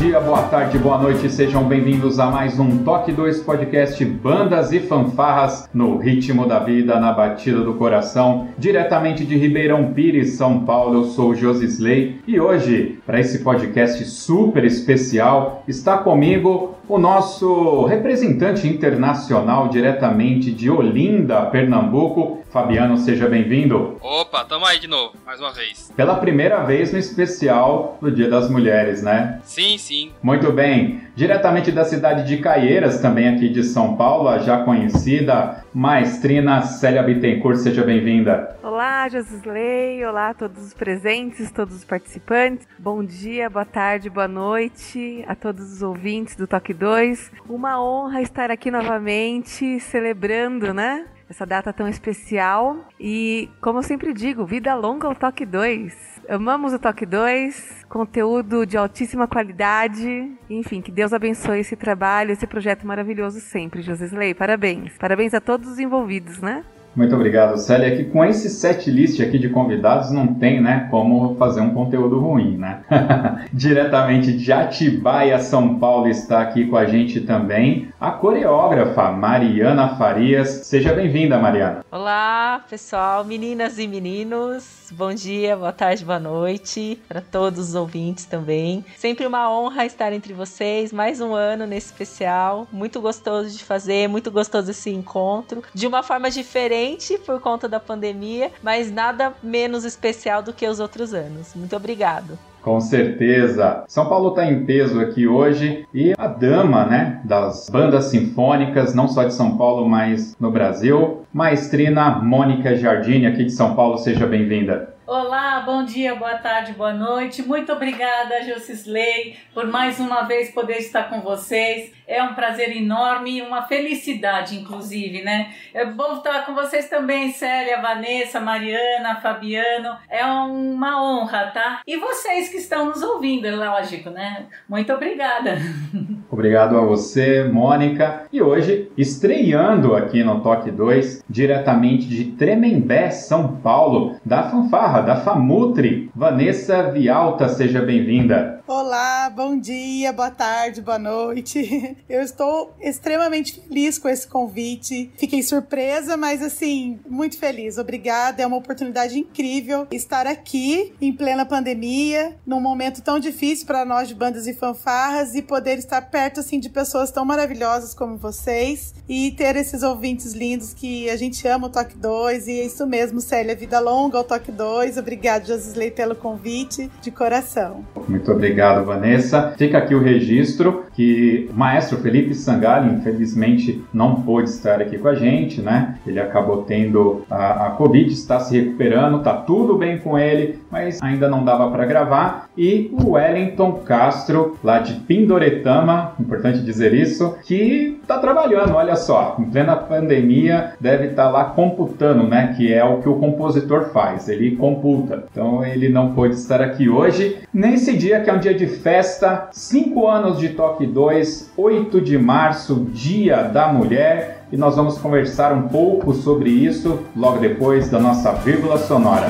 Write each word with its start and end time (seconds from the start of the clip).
Dia, 0.00 0.18
boa 0.18 0.44
tarde, 0.44 0.78
boa 0.78 0.96
noite, 0.96 1.28
sejam 1.28 1.62
bem-vindos 1.64 2.18
a 2.18 2.30
mais 2.30 2.58
um 2.58 2.78
Toque 2.78 3.12
2 3.12 3.40
Podcast 3.40 4.02
Bandas 4.02 4.72
e 4.72 4.80
Fanfarras 4.80 5.68
no 5.74 5.98
ritmo 5.98 6.46
da 6.46 6.58
vida, 6.58 6.98
na 6.98 7.12
batida 7.12 7.60
do 7.60 7.74
coração, 7.74 8.48
diretamente 8.56 9.26
de 9.26 9.36
Ribeirão 9.36 9.92
Pires, 9.92 10.36
São 10.36 10.60
Paulo. 10.60 11.00
Eu 11.00 11.04
sou 11.04 11.32
o 11.32 11.34
Josisley 11.34 12.18
e 12.26 12.40
hoje, 12.40 12.98
para 13.04 13.20
esse 13.20 13.40
podcast 13.40 14.02
super 14.06 14.64
especial, 14.64 15.62
está 15.68 15.98
comigo 15.98 16.76
o 16.90 16.98
nosso 16.98 17.84
representante 17.84 18.66
internacional 18.66 19.68
diretamente 19.68 20.50
de 20.50 20.68
Olinda, 20.68 21.46
Pernambuco. 21.46 22.40
Fabiano, 22.50 22.98
seja 22.98 23.28
bem-vindo. 23.28 23.96
Opa, 24.00 24.44
tamo 24.44 24.66
aí 24.66 24.80
de 24.80 24.88
novo, 24.88 25.14
mais 25.24 25.38
uma 25.38 25.52
vez. 25.52 25.92
Pela 25.96 26.16
primeira 26.16 26.64
vez 26.64 26.92
no 26.92 26.98
especial 26.98 27.96
do 28.02 28.10
Dia 28.10 28.28
das 28.28 28.50
Mulheres, 28.50 29.04
né? 29.04 29.38
Sim, 29.44 29.78
sim. 29.78 30.10
Muito 30.20 30.50
bem. 30.50 31.00
Diretamente 31.14 31.70
da 31.70 31.84
cidade 31.84 32.26
de 32.26 32.38
Caieiras, 32.38 33.00
também 33.00 33.28
aqui 33.28 33.48
de 33.48 33.62
São 33.62 33.96
Paulo, 33.96 34.28
a 34.28 34.38
já 34.38 34.64
conhecida 34.64 35.64
maestrina 35.72 36.62
Célia 36.62 37.02
Bittencourt, 37.02 37.58
seja 37.58 37.84
bem-vinda. 37.84 38.56
Olá, 38.62 39.08
Josisley, 39.08 40.04
olá 40.04 40.30
a 40.30 40.34
todos 40.34 40.66
os 40.66 40.74
presentes, 40.74 41.50
todos 41.50 41.76
os 41.76 41.84
participantes. 41.84 42.66
Bom 42.78 43.04
dia, 43.04 43.48
boa 43.48 43.64
tarde, 43.64 44.10
boa 44.10 44.26
noite 44.26 45.24
a 45.28 45.34
todos 45.34 45.72
os 45.72 45.82
ouvintes 45.82 46.34
do 46.34 46.46
Toque 46.46 46.74
2. 46.74 47.30
Uma 47.48 47.82
honra 47.82 48.20
estar 48.20 48.50
aqui 48.50 48.70
novamente 48.70 49.78
celebrando, 49.80 50.74
né? 50.74 51.06
Essa 51.28 51.46
data 51.46 51.72
tão 51.72 51.86
especial. 51.86 52.88
E, 52.98 53.48
como 53.60 53.78
eu 53.78 53.82
sempre 53.84 54.12
digo, 54.12 54.44
vida 54.44 54.74
longa 54.74 55.06
ao 55.06 55.14
Toque 55.14 55.46
2. 55.46 56.19
Amamos 56.30 56.72
o 56.72 56.78
Toque 56.78 57.04
2, 57.04 57.86
conteúdo 57.88 58.64
de 58.64 58.76
altíssima 58.76 59.26
qualidade. 59.26 60.30
Enfim, 60.48 60.80
que 60.80 60.92
Deus 60.92 61.12
abençoe 61.12 61.58
esse 61.58 61.74
trabalho, 61.74 62.30
esse 62.30 62.46
projeto 62.46 62.86
maravilhoso 62.86 63.40
sempre, 63.40 63.82
Josisley. 63.82 64.32
Parabéns. 64.32 64.92
Parabéns 64.96 65.34
a 65.34 65.40
todos 65.40 65.68
os 65.68 65.80
envolvidos, 65.80 66.38
né? 66.40 66.62
Muito 66.94 67.16
obrigado, 67.16 67.56
Célia. 67.56 67.96
Que 67.96 68.04
com 68.04 68.24
esse 68.24 68.48
set 68.48 68.88
list 68.88 69.20
aqui 69.20 69.40
de 69.40 69.48
convidados 69.48 70.12
não 70.12 70.34
tem, 70.34 70.60
né, 70.60 70.86
como 70.88 71.34
fazer 71.34 71.62
um 71.62 71.74
conteúdo 71.74 72.20
ruim, 72.20 72.56
né? 72.56 72.84
Diretamente 73.52 74.32
de 74.32 74.52
Atibaia, 74.52 75.40
São 75.40 75.80
Paulo, 75.80 76.06
está 76.06 76.42
aqui 76.42 76.64
com 76.66 76.76
a 76.76 76.84
gente 76.84 77.22
também 77.22 77.88
a 78.00 78.12
coreógrafa 78.12 79.10
Mariana 79.10 79.96
Farias. 79.96 80.48
Seja 80.48 80.92
bem-vinda, 80.92 81.40
Mariana. 81.40 81.84
Olá, 81.90 82.64
pessoal, 82.70 83.24
meninas 83.24 83.80
e 83.80 83.88
meninos. 83.88 84.79
Bom 84.92 85.14
dia, 85.14 85.56
boa 85.56 85.72
tarde, 85.72 86.04
boa 86.04 86.18
noite 86.18 87.00
para 87.06 87.20
todos 87.20 87.68
os 87.68 87.74
ouvintes 87.76 88.24
também. 88.24 88.84
Sempre 88.96 89.24
uma 89.24 89.48
honra 89.48 89.86
estar 89.86 90.12
entre 90.12 90.32
vocês, 90.32 90.92
mais 90.92 91.20
um 91.20 91.32
ano 91.32 91.64
nesse 91.64 91.86
especial. 91.86 92.66
Muito 92.72 93.00
gostoso 93.00 93.56
de 93.56 93.62
fazer, 93.62 94.08
muito 94.08 94.32
gostoso 94.32 94.72
esse 94.72 94.90
encontro. 94.90 95.62
De 95.72 95.86
uma 95.86 96.02
forma 96.02 96.28
diferente 96.28 97.16
por 97.18 97.40
conta 97.40 97.68
da 97.68 97.78
pandemia, 97.78 98.50
mas 98.60 98.90
nada 98.90 99.32
menos 99.40 99.84
especial 99.84 100.42
do 100.42 100.52
que 100.52 100.66
os 100.66 100.80
outros 100.80 101.14
anos. 101.14 101.54
Muito 101.54 101.76
obrigado. 101.76 102.36
Com 102.62 102.80
certeza. 102.80 103.84
São 103.88 104.06
Paulo 104.06 104.30
está 104.30 104.44
em 104.44 104.64
peso 104.64 105.00
aqui 105.00 105.26
hoje 105.26 105.86
e 105.94 106.12
a 106.16 106.26
dama, 106.26 106.84
né, 106.84 107.20
das 107.24 107.70
bandas 107.70 108.06
sinfônicas, 108.06 108.94
não 108.94 109.08
só 109.08 109.24
de 109.24 109.34
São 109.34 109.56
Paulo, 109.56 109.88
mas 109.88 110.36
no 110.38 110.50
Brasil, 110.50 111.24
maestrina 111.32 112.10
Mônica 112.10 112.76
Jardini, 112.76 113.26
aqui 113.26 113.44
de 113.44 113.52
São 113.52 113.74
Paulo, 113.74 113.96
seja 113.98 114.26
bem-vinda. 114.26 114.94
Olá, 115.06 115.60
bom 115.66 115.84
dia, 115.84 116.14
boa 116.14 116.36
tarde, 116.36 116.72
boa 116.72 116.92
noite. 116.92 117.42
Muito 117.42 117.72
obrigada, 117.72 118.44
Josisley, 118.44 119.34
por 119.52 119.66
mais 119.66 119.98
uma 119.98 120.22
vez 120.22 120.52
poder 120.52 120.76
estar 120.76 121.10
com 121.10 121.20
vocês. 121.20 121.90
É 122.10 122.20
um 122.24 122.34
prazer 122.34 122.76
enorme 122.76 123.38
e 123.38 123.42
uma 123.42 123.62
felicidade, 123.62 124.58
inclusive, 124.58 125.22
né? 125.22 125.52
É 125.72 125.84
bom 125.84 126.14
estar 126.14 126.44
com 126.44 126.52
vocês 126.52 126.88
também, 126.88 127.30
Célia, 127.30 127.80
Vanessa, 127.80 128.40
Mariana, 128.40 129.20
Fabiano. 129.22 129.96
É 130.08 130.26
uma 130.26 131.00
honra, 131.00 131.52
tá? 131.54 131.82
E 131.86 131.96
vocês 131.96 132.48
que 132.48 132.56
estão 132.56 132.86
nos 132.86 133.00
ouvindo, 133.00 133.46
é 133.46 133.52
lógico, 133.52 134.10
né? 134.10 134.46
Muito 134.68 134.92
obrigada. 134.92 135.58
Obrigado 136.28 136.76
a 136.76 136.80
você, 136.80 137.44
Mônica. 137.44 138.24
E 138.32 138.40
hoje, 138.40 138.90
estreando 138.96 139.96
aqui 139.96 140.22
no 140.22 140.40
Toque 140.40 140.70
2, 140.70 141.24
diretamente 141.28 142.06
de 142.06 142.24
Tremembé, 142.32 143.10
São 143.10 143.56
Paulo, 143.56 144.16
da 144.24 144.44
fanfarra, 144.48 145.00
da 145.00 145.16
Famutri, 145.16 146.08
Vanessa 146.14 146.90
Vialta, 146.90 147.48
seja 147.48 147.82
bem-vinda. 147.82 148.62
Olá, 148.64 149.28
bom 149.28 149.58
dia, 149.58 150.12
boa 150.12 150.30
tarde, 150.30 150.80
boa 150.80 151.00
noite. 151.00 151.96
Eu 152.08 152.22
estou 152.22 152.74
extremamente 152.80 153.60
feliz 153.60 153.98
com 153.98 154.08
esse 154.08 154.26
convite. 154.26 155.10
Fiquei 155.16 155.42
surpresa, 155.42 156.16
mas 156.16 156.42
assim, 156.42 156.98
muito 157.08 157.38
feliz. 157.38 157.78
Obrigada, 157.78 158.42
é 158.42 158.46
uma 158.46 158.56
oportunidade 158.56 159.18
incrível 159.18 159.86
estar 159.90 160.26
aqui 160.26 160.92
em 161.00 161.12
plena 161.12 161.44
pandemia, 161.44 162.36
num 162.46 162.60
momento 162.60 163.02
tão 163.02 163.18
difícil 163.18 163.66
para 163.66 163.84
nós 163.84 164.08
de 164.08 164.14
bandas 164.14 164.46
e 164.46 164.54
fanfarras 164.54 165.34
e 165.34 165.42
poder 165.42 165.78
estar 165.78 166.02
perto 166.02 166.40
assim 166.40 166.58
de 166.58 166.68
pessoas 166.68 167.10
tão 167.10 167.24
maravilhosas 167.24 167.94
como 167.94 168.16
vocês 168.16 168.94
e 169.08 169.32
ter 169.32 169.56
esses 169.56 169.82
ouvintes 169.82 170.32
lindos 170.32 170.74
que 170.74 171.08
a 171.10 171.16
gente 171.16 171.46
ama 171.48 171.66
o 171.66 171.70
Toque 171.70 171.96
2 171.96 172.48
e 172.48 172.60
é 172.60 172.66
isso 172.66 172.86
mesmo, 172.86 173.20
Célia, 173.20 173.54
vida 173.54 173.80
longa 173.80 174.18
ao 174.18 174.24
Toque 174.24 174.52
2. 174.52 174.96
Obrigada, 174.96 175.44
Josisley, 175.44 175.90
pelo 175.90 176.14
convite 176.14 176.90
de 177.00 177.10
coração. 177.10 177.84
Muito 178.08 178.30
obrigado 178.30 178.50
Obrigado, 178.50 178.84
Vanessa. 178.84 179.54
Fica 179.56 179.78
aqui 179.78 179.94
o 179.94 180.02
registro 180.02 180.84
que 180.92 181.48
o 181.50 181.54
maestro 181.54 181.89
Felipe 181.98 182.34
Sangalli, 182.34 182.94
infelizmente, 182.94 183.84
não 183.92 184.22
pôde 184.22 184.50
estar 184.50 184.80
aqui 184.80 184.98
com 184.98 185.08
a 185.08 185.14
gente, 185.14 185.60
né? 185.60 185.98
Ele 186.06 186.20
acabou 186.20 186.62
tendo 186.62 187.24
a, 187.30 187.66
a 187.66 187.70
Covid, 187.70 188.12
está 188.12 188.40
se 188.40 188.58
recuperando, 188.58 189.22
tá 189.22 189.34
tudo 189.34 189.76
bem 189.76 189.98
com 189.98 190.18
ele, 190.18 190.60
mas 190.70 191.00
ainda 191.02 191.28
não 191.28 191.44
dava 191.44 191.70
para 191.70 191.86
gravar. 191.86 192.49
E 192.56 192.90
o 192.92 193.12
Wellington 193.12 193.72
Castro, 193.84 194.58
lá 194.62 194.80
de 194.80 194.94
Pindoretama, 194.94 196.14
importante 196.18 196.60
dizer 196.60 196.92
isso, 196.92 197.36
que 197.44 197.98
está 198.02 198.18
trabalhando, 198.18 198.74
olha 198.74 198.96
só, 198.96 199.36
em 199.38 199.44
plena 199.44 199.76
pandemia, 199.76 200.72
deve 200.80 201.08
estar 201.08 201.26
tá 201.26 201.30
lá 201.30 201.44
computando, 201.44 202.26
né? 202.26 202.54
Que 202.56 202.72
é 202.72 202.84
o 202.84 203.00
que 203.00 203.08
o 203.08 203.16
compositor 203.16 203.90
faz, 203.92 204.28
ele 204.28 204.56
computa. 204.56 205.24
Então 205.30 205.64
ele 205.64 205.88
não 205.88 206.12
pôde 206.12 206.34
estar 206.34 206.60
aqui 206.60 206.88
hoje, 206.88 207.38
nesse 207.52 207.96
dia 207.96 208.20
que 208.20 208.28
é 208.28 208.32
um 208.32 208.38
dia 208.38 208.54
de 208.54 208.66
festa, 208.66 209.48
5 209.52 210.06
anos 210.06 210.38
de 210.38 210.50
Toque 210.50 210.86
2, 210.86 211.52
8 211.56 212.00
de 212.00 212.18
março, 212.18 212.86
Dia 212.92 213.42
da 213.42 213.72
Mulher, 213.72 214.44
e 214.52 214.56
nós 214.56 214.74
vamos 214.74 214.98
conversar 214.98 215.52
um 215.52 215.68
pouco 215.68 216.12
sobre 216.12 216.50
isso 216.50 217.00
logo 217.16 217.38
depois 217.38 217.88
da 217.88 218.00
nossa 218.00 218.32
vírgula 218.32 218.78
sonora. 218.78 219.28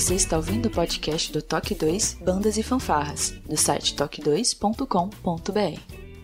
Você 0.00 0.14
está 0.14 0.38
ouvindo 0.38 0.64
o 0.64 0.70
podcast 0.70 1.30
do 1.30 1.42
Toque 1.42 1.74
2 1.74 2.20
Bandas 2.24 2.56
e 2.56 2.62
Fanfarras, 2.62 3.34
do 3.46 3.54
site 3.54 3.94
toque2.com.br. 3.94 5.80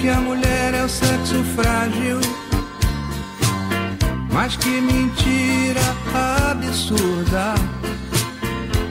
que 0.00 0.08
a 0.08 0.18
mulher 0.18 0.72
é 0.72 0.82
o 0.82 0.88
sexo 0.88 1.44
frágil, 1.54 2.20
mas 4.32 4.56
que 4.56 4.80
mentira 4.80 5.80
absurda. 6.48 7.54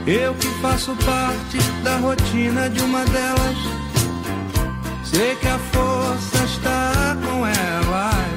Eu 0.06 0.34
que 0.34 0.46
faço 0.62 0.94
parte 1.04 1.58
da 1.82 1.96
rotina 1.96 2.70
de 2.70 2.80
uma 2.82 3.04
delas, 3.06 3.56
sei 5.02 5.34
que 5.34 5.48
a 5.48 5.58
força 5.58 6.44
está 6.44 7.16
com 7.24 7.44
elas. 7.44 8.29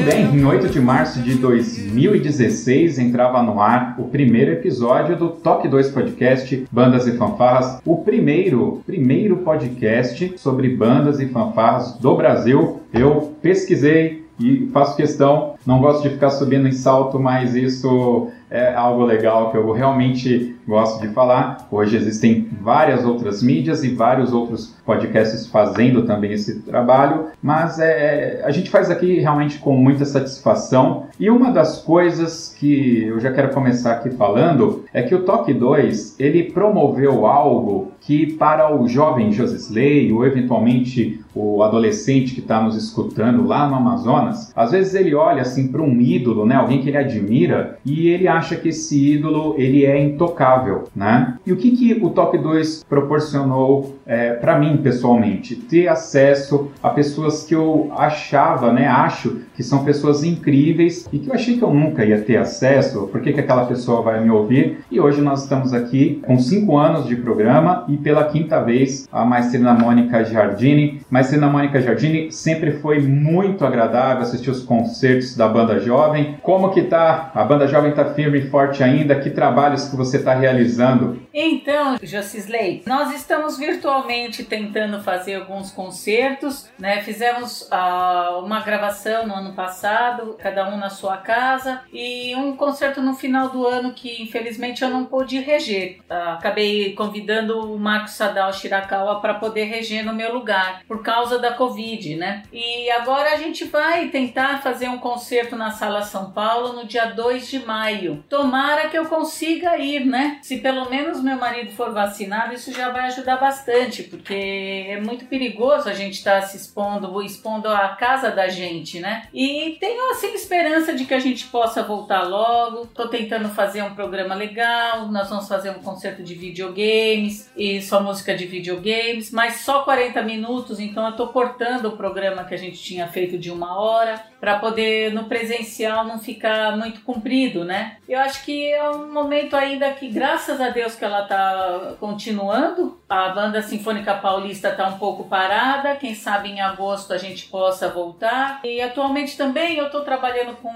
Muito 0.00 0.14
bem, 0.14 0.34
em 0.34 0.44
8 0.46 0.70
de 0.70 0.80
março 0.80 1.20
de 1.20 1.34
2016 1.34 2.98
entrava 2.98 3.42
no 3.42 3.60
ar 3.60 3.96
o 3.98 4.04
primeiro 4.04 4.50
episódio 4.52 5.14
do 5.14 5.28
Toque 5.28 5.68
2 5.68 5.90
Podcast 5.90 6.66
Bandas 6.72 7.06
e 7.06 7.18
Fanfarras, 7.18 7.82
o 7.84 7.98
primeiro, 7.98 8.82
primeiro 8.86 9.36
podcast 9.36 10.38
sobre 10.38 10.74
bandas 10.74 11.20
e 11.20 11.28
fanfarras 11.28 11.98
do 11.98 12.16
Brasil. 12.16 12.80
Eu 12.94 13.34
pesquisei 13.42 14.24
e 14.40 14.70
faço 14.72 14.96
questão, 14.96 15.56
não 15.66 15.82
gosto 15.82 16.02
de 16.02 16.08
ficar 16.08 16.30
subindo 16.30 16.66
em 16.66 16.72
salto, 16.72 17.20
mas 17.20 17.54
isso 17.54 18.28
é 18.50 18.72
algo 18.74 19.04
legal 19.04 19.50
que 19.50 19.58
eu 19.58 19.70
realmente 19.70 20.56
gosto 20.66 21.00
de 21.00 21.08
falar. 21.08 21.66
Hoje 21.70 21.96
existem 21.96 22.48
várias 22.60 23.04
outras 23.04 23.42
mídias 23.42 23.82
e 23.84 23.94
vários 23.94 24.32
outros 24.32 24.74
podcasts 24.84 25.46
fazendo 25.46 26.02
também 26.02 26.32
esse 26.32 26.60
trabalho, 26.60 27.26
mas 27.42 27.78
é, 27.78 28.42
a 28.44 28.50
gente 28.50 28.70
faz 28.70 28.90
aqui 28.90 29.20
realmente 29.20 29.58
com 29.58 29.76
muita 29.76 30.04
satisfação. 30.04 31.06
E 31.18 31.30
uma 31.30 31.50
das 31.50 31.82
coisas 31.82 32.54
que 32.58 33.04
eu 33.04 33.20
já 33.20 33.32
quero 33.32 33.50
começar 33.50 33.92
aqui 33.92 34.10
falando 34.10 34.84
é 34.92 35.02
que 35.02 35.14
o 35.14 35.22
Toque 35.22 35.52
2 35.52 36.16
ele 36.18 36.44
promoveu 36.44 37.26
algo 37.26 37.92
que 38.00 38.32
para 38.34 38.74
o 38.74 38.88
jovem 38.88 39.30
Josisley 39.30 40.12
ou 40.12 40.24
eventualmente 40.24 41.20
o 41.34 41.62
adolescente 41.62 42.34
que 42.34 42.40
está 42.40 42.60
nos 42.60 42.76
escutando 42.76 43.46
lá 43.46 43.68
no 43.68 43.76
Amazonas, 43.76 44.52
às 44.56 44.72
vezes 44.72 44.94
ele 44.94 45.14
olha 45.14 45.42
assim 45.42 45.68
para 45.68 45.82
um 45.82 46.00
ídolo, 46.00 46.44
né, 46.44 46.56
alguém 46.56 46.80
que 46.80 46.88
ele 46.88 46.96
admira 46.96 47.78
e 47.84 48.08
ele 48.08 48.26
acha 48.26 48.56
que 48.56 48.70
esse 48.70 49.14
ídolo 49.14 49.54
ele 49.56 49.84
é 49.84 50.02
intocável, 50.02 50.49
né? 50.94 51.38
E 51.46 51.52
o 51.52 51.56
que, 51.56 51.70
que 51.76 52.04
o 52.04 52.10
Top 52.10 52.36
2 52.36 52.84
proporcionou 52.88 53.96
é, 54.10 54.32
para 54.32 54.58
mim 54.58 54.78
pessoalmente? 54.78 55.54
Ter 55.54 55.86
acesso 55.86 56.72
a 56.82 56.90
pessoas 56.90 57.44
que 57.44 57.54
eu 57.54 57.92
achava, 57.96 58.72
né, 58.72 58.88
acho 58.88 59.42
que 59.54 59.62
são 59.62 59.84
pessoas 59.84 60.24
incríveis 60.24 61.08
e 61.12 61.18
que 61.20 61.28
eu 61.30 61.34
achei 61.34 61.56
que 61.56 61.62
eu 61.62 61.72
nunca 61.72 62.04
ia 62.04 62.20
ter 62.20 62.36
acesso, 62.36 63.06
por 63.06 63.20
que, 63.20 63.32
que 63.32 63.38
aquela 63.38 63.66
pessoa 63.66 64.02
vai 64.02 64.20
me 64.20 64.30
ouvir? 64.30 64.80
E 64.90 64.98
hoje 64.98 65.20
nós 65.20 65.44
estamos 65.44 65.72
aqui 65.72 66.20
com 66.26 66.36
cinco 66.40 66.76
anos 66.76 67.06
de 67.06 67.14
programa 67.14 67.84
e 67.88 67.96
pela 67.96 68.24
quinta 68.24 68.60
vez 68.60 69.08
a 69.12 69.24
maestrina 69.24 69.74
Mônica 69.74 70.24
Giardini. 70.24 71.02
Maestrina 71.08 71.46
Mônica 71.48 71.80
Giardini 71.80 72.32
sempre 72.32 72.72
foi 72.72 73.00
muito 73.00 73.64
agradável 73.64 74.22
assistir 74.22 74.50
os 74.50 74.64
concertos 74.64 75.36
da 75.36 75.46
banda 75.46 75.78
jovem. 75.78 76.36
Como 76.42 76.70
que 76.70 76.82
tá? 76.82 77.30
A 77.32 77.44
banda 77.44 77.68
jovem 77.68 77.92
tá 77.92 78.06
firme 78.06 78.38
e 78.38 78.50
forte 78.50 78.82
ainda? 78.82 79.14
Que 79.14 79.30
trabalhos 79.30 79.88
que 79.88 79.94
você 79.94 80.16
está 80.16 80.34
realizando? 80.34 81.20
Então, 81.32 81.96
Jocisley, 82.02 82.82
nós 82.86 83.14
estamos 83.14 83.56
virtualmente 83.56 83.99
tentando 84.44 85.02
fazer 85.02 85.36
alguns 85.36 85.70
concertos, 85.70 86.68
né? 86.78 87.02
Fizemos 87.02 87.62
uh, 87.62 88.44
uma 88.44 88.60
gravação 88.60 89.26
no 89.26 89.34
ano 89.34 89.52
passado, 89.54 90.36
cada 90.38 90.68
um 90.68 90.76
na 90.76 90.90
sua 90.90 91.16
casa, 91.16 91.82
e 91.92 92.34
um 92.36 92.56
concerto 92.56 93.00
no 93.00 93.14
final 93.14 93.48
do 93.48 93.66
ano 93.66 93.92
que 93.92 94.22
infelizmente 94.22 94.82
eu 94.82 94.90
não 94.90 95.04
pude 95.04 95.38
reger. 95.40 95.98
Uh, 96.10 96.30
acabei 96.34 96.92
convidando 96.94 97.72
o 97.72 97.78
Marcos 97.78 98.12
Sadal 98.12 98.52
Shirakawa 98.52 99.20
para 99.20 99.34
poder 99.34 99.64
reger 99.64 100.04
no 100.04 100.12
meu 100.12 100.34
lugar, 100.34 100.82
por 100.86 101.02
causa 101.02 101.38
da 101.38 101.52
Covid, 101.52 102.16
né? 102.16 102.42
E 102.52 102.90
agora 102.90 103.32
a 103.32 103.36
gente 103.36 103.64
vai 103.64 104.08
tentar 104.08 104.62
fazer 104.62 104.88
um 104.88 104.98
concerto 104.98 105.56
na 105.56 105.70
Sala 105.70 106.02
São 106.02 106.30
Paulo 106.30 106.72
no 106.72 106.86
dia 106.86 107.06
2 107.06 107.48
de 107.48 107.58
maio. 107.60 108.24
Tomara 108.28 108.88
que 108.88 108.98
eu 108.98 109.06
consiga 109.06 109.76
ir, 109.78 110.04
né? 110.04 110.38
Se 110.42 110.58
pelo 110.58 110.88
menos 110.90 111.22
meu 111.22 111.36
marido 111.36 111.72
for 111.72 111.92
vacinado, 111.92 112.54
isso 112.54 112.72
já 112.72 112.90
vai 112.90 113.06
ajudar 113.06 113.36
bastante, 113.36 113.79
porque 114.04 114.86
é 114.88 115.00
muito 115.00 115.26
perigoso 115.26 115.88
a 115.88 115.94
gente 115.94 116.14
estar 116.14 116.40
tá 116.40 116.46
se 116.46 116.56
expondo, 116.56 117.22
expondo 117.22 117.68
a 117.68 117.88
casa 117.90 118.30
da 118.30 118.48
gente, 118.48 119.00
né? 119.00 119.28
E 119.32 119.76
tenho 119.80 120.10
assim 120.12 120.34
esperança 120.34 120.92
de 120.94 121.04
que 121.04 121.14
a 121.14 121.20
gente 121.20 121.46
possa 121.46 121.82
voltar 121.82 122.22
logo. 122.22 122.86
Tô 122.86 123.08
tentando 123.08 123.48
fazer 123.48 123.82
um 123.82 123.94
programa 123.94 124.34
legal, 124.34 125.08
nós 125.08 125.28
vamos 125.28 125.48
fazer 125.48 125.70
um 125.70 125.82
concerto 125.82 126.22
de 126.22 126.34
videogames 126.34 127.50
e 127.56 127.80
só 127.82 128.02
música 128.02 128.34
de 128.34 128.46
videogames, 128.46 129.30
mas 129.30 129.60
só 129.60 129.82
40 129.82 130.22
minutos, 130.22 130.80
então 130.80 131.06
eu 131.06 131.16
tô 131.16 131.28
cortando 131.28 131.86
o 131.86 131.96
programa 131.96 132.44
que 132.44 132.54
a 132.54 132.58
gente 132.58 132.82
tinha 132.82 133.08
feito 133.08 133.38
de 133.38 133.50
uma 133.50 133.78
hora 133.78 134.29
para 134.40 134.58
poder 134.58 135.12
no 135.12 135.24
presencial 135.24 136.04
não 136.04 136.18
ficar 136.18 136.76
muito 136.76 137.02
comprido, 137.02 137.64
né? 137.64 137.96
Eu 138.08 138.18
acho 138.20 138.44
que 138.44 138.72
é 138.72 138.90
um 138.90 139.12
momento 139.12 139.54
ainda 139.54 139.90
que, 139.90 140.08
graças 140.08 140.60
a 140.60 140.70
Deus, 140.70 140.94
que 140.94 141.04
ela 141.04 141.22
está 141.22 141.94
continuando. 142.00 142.98
A 143.08 143.28
banda 143.28 143.60
Sinfônica 143.60 144.14
Paulista 144.14 144.68
está 144.68 144.88
um 144.88 144.98
pouco 144.98 145.24
parada. 145.24 145.96
Quem 145.96 146.14
sabe 146.14 146.48
em 146.48 146.60
agosto 146.60 147.12
a 147.12 147.18
gente 147.18 147.46
possa 147.46 147.88
voltar. 147.88 148.60
E 148.64 148.80
atualmente 148.80 149.36
também 149.36 149.76
eu 149.76 149.86
estou 149.86 150.02
trabalhando 150.02 150.56
com 150.56 150.70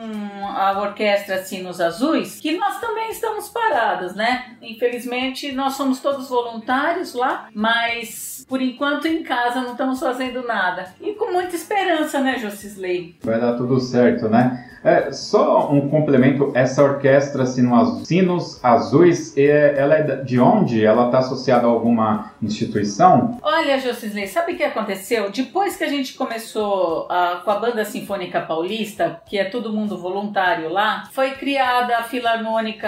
a 0.47 0.81
orquestra 0.81 1.43
Sinos 1.43 1.81
Azuis, 1.81 2.41
que 2.41 2.57
nós 2.57 2.81
também 2.81 3.11
estamos 3.11 3.49
paradas, 3.49 4.15
né? 4.15 4.57
Infelizmente 4.61 5.53
nós 5.53 5.75
somos 5.75 6.01
todos 6.01 6.29
voluntários 6.29 7.15
lá, 7.15 7.49
mas 7.55 8.45
por 8.49 8.61
enquanto 8.61 9.07
em 9.07 9.23
casa 9.23 9.61
não 9.63 9.73
estamos 9.73 10.01
fazendo 10.01 10.43
nada. 10.43 10.95
E 11.01 11.15
com 11.15 11.33
muita 11.33 11.57
esperança, 11.57 12.21
né, 12.21 12.39
Josisley? 12.39 13.17
Vai 13.23 13.39
tudo 13.57 13.81
certo, 13.81 14.29
né? 14.29 14.65
É, 14.85 15.11
só 15.13 15.73
um 15.73 15.89
complemento, 15.89 16.53
essa 16.55 16.85
orquestra 16.85 17.47
Sinos 17.47 18.63
Azuis, 18.63 19.35
é, 19.35 19.77
ela 19.79 19.95
é 19.95 20.17
de 20.17 20.39
onde? 20.39 20.85
Ela 20.85 21.07
está 21.07 21.21
associada 21.21 21.67
a 21.67 21.71
alguma 21.71 22.33
instituição? 22.43 23.39
Olha, 23.43 23.79
Josisley, 23.79 24.29
sabe 24.29 24.53
o 24.53 24.57
que 24.59 24.63
aconteceu? 24.63 25.31
Depois 25.31 25.75
que 25.75 25.85
a 25.85 25.89
gente 25.89 26.13
começou 26.13 27.07
uh, 27.07 27.43
com 27.43 27.51
a 27.51 27.59
Banda 27.59 27.83
Sinfônica 27.87 28.43
Paulista, 28.43 29.23
que 29.25 29.39
é 29.39 29.45
todo 29.45 29.73
mundo 29.73 29.97
voluntário 29.97 30.69
lá, 30.69 31.05
foi 31.13 31.31
criada 31.31 31.97
a 31.97 32.03
Filarmônica 32.03 32.87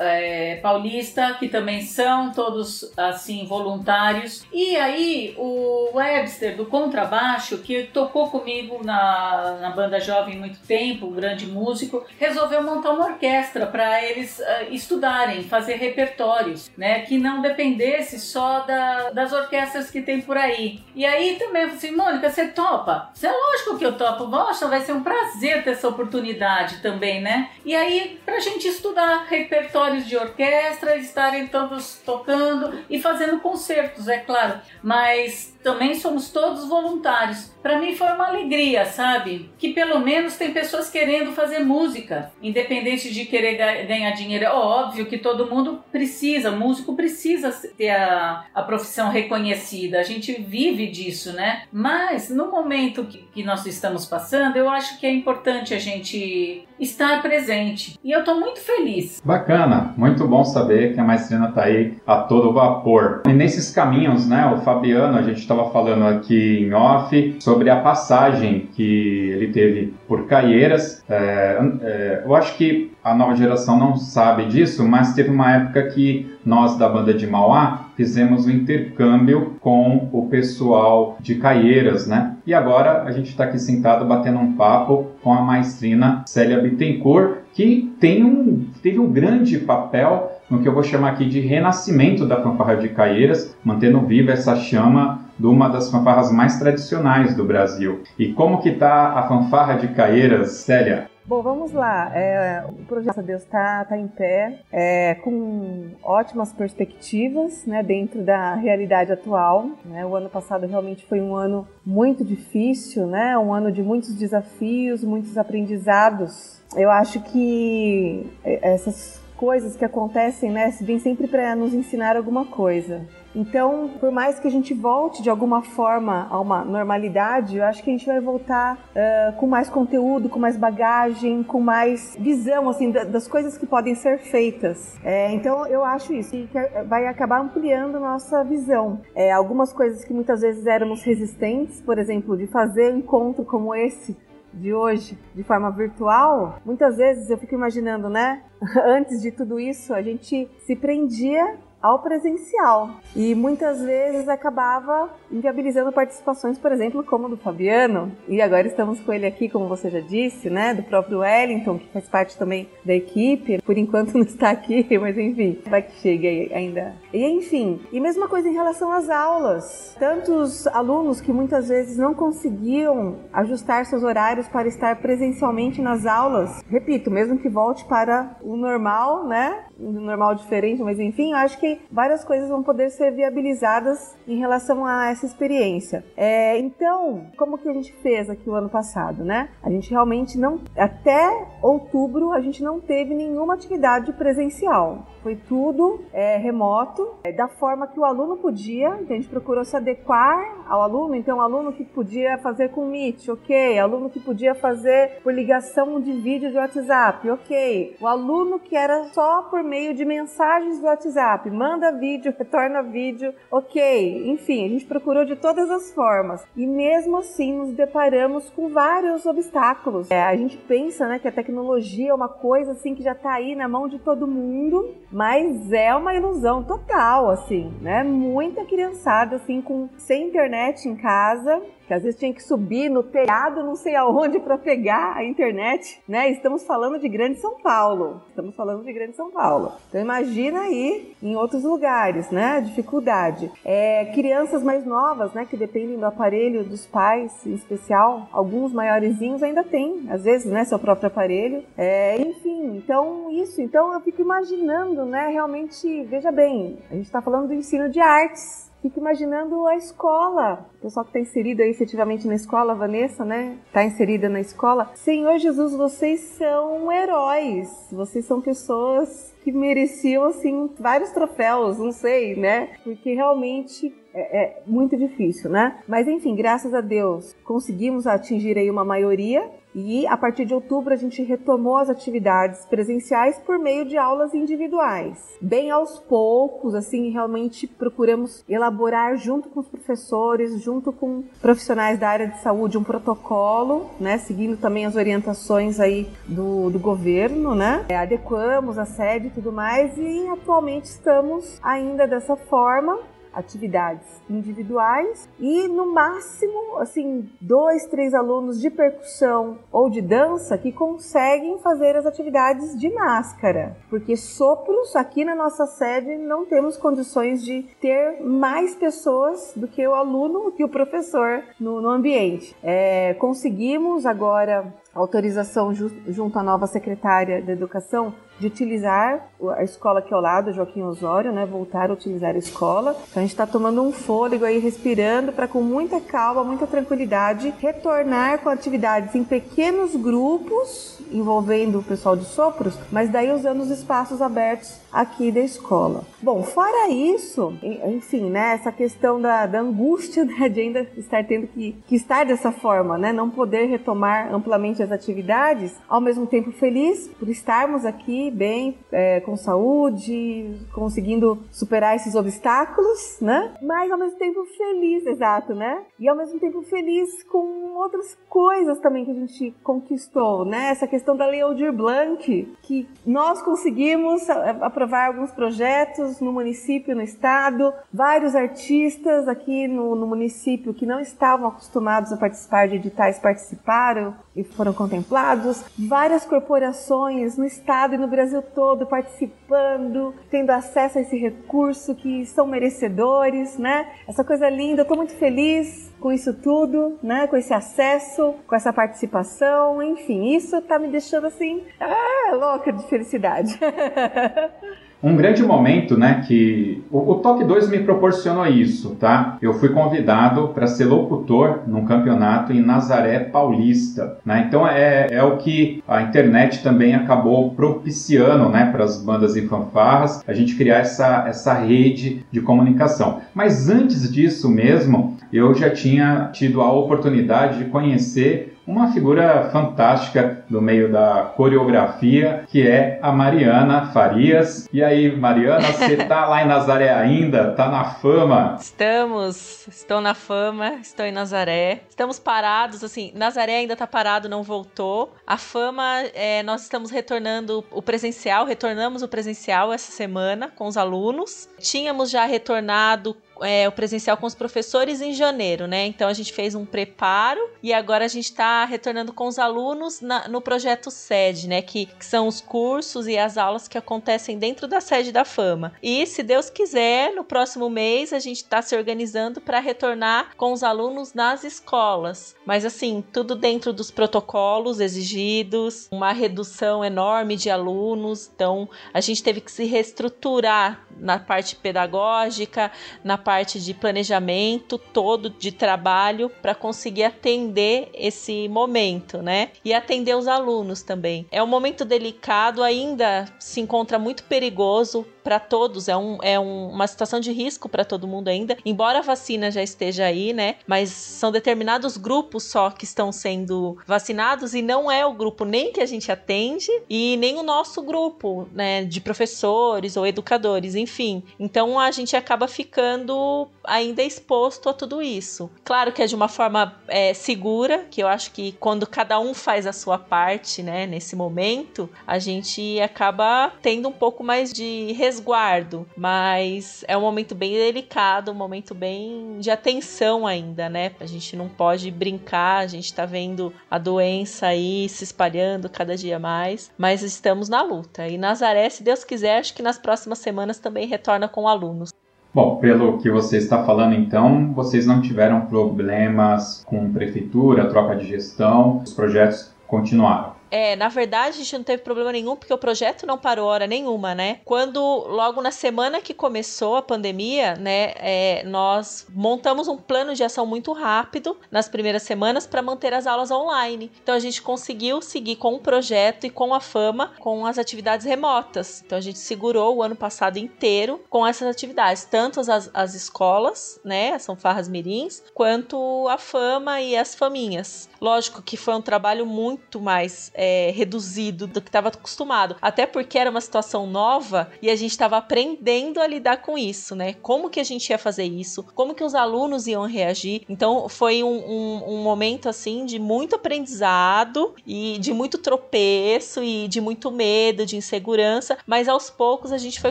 é, 0.00 0.56
Paulista, 0.56 1.36
que 1.38 1.46
também 1.46 1.82
são 1.82 2.32
todos 2.32 2.92
assim 2.96 3.46
voluntários. 3.46 4.44
E 4.52 4.74
aí 4.74 5.36
o 5.38 5.90
Webster 5.94 6.56
do 6.56 6.66
contrabaixo, 6.66 7.58
que 7.58 7.84
tocou 7.84 8.28
comigo 8.28 8.80
na, 8.84 9.58
na 9.60 9.70
banda 9.70 9.97
jovem 10.00 10.36
muito 10.38 10.58
tempo, 10.60 11.06
o 11.06 11.10
grande 11.10 11.46
músico, 11.46 12.04
resolveu 12.18 12.62
montar 12.62 12.90
uma 12.90 13.06
orquestra 13.06 13.66
para 13.66 14.04
eles 14.04 14.38
uh, 14.38 14.72
estudarem, 14.72 15.42
fazer 15.42 15.74
repertórios, 15.74 16.70
né, 16.76 17.02
que 17.02 17.18
não 17.18 17.40
dependesse 17.40 18.18
só 18.18 18.60
da, 18.60 19.10
das 19.10 19.32
orquestras 19.32 19.90
que 19.90 20.02
tem 20.02 20.20
por 20.20 20.36
aí. 20.36 20.80
E 20.94 21.04
aí 21.04 21.36
também 21.36 21.62
eu 21.62 21.68
falei 21.68 21.76
assim, 21.76 21.96
Mônica, 21.96 22.30
você 22.30 22.48
topa? 22.48 23.12
É 23.22 23.30
lógico 23.30 23.78
que 23.78 23.84
eu 23.84 23.96
topo. 23.96 24.26
Nossa, 24.26 24.68
vai 24.68 24.80
ser 24.80 24.92
um 24.92 25.02
prazer 25.02 25.62
ter 25.64 25.70
essa 25.70 25.88
oportunidade 25.88 26.80
também, 26.80 27.20
né? 27.20 27.50
E 27.64 27.74
aí 27.74 28.20
pra 28.24 28.40
gente 28.40 28.66
estudar 28.68 29.26
repertórios 29.28 30.06
de 30.06 30.16
orquestra, 30.16 30.96
estarem 30.96 31.46
todos 31.46 32.00
tocando 32.04 32.78
e 32.88 33.00
fazendo 33.00 33.40
concertos, 33.40 34.08
é 34.08 34.18
claro. 34.18 34.60
Mas 34.82 35.57
também 35.62 35.94
somos 35.94 36.30
todos 36.30 36.68
voluntários. 36.68 37.52
para 37.62 37.78
mim 37.78 37.94
foi 37.94 38.06
uma 38.08 38.28
alegria, 38.28 38.86
sabe? 38.86 39.50
Que 39.58 39.74
pelo 39.74 40.00
menos 40.00 40.36
tem 40.36 40.52
pessoas 40.52 40.88
querendo 40.88 41.32
fazer 41.32 41.58
música, 41.58 42.30
independente 42.42 43.12
de 43.12 43.26
querer 43.26 43.56
ganhar 43.86 44.12
dinheiro. 44.12 44.44
É 44.44 44.50
óbvio 44.50 45.06
que 45.06 45.18
todo 45.18 45.46
mundo 45.46 45.84
precisa, 45.92 46.50
músico 46.50 46.94
precisa 46.94 47.50
ter 47.76 47.90
a, 47.90 48.44
a 48.54 48.62
profissão 48.62 49.10
reconhecida. 49.10 49.98
A 49.98 50.02
gente 50.02 50.32
vive 50.40 50.86
disso, 50.86 51.32
né? 51.32 51.64
Mas 51.70 52.30
no 52.30 52.50
momento 52.50 53.04
que, 53.04 53.18
que 53.18 53.42
nós 53.42 53.66
estamos 53.66 54.06
passando, 54.06 54.56
eu 54.56 54.70
acho 54.70 54.98
que 54.98 55.06
é 55.06 55.12
importante 55.12 55.74
a 55.74 55.78
gente 55.78 56.66
estar 56.80 57.20
presente. 57.20 57.98
E 58.02 58.10
eu 58.10 58.20
estou 58.20 58.38
muito 58.38 58.60
feliz. 58.60 59.20
Bacana, 59.24 59.92
muito 59.96 60.26
bom 60.26 60.44
saber 60.44 60.94
que 60.94 61.00
a 61.00 61.04
maestrina 61.04 61.48
está 61.48 61.64
aí 61.64 61.96
a 62.06 62.18
todo 62.18 62.52
vapor. 62.52 63.22
E 63.26 63.32
nesses 63.32 63.70
caminhos, 63.70 64.28
né, 64.28 64.46
o 64.46 64.58
Fabiano, 64.58 65.18
a 65.18 65.22
gente 65.22 65.46
estava 65.48 65.70
falando 65.70 66.04
aqui 66.04 66.58
em 66.60 66.74
off 66.74 67.36
sobre 67.40 67.70
a 67.70 67.80
passagem 67.80 68.68
que 68.74 69.30
ele 69.30 69.48
teve 69.48 69.94
por 70.06 70.26
Caieiras. 70.26 71.02
É, 71.08 71.58
é, 71.80 72.22
eu 72.26 72.34
acho 72.34 72.54
que 72.58 72.92
a 73.02 73.14
nova 73.14 73.34
geração 73.34 73.78
não 73.78 73.96
sabe 73.96 74.44
disso, 74.44 74.86
mas 74.86 75.14
teve 75.14 75.30
uma 75.30 75.50
época 75.54 75.82
que 75.84 76.30
nós 76.44 76.76
da 76.76 76.86
banda 76.86 77.14
de 77.14 77.26
Mauá 77.26 77.86
fizemos 77.96 78.46
um 78.46 78.50
intercâmbio 78.50 79.54
com 79.60 80.10
o 80.12 80.26
pessoal 80.26 81.16
de 81.18 81.36
Caieiras, 81.36 82.06
né? 82.06 82.36
E 82.46 82.52
agora 82.52 83.04
a 83.04 83.10
gente 83.10 83.30
está 83.30 83.44
aqui 83.44 83.58
sentado 83.58 84.04
batendo 84.04 84.38
um 84.38 84.52
papo 84.52 85.12
com 85.22 85.32
a 85.32 85.40
maestrina 85.40 86.24
Célia 86.26 86.60
Bittencourt, 86.60 87.38
que 87.54 87.90
tem 87.98 88.22
um, 88.22 88.66
teve 88.82 88.98
um 88.98 89.10
grande 89.10 89.58
papel 89.58 90.32
no 90.50 90.60
que 90.60 90.68
eu 90.68 90.74
vou 90.74 90.82
chamar 90.82 91.10
aqui 91.10 91.26
de 91.26 91.40
renascimento 91.40 92.26
da 92.26 92.42
fanfarra 92.42 92.76
de 92.76 92.88
Caieiras, 92.90 93.56
mantendo 93.64 94.00
viva 94.00 94.32
essa 94.32 94.54
chama 94.56 95.27
de 95.38 95.46
uma 95.46 95.68
das 95.68 95.90
fanfarras 95.90 96.32
mais 96.32 96.58
tradicionais 96.58 97.34
do 97.34 97.44
Brasil. 97.44 98.02
E 98.18 98.32
como 98.32 98.60
que 98.60 98.70
está 98.70 99.12
a 99.12 99.28
fanfarra 99.28 99.74
de 99.74 99.88
Caieiras, 99.88 100.52
Célia? 100.52 101.08
Bom, 101.28 101.42
vamos 101.42 101.74
lá. 101.74 102.10
É, 102.16 102.64
o 102.66 102.86
projeto 102.86 103.20
Deus 103.20 103.42
está 103.42 103.84
tá 103.84 103.98
em 103.98 104.08
pé, 104.08 104.60
é, 104.72 105.14
com 105.16 105.90
ótimas 106.02 106.54
perspectivas 106.54 107.66
né, 107.66 107.82
dentro 107.82 108.22
da 108.22 108.54
realidade 108.54 109.12
atual. 109.12 109.68
Né? 109.84 110.06
O 110.06 110.16
ano 110.16 110.30
passado 110.30 110.66
realmente 110.66 111.04
foi 111.04 111.20
um 111.20 111.36
ano 111.36 111.68
muito 111.84 112.24
difícil, 112.24 113.06
né? 113.06 113.36
um 113.36 113.52
ano 113.52 113.70
de 113.70 113.82
muitos 113.82 114.14
desafios, 114.14 115.04
muitos 115.04 115.36
aprendizados. 115.36 116.62
Eu 116.74 116.90
acho 116.90 117.20
que 117.20 118.26
essas 118.42 119.20
coisas 119.36 119.76
que 119.76 119.84
acontecem, 119.84 120.50
né, 120.50 120.74
vêm 120.80 120.98
sempre 120.98 121.28
para 121.28 121.54
nos 121.54 121.72
ensinar 121.72 122.16
alguma 122.16 122.46
coisa. 122.46 123.06
Então, 123.38 123.88
por 124.00 124.10
mais 124.10 124.40
que 124.40 124.48
a 124.48 124.50
gente 124.50 124.74
volte 124.74 125.22
de 125.22 125.30
alguma 125.30 125.62
forma 125.62 126.26
a 126.28 126.40
uma 126.40 126.64
normalidade, 126.64 127.58
eu 127.58 127.64
acho 127.64 127.84
que 127.84 127.88
a 127.88 127.92
gente 127.92 128.04
vai 128.04 128.20
voltar 128.20 128.74
uh, 128.74 129.36
com 129.36 129.46
mais 129.46 129.70
conteúdo, 129.70 130.28
com 130.28 130.40
mais 130.40 130.56
bagagem, 130.56 131.44
com 131.44 131.60
mais 131.60 132.16
visão 132.18 132.68
assim 132.68 132.90
das 132.90 133.28
coisas 133.28 133.56
que 133.56 133.64
podem 133.64 133.94
ser 133.94 134.18
feitas. 134.18 134.98
É, 135.04 135.30
então, 135.32 135.64
eu 135.68 135.84
acho 135.84 136.12
isso 136.12 136.30
que 136.30 136.48
vai 136.88 137.06
acabar 137.06 137.40
ampliando 137.40 138.00
nossa 138.00 138.42
visão. 138.42 139.02
É, 139.14 139.30
algumas 139.30 139.72
coisas 139.72 140.04
que 140.04 140.12
muitas 140.12 140.40
vezes 140.40 140.66
éramos 140.66 141.04
resistentes, 141.04 141.80
por 141.80 141.96
exemplo, 141.96 142.36
de 142.36 142.48
fazer 142.48 142.92
um 142.92 142.98
encontro 142.98 143.44
como 143.44 143.72
esse 143.72 144.16
de 144.52 144.74
hoje 144.74 145.16
de 145.32 145.44
forma 145.44 145.70
virtual, 145.70 146.58
muitas 146.64 146.96
vezes 146.96 147.30
eu 147.30 147.38
fico 147.38 147.54
imaginando, 147.54 148.08
né? 148.08 148.42
Antes 148.84 149.22
de 149.22 149.30
tudo 149.30 149.60
isso, 149.60 149.94
a 149.94 150.02
gente 150.02 150.50
se 150.66 150.74
prendia 150.74 151.56
ao 151.82 152.00
presencial. 152.00 152.90
E 153.14 153.34
muitas 153.34 153.82
vezes 153.82 154.28
acabava 154.28 155.10
inviabilizando 155.30 155.92
participações, 155.92 156.58
por 156.58 156.72
exemplo, 156.72 157.04
como 157.04 157.28
do 157.28 157.36
Fabiano. 157.36 158.12
E 158.28 158.40
agora 158.40 158.66
estamos 158.66 159.00
com 159.00 159.12
ele 159.12 159.26
aqui, 159.26 159.48
como 159.48 159.68
você 159.68 159.90
já 159.90 160.00
disse, 160.00 160.50
né? 160.50 160.74
Do 160.74 160.82
próprio 160.82 161.20
Wellington, 161.20 161.78
que 161.78 161.88
faz 161.88 162.08
parte 162.08 162.36
também 162.36 162.68
da 162.84 162.94
equipe. 162.94 163.60
Por 163.62 163.76
enquanto 163.76 164.14
não 164.18 164.22
está 164.22 164.50
aqui, 164.50 164.86
mas 164.98 165.16
enfim, 165.16 165.60
vai 165.68 165.82
que 165.82 165.92
chegue 166.00 166.52
ainda. 166.52 166.94
E 167.12 167.24
enfim, 167.24 167.80
e 167.92 168.00
mesma 168.00 168.28
coisa 168.28 168.48
em 168.48 168.52
relação 168.52 168.92
às 168.92 169.08
aulas. 169.08 169.96
Tantos 169.98 170.66
alunos 170.68 171.20
que 171.20 171.32
muitas 171.32 171.68
vezes 171.68 171.96
não 171.96 172.14
conseguiam 172.14 173.16
ajustar 173.32 173.86
seus 173.86 174.02
horários 174.02 174.48
para 174.48 174.68
estar 174.68 174.96
presencialmente 174.96 175.80
nas 175.80 176.06
aulas. 176.06 176.62
Repito, 176.68 177.10
mesmo 177.10 177.38
que 177.38 177.48
volte 177.48 177.84
para 177.84 178.36
o 178.42 178.56
normal, 178.56 179.26
né? 179.26 179.64
Normal 179.78 180.34
diferente, 180.34 180.82
mas 180.82 180.98
enfim, 180.98 181.30
eu 181.30 181.36
acho 181.36 181.58
que 181.58 181.80
várias 181.90 182.24
coisas 182.24 182.48
vão 182.48 182.62
poder 182.62 182.90
ser 182.90 183.12
viabilizadas 183.12 184.16
em 184.26 184.36
relação 184.36 184.84
a 184.84 185.10
essa 185.10 185.24
experiência. 185.24 186.04
É, 186.16 186.58
então, 186.58 187.26
como 187.36 187.58
que 187.58 187.68
a 187.68 187.72
gente 187.72 187.92
fez 188.02 188.28
aqui 188.28 188.50
o 188.50 188.54
ano 188.54 188.68
passado, 188.68 189.24
né? 189.24 189.50
A 189.62 189.70
gente 189.70 189.90
realmente 189.90 190.38
não, 190.38 190.60
até 190.76 191.46
outubro, 191.62 192.32
a 192.32 192.40
gente 192.40 192.62
não 192.62 192.80
teve 192.80 193.14
nenhuma 193.14 193.54
atividade 193.54 194.12
presencial. 194.14 195.06
Foi 195.22 195.36
tudo 195.36 196.00
é, 196.12 196.36
remoto, 196.36 197.06
é, 197.24 197.32
da 197.32 197.48
forma 197.48 197.86
que 197.86 197.98
o 197.98 198.04
aluno 198.04 198.36
podia. 198.36 198.88
Então 199.00 199.16
a 199.16 199.20
gente 199.20 199.28
procurou 199.28 199.64
se 199.64 199.76
adequar 199.76 200.64
ao 200.68 200.80
aluno. 200.82 201.14
Então, 201.14 201.40
aluno 201.40 201.72
que 201.72 201.84
podia 201.84 202.38
fazer 202.38 202.70
com 202.70 202.86
Meet, 202.86 203.28
ok. 203.28 203.78
Aluno 203.78 204.10
que 204.10 204.20
podia 204.20 204.54
fazer 204.54 205.20
por 205.22 205.34
ligação 205.34 206.00
de 206.00 206.12
vídeo 206.12 206.50
de 206.50 206.56
WhatsApp, 206.56 207.28
ok. 207.30 207.96
O 208.00 208.06
aluno 208.06 208.58
que 208.58 208.76
era 208.76 209.04
só 209.12 209.42
por 209.42 209.62
meio 209.68 209.94
de 209.94 210.04
mensagens 210.04 210.80
do 210.80 210.86
WhatsApp, 210.86 211.50
manda 211.50 211.92
vídeo, 211.92 212.34
retorna 212.36 212.82
vídeo, 212.82 213.34
ok. 213.50 214.30
Enfim, 214.30 214.64
a 214.64 214.68
gente 214.68 214.86
procurou 214.86 215.24
de 215.24 215.36
todas 215.36 215.70
as 215.70 215.92
formas. 215.94 216.44
E 216.56 216.66
mesmo 216.66 217.18
assim, 217.18 217.56
nos 217.56 217.72
deparamos 217.74 218.50
com 218.50 218.68
vários 218.68 219.26
obstáculos. 219.26 220.10
É, 220.10 220.22
a 220.22 220.34
gente 220.34 220.56
pensa 220.56 221.06
né, 221.06 221.18
que 221.18 221.28
a 221.28 221.32
tecnologia 221.32 222.10
é 222.10 222.14
uma 222.14 222.28
coisa 222.28 222.72
assim 222.72 222.94
que 222.94 223.02
já 223.02 223.12
está 223.12 223.34
aí 223.34 223.54
na 223.54 223.68
mão 223.68 223.88
de 223.88 223.98
todo 223.98 224.26
mundo 224.26 224.96
mas 225.10 225.72
é 225.72 225.94
uma 225.94 226.14
ilusão 226.14 226.62
total, 226.62 227.30
assim, 227.30 227.72
né? 227.80 228.02
Muita 228.02 228.64
criançada, 228.64 229.36
assim, 229.36 229.60
com 229.60 229.88
sem 229.96 230.28
internet 230.28 230.88
em 230.88 230.96
casa, 230.96 231.62
que 231.88 231.94
às 231.94 232.02
vezes 232.02 232.20
tinha 232.20 232.34
que 232.34 232.42
subir 232.42 232.90
no 232.90 233.02
telhado, 233.02 233.64
não 233.64 233.74
sei 233.74 233.96
aonde, 233.96 234.38
para 234.38 234.58
pegar 234.58 235.16
a 235.16 235.24
internet, 235.24 236.00
né? 236.06 236.30
Estamos 236.30 236.62
falando 236.64 236.98
de 236.98 237.08
Grande 237.08 237.40
São 237.40 237.58
Paulo. 237.62 238.20
Estamos 238.28 238.54
falando 238.54 238.84
de 238.84 238.92
Grande 238.92 239.16
São 239.16 239.30
Paulo. 239.30 239.72
Então 239.88 239.98
imagina 239.98 240.60
aí 240.60 241.14
em 241.22 241.34
outros 241.34 241.64
lugares, 241.64 242.30
né? 242.30 242.60
Dificuldade. 242.60 243.50
É, 243.64 244.04
crianças 244.14 244.62
mais 244.62 244.84
novas, 244.84 245.32
né? 245.32 245.46
Que 245.48 245.56
dependem 245.56 245.96
do 245.96 246.04
aparelho 246.04 246.62
dos 246.62 246.86
pais, 246.86 247.32
em 247.46 247.54
especial. 247.54 248.28
Alguns 248.32 248.70
maiorzinhos 248.70 249.42
ainda 249.42 249.64
têm, 249.64 250.08
às 250.10 250.24
vezes, 250.24 250.52
né? 250.52 250.66
Seu 250.66 250.78
próprio 250.78 251.06
aparelho. 251.06 251.64
É, 251.74 252.20
enfim, 252.20 252.76
então 252.76 253.30
isso. 253.30 253.62
Então 253.62 253.94
eu 253.94 254.00
fico 254.02 254.20
imaginando, 254.20 255.06
né? 255.06 255.28
Realmente, 255.28 256.02
veja 256.02 256.30
bem, 256.30 256.78
a 256.90 256.94
gente 256.94 257.06
está 257.06 257.22
falando 257.22 257.48
do 257.48 257.54
ensino 257.54 257.88
de 257.88 257.98
artes 257.98 258.67
Fico 258.80 259.00
imaginando 259.00 259.66
a 259.66 259.74
escola, 259.76 260.70
o 260.78 260.82
pessoal 260.82 261.04
que 261.04 261.10
está 261.10 261.20
inserido 261.20 261.62
aí 261.62 261.70
efetivamente 261.70 262.28
na 262.28 262.34
escola, 262.34 262.74
Vanessa, 262.74 263.24
né? 263.24 263.58
Está 263.66 263.84
inserida 263.84 264.28
na 264.28 264.40
escola. 264.40 264.90
Senhor 264.94 265.36
Jesus, 265.38 265.74
vocês 265.74 266.20
são 266.20 266.90
heróis. 266.92 267.88
Vocês 267.90 268.24
são 268.24 268.40
pessoas 268.40 269.34
que 269.42 269.50
mereciam, 269.50 270.24
assim, 270.24 270.70
vários 270.78 271.10
troféus, 271.10 271.78
não 271.78 271.90
sei, 271.90 272.36
né? 272.36 272.70
Porque 272.84 273.14
realmente 273.14 273.92
é, 274.14 274.42
é, 274.42 274.62
muito 274.66 274.96
difícil, 274.96 275.50
né? 275.50 275.78
Mas 275.86 276.08
enfim, 276.08 276.34
graças 276.34 276.74
a 276.74 276.80
Deus 276.80 277.34
conseguimos 277.44 278.06
atingir 278.06 278.56
aí 278.58 278.70
uma 278.70 278.84
maioria 278.84 279.48
e 279.74 280.06
a 280.06 280.16
partir 280.16 280.44
de 280.44 280.54
outubro 280.54 280.92
a 280.92 280.96
gente 280.96 281.22
retomou 281.22 281.76
as 281.76 281.90
atividades 281.90 282.64
presenciais 282.66 283.38
por 283.38 283.58
meio 283.58 283.84
de 283.84 283.96
aulas 283.96 284.34
individuais. 284.34 285.36
Bem 285.40 285.70
aos 285.70 285.98
poucos, 286.00 286.74
assim, 286.74 287.10
realmente 287.10 287.66
procuramos 287.66 288.44
elaborar 288.48 289.16
junto 289.16 289.48
com 289.48 289.60
os 289.60 289.68
professores, 289.68 290.60
junto 290.60 290.90
com 290.90 291.22
profissionais 291.40 291.98
da 291.98 292.08
área 292.08 292.26
de 292.26 292.40
saúde, 292.40 292.78
um 292.78 292.82
protocolo, 292.82 293.90
né? 294.00 294.18
Seguindo 294.18 294.56
também 294.56 294.86
as 294.86 294.96
orientações 294.96 295.78
aí 295.78 296.08
do, 296.26 296.70
do 296.70 296.78
governo, 296.78 297.54
né? 297.54 297.84
É, 297.88 297.96
adequamos 297.96 298.78
a 298.78 298.84
sede 298.84 299.28
e 299.28 299.30
tudo 299.30 299.52
mais 299.52 299.96
e 299.96 300.26
atualmente 300.28 300.86
estamos 300.86 301.60
ainda 301.62 302.06
dessa 302.06 302.36
forma 302.36 302.98
atividades 303.38 304.20
individuais 304.28 305.28
e 305.38 305.68
no 305.68 305.92
máximo 305.92 306.78
assim 306.78 307.28
dois 307.40 307.86
três 307.86 308.12
alunos 308.12 308.60
de 308.60 308.68
percussão 308.68 309.58
ou 309.70 309.88
de 309.88 310.02
dança 310.02 310.58
que 310.58 310.72
conseguem 310.72 311.58
fazer 311.58 311.96
as 311.96 312.04
atividades 312.04 312.78
de 312.78 312.92
máscara. 312.92 313.76
Porque 313.88 314.16
sopros 314.16 314.96
aqui 314.96 315.24
na 315.24 315.34
nossa 315.34 315.66
sede 315.66 316.16
não 316.16 316.44
temos 316.44 316.76
condições 316.76 317.42
de 317.44 317.62
ter 317.80 318.20
mais 318.20 318.74
pessoas 318.74 319.52
do 319.54 319.68
que 319.68 319.86
o 319.86 319.94
aluno 319.94 320.50
que 320.52 320.64
o 320.64 320.68
professor 320.68 321.42
no, 321.60 321.80
no 321.80 321.88
ambiente. 321.88 322.56
É, 322.62 323.14
conseguimos 323.14 324.04
agora 324.04 324.74
autorização 324.94 325.72
junto 325.74 326.38
à 326.38 326.42
nova 326.42 326.66
secretária 326.66 327.40
da 327.40 327.52
Educação 327.52 328.12
de 328.38 328.46
utilizar 328.46 329.28
a 329.56 329.62
escola 329.62 330.00
aqui 330.00 330.12
ao 330.12 330.20
lado, 330.20 330.52
Joaquim 330.52 330.82
Osório, 330.82 331.32
né, 331.32 331.46
voltar 331.46 331.90
a 331.90 331.92
utilizar 331.92 332.34
a 332.34 332.38
escola. 332.38 332.96
Então 333.10 333.20
a 333.20 333.20
gente 333.20 333.30
está 333.30 333.46
tomando 333.46 333.82
um 333.82 333.92
fôlego 333.92 334.44
aí, 334.44 334.58
respirando, 334.58 335.32
para 335.32 335.48
com 335.48 335.62
muita 335.62 336.00
calma, 336.00 336.44
muita 336.44 336.66
tranquilidade, 336.66 337.54
retornar 337.60 338.38
com 338.38 338.48
atividades 338.48 339.14
em 339.14 339.24
pequenos 339.24 339.94
grupos, 339.96 340.98
envolvendo 341.12 341.78
o 341.78 341.82
pessoal 341.82 342.16
de 342.16 342.24
sopros, 342.24 342.78
mas 342.90 343.10
daí 343.10 343.32
usando 343.32 343.60
os 343.60 343.70
espaços 343.70 344.20
abertos 344.20 344.78
aqui 344.92 345.30
da 345.30 345.40
escola. 345.40 346.04
Bom, 346.22 346.42
fora 346.42 346.90
isso, 346.90 347.54
enfim, 347.62 348.30
né, 348.30 348.54
essa 348.54 348.72
questão 348.72 349.20
da, 349.20 349.46
da 349.46 349.60
angústia 349.60 350.24
né, 350.26 350.48
de 350.48 350.60
ainda 350.60 350.86
estar 350.96 351.24
tendo 351.24 351.46
que, 351.46 351.76
que 351.86 351.96
estar 351.96 352.24
dessa 352.24 352.50
forma, 352.52 352.98
né, 352.98 353.12
não 353.12 353.30
poder 353.30 353.66
retomar 353.66 354.32
amplamente 354.34 354.82
as 354.82 354.90
atividades, 354.90 355.74
ao 355.88 356.00
mesmo 356.00 356.26
tempo 356.26 356.52
feliz 356.52 357.08
por 357.18 357.28
estarmos 357.28 357.84
aqui 357.84 358.27
bem, 358.30 358.78
é, 358.92 359.20
com 359.20 359.36
saúde, 359.36 360.60
conseguindo 360.72 361.38
superar 361.50 361.96
esses 361.96 362.14
obstáculos, 362.14 363.18
né? 363.20 363.54
Mas 363.62 363.90
ao 363.90 363.98
mesmo 363.98 364.18
tempo 364.18 364.44
feliz, 364.56 365.06
exato, 365.06 365.54
né? 365.54 365.82
E 365.98 366.08
ao 366.08 366.16
mesmo 366.16 366.38
tempo 366.38 366.62
feliz 366.62 367.22
com 367.24 367.76
outras 367.76 368.16
coisas 368.28 368.78
também 368.80 369.04
que 369.04 369.10
a 369.10 369.14
gente 369.14 369.54
conquistou, 369.62 370.44
né? 370.44 370.70
Essa 370.70 370.86
questão 370.86 371.16
da 371.16 371.26
Lei 371.26 371.40
Aldir 371.40 371.72
Blanc, 371.72 372.56
que 372.62 372.88
nós 373.06 373.40
conseguimos 373.42 374.28
aprovar 374.30 375.06
alguns 375.06 375.30
projetos 375.30 376.20
no 376.20 376.32
município, 376.32 376.94
no 376.94 377.02
estado, 377.02 377.72
vários 377.92 378.34
artistas 378.34 379.28
aqui 379.28 379.66
no, 379.68 379.94
no 379.94 380.06
município 380.06 380.74
que 380.74 380.86
não 380.86 381.00
estavam 381.00 381.48
acostumados 381.48 382.12
a 382.12 382.16
participar 382.16 382.68
de 382.68 382.76
editais 382.76 383.18
participaram 383.18 384.14
e 384.34 384.44
foram 384.44 384.72
contemplados, 384.72 385.64
várias 385.78 386.24
corporações 386.24 387.36
no 387.36 387.44
estado 387.44 387.94
e 387.94 387.98
no 387.98 388.06
Brasil 388.06 388.17
todo 388.42 388.86
participando, 388.86 390.14
tendo 390.30 390.50
acesso 390.50 390.98
a 390.98 391.00
esse 391.00 391.16
recurso 391.16 391.94
que 391.94 392.24
são 392.26 392.46
merecedores, 392.46 393.58
né? 393.58 393.92
Essa 394.06 394.24
coisa 394.24 394.48
linda, 394.48 394.82
eu 394.82 394.86
tô 394.86 394.96
muito 394.96 395.14
feliz 395.14 395.92
com 396.00 396.12
isso 396.12 396.34
tudo, 396.34 396.98
né? 397.02 397.26
Com 397.26 397.36
esse 397.36 397.52
acesso, 397.52 398.34
com 398.46 398.54
essa 398.54 398.72
participação, 398.72 399.82
enfim, 399.82 400.34
isso 400.34 400.60
tá 400.62 400.78
me 400.78 400.88
deixando 400.88 401.26
assim, 401.26 401.62
ah, 401.80 402.34
louca 402.34 402.72
de 402.72 402.86
felicidade. 402.88 403.58
Um 405.00 405.14
grande 405.14 405.44
momento, 405.44 405.96
né, 405.96 406.24
que 406.26 406.82
o, 406.90 407.12
o 407.12 407.14
Toque 407.16 407.44
2 407.44 407.70
me 407.70 407.78
proporcionou 407.78 408.46
isso, 408.46 408.96
tá? 408.96 409.38
Eu 409.40 409.54
fui 409.54 409.68
convidado 409.68 410.48
para 410.48 410.66
ser 410.66 410.86
locutor 410.86 411.60
num 411.68 411.84
campeonato 411.84 412.52
em 412.52 412.60
Nazaré 412.60 413.20
Paulista, 413.20 414.18
né? 414.24 414.44
Então 414.48 414.66
é, 414.66 415.06
é 415.10 415.22
o 415.22 415.36
que 415.36 415.82
a 415.86 416.02
internet 416.02 416.64
também 416.64 416.96
acabou 416.96 417.52
propiciando, 417.52 418.48
né, 418.48 418.70
para 418.72 418.82
as 418.82 419.00
bandas 419.00 419.36
e 419.36 419.46
fanfarras, 419.46 420.22
a 420.26 420.32
gente 420.32 420.56
criar 420.56 420.78
essa, 420.78 421.24
essa 421.28 421.54
rede 421.54 422.24
de 422.32 422.40
comunicação. 422.40 423.20
Mas 423.32 423.70
antes 423.70 424.12
disso 424.12 424.50
mesmo, 424.50 425.16
eu 425.32 425.54
já 425.54 425.70
tinha 425.70 426.30
tido 426.32 426.60
a 426.60 426.72
oportunidade 426.72 427.58
de 427.58 427.66
conhecer 427.66 428.57
uma 428.68 428.92
figura 428.92 429.48
fantástica 429.50 430.44
do 430.46 430.60
meio 430.60 430.92
da 430.92 431.32
coreografia, 431.34 432.44
que 432.48 432.68
é 432.68 432.98
a 433.00 433.10
Mariana 433.10 433.86
Farias. 433.92 434.68
E 434.70 434.84
aí, 434.84 435.16
Mariana, 435.16 435.72
você 435.72 435.96
tá 436.04 436.26
lá 436.26 436.42
em 436.42 436.46
Nazaré 436.46 436.92
ainda? 436.92 437.52
Tá 437.52 437.70
na 437.70 437.84
fama? 437.84 438.58
Estamos, 438.60 439.66
estou 439.66 440.02
na 440.02 440.12
fama, 440.12 440.74
estou 440.82 441.06
em 441.06 441.12
Nazaré. 441.12 441.80
Estamos 441.88 442.18
parados, 442.18 442.84
assim, 442.84 443.10
Nazaré 443.14 443.56
ainda 443.56 443.74
tá 443.74 443.86
parado, 443.86 444.28
não 444.28 444.42
voltou. 444.42 445.14
A 445.26 445.38
fama, 445.38 446.02
é, 446.12 446.42
nós 446.42 446.62
estamos 446.62 446.90
retornando 446.90 447.64
o 447.70 447.80
presencial, 447.80 448.44
retornamos 448.44 449.02
o 449.02 449.08
presencial 449.08 449.72
essa 449.72 449.90
semana 449.90 450.52
com 450.54 450.66
os 450.66 450.76
alunos. 450.76 451.48
Tínhamos 451.58 452.10
já 452.10 452.26
retornado 452.26 453.16
é, 453.42 453.68
o 453.68 453.72
presencial 453.72 454.16
com 454.16 454.26
os 454.26 454.34
professores 454.34 455.00
em 455.00 455.12
janeiro, 455.12 455.66
né? 455.66 455.86
Então 455.86 456.08
a 456.08 456.12
gente 456.12 456.32
fez 456.32 456.54
um 456.54 456.64
preparo 456.64 457.40
e 457.62 457.72
agora 457.72 458.04
a 458.04 458.08
gente 458.08 458.26
está 458.26 458.64
retornando 458.64 459.12
com 459.12 459.26
os 459.26 459.38
alunos 459.38 460.00
na, 460.00 460.28
no 460.28 460.40
projeto 460.40 460.90
sede, 460.90 461.48
né? 461.48 461.62
Que, 461.62 461.86
que, 461.86 462.04
são 462.04 462.26
os 462.26 462.40
cursos 462.40 463.06
e 463.06 463.18
as 463.18 463.36
aulas 463.36 463.68
que 463.68 463.76
acontecem 463.76 464.38
dentro 464.38 464.66
da 464.66 464.80
sede 464.80 465.12
da 465.12 465.24
Fama. 465.24 465.72
E 465.82 466.06
se 466.06 466.22
Deus 466.22 466.48
quiser, 466.48 467.12
no 467.14 467.24
próximo 467.24 467.68
mês 467.68 468.12
a 468.12 468.18
gente 468.18 468.38
está 468.38 468.62
se 468.62 468.76
organizando 468.76 469.40
para 469.40 469.60
retornar 469.60 470.34
com 470.36 470.52
os 470.52 470.62
alunos 470.62 471.12
nas 471.14 471.44
escolas. 471.44 472.34
Mas 472.46 472.64
assim, 472.64 473.04
tudo 473.12 473.34
dentro 473.34 473.72
dos 473.72 473.90
protocolos 473.90 474.80
exigidos, 474.80 475.88
uma 475.90 476.12
redução 476.12 476.84
enorme 476.84 477.36
de 477.36 477.50
alunos. 477.50 478.30
Então 478.34 478.68
a 478.92 479.00
gente 479.00 479.22
teve 479.22 479.40
que 479.40 479.52
se 479.52 479.64
reestruturar 479.64 480.86
na 480.98 481.18
parte 481.18 481.56
pedagógica, 481.56 482.72
na 483.04 483.16
parte 483.28 483.60
de 483.60 483.74
planejamento 483.74 484.78
todo 484.78 485.28
de 485.28 485.52
trabalho 485.52 486.30
para 486.40 486.54
conseguir 486.54 487.02
atender 487.02 487.90
esse 487.92 488.48
momento, 488.48 489.20
né? 489.20 489.50
E 489.62 489.74
atender 489.74 490.16
os 490.16 490.26
alunos 490.26 490.80
também. 490.80 491.26
É 491.30 491.42
um 491.42 491.46
momento 491.46 491.84
delicado, 491.84 492.62
ainda 492.62 493.26
se 493.38 493.60
encontra 493.60 493.98
muito 493.98 494.24
perigoso 494.24 495.06
para 495.28 495.38
todos, 495.38 495.88
é, 495.88 495.96
um, 495.96 496.16
é 496.22 496.40
um, 496.40 496.70
uma 496.70 496.86
situação 496.86 497.20
de 497.20 497.30
risco 497.32 497.68
para 497.68 497.84
todo 497.84 498.08
mundo 498.08 498.28
ainda, 498.28 498.56
embora 498.64 499.00
a 499.00 499.02
vacina 499.02 499.50
já 499.50 499.62
esteja 499.62 500.06
aí, 500.06 500.32
né? 500.32 500.54
Mas 500.66 500.88
são 500.88 501.30
determinados 501.30 501.98
grupos 501.98 502.44
só 502.44 502.70
que 502.70 502.86
estão 502.86 503.12
sendo 503.12 503.76
vacinados 503.86 504.54
e 504.54 504.62
não 504.62 504.90
é 504.90 505.04
o 505.04 505.12
grupo 505.12 505.44
nem 505.44 505.70
que 505.70 505.82
a 505.82 505.86
gente 505.86 506.10
atende 506.10 506.70
e 506.88 507.18
nem 507.18 507.36
o 507.36 507.42
nosso 507.42 507.82
grupo, 507.82 508.48
né? 508.54 508.84
De 508.84 509.02
professores 509.02 509.98
ou 509.98 510.06
educadores, 510.06 510.74
enfim. 510.74 511.22
Então 511.38 511.78
a 511.78 511.90
gente 511.90 512.16
acaba 512.16 512.48
ficando 512.48 513.48
ainda 513.62 514.02
exposto 514.02 514.70
a 514.70 514.72
tudo 514.72 515.02
isso. 515.02 515.50
Claro 515.62 515.92
que 515.92 516.00
é 516.00 516.06
de 516.06 516.14
uma 516.14 516.28
forma 516.28 516.74
é, 516.88 517.12
segura, 517.12 517.86
que 517.90 518.02
eu 518.02 518.08
acho 518.08 518.30
que 518.30 518.52
quando 518.52 518.86
cada 518.86 519.20
um 519.20 519.34
faz 519.34 519.66
a 519.66 519.74
sua 519.74 519.98
parte, 519.98 520.62
né? 520.62 520.86
Nesse 520.86 521.14
momento, 521.14 521.86
a 522.06 522.18
gente 522.18 522.80
acaba 522.80 523.52
tendo 523.60 523.90
um 523.90 523.92
pouco 523.92 524.24
mais 524.24 524.54
de 524.54 524.94
resguardo 524.94 525.17
resguardo, 525.18 525.86
mas 525.96 526.84
é 526.86 526.96
um 526.96 527.00
momento 527.00 527.34
bem 527.34 527.52
delicado, 527.52 528.30
um 528.30 528.34
momento 528.34 528.74
bem 528.74 529.38
de 529.40 529.50
atenção 529.50 530.26
ainda, 530.26 530.68
né? 530.68 530.92
A 531.00 531.06
gente 531.06 531.36
não 531.36 531.48
pode 531.48 531.90
brincar, 531.90 532.58
a 532.58 532.66
gente 532.66 532.94
tá 532.94 533.04
vendo 533.04 533.52
a 533.70 533.78
doença 533.78 534.46
aí 534.46 534.88
se 534.88 535.04
espalhando 535.04 535.68
cada 535.68 535.96
dia 535.96 536.18
mais, 536.18 536.70
mas 536.78 537.02
estamos 537.02 537.48
na 537.48 537.62
luta. 537.62 538.06
E 538.06 538.16
Nazaré, 538.16 538.68
se 538.70 538.82
Deus 538.82 539.04
quiser, 539.04 539.38
acho 539.38 539.54
que 539.54 539.62
nas 539.62 539.78
próximas 539.78 540.18
semanas 540.18 540.58
também 540.58 540.86
retorna 540.86 541.28
com 541.28 541.48
alunos. 541.48 541.92
Bom, 542.32 542.56
pelo 542.56 542.98
que 542.98 543.10
você 543.10 543.38
está 543.38 543.64
falando, 543.64 543.94
então, 543.94 544.52
vocês 544.52 544.86
não 544.86 545.00
tiveram 545.00 545.46
problemas 545.46 546.62
com 546.66 546.92
prefeitura, 546.92 547.68
troca 547.68 547.96
de 547.96 548.06
gestão, 548.06 548.82
os 548.84 548.92
projetos 548.92 549.52
continuaram. 549.66 550.37
É, 550.50 550.76
na 550.76 550.88
verdade, 550.88 551.28
a 551.28 551.38
gente 551.38 551.56
não 551.56 551.64
teve 551.64 551.82
problema 551.82 552.12
nenhum, 552.12 552.36
porque 552.36 552.52
o 552.52 552.58
projeto 552.58 553.06
não 553.06 553.18
parou 553.18 553.46
hora 553.46 553.66
nenhuma, 553.66 554.14
né? 554.14 554.40
Quando, 554.44 554.80
logo 554.80 555.42
na 555.42 555.50
semana 555.50 556.00
que 556.00 556.14
começou 556.14 556.76
a 556.76 556.82
pandemia, 556.82 557.54
né, 557.54 557.92
é, 557.96 558.42
nós 558.44 559.06
montamos 559.10 559.68
um 559.68 559.76
plano 559.76 560.14
de 560.14 560.24
ação 560.24 560.46
muito 560.46 560.72
rápido 560.72 561.36
nas 561.50 561.68
primeiras 561.68 562.02
semanas 562.02 562.46
para 562.46 562.62
manter 562.62 562.94
as 562.94 563.06
aulas 563.06 563.30
online. 563.30 563.90
Então, 564.02 564.14
a 564.14 564.18
gente 564.18 564.40
conseguiu 564.42 565.02
seguir 565.02 565.36
com 565.36 565.54
o 565.54 565.60
projeto 565.60 566.24
e 566.24 566.30
com 566.30 566.54
a 566.54 566.60
fama 566.60 567.12
com 567.18 567.44
as 567.46 567.58
atividades 567.58 568.06
remotas. 568.06 568.82
Então, 568.84 568.98
a 568.98 569.00
gente 569.00 569.18
segurou 569.18 569.76
o 569.76 569.82
ano 569.82 569.96
passado 569.96 570.38
inteiro 570.38 571.00
com 571.10 571.26
essas 571.26 571.48
atividades, 571.48 572.04
tanto 572.04 572.40
as, 572.40 572.70
as 572.72 572.94
escolas, 572.94 573.80
né, 573.84 574.18
são 574.18 574.36
farras 574.36 574.68
mirins, 574.68 575.22
quanto 575.34 576.08
a 576.08 576.18
fama 576.18 576.80
e 576.80 576.96
as 576.96 577.14
faminhas. 577.14 577.88
Lógico 578.00 578.42
que 578.42 578.56
foi 578.56 578.74
um 578.74 578.82
trabalho 578.82 579.26
muito 579.26 579.80
mais 579.80 580.30
é, 580.38 580.70
reduzido 580.72 581.48
do 581.48 581.60
que 581.60 581.68
estava 581.68 581.88
acostumado. 581.88 582.54
Até 582.62 582.86
porque 582.86 583.18
era 583.18 583.28
uma 583.28 583.40
situação 583.40 583.88
nova 583.88 584.48
e 584.62 584.70
a 584.70 584.76
gente 584.76 584.92
estava 584.92 585.16
aprendendo 585.16 586.00
a 586.00 586.06
lidar 586.06 586.36
com 586.38 586.56
isso, 586.56 586.94
né? 586.94 587.14
Como 587.14 587.50
que 587.50 587.58
a 587.58 587.64
gente 587.64 587.90
ia 587.90 587.98
fazer 587.98 588.22
isso? 588.24 588.64
Como 588.74 588.94
que 588.94 589.02
os 589.02 589.16
alunos 589.16 589.66
iam 589.66 589.84
reagir? 589.84 590.42
Então 590.48 590.88
foi 590.88 591.24
um, 591.24 591.36
um, 591.36 591.94
um 591.94 592.02
momento 592.04 592.48
assim 592.48 592.86
de 592.86 593.00
muito 593.00 593.34
aprendizado 593.34 594.54
e 594.64 594.96
de 595.00 595.12
muito 595.12 595.38
tropeço 595.38 596.42
e 596.42 596.68
de 596.68 596.80
muito 596.80 597.10
medo, 597.10 597.66
de 597.66 597.76
insegurança, 597.76 598.58
mas 598.64 598.88
aos 598.88 599.10
poucos 599.10 599.50
a 599.50 599.58
gente 599.58 599.80
foi 599.80 599.90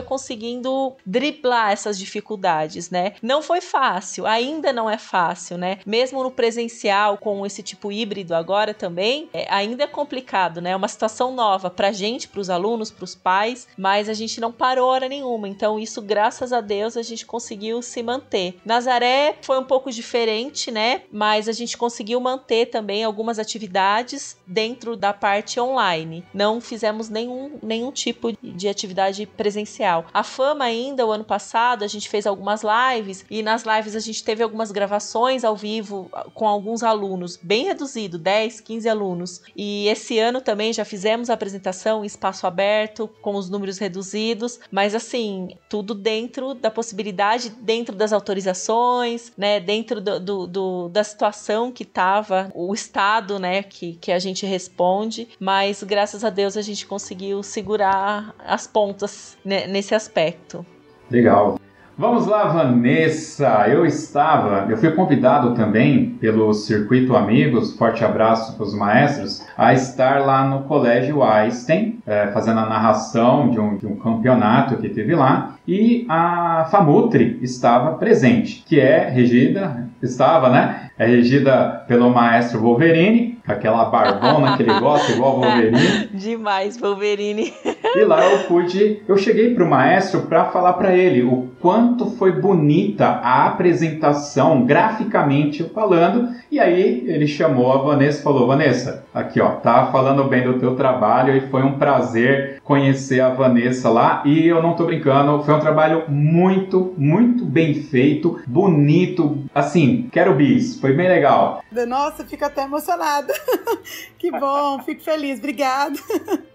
conseguindo 0.00 0.94
driblar 1.04 1.72
essas 1.72 1.98
dificuldades, 1.98 2.88
né? 2.88 3.12
Não 3.20 3.42
foi 3.42 3.60
fácil, 3.60 4.26
ainda 4.26 4.72
não 4.72 4.88
é 4.88 4.96
fácil, 4.96 5.58
né? 5.58 5.78
Mesmo 5.84 6.22
no 6.22 6.30
presencial 6.30 7.18
com 7.18 7.44
esse 7.44 7.62
tipo 7.62 7.92
híbrido 7.92 8.34
agora 8.34 8.72
também, 8.72 9.28
é, 9.34 9.46
ainda 9.52 9.84
é 9.84 9.86
complicado 9.86 10.37
complicado, 10.38 10.60
né? 10.60 10.70
É 10.70 10.76
uma 10.76 10.88
situação 10.88 11.34
nova 11.34 11.68
pra 11.70 11.90
gente, 11.90 12.28
pros 12.28 12.48
alunos, 12.48 12.90
pros 12.90 13.14
pais, 13.14 13.66
mas 13.76 14.08
a 14.08 14.14
gente 14.14 14.40
não 14.40 14.52
parou 14.52 14.88
hora 14.88 15.08
nenhuma. 15.08 15.48
Então, 15.48 15.78
isso, 15.78 16.00
graças 16.00 16.52
a 16.52 16.60
Deus, 16.60 16.96
a 16.96 17.02
gente 17.02 17.26
conseguiu 17.26 17.82
se 17.82 18.02
manter. 18.02 18.58
Nazaré 18.64 19.36
foi 19.42 19.58
um 19.58 19.64
pouco 19.64 19.90
diferente, 19.90 20.70
né? 20.70 21.02
Mas 21.10 21.48
a 21.48 21.52
gente 21.52 21.76
conseguiu 21.76 22.20
manter 22.20 22.66
também 22.66 23.02
algumas 23.02 23.38
atividades 23.38 24.36
dentro 24.46 24.96
da 24.96 25.12
parte 25.12 25.58
online. 25.58 26.24
Não 26.32 26.60
fizemos 26.60 27.08
nenhum, 27.08 27.58
nenhum 27.62 27.90
tipo 27.90 28.32
de 28.42 28.68
atividade 28.68 29.26
presencial. 29.26 30.06
A 30.12 30.22
Fama 30.22 30.64
ainda, 30.64 31.06
o 31.06 31.10
ano 31.10 31.24
passado, 31.24 31.82
a 31.82 31.88
gente 31.88 32.08
fez 32.08 32.26
algumas 32.26 32.62
lives 32.62 33.24
e 33.30 33.42
nas 33.42 33.64
lives 33.64 33.96
a 33.96 34.00
gente 34.00 34.22
teve 34.22 34.42
algumas 34.42 34.70
gravações 34.70 35.44
ao 35.44 35.56
vivo 35.56 36.10
com 36.34 36.46
alguns 36.46 36.82
alunos, 36.82 37.36
bem 37.36 37.64
reduzido, 37.64 38.18
10, 38.18 38.60
15 38.60 38.88
alunos. 38.88 39.42
E 39.56 39.88
esse 39.88 40.18
ano 40.18 40.27
também 40.40 40.72
já 40.72 40.84
fizemos 40.84 41.30
a 41.30 41.34
apresentação 41.34 42.02
em 42.02 42.06
espaço 42.06 42.46
aberto, 42.46 43.08
com 43.20 43.34
os 43.34 43.48
números 43.48 43.78
reduzidos, 43.78 44.60
mas 44.70 44.94
assim, 44.94 45.48
tudo 45.68 45.94
dentro 45.94 46.54
da 46.54 46.70
possibilidade, 46.70 47.50
dentro 47.50 47.94
das 47.94 48.12
autorizações, 48.12 49.32
né, 49.36 49.60
dentro 49.60 50.00
do, 50.00 50.20
do, 50.20 50.46
do 50.46 50.88
da 50.88 51.04
situação 51.04 51.72
que 51.72 51.82
estava, 51.82 52.50
o 52.54 52.72
estado, 52.74 53.38
né, 53.38 53.62
que, 53.62 53.94
que 53.94 54.12
a 54.12 54.18
gente 54.18 54.46
responde, 54.46 55.28
mas 55.40 55.82
graças 55.82 56.24
a 56.24 56.30
Deus 56.30 56.56
a 56.56 56.62
gente 56.62 56.86
conseguiu 56.86 57.42
segurar 57.42 58.34
as 58.38 58.66
pontas 58.66 59.36
né, 59.44 59.66
nesse 59.66 59.94
aspecto. 59.94 60.64
Legal. 61.10 61.58
Vamos 62.00 62.28
lá, 62.28 62.44
Vanessa. 62.44 63.66
Eu 63.68 63.84
estava, 63.84 64.70
eu 64.70 64.76
fui 64.76 64.92
convidado 64.92 65.52
também 65.56 66.10
pelo 66.20 66.54
Circuito 66.54 67.16
Amigos, 67.16 67.76
forte 67.76 68.04
abraço 68.04 68.54
para 68.56 68.62
os 68.64 68.72
maestros, 68.72 69.44
a 69.56 69.74
estar 69.74 70.20
lá 70.20 70.46
no 70.46 70.62
Colégio 70.62 71.24
Einstein, 71.24 71.98
é, 72.06 72.28
fazendo 72.28 72.60
a 72.60 72.66
narração 72.66 73.50
de 73.50 73.58
um, 73.58 73.76
de 73.76 73.84
um 73.84 73.96
campeonato 73.96 74.76
que 74.76 74.88
teve 74.88 75.12
lá. 75.16 75.56
E 75.66 76.06
a 76.08 76.68
FAMUTRI 76.70 77.40
estava 77.42 77.96
presente, 77.96 78.62
que 78.64 78.78
é 78.78 79.08
regida, 79.08 79.88
estava, 80.00 80.50
né? 80.50 80.90
É 80.96 81.04
regida 81.04 81.84
pelo 81.88 82.10
maestro 82.10 82.60
Wolverine, 82.60 83.37
aquela 83.48 83.86
barbona 83.86 84.56
que 84.56 84.62
ele 84.62 84.78
gosta, 84.78 85.10
igual 85.12 85.40
Wolverine. 85.40 86.08
Demais, 86.12 86.76
Wolverine. 86.76 87.52
E 87.96 88.04
lá 88.04 88.24
eu 88.24 88.40
pude, 88.40 89.02
eu 89.08 89.16
cheguei 89.16 89.54
pro 89.54 89.66
maestro 89.66 90.22
para 90.22 90.44
falar 90.46 90.74
para 90.74 90.94
ele 90.94 91.22
o 91.22 91.48
quanto 91.60 92.10
foi 92.10 92.32
bonita 92.32 93.06
a 93.06 93.46
apresentação, 93.46 94.64
graficamente 94.64 95.64
falando. 95.64 96.28
E 96.50 96.60
aí 96.60 97.04
ele 97.06 97.26
chamou 97.26 97.72
a 97.72 97.78
Vanessa 97.78 98.20
e 98.20 98.22
falou: 98.22 98.46
Vanessa, 98.46 99.04
aqui 99.12 99.40
ó, 99.40 99.50
tá 99.52 99.86
falando 99.86 100.24
bem 100.24 100.44
do 100.44 100.58
teu 100.58 100.76
trabalho 100.76 101.36
e 101.36 101.48
foi 101.48 101.62
um 101.62 101.78
prazer 101.78 102.60
conhecer 102.62 103.20
a 103.20 103.30
Vanessa 103.30 103.88
lá. 103.88 104.22
E 104.24 104.46
eu 104.46 104.62
não 104.62 104.74
tô 104.74 104.84
brincando, 104.84 105.42
foi 105.42 105.54
um 105.54 105.60
trabalho 105.60 106.04
muito, 106.08 106.94
muito 106.98 107.44
bem 107.44 107.74
feito, 107.74 108.40
bonito. 108.46 109.44
Assim, 109.54 110.08
quero 110.12 110.34
bis, 110.34 110.78
foi 110.80 110.92
bem 110.92 111.08
legal. 111.08 111.62
Nossa, 111.86 112.24
fico 112.24 112.44
até 112.44 112.62
emocionada. 112.62 113.32
que 114.18 114.30
bom, 114.30 114.82
fico 114.84 115.02
feliz, 115.02 115.38
obrigada. 115.38 115.98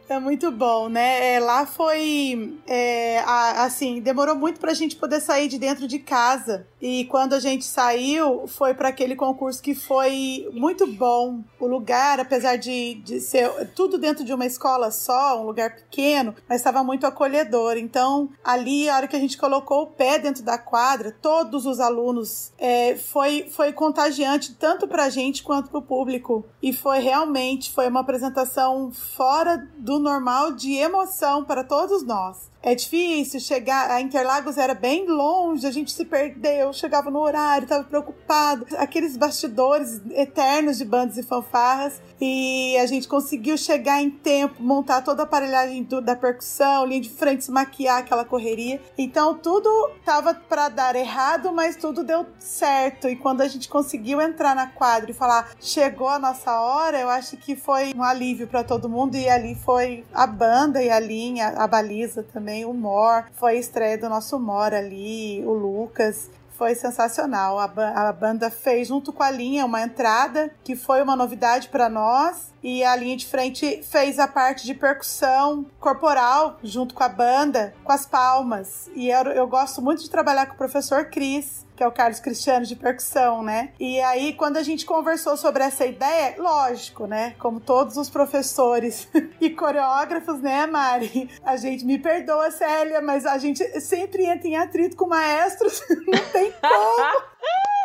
É 0.10 0.20
muito 0.20 0.52
bom, 0.52 0.90
né? 0.90 1.36
É, 1.36 1.40
lá 1.40 1.66
foi. 1.66 2.60
É, 2.68 3.20
a, 3.20 3.64
assim, 3.64 4.02
demorou 4.02 4.36
muito 4.36 4.60
pra 4.60 4.74
gente 4.74 4.96
poder 4.96 5.22
sair 5.22 5.48
de 5.48 5.58
dentro 5.58 5.88
de 5.88 5.98
casa. 5.98 6.68
E 6.82 7.06
quando 7.06 7.34
a 7.34 7.40
gente 7.40 7.64
saiu, 7.64 8.46
foi 8.46 8.74
para 8.74 8.90
aquele 8.90 9.16
concurso 9.16 9.62
que 9.62 9.74
foi 9.74 10.50
muito 10.52 10.86
bom. 10.86 11.40
O 11.60 11.66
lugar, 11.66 12.20
apesar 12.20 12.58
de, 12.58 12.96
de 12.96 13.22
ser 13.22 13.50
tudo 13.74 13.98
dentro 13.98 14.26
de 14.26 14.34
uma 14.34 14.46
escola 14.46 14.92
só, 14.92 15.42
um 15.42 15.46
lugar 15.46 15.76
pequeno, 15.76 16.36
mas 16.48 16.60
estava 16.60 16.84
muito 16.84 17.08
acolhedor. 17.08 17.78
Então, 17.78 18.30
ali, 18.44 18.90
a 18.90 18.98
hora 18.98 19.08
que 19.08 19.16
a 19.16 19.20
gente 19.20 19.38
colocou 19.38 19.84
o 19.84 19.88
pé 19.88 20.20
dentro 20.20 20.44
da 20.44 20.58
quadra, 20.58 21.16
todos 21.22 21.66
os 21.66 21.80
alunos, 21.80 22.52
é, 22.58 22.98
foi, 22.98 23.48
foi 23.50 23.72
contagiante 23.72 24.54
tanto 24.56 24.88
pra 24.88 25.10
gente 25.10 25.42
quanto 25.42 25.70
pro 25.70 25.82
público. 25.82 26.46
E 26.62 26.74
foi 26.74 27.00
realmente 27.00 27.72
foi 27.72 27.88
uma 27.88 28.02
apresentação 28.02 28.92
fora 28.92 29.66
do 29.78 29.93
normal 30.00 30.52
de 30.52 30.74
emoção 30.74 31.44
para 31.44 31.64
todos 31.64 32.04
nós. 32.04 32.53
É 32.66 32.74
difícil 32.74 33.42
chegar. 33.42 33.92
A 33.92 34.00
Interlagos 34.00 34.58
era 34.58 34.74
bem 34.74 35.06
longe, 35.06 35.68
a 35.68 35.72
gente 35.72 35.92
se 35.92 36.06
perdeu, 36.06 36.72
chegava 36.72 37.12
no 37.12 37.20
horário, 37.20 37.66
estava 37.66 37.84
preocupado. 37.84 38.66
Aqueles 38.78 39.18
bastidores 39.18 40.02
eternos 40.12 40.78
de 40.78 40.86
bandas 40.86 41.18
e 41.18 41.24
fanfarras. 41.24 42.02
E 42.22 42.78
a 42.78 42.86
gente 42.86 43.06
conseguiu 43.06 43.58
chegar 43.58 44.02
em 44.02 44.10
tempo, 44.10 44.64
montar 44.64 45.02
toda 45.02 45.24
a 45.24 45.26
aparelhagem 45.26 45.84
do, 45.84 46.00
da 46.00 46.16
percussão, 46.16 46.86
linha 46.86 47.02
de 47.02 47.10
frente, 47.10 47.44
se 47.44 47.52
maquiar 47.52 47.98
aquela 47.98 48.24
correria. 48.24 48.80
Então 48.98 49.38
tudo 49.38 49.70
tava 50.06 50.34
para 50.34 50.70
dar 50.70 50.96
errado, 50.96 51.52
mas 51.52 51.76
tudo 51.76 52.02
deu 52.02 52.26
certo. 52.40 53.10
E 53.10 53.18
quando 53.18 53.42
a 53.42 53.48
gente 53.50 53.68
conseguiu 53.68 54.22
entrar 54.22 54.56
na 54.56 54.68
quadra 54.68 55.12
e 55.12 55.14
falar 55.14 55.52
chegou 55.60 56.08
a 56.08 56.18
nossa 56.18 56.58
hora, 56.62 56.98
eu 56.98 57.10
acho 57.10 57.36
que 57.36 57.58
foi 57.58 57.94
um 57.94 58.02
alívio 58.02 58.48
para 58.48 58.64
todo 58.64 58.88
mundo. 58.88 59.18
E 59.18 59.28
ali 59.28 59.54
foi 59.54 60.06
a 60.14 60.26
banda 60.26 60.82
e 60.82 60.90
a 60.90 61.00
linha, 61.00 61.50
a 61.58 61.68
baliza 61.68 62.24
também 62.24 62.53
também 62.54 62.66
o 62.66 62.74
Mor, 62.74 63.26
foi 63.34 63.54
a 63.54 63.60
estreia 63.60 63.98
do 63.98 64.08
nosso 64.08 64.40
Mor 64.40 64.74
ali, 64.74 65.44
o 65.44 65.54
Lucas. 65.54 66.30
Foi 66.56 66.76
sensacional. 66.76 67.58
A, 67.58 67.68
ba 67.68 67.90
a 68.10 68.14
banda 68.14 68.52
fez 68.52 68.88
junto 68.88 69.12
com 69.12 69.24
a 69.24 69.32
linha 69.32 69.66
uma 69.66 69.82
entrada 69.82 70.52
que 70.64 70.76
foi 70.76 71.02
uma 71.02 71.16
novidade 71.16 71.68
para 71.70 71.90
nós 71.90 72.54
e 72.62 72.84
a 72.84 72.96
linha 72.96 73.18
de 73.18 73.26
frente 73.26 73.82
fez 73.82 74.20
a 74.20 74.28
parte 74.28 74.64
de 74.64 74.76
percussão 74.76 75.66
corporal 75.80 76.60
junto 76.64 76.94
com 76.94 77.04
a 77.04 77.10
banda, 77.10 77.74
com 77.84 77.92
as 77.92 78.06
palmas. 78.06 78.88
E 78.96 79.10
eu, 79.10 79.24
eu 79.32 79.48
gosto 79.48 79.82
muito 79.82 80.04
de 80.04 80.10
trabalhar 80.12 80.46
com 80.46 80.54
o 80.54 80.58
professor 80.58 81.06
Cris, 81.06 81.66
que 81.76 81.84
é 81.84 81.88
o 81.88 81.92
Carlos 81.92 82.20
Cristiano 82.20 82.66
de 82.66 82.76
percussão, 82.76 83.44
né? 83.44 83.72
E 83.80 84.00
aí, 84.02 84.34
quando 84.34 84.58
a 84.58 84.64
gente 84.64 84.86
conversou 84.86 85.36
sobre 85.38 85.64
essa 85.64 85.86
ideia, 85.86 86.36
lógico, 86.38 87.06
né? 87.06 87.36
Como 87.40 87.60
todos 87.60 87.98
os 87.98 88.10
professores 88.10 89.08
e 89.40 89.50
coreógrafos, 89.50 90.40
né, 90.42 90.66
Mari? 90.66 91.30
A 91.44 91.58
gente 91.58 91.86
me 91.86 91.98
perdoa, 91.98 92.52
Célia, 92.52 93.02
mas 93.02 93.26
a 93.26 93.38
gente 93.38 93.64
sempre 93.82 94.26
entra 94.26 94.48
em 94.48 94.56
atrito 94.56 94.96
com 94.96 95.08
maestros, 95.08 95.82
não 96.08 96.26
tem 96.32 96.52
como 96.52 97.34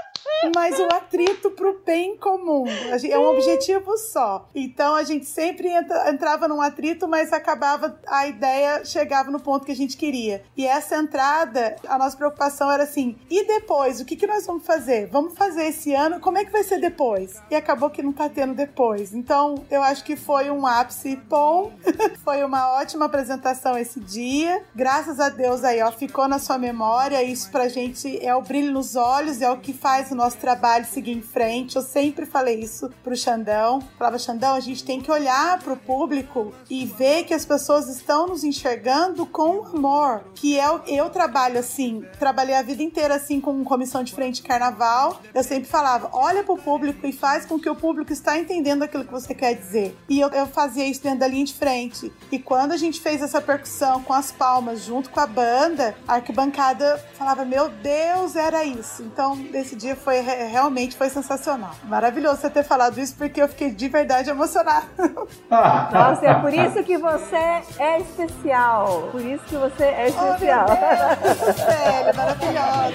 mas 0.54 0.78
o 0.78 0.84
atrito 0.86 1.50
pro 1.50 1.80
bem 1.84 2.16
comum. 2.16 2.64
É 3.08 3.18
um 3.18 3.26
objetivo 3.26 3.96
só. 3.96 4.48
Então 4.54 4.94
a 4.94 5.02
gente 5.02 5.26
sempre 5.26 5.68
entra, 5.68 6.10
entrava 6.10 6.46
num 6.46 6.60
atrito, 6.60 7.08
mas 7.08 7.32
acabava 7.32 7.98
a 8.06 8.26
ideia 8.26 8.84
chegava 8.84 9.30
no 9.30 9.40
ponto 9.40 9.66
que 9.66 9.72
a 9.72 9.76
gente 9.76 9.96
queria. 9.96 10.42
E 10.56 10.66
essa 10.66 10.96
entrada, 10.96 11.76
a 11.86 11.98
nossa 11.98 12.16
preocupação 12.16 12.70
era 12.70 12.84
assim: 12.84 13.16
e 13.30 13.46
depois? 13.46 14.00
O 14.00 14.04
que, 14.04 14.16
que 14.16 14.26
nós 14.26 14.46
vamos 14.46 14.64
fazer? 14.64 15.06
Vamos 15.08 15.36
fazer 15.36 15.64
esse 15.64 15.94
ano? 15.94 16.20
Como 16.20 16.38
é 16.38 16.44
que 16.44 16.52
vai 16.52 16.62
ser 16.62 16.78
depois? 16.78 17.42
E 17.50 17.54
acabou 17.54 17.90
que 17.90 18.02
não 18.02 18.12
tá 18.12 18.28
tendo 18.28 18.54
depois. 18.54 19.14
Então 19.14 19.64
eu 19.70 19.82
acho 19.82 20.04
que 20.04 20.16
foi 20.16 20.50
um 20.50 20.66
ápice 20.66 21.16
bom. 21.16 21.72
foi 22.22 22.44
uma 22.44 22.72
ótima 22.78 23.06
apresentação 23.06 23.76
esse 23.76 24.00
dia. 24.00 24.62
Graças 24.74 25.20
a 25.20 25.28
Deus 25.28 25.64
aí, 25.64 25.82
ó, 25.82 25.90
ficou 25.90 26.28
na 26.28 26.38
sua 26.38 26.58
memória. 26.58 27.22
Isso 27.22 27.50
pra 27.50 27.68
gente 27.68 28.24
é 28.24 28.34
o 28.34 28.42
brilho 28.42 28.72
nos 28.72 28.96
olhos, 28.96 29.42
é 29.42 29.50
o 29.50 29.58
que 29.58 29.72
faz 29.72 30.10
o 30.10 30.14
nosso 30.18 30.36
trabalho 30.36 30.84
seguir 30.84 31.12
em 31.12 31.22
frente. 31.22 31.76
Eu 31.76 31.82
sempre 31.82 32.26
falei 32.26 32.60
isso 32.60 32.90
pro 33.02 33.16
Xandão. 33.16 33.80
Falava, 33.96 34.18
Xandão, 34.18 34.54
a 34.54 34.60
gente 34.60 34.84
tem 34.84 35.00
que 35.00 35.10
olhar 35.10 35.62
pro 35.62 35.76
público 35.76 36.52
e 36.68 36.84
ver 36.84 37.24
que 37.24 37.32
as 37.32 37.46
pessoas 37.46 37.88
estão 37.88 38.26
nos 38.26 38.44
enxergando 38.44 39.24
com 39.24 39.64
amor. 39.66 40.24
Que 40.34 40.56
eu, 40.56 40.82
eu 40.86 41.08
trabalho 41.08 41.58
assim, 41.58 42.04
trabalhei 42.18 42.54
a 42.54 42.62
vida 42.62 42.82
inteira 42.82 43.14
assim 43.14 43.40
com 43.40 43.64
comissão 43.64 44.02
de 44.02 44.12
frente 44.12 44.42
de 44.42 44.48
carnaval. 44.48 45.20
Eu 45.32 45.44
sempre 45.44 45.68
falava, 45.68 46.10
olha 46.12 46.42
pro 46.42 46.56
público 46.56 47.06
e 47.06 47.12
faz 47.12 47.46
com 47.46 47.58
que 47.58 47.70
o 47.70 47.76
público 47.76 48.12
está 48.12 48.36
entendendo 48.36 48.82
aquilo 48.82 49.04
que 49.04 49.12
você 49.12 49.34
quer 49.34 49.54
dizer. 49.54 49.96
E 50.08 50.18
eu, 50.18 50.28
eu 50.30 50.46
fazia 50.46 50.86
isso 50.86 51.02
dentro 51.02 51.20
da 51.20 51.28
linha 51.28 51.44
de 51.44 51.54
frente. 51.54 52.12
E 52.32 52.38
quando 52.38 52.72
a 52.72 52.76
gente 52.76 53.00
fez 53.00 53.22
essa 53.22 53.40
percussão 53.40 54.02
com 54.02 54.12
as 54.12 54.32
palmas 54.32 54.84
junto 54.84 55.10
com 55.10 55.20
a 55.20 55.26
banda, 55.26 55.94
a 56.06 56.14
arquibancada 56.14 56.98
falava, 57.14 57.44
meu 57.44 57.68
Deus, 57.68 58.34
era 58.34 58.64
isso. 58.64 59.02
Então, 59.02 59.38
esse 59.54 59.76
dia 59.76 59.94
foi 59.94 60.07
foi 60.08 60.20
realmente 60.20 60.96
foi 60.96 61.10
sensacional. 61.10 61.74
Maravilhoso 61.84 62.40
você 62.40 62.48
ter 62.48 62.64
falado 62.64 62.98
isso, 62.98 63.14
porque 63.14 63.42
eu 63.42 63.48
fiquei 63.48 63.70
de 63.70 63.88
verdade 63.88 64.30
emocionada. 64.30 64.86
Nossa, 65.50 66.26
é 66.26 66.34
por 66.34 66.54
isso 66.54 66.82
que 66.82 66.96
você 66.96 67.36
é 67.78 68.00
especial. 68.00 69.10
Por 69.12 69.20
isso 69.20 69.44
que 69.44 69.56
você 69.56 69.84
é 69.84 70.08
especial. 70.08 70.64
Oh, 70.66 70.70
meu 70.70 71.34
Deus, 71.34 71.56
sério, 71.56 72.16
maravilhosa. 72.16 72.94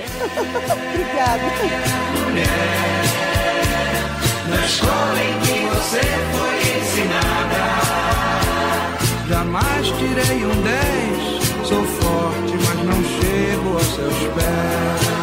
Obrigada. 0.90 1.44
Na 4.50 4.66
escola 4.66 5.22
em 5.22 5.40
que 5.42 5.60
você 5.76 6.02
foi 6.34 6.58
ensinada. 6.80 7.62
Jamais 9.30 9.88
tirei 9.88 10.46
um 10.46 10.62
10. 10.64 11.68
Sou 11.68 11.84
forte, 11.86 12.54
mas 12.66 12.84
não 12.86 13.04
chego 13.04 13.74
aos 13.74 13.96
seus 13.96 14.18
pés. 14.34 15.23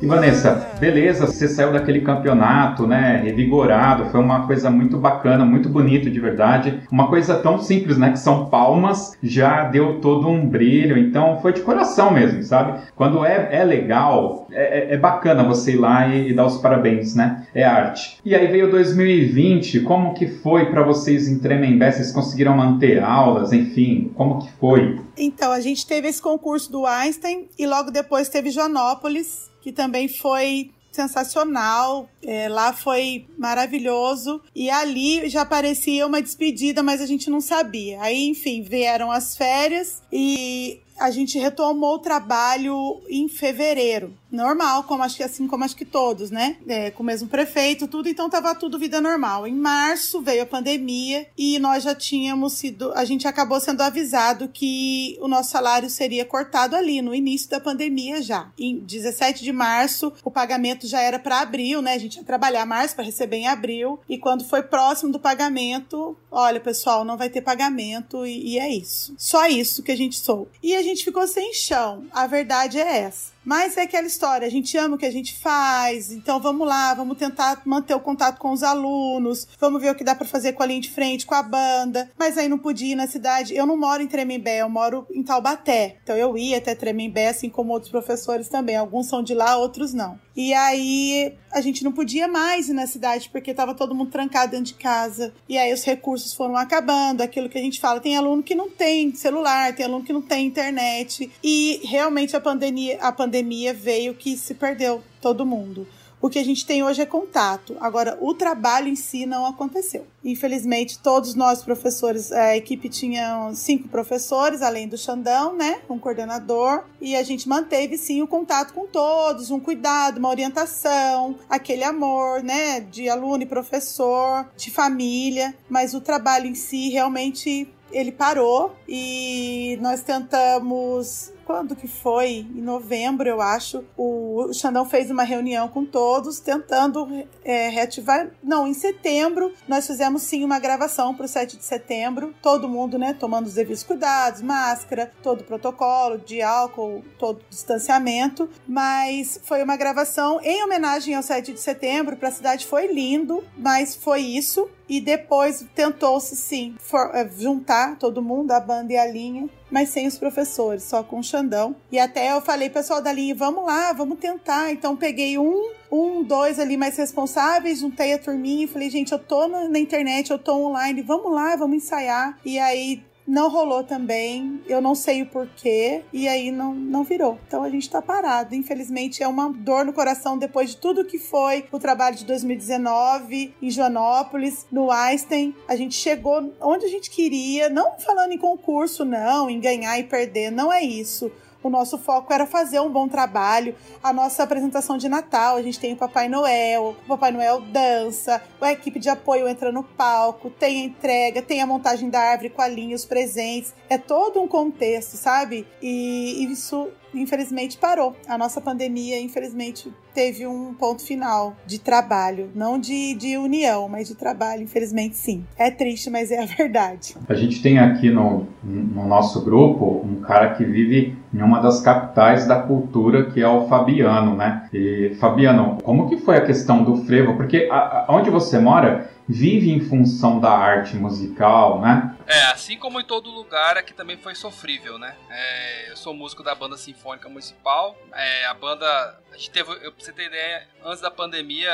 E 0.00 0.06
Vanessa, 0.06 0.68
beleza, 0.78 1.26
você 1.26 1.48
saiu 1.48 1.72
daquele 1.72 2.02
campeonato, 2.02 2.86
né, 2.86 3.20
revigorado, 3.24 4.04
foi 4.10 4.20
uma 4.20 4.46
coisa 4.46 4.70
muito 4.70 4.96
bacana, 4.96 5.44
muito 5.44 5.68
bonito 5.68 6.08
de 6.08 6.20
verdade. 6.20 6.80
Uma 6.90 7.08
coisa 7.08 7.34
tão 7.38 7.58
simples, 7.58 7.98
né, 7.98 8.12
que 8.12 8.18
são 8.18 8.46
palmas, 8.46 9.16
já 9.20 9.64
deu 9.64 9.94
todo 10.00 10.28
um 10.28 10.46
brilho, 10.46 10.96
então 10.96 11.38
foi 11.40 11.52
de 11.52 11.62
coração 11.62 12.12
mesmo, 12.12 12.42
sabe? 12.44 12.78
Quando 12.94 13.24
é, 13.24 13.48
é 13.50 13.64
legal, 13.64 14.46
é, 14.52 14.92
é, 14.92 14.94
é 14.94 14.96
bacana 14.96 15.42
você 15.42 15.72
ir 15.72 15.78
lá 15.78 16.06
e, 16.06 16.30
e, 16.30 16.34
dar 16.34 16.46
os 16.46 16.58
parabéns, 16.58 17.16
né? 17.16 17.44
É 17.52 17.64
arte. 17.64 18.18
E 18.24 18.36
aí 18.36 18.46
veio 18.46 18.70
2020, 18.70 19.80
como 19.80 20.14
que 20.14 20.28
foi 20.28 20.66
para 20.66 20.82
vocês 20.82 21.28
em 21.28 21.40
Tremembé? 21.40 21.90
Vocês 21.90 22.12
conseguiram 22.12 22.56
manter 22.56 23.02
aulas, 23.02 23.52
enfim, 23.52 24.12
como 24.14 24.38
que 24.38 24.50
foi? 24.60 25.07
Então, 25.18 25.52
a 25.52 25.60
gente 25.60 25.86
teve 25.86 26.08
esse 26.08 26.22
concurso 26.22 26.70
do 26.70 26.86
Einstein 26.86 27.48
e 27.58 27.66
logo 27.66 27.90
depois 27.90 28.28
teve 28.28 28.50
Joanópolis, 28.50 29.50
que 29.60 29.72
também 29.72 30.08
foi 30.08 30.70
sensacional. 30.92 32.08
É, 32.22 32.48
lá 32.48 32.72
foi 32.72 33.26
maravilhoso. 33.36 34.40
E 34.54 34.70
ali 34.70 35.28
já 35.28 35.44
parecia 35.44 36.06
uma 36.06 36.20
despedida, 36.20 36.82
mas 36.82 37.00
a 37.00 37.06
gente 37.06 37.30
não 37.30 37.40
sabia. 37.40 38.00
Aí, 38.02 38.28
enfim, 38.28 38.62
vieram 38.62 39.10
as 39.10 39.36
férias 39.36 40.02
e 40.12 40.80
a 40.98 41.10
gente 41.10 41.38
retomou 41.38 41.94
o 41.94 42.00
trabalho 42.00 43.00
em 43.08 43.28
fevereiro. 43.28 44.12
Normal, 44.30 44.84
como 44.84 45.02
acho 45.02 45.16
que 45.16 45.22
assim 45.22 45.46
como 45.46 45.64
acho 45.64 45.76
que 45.76 45.84
todos, 45.84 46.30
né? 46.30 46.56
É, 46.66 46.90
com 46.90 47.02
o 47.02 47.06
mesmo 47.06 47.28
prefeito, 47.28 47.88
tudo, 47.88 48.08
então 48.08 48.28
tava 48.28 48.54
tudo 48.54 48.78
vida 48.78 49.00
normal. 49.00 49.46
Em 49.46 49.54
março 49.54 50.20
veio 50.20 50.42
a 50.42 50.46
pandemia 50.46 51.26
e 51.36 51.58
nós 51.58 51.82
já 51.82 51.94
tínhamos 51.94 52.52
sido. 52.52 52.92
A 52.92 53.04
gente 53.04 53.26
acabou 53.26 53.58
sendo 53.60 53.80
avisado 53.80 54.48
que 54.48 55.18
o 55.20 55.28
nosso 55.28 55.50
salário 55.50 55.88
seria 55.88 56.24
cortado 56.24 56.76
ali, 56.76 57.00
no 57.00 57.14
início 57.14 57.48
da 57.48 57.60
pandemia 57.60 58.22
já. 58.22 58.50
Em 58.58 58.78
17 58.78 59.42
de 59.42 59.52
março, 59.52 60.12
o 60.22 60.30
pagamento 60.30 60.86
já 60.86 61.00
era 61.00 61.18
para 61.18 61.40
abril, 61.40 61.80
né? 61.80 61.94
A 61.94 61.98
gente 61.98 62.16
ia 62.16 62.24
trabalhar 62.24 62.66
março 62.66 62.94
para 62.94 63.04
receber 63.04 63.36
em 63.36 63.46
abril. 63.46 63.98
E 64.08 64.18
quando 64.18 64.44
foi 64.44 64.62
próximo 64.62 65.10
do 65.10 65.18
pagamento, 65.18 66.16
olha, 66.30 66.60
pessoal, 66.60 67.04
não 67.04 67.16
vai 67.16 67.30
ter 67.30 67.40
pagamento 67.40 68.26
e, 68.26 68.54
e 68.54 68.58
é 68.58 68.68
isso. 68.70 69.14
Só 69.16 69.46
isso 69.46 69.82
que 69.82 69.92
a 69.92 69.96
gente 69.96 70.18
soube. 70.18 70.50
E 70.62 70.74
a 70.74 70.82
gente 70.82 71.04
ficou 71.04 71.26
sem 71.26 71.54
chão. 71.54 72.04
A 72.12 72.26
verdade 72.26 72.78
é 72.78 72.98
essa. 72.98 73.37
Mas 73.48 73.78
é 73.78 73.82
aquela 73.84 74.06
história, 74.06 74.46
a 74.46 74.50
gente 74.50 74.76
ama 74.76 74.96
o 74.96 74.98
que 74.98 75.06
a 75.06 75.10
gente 75.10 75.32
faz, 75.32 76.12
então 76.12 76.38
vamos 76.38 76.68
lá, 76.68 76.92
vamos 76.92 77.16
tentar 77.16 77.62
manter 77.64 77.94
o 77.94 78.00
contato 78.00 78.36
com 78.36 78.52
os 78.52 78.62
alunos, 78.62 79.48
vamos 79.58 79.80
ver 79.80 79.90
o 79.90 79.94
que 79.94 80.04
dá 80.04 80.14
para 80.14 80.26
fazer 80.26 80.52
com 80.52 80.62
a 80.62 80.66
linha 80.66 80.82
de 80.82 80.90
frente, 80.90 81.24
com 81.24 81.34
a 81.34 81.42
banda. 81.42 82.10
Mas 82.18 82.36
aí 82.36 82.46
não 82.46 82.58
podia 82.58 82.92
ir 82.92 82.94
na 82.94 83.06
cidade. 83.06 83.56
Eu 83.56 83.64
não 83.64 83.74
moro 83.74 84.02
em 84.02 84.06
Tremembé, 84.06 84.60
eu 84.60 84.68
moro 84.68 85.06
em 85.10 85.22
Taubaté. 85.22 85.96
Então 86.02 86.14
eu 86.14 86.36
ia 86.36 86.58
até 86.58 86.74
Tremembé, 86.74 87.28
assim 87.28 87.48
como 87.48 87.72
outros 87.72 87.90
professores 87.90 88.50
também. 88.50 88.76
Alguns 88.76 89.08
são 89.08 89.22
de 89.22 89.32
lá, 89.32 89.56
outros 89.56 89.94
não. 89.94 90.20
E 90.38 90.54
aí 90.54 91.34
a 91.50 91.60
gente 91.60 91.82
não 91.82 91.90
podia 91.90 92.28
mais 92.28 92.68
ir 92.68 92.72
na 92.72 92.86
cidade 92.86 93.28
porque 93.28 93.52
tava 93.52 93.74
todo 93.74 93.92
mundo 93.92 94.12
trancado 94.12 94.52
dentro 94.52 94.66
de 94.66 94.74
casa. 94.74 95.34
E 95.48 95.58
aí 95.58 95.72
os 95.72 95.82
recursos 95.82 96.32
foram 96.32 96.56
acabando, 96.56 97.22
aquilo 97.22 97.48
que 97.48 97.58
a 97.58 97.60
gente 97.60 97.80
fala, 97.80 97.98
tem 97.98 98.16
aluno 98.16 98.40
que 98.40 98.54
não 98.54 98.70
tem 98.70 99.12
celular, 99.16 99.74
tem 99.74 99.84
aluno 99.84 100.04
que 100.04 100.12
não 100.12 100.22
tem 100.22 100.46
internet. 100.46 101.28
E 101.42 101.80
realmente 101.82 102.36
a 102.36 102.40
pandemia, 102.40 102.98
a 103.00 103.10
pandemia 103.10 103.74
veio 103.74 104.14
que 104.14 104.36
se 104.36 104.54
perdeu 104.54 105.02
todo 105.20 105.44
mundo. 105.44 105.88
O 106.20 106.28
que 106.28 106.38
a 106.38 106.44
gente 106.44 106.66
tem 106.66 106.82
hoje 106.82 107.00
é 107.00 107.06
contato. 107.06 107.76
Agora, 107.80 108.18
o 108.20 108.34
trabalho 108.34 108.88
em 108.88 108.96
si 108.96 109.24
não 109.24 109.46
aconteceu. 109.46 110.06
Infelizmente, 110.24 110.98
todos 110.98 111.34
nós 111.34 111.62
professores, 111.62 112.32
a 112.32 112.56
equipe 112.56 112.88
tinha 112.88 113.50
cinco 113.54 113.88
professores, 113.88 114.60
além 114.60 114.88
do 114.88 114.98
Xandão, 114.98 115.54
né? 115.54 115.80
Um 115.88 115.98
coordenador. 115.98 116.84
E 117.00 117.14
a 117.14 117.22
gente 117.22 117.48
manteve, 117.48 117.96
sim, 117.96 118.20
o 118.20 118.26
contato 118.26 118.74
com 118.74 118.86
todos, 118.86 119.50
um 119.50 119.60
cuidado, 119.60 120.18
uma 120.18 120.28
orientação, 120.28 121.36
aquele 121.48 121.84
amor, 121.84 122.42
né? 122.42 122.80
De 122.80 123.08
aluno 123.08 123.44
e 123.44 123.46
professor, 123.46 124.48
de 124.56 124.70
família. 124.70 125.54
Mas 125.68 125.94
o 125.94 126.00
trabalho 126.00 126.46
em 126.46 126.54
si 126.54 126.88
realmente 126.88 127.68
ele 127.90 128.12
parou 128.12 128.74
e 128.86 129.78
nós 129.80 130.02
tentamos 130.02 131.32
quando 131.48 131.74
que 131.74 131.88
foi? 131.88 132.46
Em 132.54 132.60
novembro, 132.60 133.26
eu 133.26 133.40
acho. 133.40 133.82
O 133.96 134.52
Xandão 134.52 134.84
fez 134.84 135.10
uma 135.10 135.22
reunião 135.22 135.66
com 135.66 135.82
todos, 135.82 136.40
tentando 136.40 137.26
é, 137.42 137.70
reativar. 137.70 138.28
Não, 138.42 138.68
em 138.68 138.74
setembro, 138.74 139.54
nós 139.66 139.86
fizemos 139.86 140.20
sim 140.20 140.44
uma 140.44 140.58
gravação 140.58 141.14
para 141.14 141.24
o 141.24 141.28
7 141.28 141.56
de 141.56 141.64
setembro. 141.64 142.34
Todo 142.42 142.68
mundo, 142.68 142.98
né, 142.98 143.14
tomando 143.14 143.46
os 143.46 143.54
devidos 143.54 143.82
cuidados, 143.82 144.42
máscara, 144.42 145.10
todo 145.22 145.40
o 145.40 145.44
protocolo 145.44 146.18
de 146.18 146.42
álcool, 146.42 147.02
todo 147.18 147.38
o 147.38 147.48
distanciamento. 147.48 148.46
Mas 148.66 149.40
foi 149.42 149.62
uma 149.62 149.78
gravação 149.78 150.38
em 150.42 150.62
homenagem 150.62 151.14
ao 151.14 151.22
7 151.22 151.54
de 151.54 151.60
setembro. 151.60 152.18
Para 152.18 152.28
a 152.28 152.32
cidade 152.32 152.66
foi 152.66 152.92
lindo, 152.92 153.42
mas 153.56 153.94
foi 153.94 154.20
isso 154.20 154.68
e 154.88 155.00
depois 155.00 155.64
tentou-se 155.74 156.34
sim 156.34 156.74
for, 156.78 157.10
é, 157.14 157.28
juntar 157.28 157.98
todo 157.98 158.22
mundo, 158.22 158.52
a 158.52 158.60
banda 158.60 158.92
e 158.92 158.96
a 158.96 159.06
linha, 159.06 159.48
mas 159.70 159.90
sem 159.90 160.06
os 160.06 160.18
professores, 160.18 160.82
só 160.82 161.02
com 161.02 161.20
o 161.20 161.22
Xandão. 161.22 161.76
E 161.90 161.98
até 161.98 162.32
eu 162.32 162.40
falei, 162.40 162.70
pessoal 162.70 163.02
da 163.02 163.12
linha, 163.12 163.34
vamos 163.34 163.64
lá, 163.64 163.92
vamos 163.92 164.18
tentar. 164.18 164.70
Então 164.70 164.96
peguei 164.96 165.38
um, 165.38 165.70
um, 165.90 166.22
dois 166.22 166.58
ali 166.58 166.76
mais 166.76 166.96
responsáveis, 166.96 167.80
juntei 167.80 168.12
a 168.12 168.18
turminha 168.18 168.64
e 168.64 168.68
falei, 168.68 168.90
gente, 168.90 169.12
eu 169.12 169.18
tô 169.18 169.48
na, 169.48 169.78
internet, 169.78 170.30
eu 170.30 170.38
tô 170.38 170.54
online, 170.54 171.02
vamos 171.02 171.32
lá, 171.32 171.56
vamos 171.56 171.76
ensaiar. 171.76 172.38
E 172.44 172.58
aí 172.58 173.02
não 173.28 173.50
rolou 173.50 173.84
também, 173.84 174.60
eu 174.66 174.80
não 174.80 174.94
sei 174.94 175.20
o 175.20 175.26
porquê, 175.26 176.02
e 176.12 176.26
aí 176.26 176.50
não, 176.50 176.74
não 176.74 177.04
virou. 177.04 177.38
Então 177.46 177.62
a 177.62 177.68
gente 177.68 177.88
tá 177.88 178.00
parado. 178.00 178.54
Infelizmente 178.54 179.22
é 179.22 179.28
uma 179.28 179.52
dor 179.52 179.84
no 179.84 179.92
coração 179.92 180.38
depois 180.38 180.70
de 180.70 180.78
tudo 180.78 181.04
que 181.04 181.18
foi 181.18 181.66
o 181.70 181.78
trabalho 181.78 182.16
de 182.16 182.24
2019 182.24 183.54
em 183.60 183.70
Joanópolis, 183.70 184.66
no 184.72 184.90
Einstein. 184.90 185.54
A 185.68 185.76
gente 185.76 185.94
chegou 185.94 186.54
onde 186.60 186.86
a 186.86 186.88
gente 186.88 187.10
queria, 187.10 187.68
não 187.68 187.98
falando 187.98 188.32
em 188.32 188.38
concurso, 188.38 189.04
não, 189.04 189.50
em 189.50 189.60
ganhar 189.60 189.98
e 189.98 190.04
perder, 190.04 190.50
não 190.50 190.72
é 190.72 190.82
isso 190.82 191.30
o 191.62 191.70
nosso 191.70 191.98
foco 191.98 192.32
era 192.32 192.46
fazer 192.46 192.80
um 192.80 192.90
bom 192.90 193.08
trabalho. 193.08 193.74
A 194.02 194.12
nossa 194.12 194.42
apresentação 194.42 194.96
de 194.96 195.08
Natal, 195.08 195.56
a 195.56 195.62
gente 195.62 195.78
tem 195.78 195.92
o 195.92 195.96
Papai 195.96 196.28
Noel, 196.28 196.96
o 197.04 197.08
Papai 197.08 197.32
Noel 197.32 197.60
dança, 197.60 198.42
a 198.60 198.72
equipe 198.72 198.98
de 198.98 199.08
apoio 199.08 199.48
entra 199.48 199.72
no 199.72 199.82
palco, 199.82 200.50
tem 200.50 200.82
a 200.82 200.84
entrega, 200.84 201.42
tem 201.42 201.60
a 201.60 201.66
montagem 201.66 202.08
da 202.08 202.20
árvore 202.20 202.50
com 202.50 202.62
a 202.62 202.68
linha, 202.68 202.94
os 202.94 203.04
presentes. 203.04 203.74
É 203.88 203.98
todo 203.98 204.40
um 204.40 204.48
contexto, 204.48 205.16
sabe? 205.16 205.66
E 205.82 206.44
isso 206.50 206.90
infelizmente 207.14 207.76
parou. 207.78 208.16
A 208.28 208.36
nossa 208.36 208.60
pandemia, 208.60 209.20
infelizmente, 209.20 209.92
teve 210.14 210.46
um 210.46 210.74
ponto 210.74 211.02
final 211.04 211.56
de 211.66 211.78
trabalho, 211.78 212.50
não 212.54 212.78
de, 212.78 213.14
de 213.14 213.36
união, 213.36 213.88
mas 213.88 214.08
de 214.08 214.14
trabalho, 214.14 214.62
infelizmente 214.62 215.16
sim. 215.16 215.44
É 215.56 215.70
triste, 215.70 216.10
mas 216.10 216.30
é 216.30 216.42
a 216.42 216.46
verdade. 216.46 217.14
A 217.28 217.34
gente 217.34 217.62
tem 217.62 217.78
aqui 217.78 218.10
no, 218.10 218.46
no 218.62 219.06
nosso 219.06 219.44
grupo 219.44 220.02
um 220.04 220.20
cara 220.20 220.54
que 220.54 220.64
vive 220.64 221.16
em 221.32 221.42
uma 221.42 221.60
das 221.60 221.80
capitais 221.80 222.46
da 222.46 222.62
cultura, 222.62 223.30
que 223.30 223.40
é 223.40 223.48
o 223.48 223.68
Fabiano, 223.68 224.34
né? 224.34 224.68
E 224.72 225.16
Fabiano, 225.20 225.78
como 225.82 226.08
que 226.08 226.16
foi 226.16 226.36
a 226.36 226.44
questão 226.44 226.82
do 226.82 226.96
frevo? 227.04 227.36
Porque 227.36 227.68
a, 227.70 227.76
a, 227.76 228.06
onde 228.08 228.30
você 228.30 228.58
mora 228.58 229.10
vive 229.28 229.70
em 229.70 229.80
função 229.80 230.40
da 230.40 230.50
arte 230.50 230.96
musical, 230.96 231.80
né? 231.80 232.14
É, 232.28 232.42
assim 232.48 232.76
como 232.76 233.00
em 233.00 233.04
todo 233.04 233.30
lugar, 233.30 233.78
aqui 233.78 233.94
também 233.94 234.18
foi 234.18 234.34
sofrível, 234.34 234.98
né? 234.98 235.16
É, 235.30 235.90
eu 235.90 235.96
sou 235.96 236.12
músico 236.12 236.42
da 236.42 236.54
banda 236.54 236.76
sinfônica 236.76 237.26
municipal. 237.26 237.96
É, 238.12 238.44
a 238.44 238.52
banda, 238.52 238.86
a 239.32 239.34
gente 239.34 239.50
teve, 239.50 239.72
eu, 239.82 239.90
pra 239.90 240.04
você 240.04 240.12
ter 240.12 240.26
ideia, 240.26 240.68
antes 240.84 241.00
da 241.00 241.10
pandemia, 241.10 241.72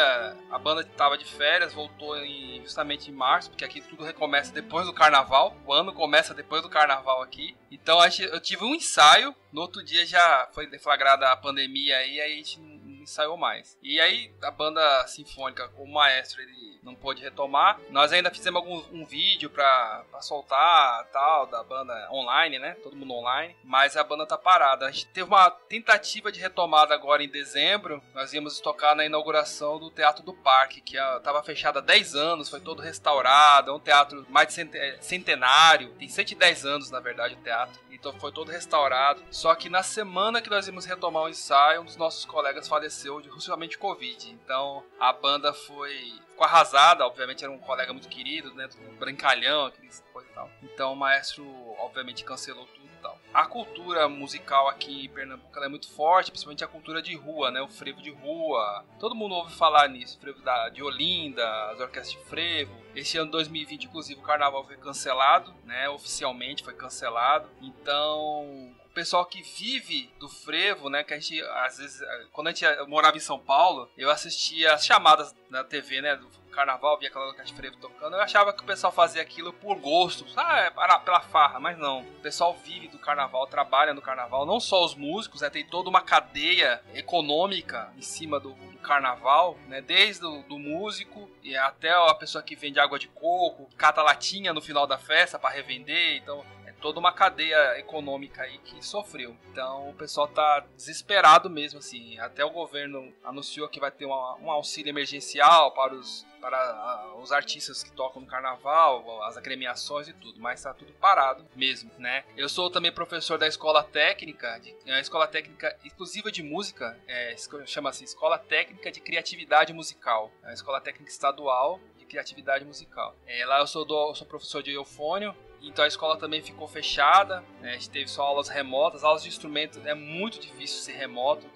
a 0.52 0.56
banda 0.56 0.82
estava 0.82 1.18
de 1.18 1.24
férias, 1.24 1.72
voltou 1.72 2.16
em, 2.18 2.62
justamente 2.62 3.10
em 3.10 3.14
março, 3.14 3.50
porque 3.50 3.64
aqui 3.64 3.80
tudo 3.80 4.04
recomeça 4.04 4.52
depois 4.52 4.86
do 4.86 4.94
carnaval. 4.94 5.56
O 5.66 5.72
ano 5.72 5.92
começa 5.92 6.32
depois 6.32 6.62
do 6.62 6.68
carnaval 6.68 7.20
aqui. 7.20 7.56
Então 7.68 8.00
gente, 8.02 8.22
eu 8.22 8.40
tive 8.40 8.64
um 8.64 8.76
ensaio, 8.76 9.34
no 9.52 9.60
outro 9.60 9.84
dia 9.84 10.06
já 10.06 10.48
foi 10.52 10.68
deflagrada 10.68 11.32
a 11.32 11.36
pandemia 11.36 11.96
aí, 11.96 12.20
aí 12.20 12.32
a 12.32 12.36
gente 12.36 12.60
não 12.60 12.73
ensaiou 13.04 13.36
mais. 13.36 13.78
E 13.82 14.00
aí 14.00 14.32
a 14.42 14.50
banda 14.50 15.06
sinfônica, 15.06 15.70
o 15.76 15.86
maestro, 15.86 16.42
ele 16.42 16.74
não 16.84 16.94
pôde 16.94 17.22
retomar. 17.22 17.80
Nós 17.90 18.12
ainda 18.12 18.30
fizemos 18.30 18.62
algum, 18.62 18.82
um 18.92 19.04
vídeo 19.04 19.48
pra, 19.48 20.04
pra 20.10 20.20
soltar 20.20 21.06
tal, 21.10 21.46
da 21.46 21.62
banda 21.62 22.08
online, 22.12 22.58
né? 22.58 22.76
Todo 22.82 22.94
mundo 22.94 23.14
online. 23.14 23.56
Mas 23.64 23.96
a 23.96 24.04
banda 24.04 24.26
tá 24.26 24.36
parada. 24.36 24.86
A 24.86 24.90
gente 24.90 25.06
teve 25.06 25.26
uma 25.26 25.50
tentativa 25.50 26.30
de 26.30 26.40
retomada 26.40 26.94
agora 26.94 27.24
em 27.24 27.28
dezembro. 27.28 28.02
Nós 28.14 28.32
íamos 28.32 28.60
tocar 28.60 28.94
na 28.94 29.06
inauguração 29.06 29.78
do 29.78 29.90
Teatro 29.90 30.22
do 30.22 30.34
Parque, 30.34 30.80
que 30.80 30.96
estava 30.98 31.42
fechado 31.42 31.78
há 31.78 31.82
10 31.82 32.14
anos, 32.14 32.50
foi 32.50 32.60
todo 32.60 32.82
restaurado. 32.82 33.70
É 33.70 33.74
um 33.74 33.80
teatro 33.80 34.26
mais 34.28 34.54
de 34.54 34.76
é, 34.76 34.98
centenário. 35.00 35.94
Tem 35.94 36.08
110 36.08 36.66
anos, 36.66 36.90
na 36.90 37.00
verdade, 37.00 37.34
o 37.34 37.42
teatro. 37.42 37.80
Então 37.90 38.12
foi 38.20 38.32
todo 38.32 38.50
restaurado. 38.50 39.22
Só 39.30 39.54
que 39.54 39.70
na 39.70 39.82
semana 39.82 40.42
que 40.42 40.50
nós 40.50 40.66
íamos 40.66 40.84
retomar 40.84 41.22
o 41.22 41.28
ensaio, 41.28 41.80
um 41.80 41.84
dos 41.84 41.96
nossos 41.96 42.24
colegas 42.26 42.68
faleceu 42.68 42.93
de 43.20 43.28
justamente 43.28 43.78
Covid. 43.78 44.30
Então 44.30 44.84
a 44.98 45.12
banda 45.12 45.52
foi 45.52 46.14
arrasada, 46.38 47.06
obviamente 47.06 47.44
era 47.44 47.52
um 47.52 47.58
colega 47.58 47.92
muito 47.92 48.08
querido, 48.08 48.52
né? 48.54 48.68
Um 48.88 48.96
brincalhão, 48.96 49.66
aqueles 49.66 50.02
coisa 50.12 50.28
e 50.28 50.34
tal. 50.34 50.50
Então 50.62 50.92
o 50.92 50.96
maestro, 50.96 51.44
obviamente, 51.78 52.24
cancelou 52.24 52.66
tudo. 52.66 52.84
A 53.32 53.46
cultura 53.46 54.08
musical 54.08 54.68
aqui 54.68 55.06
em 55.06 55.08
Pernambuco 55.08 55.58
é 55.58 55.68
muito 55.68 55.90
forte, 55.90 56.30
principalmente 56.30 56.62
a 56.62 56.68
cultura 56.68 57.02
de 57.02 57.16
rua, 57.16 57.50
né? 57.50 57.60
O 57.60 57.68
frevo 57.68 58.00
de 58.00 58.10
rua. 58.10 58.84
Todo 59.00 59.14
mundo 59.14 59.34
ouve 59.34 59.52
falar 59.56 59.88
nisso. 59.88 60.18
frevo 60.20 60.40
da, 60.42 60.68
de 60.68 60.82
Olinda, 60.82 61.44
as 61.70 61.80
orquestras 61.80 62.22
de 62.22 62.28
frevo. 62.28 62.72
Esse 62.94 63.18
ano 63.18 63.32
2020, 63.32 63.86
inclusive, 63.86 64.20
o 64.20 64.22
carnaval 64.22 64.64
foi 64.64 64.76
cancelado, 64.76 65.52
né? 65.64 65.88
Oficialmente 65.88 66.62
foi 66.62 66.74
cancelado. 66.74 67.48
Então, 67.60 68.72
pessoal 68.94 69.26
que 69.26 69.42
vive 69.42 70.10
do 70.18 70.28
frevo, 70.28 70.88
né? 70.88 71.02
Que 71.02 71.12
a 71.12 71.18
gente, 71.18 71.42
às 71.42 71.78
vezes, 71.78 72.00
quando 72.32 72.46
a 72.46 72.52
gente 72.52 72.64
morava 72.86 73.16
em 73.16 73.20
São 73.20 73.38
Paulo, 73.38 73.90
eu 73.98 74.10
assistia 74.10 74.72
as 74.72 74.86
chamadas 74.86 75.34
na 75.50 75.64
TV, 75.64 76.00
né? 76.00 76.16
Do 76.16 76.28
carnaval, 76.54 76.96
via 76.98 77.08
aquela 77.08 77.32
de 77.32 77.52
frevo 77.52 77.76
tocando. 77.76 78.14
Eu 78.14 78.22
achava 78.22 78.52
que 78.52 78.62
o 78.62 78.66
pessoal 78.66 78.92
fazia 78.92 79.20
aquilo 79.20 79.52
por 79.52 79.76
gosto, 79.76 80.24
ah, 80.36 80.60
é 80.60 80.70
para, 80.70 81.00
pela 81.00 81.20
farra, 81.20 81.58
mas 81.58 81.76
não. 81.76 82.00
O 82.00 82.20
pessoal 82.20 82.56
vive 82.64 82.86
do 82.88 82.98
carnaval, 82.98 83.46
trabalha 83.48 83.92
no 83.92 84.00
carnaval. 84.00 84.46
Não 84.46 84.60
só 84.60 84.84
os 84.84 84.94
músicos, 84.94 85.40
né? 85.40 85.50
Tem 85.50 85.66
toda 85.66 85.90
uma 85.90 86.00
cadeia 86.00 86.80
econômica 86.94 87.92
em 87.96 88.02
cima 88.02 88.38
do, 88.38 88.52
do 88.52 88.78
carnaval, 88.78 89.58
né? 89.66 89.80
Desde 89.80 90.24
o 90.24 90.42
do 90.44 90.58
músico 90.58 91.28
e 91.42 91.56
até 91.56 91.90
a 91.90 92.14
pessoa 92.14 92.42
que 92.42 92.54
vende 92.54 92.78
água 92.78 92.98
de 92.98 93.08
coco, 93.08 93.68
cata 93.76 94.02
latinha 94.02 94.52
no 94.52 94.62
final 94.62 94.86
da 94.86 94.96
festa 94.96 95.38
para 95.38 95.54
revender. 95.54 96.16
Então, 96.16 96.44
toda 96.84 97.00
uma 97.00 97.12
cadeia 97.12 97.78
econômica 97.78 98.42
aí 98.42 98.58
que 98.58 98.84
sofreu. 98.84 99.34
Então 99.50 99.88
o 99.88 99.94
pessoal 99.94 100.28
tá 100.28 100.66
desesperado 100.76 101.48
mesmo, 101.48 101.78
assim. 101.78 102.18
Até 102.18 102.44
o 102.44 102.50
governo 102.50 103.10
anunciou 103.24 103.66
que 103.70 103.80
vai 103.80 103.90
ter 103.90 104.04
uma, 104.04 104.36
um 104.36 104.50
auxílio 104.50 104.90
emergencial 104.90 105.72
para 105.72 105.94
os 105.94 106.26
para 106.42 107.14
os 107.22 107.32
artistas 107.32 107.82
que 107.82 107.90
tocam 107.90 108.20
no 108.20 108.28
carnaval, 108.28 109.22
as 109.22 109.34
agremiações 109.38 110.08
e 110.08 110.12
tudo, 110.12 110.38
mas 110.38 110.62
tá 110.62 110.74
tudo 110.74 110.92
parado 110.92 111.46
mesmo, 111.56 111.90
né? 111.96 112.22
Eu 112.36 112.50
sou 112.50 112.68
também 112.68 112.92
professor 112.92 113.38
da 113.38 113.48
escola 113.48 113.82
técnica, 113.82 114.58
de, 114.58 114.76
é 114.84 114.92
uma 114.92 115.00
escola 115.00 115.26
técnica 115.26 115.74
exclusiva 115.82 116.30
de 116.30 116.42
música, 116.42 117.00
é, 117.08 117.34
chama-se 117.64 118.04
Escola 118.04 118.36
Técnica 118.38 118.92
de 118.92 119.00
Criatividade 119.00 119.72
Musical, 119.72 120.30
é 120.42 120.50
a 120.50 120.52
escola 120.52 120.82
técnica 120.82 121.10
estadual 121.10 121.80
de 121.96 122.04
criatividade 122.04 122.62
musical. 122.66 123.16
É, 123.26 123.46
lá 123.46 123.60
eu 123.60 123.66
sou, 123.66 123.86
do, 123.86 124.14
sou 124.14 124.26
professor 124.26 124.62
de 124.62 124.70
eufônio, 124.70 125.34
então 125.68 125.84
a 125.84 125.88
escola 125.88 126.16
também 126.16 126.42
ficou 126.42 126.66
fechada, 126.68 127.42
né? 127.60 127.70
a 127.70 127.72
gente 127.74 127.90
teve 127.90 128.08
só 128.08 128.22
aulas 128.22 128.48
remotas, 128.48 129.04
aulas 129.04 129.22
de 129.22 129.28
instrumento 129.28 129.80
é 129.84 129.94
muito 129.94 130.38
difícil 130.38 130.78
ser 130.78 130.92
remoto, 130.92 131.46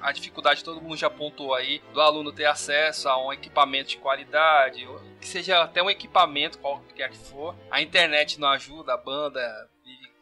a 0.00 0.12
dificuldade 0.12 0.62
todo 0.62 0.82
mundo 0.82 0.96
já 0.96 1.06
apontou 1.06 1.54
aí 1.54 1.82
do 1.92 2.00
aluno 2.00 2.30
ter 2.30 2.44
acesso 2.44 3.08
a 3.08 3.16
um 3.16 3.32
equipamento 3.32 3.90
de 3.90 3.96
qualidade, 3.96 4.86
que 5.18 5.26
seja 5.26 5.62
até 5.62 5.82
um 5.82 5.88
equipamento 5.88 6.58
qualquer 6.58 7.08
que 7.08 7.16
for. 7.16 7.56
A 7.70 7.80
internet 7.80 8.38
não 8.38 8.48
ajuda, 8.48 8.92
a 8.92 8.98
banda 8.98 9.40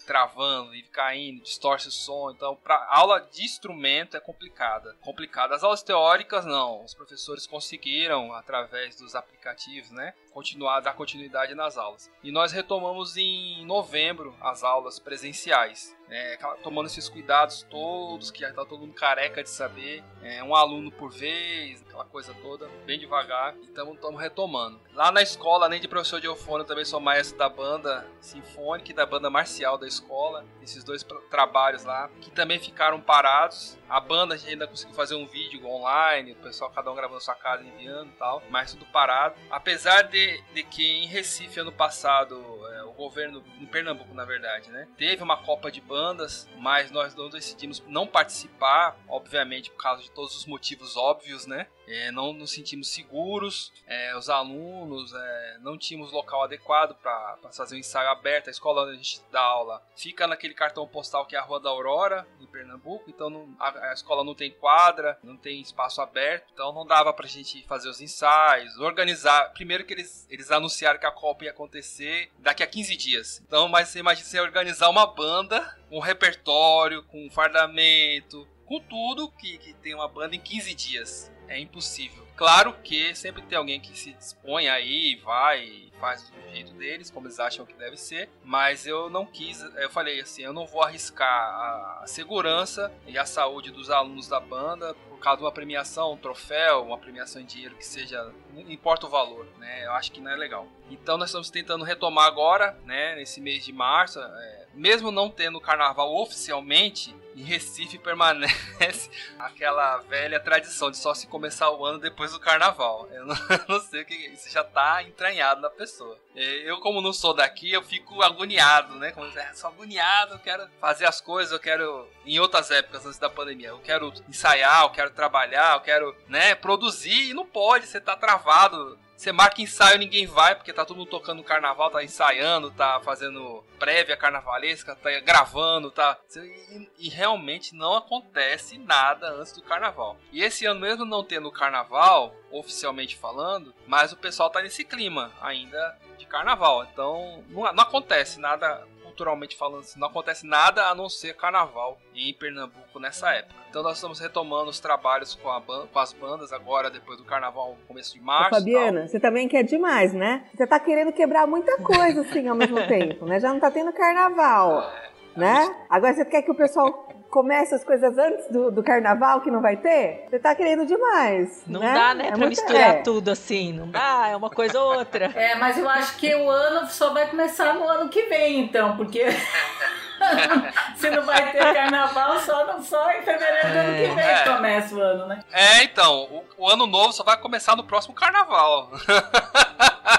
travando, 0.02 0.70
vive 0.70 0.88
caindo, 0.88 1.42
distorce 1.42 1.88
o 1.88 1.90
som. 1.90 2.31
Então, 2.31 2.57
para 2.57 2.87
aula 2.90 3.20
de 3.20 3.44
instrumento 3.44 4.16
é 4.16 4.20
complicada. 4.20 4.94
Complicada. 5.00 5.55
As 5.55 5.64
aulas 5.64 5.83
teóricas 5.83 6.44
não. 6.44 6.85
Os 6.85 6.94
professores 6.94 7.46
conseguiram 7.46 8.33
através 8.33 8.96
dos 8.96 9.14
aplicativos, 9.14 9.90
né, 9.90 10.14
continuar 10.33 10.81
dar 10.81 10.95
continuidade 10.95 11.55
nas 11.55 11.77
aulas. 11.77 12.11
E 12.23 12.31
nós 12.31 12.53
retomamos 12.53 13.16
em 13.16 13.64
novembro 13.64 14.35
as 14.40 14.64
aulas 14.64 14.99
presenciais 14.99 15.97
é, 16.12 16.38
tomando 16.62 16.87
esses 16.87 17.09
cuidados 17.09 17.66
todos, 17.71 18.31
que 18.31 18.40
já 18.40 18.51
está 18.51 18.64
todo 18.66 18.81
mundo 18.81 18.92
careca 18.92 19.42
de 19.42 19.49
saber, 19.49 20.05
é, 20.23 20.45
um 20.45 20.55
aluno 20.55 20.92
por 20.92 21.11
vez, 21.11 21.83
aquela 21.83 22.05
coisa 22.05 22.35
toda, 22.42 22.68
bem 22.85 22.99
devagar, 22.99 23.57
então 23.62 23.95
estamos 23.95 24.21
retomando. 24.21 24.79
Lá 24.92 25.11
na 25.11 25.23
escola, 25.23 25.64
além 25.64 25.81
de 25.81 25.88
professor 25.88 26.21
de 26.21 26.27
eufônio, 26.27 26.66
também 26.66 26.85
sou 26.85 27.01
maestro 27.01 27.38
da 27.38 27.49
banda 27.49 28.07
sinfônica 28.21 28.90
e 28.90 28.95
da 28.95 29.07
banda 29.07 29.31
marcial 29.31 29.79
da 29.79 29.87
escola, 29.88 30.45
esses 30.62 30.85
dois 30.85 31.03
trabalhos 31.31 31.85
lá, 31.85 32.11
que 32.21 32.31
também 32.31 32.59
ficaram 32.59 33.01
parados. 33.01 33.79
A 33.88 33.99
banda 33.99 34.35
a 34.35 34.37
gente 34.37 34.51
ainda 34.51 34.66
conseguiu 34.66 34.95
fazer 34.95 35.14
um 35.14 35.27
vídeo 35.27 35.66
online, 35.66 36.33
o 36.33 36.37
pessoal 36.37 36.71
cada 36.71 36.90
um 36.90 36.95
gravando 36.95 37.21
sua 37.23 37.35
casa, 37.35 37.62
enviando 37.62 38.11
e 38.11 38.16
tal, 38.16 38.42
mas 38.51 38.73
tudo 38.73 38.85
parado. 38.87 39.35
Apesar 39.51 40.03
de, 40.03 40.21
de 40.54 40.62
que 40.62 40.85
em 40.85 41.06
Recife, 41.06 41.61
ano 41.61 41.72
passado, 41.72 42.37
é, 42.74 42.82
o 42.85 42.92
governo, 42.92 43.42
em 43.61 43.66
Pernambuco 43.66 44.14
na 44.14 44.24
verdade, 44.24 44.70
né, 44.70 44.87
teve 44.96 45.22
uma 45.22 45.37
Copa 45.37 45.70
de 45.70 45.80
Banda 45.80 46.02
bandas, 46.02 46.48
mas 46.58 46.90
nós 46.90 47.14
não 47.14 47.28
decidimos 47.28 47.82
não 47.87 48.06
participar, 48.06 48.96
obviamente 49.08 49.70
por 49.70 49.76
causa 49.76 50.02
de 50.02 50.11
todos 50.11 50.37
os 50.37 50.46
motivos 50.46 50.96
óbvios, 50.96 51.46
né? 51.46 51.66
É, 51.87 52.11
não 52.11 52.33
nos 52.33 52.53
sentimos 52.53 52.88
seguros, 52.88 53.73
é, 53.87 54.16
os 54.16 54.31
alunos 54.31 55.12
é, 55.14 55.59
não 55.61 55.77
tínhamos 55.77 56.12
local 56.12 56.45
adequado 56.45 56.95
para 56.95 57.38
fazer 57.53 57.77
um 57.77 57.79
ensaio 57.79 58.09
aberto. 58.09 58.49
A 58.49 58.51
escola 58.51 58.83
onde 58.83 58.92
a 58.92 58.97
gente 58.97 59.21
dá 59.31 59.40
aula 59.40 59.83
fica 59.97 60.27
naquele 60.27 60.55
cartão 60.55 60.87
postal 60.87 61.27
que 61.27 61.37
é 61.37 61.38
a 61.38 61.42
Rua 61.42 61.61
da 61.61 61.71
Aurora, 61.71 62.27
em 62.40 62.47
Pernambuco, 62.47 63.09
então 63.09 63.29
não, 63.29 63.55
a, 63.59 63.90
a, 63.90 63.92
escola 63.92 64.25
não 64.25 64.35
tem 64.35 64.51
quadra, 64.51 65.18
não 65.23 65.37
tem 65.37 65.61
espaço 65.61 66.01
aberto, 66.01 66.51
então 66.53 66.73
não 66.73 66.87
dava 66.87 67.12
para 67.12 67.27
a 67.27 67.29
gente 67.29 67.64
fazer 67.66 67.88
os 67.88 68.01
ensaios, 68.01 68.77
organizar. 68.79 69.53
Primeiro 69.53 69.85
que 69.85 69.92
eles, 69.92 70.27
eles 70.31 70.51
anunciaram 70.51 70.99
que 70.99 71.07
a 71.07 71.11
Copa 71.11 71.45
ia 71.45 71.51
acontecer 71.51 72.31
daqui 72.38 72.62
a 72.62 72.66
15 72.66 72.97
dias, 72.97 73.42
então, 73.47 73.68
mas 73.68 73.88
você 73.88 73.99
imagina 73.99 74.27
você 74.27 74.40
organizar 74.40 74.88
uma 74.88 75.07
banda 75.07 75.77
com 75.88 75.99
repertório, 75.99 77.03
com 77.05 77.31
fardamento, 77.31 78.47
com 78.66 78.81
tudo 78.81 79.31
que, 79.33 79.59
que 79.59 79.75
tem 79.75 79.95
uma 79.95 80.09
banda 80.09 80.35
em 80.35 80.40
15 80.40 80.75
dias 80.75 81.32
é 81.48 81.61
impossível. 81.61 82.26
Claro 82.37 82.74
que 82.83 83.14
sempre 83.14 83.42
tem 83.42 83.57
alguém 83.57 83.81
que 83.81 83.96
se 83.98 84.12
dispõe 84.12 84.68
aí, 84.68 85.16
vai 85.16 85.91
faz 86.03 86.29
do 86.31 86.51
jeito 86.51 86.73
deles, 86.73 87.12
como 87.12 87.29
eles 87.29 87.38
acham 87.38 87.65
que 87.65 87.75
deve 87.75 87.97
ser, 87.97 88.29
mas 88.43 88.88
eu 88.88 89.09
não 89.09 89.25
quis, 89.25 89.62
eu 89.77 89.88
falei 89.88 90.21
assim, 90.21 90.43
eu 90.43 90.53
não 90.53 90.67
vou 90.67 90.83
arriscar 90.83 92.03
a 92.03 92.07
segurança 92.09 92.93
e 93.07 93.17
a 93.17 93.25
saúde 93.25 93.71
dos 93.71 93.88
alunos 93.88 94.27
da 94.27 94.41
banda 94.41 94.95
por 95.09 95.21
causa 95.21 95.38
de 95.38 95.45
uma 95.45 95.53
premiação, 95.53 96.15
um 96.15 96.17
troféu, 96.17 96.83
uma 96.83 96.99
premiação 96.99 97.41
em 97.41 97.45
dinheiro 97.45 97.77
que 97.77 97.87
seja, 97.87 98.35
não 98.53 98.69
importa 98.69 99.07
o 99.07 99.09
valor, 99.09 99.47
né? 99.59 99.87
Eu 99.87 99.93
acho 99.93 100.11
que 100.11 100.21
não 100.21 100.33
é 100.33 100.35
legal. 100.35 100.67
Então 100.91 101.17
nós 101.17 101.29
estamos 101.29 101.49
tentando 101.49 101.85
retomar 101.85 102.27
agora, 102.27 102.77
né, 102.85 103.15
nesse 103.15 103.41
mês 103.41 103.65
de 103.65 103.73
março, 103.73 104.19
é, 104.19 104.67
mesmo 104.75 105.12
não 105.12 105.31
tendo 105.31 105.61
carnaval 105.61 106.12
oficialmente, 106.17 107.15
em 107.35 107.43
Recife 107.43 107.99
permanece 107.99 109.11
aquela 109.38 109.99
velha 109.99 110.38
tradição 110.38 110.91
de 110.91 110.97
só 110.97 111.15
se 111.15 111.27
começar 111.27 111.71
o 111.71 111.85
ano 111.85 111.99
depois 111.99 112.33
do 112.33 112.41
carnaval. 112.41 113.09
Eu 113.11 113.27
não, 113.27 113.35
eu 113.35 113.65
não 113.69 113.81
sei 113.81 114.03
o 114.03 114.05
que 114.05 114.15
isso 114.15 114.51
já 114.51 114.62
tá 114.62 115.03
entranhado 115.03 115.61
na 115.61 115.71
pessoa. 115.71 115.91
Eu, 116.35 116.81
como 116.81 117.00
não 117.00 117.12
sou 117.12 117.35
daqui, 117.35 117.70
eu 117.72 117.83
fico 117.83 118.22
agoniado, 118.22 118.94
né? 118.96 119.12
Como 119.12 119.26
é, 119.38 119.52
sou 119.55 119.70
agoniado, 119.70 120.35
eu 120.35 120.38
quero 120.38 120.66
fazer 120.81 121.07
as 121.07 121.20
coisas, 121.20 121.52
eu 121.52 121.61
quero. 121.61 122.09
Em 122.24 122.38
outras 122.38 122.70
épocas 122.70 123.05
antes 123.05 123.18
da 123.18 123.28
pandemia, 123.28 123.68
eu 123.68 123.78
quero 123.81 124.12
ensaiar, 124.28 124.83
eu 124.83 124.90
quero 124.90 125.11
trabalhar, 125.11 125.74
eu 125.74 125.81
quero, 125.81 126.16
né, 126.28 126.55
produzir 126.55 127.31
e 127.31 127.35
não 127.35 127.44
pode, 127.44 127.87
você 127.87 128.00
tá 128.00 128.16
travado 128.16 128.98
você 129.22 129.30
marca 129.30 129.62
ensaio, 129.62 130.00
ninguém 130.00 130.26
vai, 130.26 130.54
porque 130.56 130.72
tá 130.72 130.85
todo 130.85 130.96
mundo 130.96 131.08
tocando 131.08 131.44
carnaval, 131.44 131.90
tá 131.90 132.02
ensaiando, 132.02 132.72
tá 132.72 133.00
fazendo 133.04 133.62
prévia 133.78 134.16
carnavalesca, 134.16 134.96
tá 134.96 135.11
gravando, 135.20 135.92
tá. 135.92 136.18
E, 136.37 136.90
e, 136.98 137.08
realmente 137.08 137.72
não 137.72 137.94
acontece 137.94 138.78
nada 138.78 139.30
antes 139.30 139.52
do 139.52 139.62
carnaval. 139.62 140.16
E 140.32 140.42
esse 140.42 140.66
ano, 140.66 140.80
mesmo 140.80 141.04
não 141.04 141.22
tendo 141.22 141.52
carnaval, 141.52 142.35
oficialmente 142.50 143.16
falando, 143.16 143.72
mas 143.87 144.12
o 144.12 144.16
pessoal 144.16 144.50
tá 144.50 144.61
nesse 144.61 144.85
clima 144.85 145.30
ainda 145.40 145.96
de 146.18 146.26
carnaval. 146.26 146.85
Então 146.92 147.44
não, 147.48 147.72
não 147.72 147.82
acontece 147.85 148.40
nada 148.40 148.85
culturalmente 149.12 149.57
falando, 149.57 149.81
assim, 149.81 150.01
não 150.01 150.09
acontece 150.09 150.46
nada 150.46 150.87
a 150.87 150.94
não 150.94 151.09
ser 151.09 151.37
carnaval 151.37 151.98
em 152.14 152.33
Pernambuco 152.33 152.98
nessa 152.98 153.31
época. 153.31 153.55
Então 153.68 153.83
nós 153.83 153.96
estamos 153.96 154.18
retomando 154.18 154.70
os 154.70 154.81
trabalhos 154.81 155.35
com, 155.35 155.48
com 155.92 155.98
as 155.98 156.12
bandas 156.12 156.53
agora, 156.53 156.90
depois 156.90 157.18
do 157.18 157.25
carnaval, 157.25 157.77
começo 157.87 158.14
de 158.14 158.20
março. 158.20 158.55
Ô, 158.55 158.59
Fabiana, 158.59 159.07
você 159.07 159.20
também 159.20 159.46
quer 159.46 159.62
demais, 159.62 160.12
né? 160.12 160.44
Você 160.55 160.66
tá 160.66 160.81
querendo 160.81 161.12
quebrar 161.12 161.46
muita 161.46 161.77
coisa 161.79 162.22
assim 162.22 162.48
ao 162.48 162.57
mesmo 162.57 162.85
tempo, 162.88 163.27
né? 163.27 163.38
Já 163.38 163.53
não 163.53 163.61
tá 163.61 163.70
tendo 163.70 163.92
carnaval, 163.92 164.90
é, 164.90 165.11
né? 165.37 165.87
Agora 165.88 166.14
você 166.14 166.25
quer 166.25 166.42
que 166.42 166.51
o 166.51 166.55
pessoal 166.55 167.09
comece 167.33 167.75
as 167.75 167.83
coisas 167.83 168.16
antes 168.18 168.47
do, 168.51 168.71
do 168.71 168.83
carnaval 168.83 169.40
que 169.40 169.51
não 169.51 169.63
vai 169.63 169.75
ter, 169.75 170.27
você 170.29 170.38
tá 170.38 170.54
querendo 170.54 170.85
demais. 170.85 171.63
Não 171.67 171.81
né? 171.81 171.94
dá, 171.94 172.15
né, 172.15 172.29
É 172.29 172.33
pra 172.33 172.46
misturar 172.46 172.90
é. 172.90 172.92
tudo 173.02 173.31
assim. 173.31 173.73
Não 173.73 173.90
dá, 173.90 174.29
é 174.29 174.37
uma 174.37 174.50
coisa 174.50 174.79
ou 174.79 174.98
outra. 174.98 175.33
É, 175.35 175.54
mas 175.54 175.79
eu 175.79 175.88
acho 175.88 176.17
que 176.19 176.33
o 176.35 176.50
ano 176.50 176.87
só 176.90 177.11
vai 177.15 177.27
começar 177.29 177.75
no 177.75 177.88
ano 177.88 178.11
que 178.11 178.25
vem, 178.25 178.61
então, 178.61 178.98
porque 178.98 179.25
se 180.96 181.11
não 181.11 181.23
vai 181.25 181.50
ter 181.52 181.73
carnaval, 181.73 182.38
só, 182.40 182.67
não, 182.67 182.83
só 182.83 183.11
em 183.13 183.23
fevereiro 183.23 183.69
do 183.69 183.79
ano 183.79 183.94
que 183.94 184.15
vem 184.15 184.25
É. 184.25 184.44
começa 184.44 184.94
o 184.94 185.00
ano, 185.00 185.27
né? 185.27 185.42
É, 185.50 185.85
então, 185.85 186.25
o, 186.25 186.44
o 186.59 186.69
ano 186.69 186.87
novo 186.87 187.15
só 187.15 187.25
vai 187.25 187.38
começar 187.38 187.75
no 187.75 187.85
próximo 187.85 188.15
carnaval. 188.15 188.90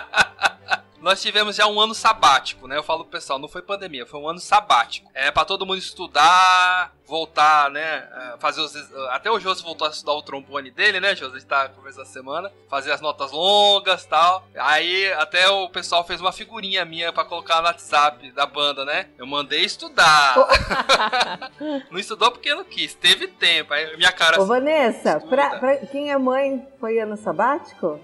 Nós 1.03 1.21
tivemos 1.21 1.57
já 1.57 1.67
um 1.67 1.81
ano 1.81 1.93
sabático, 1.93 2.65
né? 2.65 2.77
Eu 2.77 2.83
falo 2.83 3.03
pro 3.03 3.11
pessoal, 3.19 3.37
não 3.37 3.49
foi 3.49 3.61
pandemia, 3.61 4.05
foi 4.05 4.21
um 4.21 4.29
ano 4.29 4.39
sabático. 4.39 5.11
É 5.13 5.29
pra 5.31 5.43
todo 5.43 5.65
mundo 5.65 5.77
estudar, 5.77 6.93
voltar, 7.13 7.69
né? 7.69 8.07
Fazer 8.39 8.59
os. 8.59 8.75
Até 9.11 9.29
o 9.29 9.39
José 9.39 9.61
voltou 9.63 9.85
a 9.85 9.91
estudar 9.91 10.13
o 10.13 10.23
trombone 10.23 10.71
dele, 10.71 10.99
né, 10.99 11.15
José? 11.15 11.35
A 11.35 11.39
gente 11.39 11.47
tá 11.47 11.69
conversando 11.69 12.01
essa 12.01 12.11
semana. 12.11 12.51
Fazer 12.67 12.91
as 12.91 13.01
notas 13.01 13.31
longas 13.31 14.03
tal. 14.05 14.47
Aí 14.57 15.13
até 15.13 15.47
o 15.47 15.69
pessoal 15.69 16.03
fez 16.03 16.19
uma 16.19 16.31
figurinha 16.31 16.83
minha 16.83 17.13
pra 17.13 17.23
colocar 17.23 17.61
no 17.61 17.67
WhatsApp 17.67 18.31
da 18.31 18.47
banda, 18.47 18.83
né? 18.83 19.09
Eu 19.15 19.27
mandei 19.27 19.61
estudar. 19.63 20.35
não 21.91 21.99
estudou 21.99 22.31
porque 22.31 22.55
não 22.55 22.63
quis, 22.63 22.95
teve 22.95 23.27
tempo. 23.27 23.75
Aí 23.75 23.95
minha 23.95 24.11
cara 24.11 24.39
Ô, 24.39 24.41
assim, 24.41 24.47
Vanessa, 24.47 25.19
pra, 25.19 25.59
pra 25.59 25.77
quem 25.77 26.11
é 26.11 26.17
mãe, 26.17 26.67
foi 26.79 26.97
ano 26.97 27.15
sabático? 27.15 27.99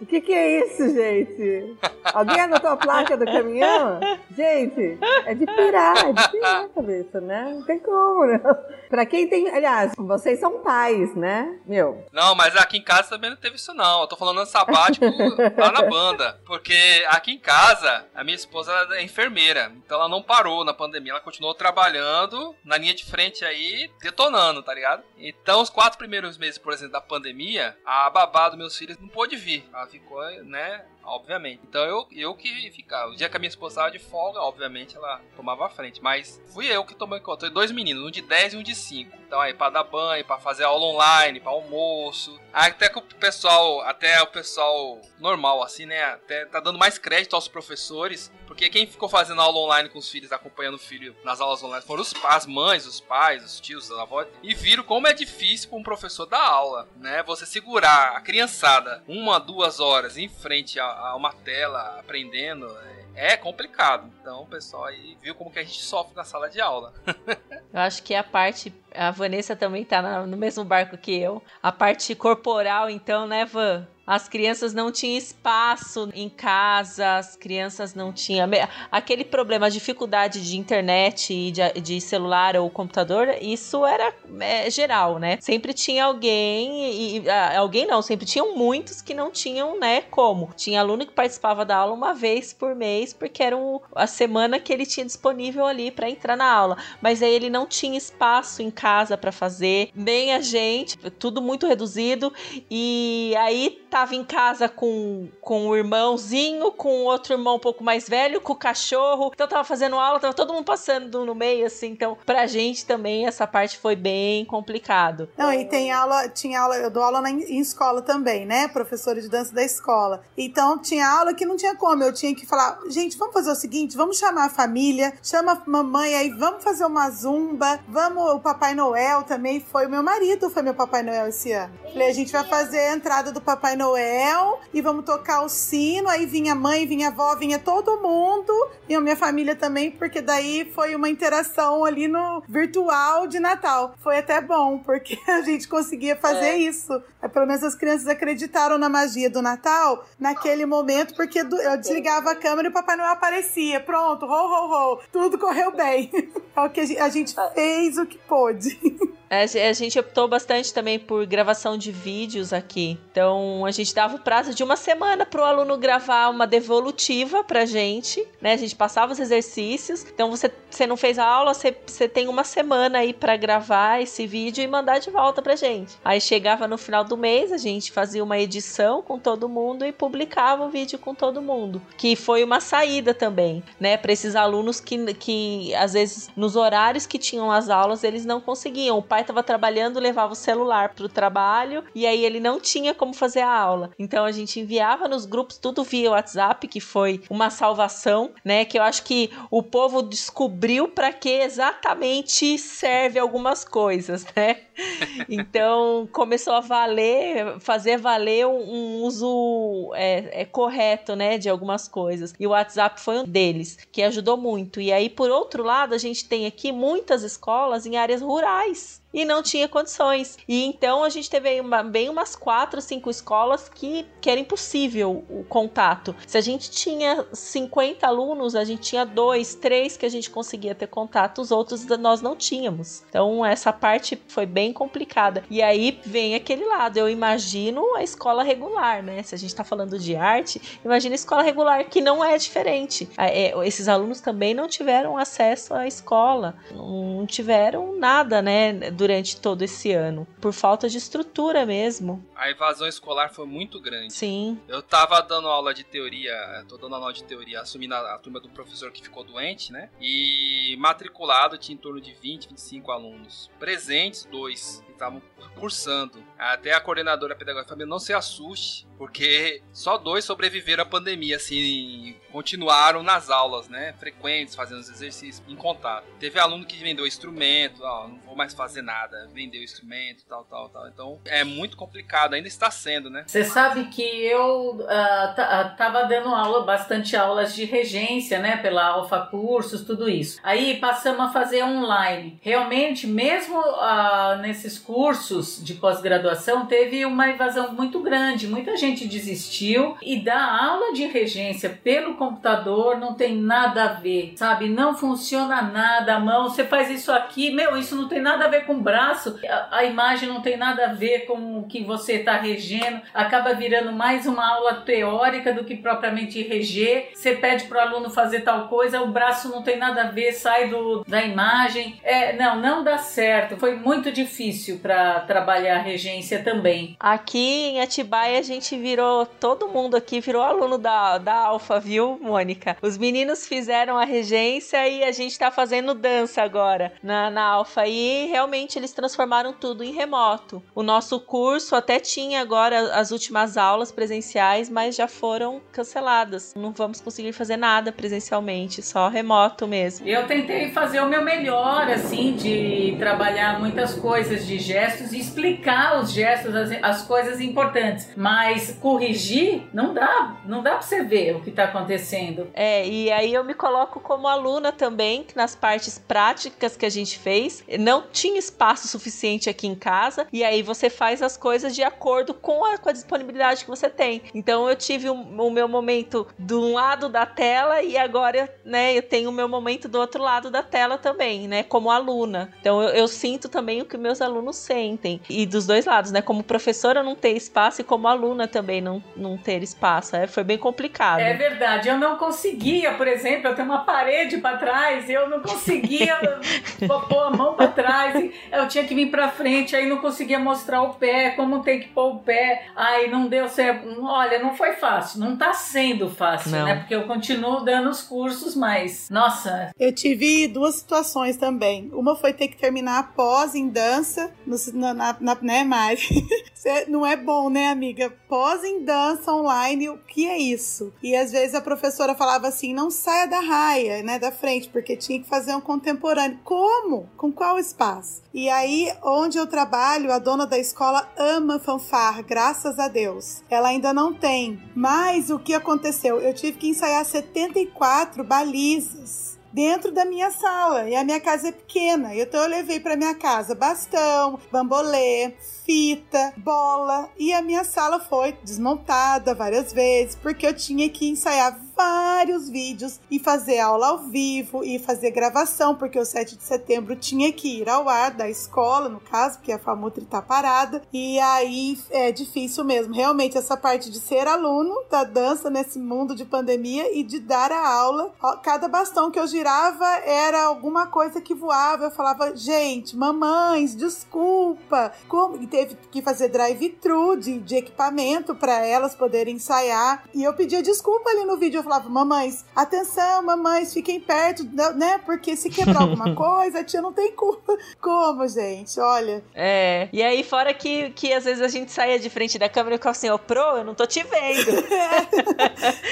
o 0.00 0.06
que, 0.08 0.22
que 0.22 0.32
é 0.32 0.64
isso, 0.64 0.88
gente? 0.94 1.76
Alguém 2.14 2.40
anotou 2.40 2.70
a 2.70 2.76
placa 2.78 3.14
do 3.14 3.26
caminhão? 3.26 4.00
Gente, 4.34 4.98
é 5.26 5.34
de 5.34 5.44
pirar, 5.44 5.98
é 5.98 6.12
de 6.12 6.30
pirar 6.30 6.68
cabeça, 6.78 7.20
né? 7.20 7.52
Não 7.54 7.62
tem 7.64 7.78
como, 7.78 8.24
né? 8.26 8.40
Pra 8.88 9.04
quem 9.04 9.28
tem. 9.28 9.48
Aliás, 9.50 9.92
vocês 9.96 10.38
são 10.40 10.60
pais, 10.60 11.14
né? 11.14 11.58
Meu, 11.66 12.06
Não, 12.12 12.34
mas 12.34 12.56
aqui 12.56 12.78
em 12.78 12.82
casa 12.82 13.10
também 13.10 13.30
não 13.30 13.36
teve 13.36 13.56
isso 13.56 13.74
não. 13.74 14.02
Eu 14.02 14.06
tô 14.06 14.16
falando 14.16 14.38
ano 14.38 14.46
sabático 14.46 15.04
lá 15.58 15.72
na 15.72 15.82
banda. 15.82 16.40
Porque 16.46 17.04
aqui 17.08 17.32
em 17.32 17.38
casa, 17.38 18.06
a 18.14 18.24
minha 18.24 18.36
esposa 18.36 18.72
é 18.92 19.02
enfermeira. 19.02 19.72
Então 19.84 19.98
ela 19.98 20.08
não 20.08 20.22
parou 20.22 20.64
na 20.64 20.72
pandemia. 20.72 21.12
Ela 21.12 21.20
continuou 21.20 21.54
trabalhando 21.54 22.54
na 22.64 22.76
linha 22.76 22.94
de 22.94 23.04
frente 23.04 23.44
aí, 23.44 23.90
detonando, 24.00 24.62
tá 24.62 24.72
ligado? 24.72 25.02
Então 25.18 25.60
os 25.60 25.70
quatro 25.70 25.98
primeiros 25.98 26.38
meses, 26.38 26.58
por 26.58 26.72
exemplo, 26.72 26.92
da 26.92 27.00
pandemia, 27.00 27.76
a 27.84 28.08
babá 28.08 28.48
dos 28.48 28.58
meus 28.58 28.76
filhos 28.76 28.98
não 28.98 29.08
pôde 29.08 29.36
vir. 29.36 29.68
Ela 29.72 29.86
ficou, 29.86 30.22
né? 30.44 30.84
Obviamente. 31.08 31.60
Então 31.68 31.82
eu, 31.84 32.06
eu 32.12 32.34
que 32.34 32.70
ficava. 32.70 33.12
O 33.12 33.16
dia 33.16 33.28
que 33.28 33.36
a 33.36 33.40
minha 33.40 33.48
esposa 33.48 33.72
estava 33.74 33.90
de 33.90 33.98
folga, 33.98 34.40
obviamente 34.40 34.96
ela 34.96 35.20
tomava 35.36 35.66
a 35.66 35.68
frente. 35.68 36.02
Mas 36.02 36.42
fui 36.48 36.66
eu 36.66 36.84
que 36.84 36.94
tomei 36.94 37.20
conta. 37.20 37.50
Dois 37.50 37.70
meninos, 37.70 38.04
um 38.04 38.10
de 38.10 38.22
10 38.22 38.54
e 38.54 38.56
um 38.56 38.62
de 38.62 38.74
5. 38.74 39.17
Então 39.28 39.42
aí, 39.42 39.52
pra 39.52 39.68
dar 39.68 39.84
banho, 39.84 40.24
pra 40.24 40.38
fazer 40.38 40.64
aula 40.64 40.86
online, 40.86 41.38
pra 41.38 41.52
almoço. 41.52 42.40
Até 42.50 42.88
que 42.88 42.98
o 42.98 43.02
pessoal, 43.02 43.82
até 43.82 44.22
o 44.22 44.26
pessoal 44.26 44.98
normal, 45.20 45.62
assim, 45.62 45.84
né? 45.84 46.02
Até 46.02 46.46
tá 46.46 46.60
dando 46.60 46.78
mais 46.78 46.96
crédito 46.96 47.36
aos 47.36 47.46
professores. 47.46 48.32
Porque 48.46 48.70
quem 48.70 48.86
ficou 48.86 49.06
fazendo 49.06 49.42
aula 49.42 49.58
online 49.58 49.90
com 49.90 49.98
os 49.98 50.10
filhos, 50.10 50.32
acompanhando 50.32 50.76
o 50.76 50.78
filho 50.78 51.14
nas 51.22 51.42
aulas 51.42 51.62
online, 51.62 51.84
foram 51.84 52.00
os, 52.00 52.14
as 52.24 52.46
mães, 52.46 52.86
os 52.86 53.00
pais, 53.00 53.44
os 53.44 53.60
tios, 53.60 53.90
as 53.90 53.98
avós. 53.98 54.26
E 54.42 54.54
viram 54.54 54.82
como 54.82 55.06
é 55.06 55.12
difícil 55.12 55.68
para 55.68 55.78
um 55.78 55.82
professor 55.82 56.24
dar 56.24 56.42
aula, 56.42 56.88
né? 56.96 57.22
Você 57.24 57.44
segurar 57.44 58.16
a 58.16 58.22
criançada 58.22 59.04
uma, 59.06 59.38
duas 59.38 59.78
horas 59.78 60.16
em 60.16 60.28
frente 60.28 60.80
a, 60.80 60.86
a 60.86 61.16
uma 61.16 61.34
tela, 61.34 61.98
aprendendo, 62.00 62.66
é, 63.14 63.32
é 63.32 63.36
complicado. 63.36 64.10
Então 64.20 64.42
o 64.42 64.46
pessoal 64.46 64.86
aí 64.86 65.18
viu 65.20 65.34
como 65.34 65.50
que 65.50 65.58
a 65.58 65.64
gente 65.64 65.82
sofre 65.82 66.16
na 66.16 66.24
sala 66.24 66.48
de 66.48 66.60
aula. 66.60 66.94
Eu 67.72 67.80
acho 67.80 68.02
que 68.02 68.14
a 68.14 68.24
parte. 68.24 68.72
A 68.94 69.10
Vanessa 69.10 69.54
também 69.54 69.84
tá 69.84 70.26
no 70.26 70.36
mesmo 70.36 70.64
barco 70.64 70.96
que 70.96 71.14
eu. 71.14 71.42
A 71.62 71.70
parte 71.72 72.14
corporal, 72.14 72.88
então, 72.90 73.26
né, 73.26 73.44
Van? 73.44 73.86
As 74.08 74.26
crianças 74.26 74.72
não 74.72 74.90
tinham 74.90 75.18
espaço 75.18 76.08
em 76.14 76.30
casa, 76.30 77.18
as 77.18 77.36
crianças 77.36 77.94
não 77.94 78.10
tinham. 78.10 78.48
Aquele 78.90 79.22
problema, 79.22 79.66
a 79.66 79.68
dificuldade 79.68 80.40
de 80.42 80.56
internet 80.56 81.34
e 81.34 81.50
de, 81.50 81.72
de 81.82 82.00
celular 82.00 82.56
ou 82.56 82.70
computador, 82.70 83.28
isso 83.42 83.84
era 83.84 84.14
é, 84.40 84.70
geral, 84.70 85.18
né? 85.18 85.36
Sempre 85.42 85.74
tinha 85.74 86.06
alguém, 86.06 87.18
e, 87.18 87.30
alguém 87.58 87.86
não, 87.86 88.00
sempre 88.00 88.24
tinham 88.24 88.56
muitos 88.56 89.02
que 89.02 89.12
não 89.12 89.30
tinham, 89.30 89.78
né, 89.78 90.00
como. 90.00 90.48
Tinha 90.56 90.80
aluno 90.80 91.04
que 91.04 91.12
participava 91.12 91.62
da 91.66 91.76
aula 91.76 91.92
uma 91.92 92.14
vez 92.14 92.54
por 92.54 92.74
mês, 92.74 93.12
porque 93.12 93.42
era 93.42 93.54
um- 93.58 93.78
a 93.94 94.06
semana 94.06 94.58
que 94.58 94.72
ele 94.72 94.86
tinha 94.86 95.04
disponível 95.04 95.66
ali 95.66 95.90
para 95.90 96.08
entrar 96.08 96.34
na 96.34 96.50
aula. 96.50 96.78
Mas 97.02 97.22
aí 97.22 97.34
ele 97.34 97.50
não 97.50 97.66
tinha 97.66 97.98
espaço 97.98 98.62
em 98.62 98.70
casa 98.78 99.18
para 99.18 99.32
fazer, 99.32 99.90
nem 99.94 100.32
a 100.32 100.40
gente, 100.40 100.96
tudo 101.10 101.42
muito 101.42 101.66
reduzido. 101.66 102.32
E 102.70 103.34
aí 103.38 103.70
tava 103.90 104.14
em 104.14 104.22
casa 104.24 104.68
com, 104.68 105.28
com 105.40 105.68
o 105.68 105.76
irmãozinho, 105.76 106.70
com 106.72 107.04
outro 107.04 107.32
irmão 107.34 107.56
um 107.56 107.58
pouco 107.58 107.82
mais 107.82 108.08
velho, 108.08 108.40
com 108.40 108.52
o 108.52 108.56
cachorro. 108.56 109.30
Então 109.34 109.48
tava 109.48 109.64
fazendo 109.64 109.96
aula, 109.96 110.20
tava 110.20 110.34
todo 110.34 110.52
mundo 110.52 110.64
passando 110.64 111.24
no 111.24 111.34
meio, 111.34 111.66
assim. 111.66 111.88
Então, 111.88 112.16
pra 112.24 112.46
gente 112.46 112.86
também 112.86 113.26
essa 113.26 113.46
parte 113.46 113.78
foi 113.78 113.96
bem 113.96 114.44
complicado. 114.44 115.28
Não, 115.36 115.52
e 115.52 115.64
tem 115.64 115.90
aula, 115.90 116.28
tinha 116.28 116.60
aula, 116.60 116.76
eu 116.76 116.90
dou 116.90 117.02
aula 117.02 117.20
na- 117.20 117.30
em 117.30 117.58
escola 117.58 118.02
também, 118.02 118.46
né? 118.46 118.68
Professora 118.68 119.20
de 119.20 119.28
dança 119.28 119.52
da 119.54 119.62
escola. 119.64 120.22
Então 120.36 120.78
tinha 120.78 121.08
aula 121.08 121.34
que 121.34 121.44
não 121.46 121.56
tinha 121.56 121.74
como, 121.74 122.02
eu 122.04 122.12
tinha 122.12 122.34
que 122.34 122.46
falar, 122.46 122.78
gente, 122.88 123.16
vamos 123.18 123.34
fazer 123.34 123.50
o 123.50 123.54
seguinte, 123.54 123.96
vamos 123.96 124.18
chamar 124.18 124.44
a 124.46 124.50
família, 124.50 125.12
chama 125.22 125.52
a 125.52 125.62
mamãe 125.70 126.14
aí, 126.14 126.30
vamos 126.30 126.62
fazer 126.62 126.84
uma 126.84 127.10
zumba, 127.10 127.80
vamos, 127.88 128.22
o 128.34 128.38
Papai 128.40 128.67
Noel 128.74 129.22
também 129.22 129.60
foi 129.60 129.86
o 129.86 129.90
meu 129.90 130.02
marido, 130.02 130.50
foi 130.50 130.62
meu 130.62 130.74
Papai 130.74 131.02
Noel 131.02 131.28
esse 131.28 131.52
ano. 131.52 131.72
Falei, 131.92 132.08
a 132.08 132.12
gente 132.12 132.32
vai 132.32 132.44
fazer 132.44 132.78
a 132.78 132.94
entrada 132.94 133.32
do 133.32 133.40
Papai 133.40 133.76
Noel 133.76 134.60
e 134.72 134.80
vamos 134.80 135.04
tocar 135.04 135.42
o 135.42 135.48
sino, 135.48 136.08
aí 136.08 136.26
vinha 136.26 136.52
a 136.52 136.56
mãe, 136.56 136.86
vinha 136.86 137.08
a 137.08 137.10
avó, 137.10 137.34
vinha 137.36 137.58
todo 137.58 138.00
mundo, 138.00 138.52
e 138.88 138.94
a 138.94 139.00
minha 139.00 139.16
família 139.16 139.56
também, 139.56 139.90
porque 139.90 140.20
daí 140.20 140.70
foi 140.74 140.94
uma 140.94 141.08
interação 141.08 141.84
ali 141.84 142.08
no 142.08 142.42
virtual 142.48 143.26
de 143.26 143.38
Natal. 143.38 143.94
Foi 144.02 144.18
até 144.18 144.40
bom, 144.40 144.78
porque 144.78 145.18
a 145.30 145.42
gente 145.42 145.68
conseguia 145.68 146.16
fazer 146.16 146.56
isso. 146.56 147.02
É, 147.20 147.28
Pelo 147.28 147.46
menos 147.46 147.62
as 147.62 147.74
crianças 147.74 148.06
acreditaram 148.06 148.78
na 148.78 148.88
magia 148.88 149.28
do 149.28 149.42
Natal 149.42 150.04
naquele 150.18 150.66
momento, 150.66 151.14
porque 151.14 151.40
eu 151.40 151.76
desligava 151.76 152.30
a 152.30 152.36
câmera 152.36 152.68
e 152.68 152.70
o 152.70 152.74
Papai 152.74 152.96
Noel 152.96 153.10
aparecia. 153.10 153.80
Pronto, 153.80 154.26
ho, 154.26 154.28
ho, 154.28 154.94
ho. 154.94 155.00
Tudo 155.12 155.38
correu 155.38 155.72
bem. 155.72 156.10
É 156.58 156.60
o 156.60 156.70
que 156.70 156.80
a 156.80 156.84
gente, 156.84 157.00
a 157.00 157.08
gente 157.08 157.36
fez 157.54 157.98
o 157.98 158.04
que 158.04 158.18
pôde. 158.18 158.57
pode. 158.58 159.17
A 159.30 159.46
ge- 159.46 159.60
a 159.60 159.72
gente 159.72 159.98
optou 159.98 160.26
bastante 160.26 160.72
também 160.72 160.98
por 160.98 161.26
gravação 161.26 161.76
de 161.76 161.92
vídeos 161.92 162.52
aqui. 162.52 162.98
Então 163.12 163.64
a 163.66 163.70
gente 163.70 163.94
dava 163.94 164.16
o 164.16 164.20
prazo 164.20 164.54
de 164.54 164.62
uma 164.64 164.76
semana 164.76 165.26
para 165.26 165.40
o 165.42 165.44
aluno 165.44 165.76
gravar 165.76 166.28
uma 166.30 166.46
devolutiva 166.46 167.44
pra 167.44 167.66
gente, 167.66 168.26
né? 168.40 168.52
A 168.52 168.56
gente 168.56 168.74
passava 168.74 169.12
os 169.12 169.18
exercícios. 169.18 170.04
Então 170.04 170.30
você, 170.30 170.50
você 170.70 170.86
não 170.86 170.96
fez 170.96 171.18
a 171.18 171.26
aula, 171.26 171.52
você, 171.52 171.76
você 171.86 172.08
tem 172.08 172.28
uma 172.28 172.44
semana 172.44 172.98
aí 172.98 173.12
para 173.12 173.36
gravar 173.36 174.00
esse 174.00 174.26
vídeo 174.26 174.62
e 174.62 174.66
mandar 174.66 174.98
de 174.98 175.10
volta 175.10 175.42
pra 175.42 175.56
gente. 175.56 175.96
Aí 176.04 176.20
chegava 176.20 176.66
no 176.66 176.78
final 176.78 177.04
do 177.04 177.16
mês, 177.16 177.52
a 177.52 177.58
gente 177.58 177.92
fazia 177.92 178.22
uma 178.24 178.38
edição 178.38 179.02
com 179.02 179.18
todo 179.18 179.48
mundo 179.48 179.84
e 179.84 179.92
publicava 179.92 180.64
o 180.64 180.70
vídeo 180.70 180.98
com 180.98 181.14
todo 181.14 181.42
mundo. 181.42 181.82
Que 181.96 182.16
foi 182.16 182.42
uma 182.44 182.60
saída 182.60 183.12
também, 183.12 183.62
né? 183.78 183.96
Para 183.96 184.12
esses 184.12 184.34
alunos 184.34 184.80
que, 184.80 185.12
que 185.14 185.74
às 185.74 185.92
vezes 185.92 186.30
nos 186.36 186.56
horários 186.56 187.06
que 187.06 187.18
tinham 187.18 187.50
as 187.52 187.68
aulas 187.68 188.04
eles 188.04 188.24
não 188.24 188.40
conseguiam. 188.40 188.98
O 188.98 189.02
pai 189.02 189.17
estava 189.22 189.42
trabalhando, 189.42 190.00
levava 190.00 190.32
o 190.32 190.36
celular 190.36 190.90
pro 190.90 191.08
trabalho 191.08 191.84
e 191.94 192.06
aí 192.06 192.24
ele 192.24 192.40
não 192.40 192.60
tinha 192.60 192.94
como 192.94 193.14
fazer 193.14 193.40
a 193.40 193.52
aula. 193.52 193.90
Então 193.98 194.24
a 194.24 194.32
gente 194.32 194.60
enviava 194.60 195.08
nos 195.08 195.26
grupos 195.26 195.58
tudo 195.58 195.84
via 195.84 196.10
WhatsApp, 196.10 196.66
que 196.68 196.80
foi 196.80 197.22
uma 197.28 197.50
salvação, 197.50 198.30
né? 198.44 198.64
Que 198.64 198.78
eu 198.78 198.82
acho 198.82 199.04
que 199.04 199.30
o 199.50 199.62
povo 199.62 200.02
descobriu 200.02 200.88
para 200.88 201.12
que 201.12 201.28
exatamente 201.28 202.58
serve 202.58 203.18
algumas 203.18 203.64
coisas, 203.64 204.26
né? 204.36 204.56
Então 205.28 206.08
começou 206.12 206.54
a 206.54 206.60
valer, 206.60 207.58
fazer 207.60 207.98
valer 207.98 208.46
um, 208.46 209.02
uso 209.02 209.92
é, 209.94 210.42
é, 210.42 210.44
correto, 210.44 211.14
né, 211.14 211.38
de 211.38 211.48
algumas 211.48 211.88
coisas. 211.88 212.34
E 212.38 212.46
o 212.46 212.50
WhatsApp 212.50 213.00
foi 213.00 213.18
um 213.20 213.24
deles, 213.24 213.78
que 213.90 214.02
ajudou 214.02 214.36
muito. 214.36 214.80
E 214.80 214.92
aí, 214.92 215.08
por 215.08 215.30
outro 215.30 215.62
lado, 215.62 215.94
a 215.94 215.98
gente 215.98 216.28
tem 216.28 216.46
aqui 216.46 216.72
muitas 216.72 217.22
escolas 217.22 217.86
em 217.86 217.96
áreas 217.96 218.22
rurais. 218.22 219.02
E 219.12 219.24
não 219.24 219.42
tinha 219.42 219.66
condições. 219.66 220.36
E 220.46 220.64
então 220.66 221.02
a 221.02 221.08
gente 221.08 221.30
teve 221.30 221.58
uma- 221.62 221.82
bem 221.82 222.10
umas 222.10 222.36
quatro, 222.36 222.78
cinco 222.80 223.08
escolas 223.08 223.66
que, 223.68 224.04
que 224.20 224.28
era 224.28 224.38
impossível 224.38 225.24
o 225.30 225.44
contato. 225.44 226.14
Se 226.26 226.36
a 226.36 226.42
gente 226.42 226.70
tinha 226.70 227.26
50 227.32 228.06
alunos, 228.06 228.54
a 228.54 228.64
gente 228.64 228.82
tinha 228.82 229.06
dois, 229.06 229.54
três 229.54 229.96
que 229.96 230.04
a 230.04 230.10
gente 230.10 230.28
conseguia 230.28 230.74
ter 230.74 230.88
contato, 230.88 231.40
os 231.40 231.50
outros 231.50 231.86
nós 231.98 232.20
não 232.20 232.36
tínhamos. 232.36 233.02
Então 233.08 233.44
essa 233.44 233.72
parte 233.72 234.20
foi 234.28 234.44
bem 234.44 234.67
bem 234.68 234.72
complicada. 234.72 235.42
E 235.50 235.62
aí 235.62 235.98
vem 236.04 236.34
aquele 236.34 236.64
lado, 236.66 236.98
eu 236.98 237.08
imagino 237.08 237.96
a 237.96 238.02
escola 238.02 238.42
regular, 238.42 239.02
né? 239.02 239.22
Se 239.22 239.34
a 239.34 239.38
gente 239.38 239.54
tá 239.54 239.64
falando 239.64 239.98
de 239.98 240.14
arte, 240.14 240.60
imagina 240.84 241.14
a 241.14 241.16
escola 241.16 241.42
regular 241.42 241.84
que 241.88 242.00
não 242.00 242.22
é 242.22 242.36
diferente. 242.36 243.08
É, 243.16 243.52
esses 243.66 243.88
alunos 243.88 244.20
também 244.20 244.52
não 244.52 244.68
tiveram 244.68 245.16
acesso 245.16 245.74
à 245.74 245.86
escola, 245.86 246.56
não 246.70 247.26
tiveram 247.26 247.96
nada, 247.96 248.42
né, 248.42 248.90
durante 248.90 249.40
todo 249.40 249.62
esse 249.62 249.92
ano, 249.92 250.26
por 250.40 250.52
falta 250.52 250.88
de 250.88 250.98
estrutura 250.98 251.64
mesmo. 251.64 252.24
A 252.36 252.50
evasão 252.50 252.86
escolar 252.86 253.30
foi 253.32 253.46
muito 253.46 253.80
grande. 253.80 254.12
Sim. 254.12 254.58
Eu 254.68 254.82
tava 254.82 255.20
dando 255.22 255.48
aula 255.48 255.72
de 255.72 255.84
teoria, 255.84 256.34
tô 256.68 256.76
dando 256.76 256.94
aula 256.94 257.12
de 257.12 257.24
teoria, 257.24 257.60
assumindo 257.60 257.94
a, 257.94 258.14
a 258.14 258.18
turma 258.18 258.38
do 258.38 258.48
professor 258.50 258.90
que 258.92 259.02
ficou 259.02 259.24
doente, 259.24 259.72
né? 259.72 259.88
E 260.00 260.76
matriculado 260.78 261.56
tinha 261.56 261.74
em 261.74 261.78
torno 261.78 262.00
de 262.00 262.12
20, 262.12 262.48
25 262.48 262.92
alunos. 262.92 263.50
Presentes, 263.58 264.24
dois 264.24 264.57
estavam 264.58 265.22
cursando. 265.58 266.22
Até 266.38 266.72
a 266.72 266.80
coordenadora 266.80 267.36
pedagógica 267.36 267.74
falou: 267.74 267.86
não 267.86 267.98
se 267.98 268.12
assuste, 268.12 268.87
porque 268.98 269.62
só 269.72 269.96
dois 269.96 270.24
sobreviveram 270.24 270.82
à 270.82 270.86
pandemia, 270.86 271.36
assim, 271.36 272.16
continuaram 272.32 273.02
nas 273.02 273.30
aulas, 273.30 273.68
né? 273.68 273.94
Frequentes, 273.98 274.54
fazendo 274.54 274.80
os 274.80 274.90
exercícios, 274.90 275.42
em 275.48 275.56
contato. 275.56 276.04
Teve 276.18 276.38
aluno 276.38 276.66
que 276.66 276.76
vendeu 276.76 277.06
instrumento, 277.06 277.82
ó, 277.82 278.08
não 278.08 278.18
vou 278.26 278.36
mais 278.36 278.52
fazer 278.52 278.82
nada, 278.82 279.28
vendeu 279.32 279.62
instrumento, 279.62 280.24
tal, 280.28 280.44
tal, 280.44 280.68
tal. 280.68 280.88
Então 280.88 281.20
é 281.24 281.44
muito 281.44 281.76
complicado, 281.76 282.34
ainda 282.34 282.48
está 282.48 282.70
sendo, 282.70 283.08
né? 283.08 283.24
Você 283.26 283.44
sabe 283.44 283.84
que 283.84 284.02
eu 284.02 284.76
uh, 284.76 285.76
tava 285.76 286.04
dando 286.04 286.28
aula, 286.28 286.64
bastante 286.64 287.16
aulas 287.16 287.54
de 287.54 287.64
regência, 287.64 288.38
né? 288.38 288.56
Pela 288.56 288.84
Alfa 288.84 289.20
Cursos, 289.20 289.82
tudo 289.82 290.08
isso. 290.08 290.40
Aí 290.42 290.78
passamos 290.78 291.20
a 291.20 291.32
fazer 291.32 291.62
online. 291.62 292.38
Realmente, 292.42 293.06
mesmo 293.06 293.58
uh, 293.60 294.36
nesses 294.40 294.78
cursos 294.78 295.62
de 295.64 295.74
pós-graduação, 295.74 296.66
teve 296.66 297.04
uma 297.04 297.28
evasão 297.28 297.72
muito 297.72 298.00
grande. 298.00 298.48
Muita 298.48 298.76
gente 298.76 298.87
desistiu 298.94 299.96
e 300.02 300.20
dar 300.20 300.64
aula 300.64 300.92
de 300.92 301.06
regência 301.06 301.78
pelo 301.82 302.14
computador 302.14 302.98
não 302.98 303.14
tem 303.14 303.36
nada 303.36 303.84
a 303.84 303.92
ver, 303.94 304.32
sabe? 304.36 304.68
Não 304.68 304.96
funciona 304.96 305.62
nada 305.62 306.14
a 306.14 306.20
mão. 306.20 306.48
Você 306.48 306.64
faz 306.64 306.90
isso 306.90 307.12
aqui, 307.12 307.50
meu, 307.50 307.76
isso 307.76 307.96
não 307.96 308.08
tem 308.08 308.20
nada 308.20 308.44
a 308.44 308.48
ver 308.48 308.64
com 308.64 308.74
o 308.74 308.80
braço. 308.80 309.38
A, 309.48 309.78
a 309.78 309.84
imagem 309.84 310.28
não 310.28 310.40
tem 310.40 310.56
nada 310.56 310.86
a 310.86 310.92
ver 310.94 311.20
com 311.20 311.58
o 311.58 311.64
que 311.64 311.84
você 311.84 312.14
está 312.14 312.36
regendo. 312.36 313.00
Acaba 313.14 313.54
virando 313.54 313.92
mais 313.92 314.26
uma 314.26 314.46
aula 314.46 314.74
teórica 314.74 315.52
do 315.52 315.64
que 315.64 315.76
propriamente 315.76 316.42
reger. 316.42 317.10
Você 317.14 317.34
pede 317.34 317.64
para 317.64 317.78
o 317.78 317.80
aluno 317.80 318.10
fazer 318.10 318.40
tal 318.40 318.68
coisa, 318.68 319.02
o 319.02 319.08
braço 319.08 319.48
não 319.48 319.62
tem 319.62 319.78
nada 319.78 320.02
a 320.02 320.10
ver, 320.10 320.32
sai 320.32 320.68
do, 320.68 321.04
da 321.06 321.22
imagem. 321.22 321.98
É, 322.02 322.32
não, 322.34 322.60
não 322.60 322.84
dá 322.84 322.98
certo. 322.98 323.56
Foi 323.56 323.74
muito 323.76 324.10
difícil 324.10 324.78
para 324.78 325.20
trabalhar 325.20 325.76
a 325.76 325.82
regência 325.82 326.42
também. 326.42 326.96
Aqui 326.98 327.70
em 327.70 327.80
Atibaia 327.80 328.38
a 328.38 328.42
gente 328.42 328.76
virou, 328.78 329.26
todo 329.26 329.68
mundo 329.68 329.96
aqui 329.96 330.20
virou 330.20 330.42
aluno 330.42 330.78
da, 330.78 331.18
da 331.18 331.34
Alfa, 331.34 331.78
viu, 331.78 332.18
Mônica? 332.20 332.76
Os 332.80 332.96
meninos 332.96 333.46
fizeram 333.46 333.98
a 333.98 334.04
regência 334.04 334.88
e 334.88 335.04
a 335.04 335.12
gente 335.12 335.38
tá 335.38 335.50
fazendo 335.50 335.94
dança 335.94 336.42
agora 336.42 336.92
na, 337.02 337.30
na 337.30 337.42
Alfa. 337.42 337.86
E 337.86 338.26
realmente 338.26 338.78
eles 338.78 338.92
transformaram 338.92 339.52
tudo 339.52 339.84
em 339.84 339.92
remoto. 339.92 340.62
O 340.74 340.82
nosso 340.82 341.20
curso 341.20 341.74
até 341.74 341.98
tinha 341.98 342.40
agora 342.40 342.94
as 342.94 343.10
últimas 343.10 343.56
aulas 343.56 343.92
presenciais, 343.92 344.70
mas 344.70 344.96
já 344.96 345.08
foram 345.08 345.60
canceladas. 345.72 346.54
Não 346.54 346.72
vamos 346.72 347.00
conseguir 347.00 347.32
fazer 347.32 347.56
nada 347.56 347.92
presencialmente, 347.92 348.82
só 348.82 349.08
remoto 349.08 349.66
mesmo. 349.66 350.06
Eu 350.06 350.26
tentei 350.26 350.70
fazer 350.70 351.00
o 351.00 351.08
meu 351.08 351.22
melhor, 351.22 351.90
assim, 351.90 352.34
de 352.34 352.96
trabalhar 352.98 353.58
muitas 353.58 353.94
coisas 353.94 354.46
de 354.46 354.58
gestos 354.58 355.12
e 355.12 355.18
explicar 355.18 356.00
os 356.00 356.12
gestos, 356.12 356.54
as, 356.54 356.70
as 356.82 357.02
coisas 357.02 357.40
importantes. 357.40 358.08
Mas 358.16 358.67
corrigir, 358.74 359.62
não 359.72 359.94
dá. 359.94 360.36
Não 360.44 360.62
dá 360.62 360.72
pra 360.72 360.82
você 360.82 361.02
ver 361.02 361.36
o 361.36 361.40
que 361.40 361.50
tá 361.50 361.64
acontecendo. 361.64 362.48
É, 362.54 362.86
e 362.86 363.10
aí 363.10 363.32
eu 363.32 363.44
me 363.44 363.54
coloco 363.54 364.00
como 364.00 364.28
aluna 364.28 364.72
também, 364.72 365.22
que 365.22 365.36
nas 365.36 365.54
partes 365.54 365.98
práticas 365.98 366.76
que 366.76 366.86
a 366.86 366.90
gente 366.90 367.18
fez, 367.18 367.64
não 367.78 368.04
tinha 368.12 368.38
espaço 368.38 368.88
suficiente 368.88 369.48
aqui 369.48 369.66
em 369.66 369.74
casa. 369.74 370.26
E 370.32 370.44
aí 370.44 370.62
você 370.62 370.90
faz 370.90 371.22
as 371.22 371.36
coisas 371.36 371.74
de 371.74 371.82
acordo 371.82 372.34
com 372.34 372.64
a, 372.64 372.78
com 372.78 372.88
a 372.88 372.92
disponibilidade 372.92 373.64
que 373.64 373.70
você 373.70 373.88
tem. 373.88 374.22
Então 374.34 374.68
eu 374.68 374.76
tive 374.76 375.08
o, 375.08 375.14
o 375.14 375.50
meu 375.50 375.68
momento 375.68 376.26
de 376.38 376.54
um 376.54 376.74
lado 376.74 377.08
da 377.08 377.26
tela 377.26 377.82
e 377.82 377.96
agora, 377.96 378.52
né, 378.64 378.96
eu 378.96 379.02
tenho 379.02 379.30
o 379.30 379.32
meu 379.32 379.48
momento 379.48 379.88
do 379.88 379.98
outro 379.98 380.22
lado 380.22 380.50
da 380.50 380.62
tela 380.62 380.98
também, 380.98 381.48
né, 381.48 381.62
como 381.62 381.90
aluna. 381.90 382.50
Então 382.60 382.82
eu, 382.82 382.90
eu 382.90 383.08
sinto 383.08 383.48
também 383.48 383.82
o 383.82 383.84
que 383.84 383.96
meus 383.96 384.20
alunos 384.20 384.56
sentem. 384.56 385.20
E 385.28 385.46
dos 385.46 385.66
dois 385.66 385.86
lados, 385.86 386.10
né? 386.10 386.22
Como 386.22 386.42
professora 386.42 387.02
não 387.02 387.14
ter 387.14 387.36
espaço 387.36 387.80
e 387.80 387.84
como 387.84 388.06
aluna 388.08 388.46
também 388.46 388.57
não, 388.80 389.02
não 389.16 389.36
ter 389.36 389.62
espaço. 389.62 390.16
É, 390.16 390.26
foi 390.26 390.44
bem 390.44 390.58
complicado. 390.58 391.20
É 391.20 391.34
verdade. 391.34 391.88
Eu 391.88 391.98
não 391.98 392.16
conseguia, 392.16 392.92
por 392.94 393.06
exemplo, 393.06 393.48
eu 393.48 393.54
tenho 393.54 393.68
uma 393.68 393.84
parede 393.84 394.38
para 394.38 394.56
trás 394.56 395.08
e 395.08 395.12
eu 395.12 395.28
não 395.28 395.40
conseguia 395.40 396.16
pôr 397.08 397.22
a 397.22 397.30
mão 397.30 397.54
para 397.54 397.68
trás. 397.68 398.30
Eu 398.50 398.68
tinha 398.68 398.84
que 398.84 398.94
vir 398.94 399.10
para 399.10 399.28
frente, 399.28 399.74
aí 399.74 399.86
não 399.88 399.98
conseguia 399.98 400.38
mostrar 400.38 400.82
o 400.82 400.94
pé, 400.94 401.30
como 401.30 401.62
tem 401.62 401.80
que 401.80 401.88
pôr 401.88 402.14
o 402.14 402.18
pé. 402.20 402.66
Aí 402.74 403.10
não 403.10 403.28
deu 403.28 403.48
certo. 403.48 403.88
Olha, 404.02 404.38
não 404.38 404.54
foi 404.54 404.72
fácil. 404.72 405.20
Não 405.20 405.36
tá 405.36 405.52
sendo 405.52 406.10
fácil, 406.10 406.50
não. 406.52 406.64
né? 406.64 406.76
Porque 406.76 406.94
eu 406.94 407.06
continuo 407.06 407.64
dando 407.64 407.90
os 407.90 408.02
cursos, 408.02 408.54
mas. 408.54 409.08
Nossa. 409.10 409.70
Eu 409.78 409.94
tive 409.94 410.48
duas 410.48 410.76
situações 410.76 411.36
também. 411.36 411.90
Uma 411.92 412.16
foi 412.16 412.32
ter 412.32 412.48
que 412.48 412.56
terminar 412.56 412.98
a 412.98 413.02
pós 413.02 413.54
em 413.54 413.68
dança 413.68 414.32
no, 414.46 414.56
na, 414.72 414.94
na, 414.94 415.16
na, 415.20 415.38
né, 415.40 415.64
Mari? 415.64 415.98
não 416.88 417.06
é 417.06 417.16
bom, 417.16 417.50
né, 417.50 417.68
amiga? 417.68 418.10
Pós 418.28 418.47
em 418.64 418.84
dança 418.84 419.32
online, 419.32 419.88
o 419.88 419.98
que 419.98 420.26
é 420.26 420.38
isso? 420.38 420.92
E 421.02 421.14
às 421.14 421.32
vezes 421.32 421.54
a 421.54 421.60
professora 421.60 422.14
falava 422.14 422.48
assim: 422.48 422.72
não 422.72 422.90
saia 422.90 423.26
da 423.26 423.40
raia, 423.40 424.02
né, 424.02 424.18
da 424.18 424.32
frente, 424.32 424.68
porque 424.68 424.96
tinha 424.96 425.20
que 425.20 425.28
fazer 425.28 425.54
um 425.54 425.60
contemporâneo. 425.60 426.38
Como? 426.44 427.08
Com 427.16 427.32
qual 427.32 427.58
espaço? 427.58 428.22
E 428.32 428.48
aí, 428.48 428.92
onde 429.02 429.38
eu 429.38 429.46
trabalho, 429.46 430.12
a 430.12 430.18
dona 430.18 430.46
da 430.46 430.58
escola 430.58 431.08
ama 431.16 431.58
fanfarra, 431.58 432.22
graças 432.22 432.78
a 432.78 432.88
Deus. 432.88 433.42
Ela 433.50 433.68
ainda 433.68 433.92
não 433.92 434.14
tem. 434.14 434.58
Mas 434.74 435.30
o 435.30 435.38
que 435.38 435.54
aconteceu? 435.54 436.20
Eu 436.20 436.34
tive 436.34 436.58
que 436.58 436.68
ensaiar 436.68 437.04
74 437.04 438.22
balizas 438.22 439.27
dentro 439.52 439.92
da 439.92 440.04
minha 440.04 440.30
sala. 440.30 440.88
E 440.88 440.94
a 440.94 441.04
minha 441.04 441.20
casa 441.20 441.48
é 441.48 441.52
pequena. 441.52 442.14
Então 442.14 442.42
eu 442.42 442.48
levei 442.48 442.80
para 442.80 442.96
minha 442.96 443.14
casa 443.14 443.54
bastão, 443.54 444.38
bambolê, 444.50 445.34
fita, 445.64 446.32
bola 446.36 447.10
e 447.18 447.32
a 447.32 447.42
minha 447.42 447.64
sala 447.64 448.00
foi 448.00 448.32
desmontada 448.42 449.34
várias 449.34 449.72
vezes 449.72 450.16
porque 450.16 450.46
eu 450.46 450.54
tinha 450.54 450.88
que 450.88 451.08
ensaiar 451.08 451.60
vários 451.78 452.48
vídeos 452.48 452.98
e 453.08 453.20
fazer 453.20 453.60
aula 453.60 453.90
ao 453.90 453.98
vivo 453.98 454.64
e 454.64 454.80
fazer 454.80 455.12
gravação, 455.12 455.76
porque 455.76 455.96
o 455.96 456.04
7 456.04 456.36
de 456.36 456.42
setembro 456.42 456.96
tinha 456.96 457.32
que 457.32 457.60
ir 457.60 457.68
ao 457.68 457.88
ar 457.88 458.10
da 458.10 458.28
escola, 458.28 458.88
no 458.88 458.98
caso, 458.98 459.38
porque 459.38 459.52
a 459.52 459.60
FAMUTRI 459.60 460.04
tá 460.04 460.20
parada. 460.20 460.82
E 460.92 461.20
aí 461.20 461.78
é 461.90 462.10
difícil 462.10 462.64
mesmo. 462.64 462.92
Realmente, 462.92 463.38
essa 463.38 463.56
parte 463.56 463.92
de 463.92 464.00
ser 464.00 464.26
aluno 464.26 464.74
da 464.90 465.04
dança 465.04 465.48
nesse 465.48 465.78
mundo 465.78 466.16
de 466.16 466.24
pandemia 466.24 466.98
e 466.98 467.04
de 467.04 467.20
dar 467.20 467.52
a 467.52 467.72
aula. 467.72 468.12
Cada 468.42 468.66
bastão 468.66 469.08
que 469.08 469.20
eu 469.20 469.26
girava 469.28 469.86
era 470.04 470.46
alguma 470.46 470.88
coisa 470.88 471.20
que 471.20 471.32
voava. 471.32 471.84
Eu 471.84 471.90
falava, 471.92 472.34
gente, 472.34 472.96
mamães, 472.96 473.76
desculpa. 473.76 474.92
Como? 475.06 475.40
E 475.40 475.46
teve 475.46 475.76
que 475.92 476.02
fazer 476.02 476.28
drive-thru 476.28 477.16
de, 477.16 477.38
de 477.38 477.54
equipamento 477.54 478.34
para 478.34 478.66
elas 478.66 478.96
poderem 478.96 479.36
ensaiar. 479.36 480.02
E 480.12 480.24
eu 480.24 480.34
pedia 480.34 480.60
desculpa 480.60 481.10
ali 481.10 481.24
no 481.24 481.36
vídeo. 481.36 481.67
Falava, 481.68 481.88
mamães, 481.88 482.44
atenção, 482.56 483.22
mamães, 483.22 483.72
fiquem 483.74 484.00
perto, 484.00 484.42
né? 484.74 484.98
Porque 485.04 485.36
se 485.36 485.50
quebrar 485.50 485.82
alguma 485.82 486.14
coisa, 486.16 486.60
a 486.60 486.64
tia 486.64 486.80
não 486.80 486.92
tem 486.92 487.12
culpa. 487.12 487.56
Como, 487.80 488.26
gente? 488.26 488.80
Olha. 488.80 489.22
É. 489.34 489.88
E 489.92 490.02
aí, 490.02 490.24
fora 490.24 490.54
que, 490.54 490.90
que 490.90 491.12
às 491.12 491.24
vezes 491.24 491.42
a 491.42 491.48
gente 491.48 491.70
saia 491.70 491.98
de 491.98 492.08
frente 492.08 492.38
da 492.38 492.48
câmera 492.48 492.76
e 492.76 492.78
ficava 492.78 492.92
assim, 492.92 493.10
ô, 493.10 493.18
Pro, 493.18 493.58
eu 493.58 493.64
não 493.64 493.74
tô 493.74 493.86
te 493.86 494.02
vendo. 494.02 494.66
É. 494.78 495.02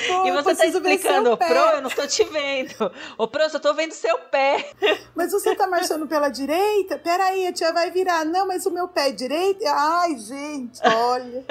Pô, 0.09 0.27
e 0.27 0.33
você 0.33 0.55
tá 0.55 0.67
explicando, 0.67 1.33
ô, 1.33 1.37
Pro, 1.37 1.47
eu 1.49 1.83
não 1.83 1.91
tô 1.91 2.07
te 2.07 2.23
vendo. 2.25 2.91
Ô, 3.19 3.27
Pro, 3.27 3.43
eu 3.43 3.51
só 3.51 3.59
tô 3.59 3.75
vendo 3.75 3.93
seu 3.93 4.17
pé. 4.19 4.71
Mas 5.15 5.33
você 5.33 5.55
tá 5.55 5.67
marchando 5.67 6.07
pela 6.07 6.29
direita? 6.29 6.99
Peraí, 6.99 7.47
a 7.47 7.53
tia 7.53 7.73
vai 7.73 7.91
virar. 7.91 8.25
Não, 8.25 8.47
mas 8.47 8.65
o 8.65 8.71
meu 8.71 8.87
pé 8.89 9.09
é 9.09 9.13
direito? 9.13 9.65
Ai, 9.67 10.17
gente, 10.19 10.81
olha. 10.85 11.45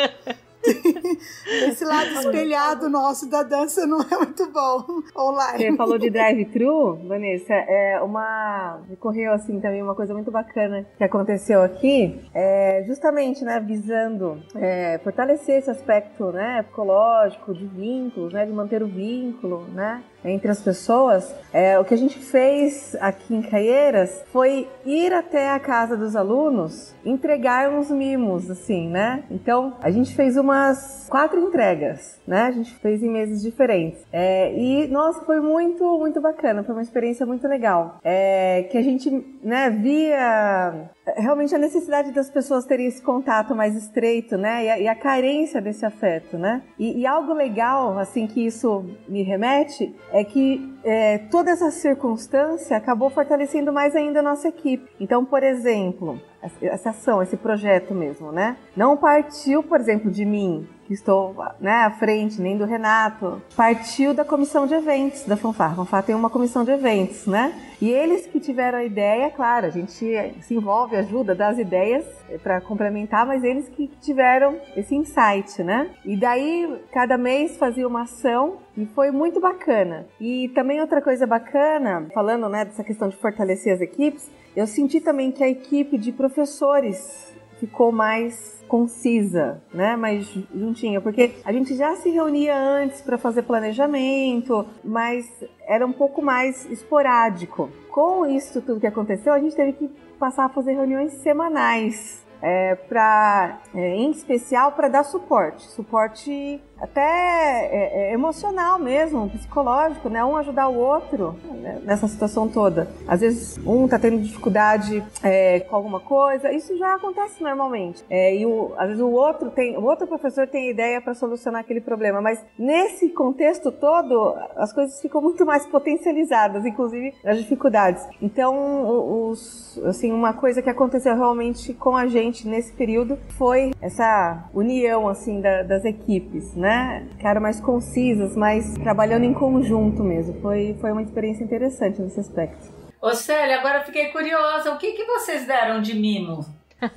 Esse 1.68 1.86
lado 1.86 2.10
espelhado 2.10 2.90
nosso 2.90 3.30
da 3.30 3.44
dança 3.44 3.86
não 3.86 4.02
é 4.02 4.18
muito 4.18 4.52
bom 4.52 5.02
online. 5.18 5.58
Você 5.58 5.76
falou 5.76 5.98
de 5.98 6.10
drive-thru, 6.10 7.08
Vanessa, 7.08 7.54
é 7.54 8.02
uma 8.02 8.82
ocorreu 8.92 9.34
assim 9.34 9.60
também 9.60 9.82
uma 9.82 9.96
coisa 9.96 10.14
muito 10.14 10.32
bacana 10.32 10.86
que 10.98 11.04
aconteceu 11.04 11.62
aqui, 11.62 12.20
é 12.34 12.84
justamente, 12.86 13.44
né, 13.44 13.60
visando 13.60 14.42
é, 14.56 15.00
fortalecer 15.04 15.60
esse 15.60 15.70
aspecto, 15.70 16.32
né, 16.32 16.64
psicológico 16.64 17.54
de 17.54 17.66
vínculos, 17.66 18.34
né, 18.34 18.46
de 18.46 18.52
manter 18.52 18.84
o 18.84 18.88
vínculo, 18.88 19.66
né, 19.74 20.04
entre 20.26 20.52
as 20.52 20.62
pessoas. 20.62 21.34
É, 21.54 21.80
o 21.80 21.86
que 21.86 21.94
a 21.94 21.98
gente 21.98 22.20
fez 22.20 22.96
aqui 23.00 23.34
em 23.34 23.42
Caieiras 23.42 24.24
foi 24.32 24.68
ir 24.86 25.14
até 25.14 25.52
a 25.52 25.60
casa 25.60 25.96
dos 25.96 26.16
alunos, 26.16 26.94
entregar 27.06 27.70
uns 27.70 27.90
mimos, 27.90 28.50
assim, 28.50 28.90
né? 28.90 29.24
Então 29.32 29.78
a 29.82 29.90
gente 29.90 30.14
fez 30.16 30.36
umas 30.36 31.08
quatro 31.10 31.40
entregas, 31.40 32.20
né? 32.28 32.44
A 32.44 32.52
gente 32.52 32.74
fez 32.76 33.02
em 33.02 33.10
meses 33.10 33.42
diferentes. 33.42 34.04
É, 34.12 34.54
e 34.54 34.88
nossa, 34.88 35.24
foi 35.24 35.40
muito, 35.40 35.98
muito 35.98 36.20
bacana. 36.20 36.64
Foi 36.64 36.76
uma 36.76 36.82
experiência 36.82 37.26
muito 37.26 37.48
legal. 37.48 38.00
É, 38.04 38.64
que 38.70 38.78
a 38.78 38.82
gente, 38.82 39.10
né, 39.44 39.70
via 39.70 40.90
realmente 41.16 41.54
a 41.54 41.58
necessidade 41.58 42.12
das 42.12 42.30
pessoas 42.30 42.66
terem 42.66 42.88
esse 42.88 43.02
contato 43.02 43.56
mais 43.56 43.76
estreito, 43.76 44.38
né? 44.38 44.66
E 44.66 44.70
a, 44.70 44.80
e 44.80 44.88
a 44.88 44.96
carência 44.96 45.62
desse 45.62 45.86
afeto, 45.86 46.38
né? 46.38 46.64
E, 46.80 47.02
e, 47.02 47.06
algo 47.06 47.34
legal, 47.34 47.98
assim, 48.00 48.26
que 48.28 48.46
isso 48.46 48.86
me 49.08 49.22
remete 49.22 49.94
é 50.16 50.24
que 50.24 50.74
é, 50.86 51.18
toda 51.30 51.52
essa 51.52 51.70
circunstância 51.70 52.78
acabou 52.78 53.10
fortalecendo 53.10 53.74
mais 53.74 53.94
ainda 53.98 54.22
a 54.22 54.24
nossa 54.24 54.48
equipe. 54.48 54.90
Então, 54.98 55.26
por 55.26 55.44
exemplo, 55.44 56.22
essa 56.62 56.92
ação, 56.92 57.22
esse 57.22 57.36
projeto 57.36 57.94
mesmo, 57.94 58.32
né? 58.32 58.56
Não 58.78 58.96
partiu, 58.96 59.62
por 59.62 59.78
exemplo, 59.78 60.10
de 60.10 60.24
mim, 60.24 60.66
que 60.86 60.94
estou 60.94 61.36
né, 61.60 61.84
à 61.84 61.92
frente, 61.92 62.42
nem 62.42 62.58
do 62.58 62.66
Renato. 62.66 63.42
Partiu 63.56 64.14
da 64.14 64.24
comissão 64.24 64.68
de 64.68 64.74
eventos 64.74 65.24
da 65.24 65.36
Fanfar. 65.36 65.72
A 65.72 65.76
Fanfar 65.76 66.04
tem 66.04 66.16
uma 66.16 66.30
comissão 66.30 66.64
de 66.64 66.72
eventos, 66.72 67.26
né? 67.26 67.54
E 67.82 67.90
eles 67.90 68.26
que 68.26 68.40
tiveram 68.40 68.78
a 68.78 68.84
ideia, 68.84 69.30
claro, 69.30 69.66
a 69.66 69.70
gente 69.70 69.92
se 69.92 70.54
envolve, 70.54 70.96
ajuda, 70.96 71.36
dá 71.36 71.50
as 71.50 71.58
ideias 71.58 72.06
para 72.42 72.62
complementar, 72.62 73.26
mas 73.26 73.44
eles 73.44 73.68
que 73.68 73.88
tiveram 74.02 74.58
esse 74.76 74.96
insight, 74.96 75.62
né? 75.62 75.90
E 76.06 76.16
daí, 76.16 76.82
cada 76.92 77.18
mês 77.18 77.58
fazia 77.58 77.88
uma 77.88 78.04
ação 78.04 78.58
e 78.78 78.86
foi 78.86 79.12
muito 79.12 79.42
bacana. 79.42 80.08
E 80.20 80.50
também 80.50 80.80
outra 80.80 81.02
coisa 81.02 81.28
bacana, 81.28 82.08
falando 82.14 82.48
né, 82.48 82.64
dessa 82.66 82.84
questão 82.84 83.10
de 83.10 83.18
fortalecer 83.18 83.74
as 83.74 83.82
equipes, 83.82 84.30
eu 84.56 84.66
senti 84.66 85.02
também 85.02 85.32
que 85.32 85.44
a 85.44 85.50
equipe 85.50 85.98
de 85.98 86.14
professores 86.14 87.35
ficou 87.60 87.92
mais 87.92 88.56
concisa, 88.68 89.62
né, 89.74 89.96
mais 89.96 90.26
juntinha, 90.54 91.00
porque 91.00 91.36
a 91.46 91.54
gente 91.54 91.76
já 91.76 91.96
se 91.96 92.10
reunia 92.10 92.58
antes 92.58 93.02
para 93.02 93.18
fazer 93.18 93.44
planejamento, 93.44 94.66
mas 94.84 95.26
era 95.68 95.86
um 95.86 95.92
pouco 95.92 96.22
mais 96.22 96.70
esporádico. 96.72 97.70
Com 97.92 98.26
isso 98.26 98.62
tudo 98.62 98.80
que 98.80 98.88
aconteceu, 98.88 99.34
a 99.34 99.40
gente 99.40 99.56
teve 99.56 99.74
que 99.74 99.88
passar 100.20 100.46
a 100.46 100.50
fazer 100.50 100.74
reuniões 100.74 101.14
semanais 101.14 102.26
é, 102.42 102.76
para, 102.76 103.60
é, 103.74 103.96
em 103.96 104.12
especial, 104.12 104.74
para 104.74 104.88
dar 104.88 105.04
suporte, 105.04 105.64
suporte 105.72 106.62
até 106.80 107.02
é, 107.02 108.10
é, 108.10 108.14
emocional 108.14 108.78
mesmo, 108.78 109.30
psicológico, 109.30 110.10
né? 110.10 110.24
Um 110.24 110.36
ajudar 110.38 110.68
o 110.68 110.76
outro 110.76 111.36
né? 111.62 111.80
nessa 111.84 112.08
situação 112.08 112.48
toda. 112.48 112.90
Às 113.08 113.22
vezes 113.22 113.58
um 113.66 113.88
tá 113.88 113.98
tendo 113.98 114.22
dificuldade 114.22 115.04
é, 115.24 115.62
com 115.62 115.76
alguma 115.76 116.00
coisa, 116.00 116.52
isso 116.52 116.78
já 116.78 116.96
acontece 116.96 117.42
normalmente. 117.42 118.04
É, 118.10 118.36
e 118.36 118.46
o, 118.46 118.74
às 118.78 118.88
vezes 118.88 119.02
o 119.02 119.10
outro 119.10 119.50
tem, 119.52 119.78
o 119.78 119.84
outro 119.84 120.06
professor 120.08 120.48
tem 120.48 120.70
ideia 120.70 121.02
para 121.02 121.14
solucionar 121.14 121.62
aquele 121.62 121.82
problema, 121.82 122.22
mas 122.22 122.44
nesse 122.58 123.10
contexto 123.10 123.72
todo 123.72 124.36
as 124.56 124.74
coisas 124.74 125.02
ficam 125.02 125.22
muito 125.22 125.46
mais 125.46 125.66
potencializadas, 125.66 126.66
inclusive 126.66 127.14
as 127.24 127.38
dificuldades. 127.38 128.06
Então, 128.22 129.30
os, 129.30 129.82
assim, 129.86 130.12
uma 130.12 130.34
coisa 130.34 130.62
que 130.62 130.70
aconteceu 130.70 131.16
realmente 131.16 131.74
com 131.74 131.96
a 131.96 132.08
gente 132.08 132.48
nesse 132.48 132.74
período 132.74 133.18
foi 133.38 133.72
essa 133.82 134.50
união 134.54 135.08
assim 135.08 135.42
da, 135.42 135.64
das 135.64 135.86
equipes, 135.86 136.54
né? 136.56 136.65
Né? 136.66 137.08
Ficaram 137.12 137.40
mais 137.40 137.62
concisas, 137.62 138.36
mais 138.36 138.74
trabalhando 138.80 139.24
em 139.24 139.34
conjunto 139.34 140.04
mesmo. 140.04 140.42
Foi, 140.42 140.76
foi 140.82 140.92
uma 140.92 141.04
experiência 141.04 141.44
interessante 141.44 142.02
nesse 142.02 142.20
aspecto. 142.20 142.74
Ô 143.00 143.14
Célia, 143.14 143.60
agora 143.60 143.84
fiquei 143.84 144.08
curiosa. 144.08 144.72
O 144.72 144.78
que, 144.80 144.94
que 144.94 145.06
vocês 145.06 145.46
deram 145.46 145.80
de 145.80 145.94
mimo? 145.94 146.44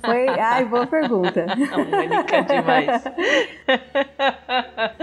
Foi. 0.03 0.27
Ai, 0.27 0.65
boa 0.65 0.87
pergunta. 0.87 1.45
Única 1.49 2.41
demais. 2.41 3.03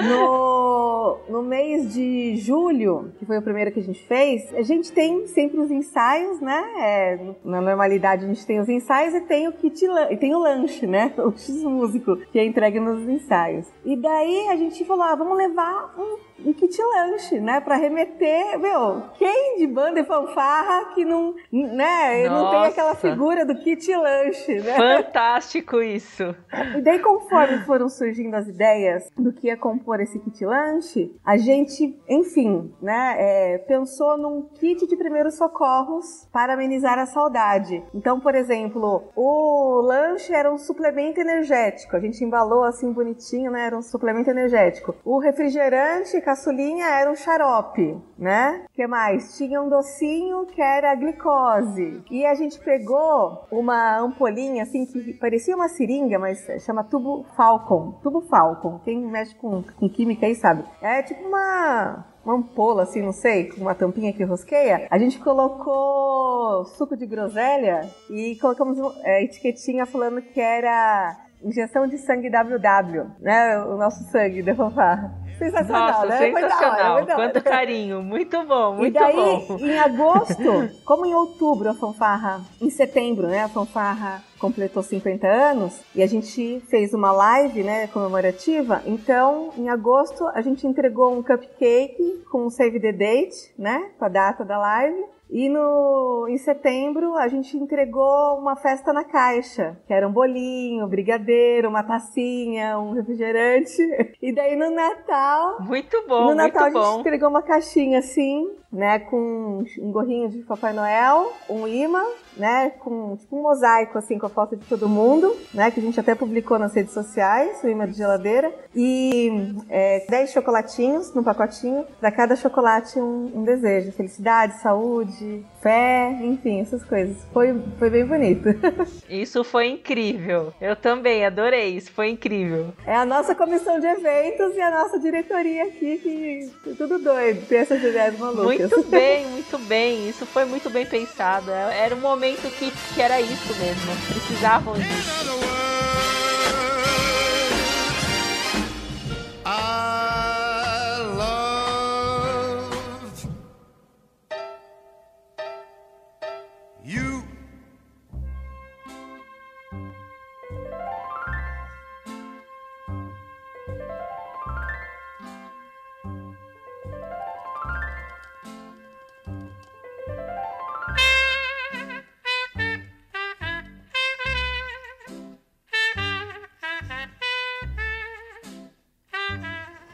No, 0.09 1.19
no 1.29 1.43
mês 1.43 1.93
de 1.93 2.37
julho, 2.37 3.13
que 3.19 3.25
foi 3.25 3.39
o 3.39 3.43
primeiro 3.43 3.73
que 3.73 3.81
a 3.81 3.83
gente 3.83 4.07
fez, 4.07 4.53
a 4.55 4.63
gente 4.63 4.93
tem 4.93 5.27
sempre 5.27 5.61
os 5.61 5.71
ensaios, 5.71 6.41
né? 6.41 6.65
É, 6.79 7.19
na 7.45 7.61
normalidade 7.61 8.25
a 8.25 8.29
gente 8.29 8.47
tem 8.47 8.61
os 8.61 8.69
ensaios 8.69 9.15
e 9.15 9.21
tem 9.23 9.49
o 9.49 9.53
kit 9.53 9.85
e 10.11 10.17
tem 10.17 10.35
o 10.35 10.39
lanche, 10.39 10.87
né? 10.87 11.13
O 11.27 11.33
X 11.33 11.63
músico 11.65 12.17
que 12.31 12.39
é 12.39 12.45
entregue 12.45 12.79
nos 12.79 13.09
ensaios. 13.09 13.67
E 13.85 13.97
daí 13.97 14.49
a 14.49 14.57
gente 14.57 14.85
falou: 14.85 15.03
ah, 15.03 15.15
vamos 15.15 15.37
levar 15.37 15.95
um 15.99 16.17
um 16.45 16.53
kit 16.53 16.77
lanche, 16.83 17.41
né? 17.41 17.61
Pra 17.61 17.77
remeter, 17.77 18.59
meu, 18.59 19.03
quem 19.15 19.57
de 19.59 19.67
banda 19.67 20.01
e 20.01 20.05
fanfarra 20.05 20.93
que 20.95 21.05
não, 21.05 21.35
né? 21.51 22.29
Não 22.29 22.51
tem 22.51 22.65
aquela 22.67 22.95
figura 22.95 23.45
do 23.45 23.55
kit 23.57 23.95
lanche, 23.95 24.61
né? 24.61 24.75
Fantástico 24.77 25.81
isso. 25.81 26.35
E 26.77 26.81
daí, 26.81 26.99
conforme 26.99 27.59
foram 27.61 27.89
surgindo 27.89 28.35
as 28.35 28.47
ideias 28.49 29.11
do 29.17 29.33
que 29.33 29.49
ia 29.49 29.57
compor 29.57 30.01
esse 30.01 30.19
kit 30.19 30.45
lanche, 30.45 31.15
a 31.25 31.37
gente, 31.37 31.99
enfim, 32.09 32.73
né? 32.83 33.17
É, 33.19 33.59
pensou 33.59 34.19
num 34.19 34.43
kit 34.43 34.87
de 34.87 34.97
primeiros 34.97 35.35
socorros 35.35 36.29
para 36.33 36.55
amenizar 36.55 36.99
a 36.99 37.07
saudade. 37.07 37.83
Então, 37.95 38.21
por 38.21 38.35
exemplo, 38.35 39.05
o 39.15 39.81
lanche 39.81 40.33
era 40.35 40.53
um 40.53 40.59
suplemento 40.59 41.21
energético. 41.21 41.97
A 41.97 42.01
gente 42.01 42.23
embalou 42.23 42.65
assim 42.65 42.93
bonitinho, 42.93 43.51
né? 43.51 43.67
Era 43.67 43.77
um 43.77 43.83
suplemento 43.83 44.31
energético. 44.31 44.95
O 45.05 45.19
refrigerante 45.19 46.21
caçulinha 46.27 46.87
era 46.87 47.09
um 47.09 47.15
xarope, 47.15 47.97
né? 48.19 48.67
O 48.69 48.75
que 48.75 48.85
mais? 48.89 49.37
Tinha 49.37 49.63
um 49.63 49.69
docinho 49.69 50.45
que 50.47 50.61
era 50.61 50.93
glicose. 50.97 52.03
E 52.11 52.27
a 52.27 52.35
gente 52.35 52.59
pegou 52.59 53.47
uma 53.49 54.01
ampolinha 54.01 54.65
assim 54.65 54.85
que 54.85 55.15
parecia 55.15 55.55
uma 55.55 55.69
seringa, 55.69 56.19
mas 56.19 56.45
chama 56.65 56.83
tubo 56.83 57.25
Falcon. 57.37 57.93
Tubo 58.03 58.23
Falcon. 58.23 58.81
Quem 58.85 59.07
mexe 59.07 59.37
com, 59.37 59.63
com 59.63 59.89
química 59.89 60.27
aí 60.27 60.35
sabe. 60.35 60.65
É 60.83 61.01
tipo 61.01 61.23
uma 61.25 62.05
uma 62.25 62.35
ampola, 62.35 62.83
assim, 62.83 63.01
não 63.01 63.13
sei, 63.13 63.49
com 63.51 63.61
uma 63.61 63.73
tampinha 63.73 64.13
que 64.13 64.25
rosqueia, 64.25 64.89
a 64.91 64.99
gente 64.99 65.17
colocou 65.21 66.65
suco 66.65 66.97
de 66.97 67.07
groselha 67.07 67.89
e 68.11 68.35
colocamos 68.41 68.77
é, 69.05 69.23
etiquetinha 69.23 69.87
falando 69.87 70.21
que 70.21 70.41
era 70.41 71.17
injeção 71.43 71.87
de 71.87 71.99
sangue 71.99 72.31
WW, 72.31 73.11
né? 73.21 73.59
O 73.65 73.77
nosso 73.77 74.05
sangue 74.11 74.43
da 74.43 74.55
fanfarra. 74.55 75.27
Sensacional, 75.39 75.89
Nossa, 75.89 76.07
né? 76.07 76.19
sensacional. 76.19 76.97
Hora, 76.97 77.15
Quanto 77.15 77.43
carinho. 77.43 78.03
Muito 78.03 78.43
bom, 78.47 78.77
muito 78.77 78.97
e 78.97 78.99
daí, 78.99 79.15
bom. 79.15 79.59
Em 79.61 79.79
agosto, 79.79 80.71
como 80.85 81.05
em 81.05 81.15
outubro 81.15 81.69
a 81.69 81.75
fanfarra, 81.75 82.41
em 82.61 82.71
setembro, 82.71 83.27
né? 83.27 83.45
A 83.45 83.49
fanfarra 83.49 84.23
completou 84.39 84.83
50 84.83 85.27
anos 85.27 85.83
e 85.95 86.03
a 86.03 86.07
gente 86.07 86.63
fez 86.69 86.95
uma 86.95 87.13
live, 87.13 87.63
né, 87.63 87.87
comemorativa. 87.89 88.83
Então, 88.87 89.51
em 89.57 89.69
agosto, 89.69 90.27
a 90.29 90.41
gente 90.41 90.67
entregou 90.67 91.13
um 91.13 91.23
cupcake 91.23 92.25
com 92.31 92.47
um 92.47 92.51
save 92.51 92.81
the 92.81 92.93
date, 92.93 93.53
né, 93.59 93.91
com 93.99 94.05
a 94.05 94.09
data 94.09 94.45
da 94.45 94.59
live. 94.59 95.05
E 95.31 95.49
no, 95.49 96.27
em 96.29 96.39
setembro 96.39 97.17
a 97.17 97.29
gente 97.29 97.57
entregou 97.57 98.39
uma 98.39 98.57
festa 98.57 98.93
na 98.93 99.05
caixa, 99.05 99.77
que 99.87 99.93
era 99.93 100.07
um 100.07 100.13
bolinho, 100.13 100.87
brigadeiro, 100.87 101.69
uma 101.69 101.83
tacinha, 101.83 102.79
um 102.79 102.93
refrigerante. 102.93 103.77
E 104.23 104.33
daí 104.33 104.57
no 104.57 104.71
Natal. 104.71 105.61
Muito 105.61 106.05
bom, 106.09 106.29
No 106.29 106.35
Natal 106.35 106.63
muito 106.65 106.79
a 106.79 106.83
gente 106.83 106.93
bom. 106.95 107.01
entregou 107.01 107.29
uma 107.29 107.43
caixinha 107.43 107.99
assim, 108.01 108.49
né, 108.73 108.99
com 108.99 109.63
um 109.79 109.93
gorrinho 109.93 110.29
de 110.29 110.39
Papai 110.39 110.73
Noel, 110.73 111.33
um 111.49 111.67
imã, 111.67 112.03
né, 112.37 112.71
com 112.81 113.17
tipo 113.17 113.39
um 113.39 113.43
mosaico 113.43 113.97
assim 113.99 114.19
com 114.19 114.27
a 114.27 114.29
foto 114.29 114.57
de 114.57 114.67
todo 114.67 114.89
mundo, 114.89 115.35
né, 115.55 115.71
que 115.71 115.79
a 115.81 115.83
gente 115.83 115.99
até 116.01 116.15
publicou 116.15 116.59
nas 116.59 116.75
redes 116.75 116.93
sociais, 116.93 117.63
o 117.63 117.69
imã 117.69 117.87
de 117.87 117.93
geladeira, 117.97 118.53
e 118.75 119.55
é, 119.69 120.05
10 120.09 120.33
chocolatinhos 120.33 121.15
no 121.15 121.23
pacotinho, 121.23 121.85
para 122.01 122.11
cada 122.11 122.35
chocolate 122.35 122.99
um, 122.99 123.31
um 123.35 123.45
desejo, 123.45 123.93
felicidade, 123.93 124.61
saúde, 124.61 125.16
fé, 125.61 126.19
enfim, 126.23 126.61
essas 126.61 126.85
coisas. 126.85 127.17
Foi, 127.33 127.55
foi 127.79 127.91
bem 127.91 128.05
bonito. 128.05 128.49
Isso 129.09 129.43
foi 129.45 129.69
incrível. 129.69 130.53
Eu 130.61 130.77
também 130.77 131.25
adorei, 131.25 131.77
isso 131.77 131.91
foi 131.93 132.11
incrível. 132.11 132.73
É 132.87 132.95
a 132.95 133.05
nossa 133.05 133.35
comissão 133.35 133.79
de 133.79 133.87
eventos 133.87 134.55
e 134.57 134.61
a 134.61 134.71
nossa 134.71 134.99
diretoria 134.99 135.65
aqui 135.65 135.99
que 135.99 136.75
tudo 136.75 136.99
doido, 136.99 137.47
tem 137.47 137.59
essas 137.59 137.83
ideias 137.83 138.19
malucas. 138.19 138.71
Muito 138.71 138.83
bem, 138.91 139.27
muito 139.27 139.59
bem. 139.59 140.09
Isso 140.09 140.27
foi 140.27 140.45
muito 140.45 140.69
bem 140.71 140.87
pensado. 140.87 141.51
Era 141.51 141.95
um 141.95 142.01
momento 142.01 142.51
que, 142.57 142.73
que 142.95 143.03
era 143.03 143.21
isso 143.21 143.55
mesmo. 143.59 143.93
Precisavam 144.09 144.75
disso. 144.75 145.47